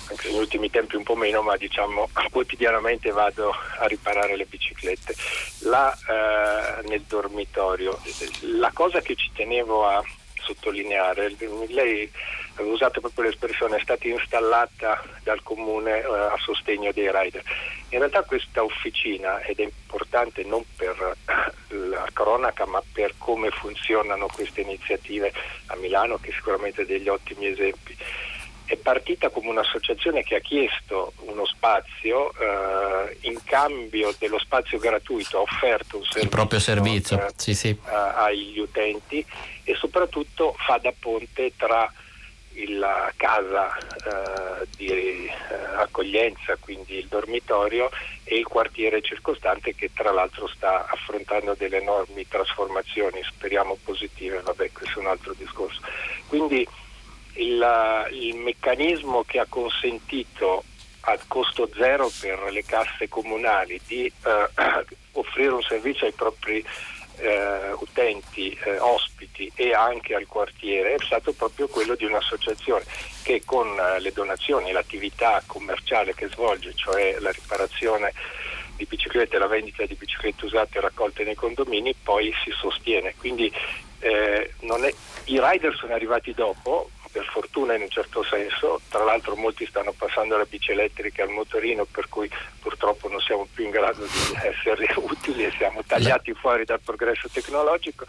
anche 0.09 0.29
negli 0.29 0.39
ultimi 0.39 0.71
tempi 0.71 0.97
un 0.97 1.03
po' 1.03 1.17
meno, 1.17 1.43
ma 1.43 1.57
diciamo 1.57 2.09
quotidianamente 2.31 3.11
vado 3.11 3.51
a 3.51 3.87
riparare 3.87 4.37
le 4.37 4.47
biciclette. 4.47 5.15
Là 5.61 5.93
eh, 5.93 6.89
nel 6.89 7.03
dormitorio, 7.03 7.99
la 8.41 8.71
cosa 8.73 9.01
che 9.01 9.15
ci 9.15 9.31
tenevo 9.35 9.87
a 9.87 10.03
sottolineare, 10.41 11.35
lei 11.69 12.11
aveva 12.55 12.73
usato 12.73 13.01
proprio 13.01 13.25
l'espressione 13.25 13.77
è 13.77 13.81
stata 13.81 14.09
installata 14.09 15.03
dal 15.23 15.43
comune 15.43 16.01
eh, 16.01 16.05
a 16.05 16.37
sostegno 16.39 16.91
dei 16.93 17.11
rider. 17.13 17.43
In 17.91 17.99
realtà 17.99 18.23
questa 18.23 18.63
officina, 18.63 19.41
ed 19.41 19.61
è 19.61 19.63
importante 19.63 20.43
non 20.45 20.63
per 20.77 21.17
la 21.69 22.09
cronaca 22.13 22.67
ma 22.67 22.83
per 22.93 23.15
come 23.19 23.51
funzionano 23.51 24.27
queste 24.27 24.63
iniziative 24.63 25.33
a 25.67 25.77
Milano, 25.77 26.19
che 26.19 26.33
sicuramente 26.33 26.85
degli 26.85 27.09
ottimi 27.09 27.47
esempi, 27.47 27.97
è 28.69 28.77
partita 28.77 29.31
come 29.31 29.49
un'associazione 29.49 30.23
che 30.23 30.37
ha 30.37 30.41
chiesto 30.41 31.15
uno 31.21 31.47
spazio 31.47 32.33
eh, 32.33 33.17
in 33.23 33.39
cambio 33.43 34.15
dello 34.19 34.39
spazio 34.39 34.79
gratuito, 34.79 35.39
ha 35.39 35.41
offerto 35.41 35.97
un 35.97 36.03
servizio, 36.03 36.23
il 36.23 36.29
proprio 36.29 36.61
servizio 36.61 37.27
eh, 37.27 37.33
sì, 37.35 37.55
sì. 37.55 37.75
agli 37.87 38.59
utenti 38.59 39.25
e 39.65 39.75
soprattutto 39.75 40.55
fa 40.59 40.77
da 40.77 40.93
ponte 40.99 41.53
tra 41.57 41.91
la 42.67 43.11
casa 43.17 43.75
eh, 43.79 44.67
di 44.77 44.89
eh, 44.89 45.33
accoglienza, 45.77 46.57
quindi 46.61 46.97
il 46.97 47.07
dormitorio, 47.07 47.89
e 48.25 48.37
il 48.37 48.47
quartiere 48.47 49.01
circostante 49.01 49.75
che 49.75 49.91
tra 49.95 50.11
l'altro 50.11 50.47
sta 50.49 50.87
affrontando 50.87 51.55
delle 51.57 51.79
enormi 51.79 52.29
trasformazioni, 52.29 53.23
speriamo 53.23 53.79
positive, 53.83 54.41
vabbè 54.41 54.73
questo 54.73 54.99
è 54.99 55.03
un 55.03 55.09
altro 55.09 55.33
discorso. 55.39 55.81
Quindi 56.27 56.69
il, 57.39 58.09
il 58.13 58.37
meccanismo 58.37 59.25
che 59.25 59.39
ha 59.39 59.47
consentito 59.49 60.65
a 61.01 61.19
costo 61.27 61.69
zero 61.75 62.11
per 62.21 62.51
le 62.51 62.65
casse 62.65 63.09
comunali 63.09 63.81
di 63.87 64.05
eh, 64.05 64.49
offrire 65.13 65.53
un 65.53 65.63
servizio 65.63 66.07
ai 66.07 66.13
propri 66.13 66.65
eh, 67.21 67.73
utenti, 67.73 68.57
eh, 68.65 68.79
ospiti 68.79 69.51
e 69.55 69.73
anche 69.73 70.15
al 70.15 70.27
quartiere 70.27 70.95
è 70.95 71.05
stato 71.05 71.33
proprio 71.33 71.67
quello 71.67 71.95
di 71.95 72.05
un'associazione 72.05 72.85
che 73.23 73.43
con 73.45 73.67
eh, 73.79 74.01
le 74.01 74.13
donazioni, 74.13 74.71
l'attività 74.71 75.43
commerciale 75.47 76.15
che 76.15 76.29
svolge, 76.29 76.73
cioè 76.75 77.17
la 77.21 77.31
riparazione 77.31 78.13
di 78.77 78.85
biciclette, 78.85 79.39
la 79.39 79.49
vendita 79.49 79.85
di 79.85 79.95
biciclette 79.95 80.45
usate 80.45 80.79
e 80.79 80.81
raccolte 80.81 81.25
nei 81.25 81.35
condomini, 81.35 81.95
poi 82.01 82.33
si 82.45 82.53
sostiene. 82.53 83.15
Quindi 83.19 83.53
eh, 84.01 84.51
è, 84.51 84.95
i 85.25 85.41
rider 85.41 85.75
sono 85.77 85.95
arrivati 85.95 86.33
dopo, 86.33 86.91
per 87.11 87.25
fortuna 87.25 87.75
in 87.75 87.83
un 87.83 87.89
certo 87.89 88.23
senso, 88.23 88.81
tra 88.89 89.03
l'altro 89.03 89.35
molti 89.35 89.67
stanno 89.67 89.93
passando 89.93 90.35
alla 90.35 90.45
bici 90.45 90.73
elettrica 90.73 91.23
al 91.23 91.31
motorino 91.31 91.85
per 91.85 92.09
cui 92.09 92.31
purtroppo 92.61 93.09
non 93.09 93.21
siamo 93.21 93.47
più 93.53 93.65
in 93.65 93.71
grado 93.71 94.05
di 94.05 94.39
essere 94.47 94.93
utili 94.97 95.45
e 95.45 95.53
siamo 95.57 95.83
tagliati 95.87 96.33
fuori 96.35 96.65
dal 96.65 96.81
progresso 96.81 97.29
tecnologico. 97.29 98.05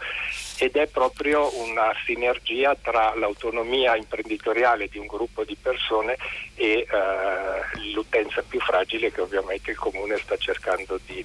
Ed 0.58 0.76
è 0.76 0.86
proprio 0.86 1.50
una 1.60 1.92
sinergia 2.04 2.76
tra 2.76 3.14
l'autonomia 3.16 3.96
imprenditoriale 3.96 4.88
di 4.88 4.98
un 4.98 5.06
gruppo 5.06 5.44
di 5.44 5.56
persone 5.60 6.16
e 6.54 6.86
eh, 6.88 7.90
l'utenza 7.92 8.42
più 8.46 8.60
fragile 8.60 9.10
che 9.10 9.22
ovviamente 9.22 9.70
il 9.70 9.78
comune 9.78 10.18
sta 10.18 10.36
cercando 10.36 11.00
di 11.04 11.24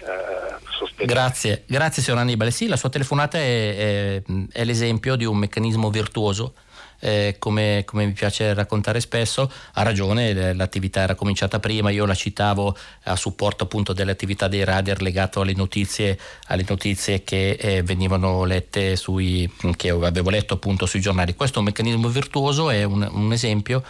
eh, 0.00 1.04
grazie, 1.04 1.64
grazie 1.66 2.02
signor 2.02 2.20
Annibale. 2.20 2.50
Sì, 2.50 2.66
la 2.66 2.76
sua 2.76 2.90
telefonata 2.90 3.38
è, 3.38 4.22
è, 4.22 4.22
è 4.52 4.64
l'esempio 4.64 5.16
di 5.16 5.24
un 5.24 5.36
meccanismo 5.36 5.90
virtuoso 5.90 6.54
eh, 7.00 7.36
come, 7.38 7.82
come, 7.84 8.06
mi 8.06 8.12
piace 8.12 8.54
raccontare 8.54 9.00
spesso, 9.00 9.50
ha 9.74 9.82
ragione, 9.82 10.54
l'attività 10.54 11.02
era 11.02 11.14
cominciata 11.14 11.60
prima, 11.60 11.90
io 11.90 12.06
la 12.06 12.14
citavo 12.14 12.76
a 13.04 13.16
supporto 13.16 13.64
appunto 13.64 13.92
delle 13.92 14.12
attività 14.12 14.48
dei 14.48 14.64
radar 14.64 15.02
legato 15.02 15.40
alle 15.40 15.54
notizie, 15.54 16.18
alle 16.46 16.64
notizie 16.66 17.22
che 17.22 17.50
eh, 17.52 17.82
venivano 17.82 18.44
lette 18.44 18.96
sui, 18.96 19.50
che 19.76 19.90
avevo 19.90 20.30
letto 20.30 20.54
appunto 20.54 20.86
sui 20.86 21.00
giornali. 21.00 21.34
Questo 21.34 21.56
è 21.56 21.58
un 21.58 21.66
meccanismo 21.66 22.08
virtuoso, 22.08 22.70
è 22.70 22.84
un, 22.84 23.08
un 23.10 23.32
esempio 23.32 23.82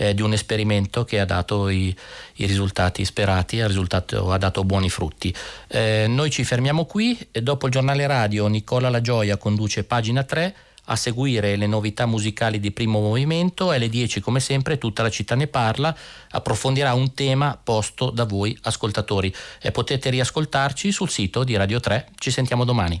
eh, 0.00 0.14
di 0.14 0.22
un 0.22 0.32
esperimento 0.32 1.04
che 1.04 1.20
ha 1.20 1.26
dato 1.26 1.68
i, 1.68 1.94
i 2.36 2.46
risultati 2.46 3.04
sperati, 3.04 3.60
ha, 3.60 3.66
ha, 3.66 4.38
dato 4.38 4.64
buoni 4.64 4.88
frutti. 4.88 5.34
Eh, 5.68 6.06
noi 6.08 6.30
ci 6.30 6.42
fermiamo 6.42 6.86
qui 6.86 7.18
e 7.30 7.42
dopo 7.42 7.66
il 7.66 7.72
giornale 7.72 8.06
radio 8.06 8.46
Nicola 8.46 8.88
La 8.88 9.02
Gioia 9.02 9.36
conduce 9.36 9.84
pagina 9.84 10.24
3 10.24 10.54
a 10.84 10.96
seguire 10.96 11.54
le 11.56 11.66
novità 11.66 12.06
musicali 12.06 12.58
di 12.58 12.72
primo 12.72 12.98
movimento 13.00 13.72
e 13.72 13.76
alle 13.76 13.90
10 13.90 14.20
come 14.20 14.40
sempre 14.40 14.78
tutta 14.78 15.02
la 15.02 15.10
città 15.10 15.34
ne 15.34 15.46
parla, 15.46 15.94
approfondirà 16.30 16.94
un 16.94 17.12
tema 17.12 17.60
posto 17.62 18.10
da 18.10 18.24
voi 18.24 18.56
ascoltatori 18.62 19.32
e 19.60 19.70
potete 19.70 20.08
riascoltarci 20.08 20.90
sul 20.90 21.10
sito 21.10 21.44
di 21.44 21.54
Radio 21.56 21.78
3. 21.78 22.08
Ci 22.16 22.30
sentiamo 22.30 22.64
domani. 22.64 23.00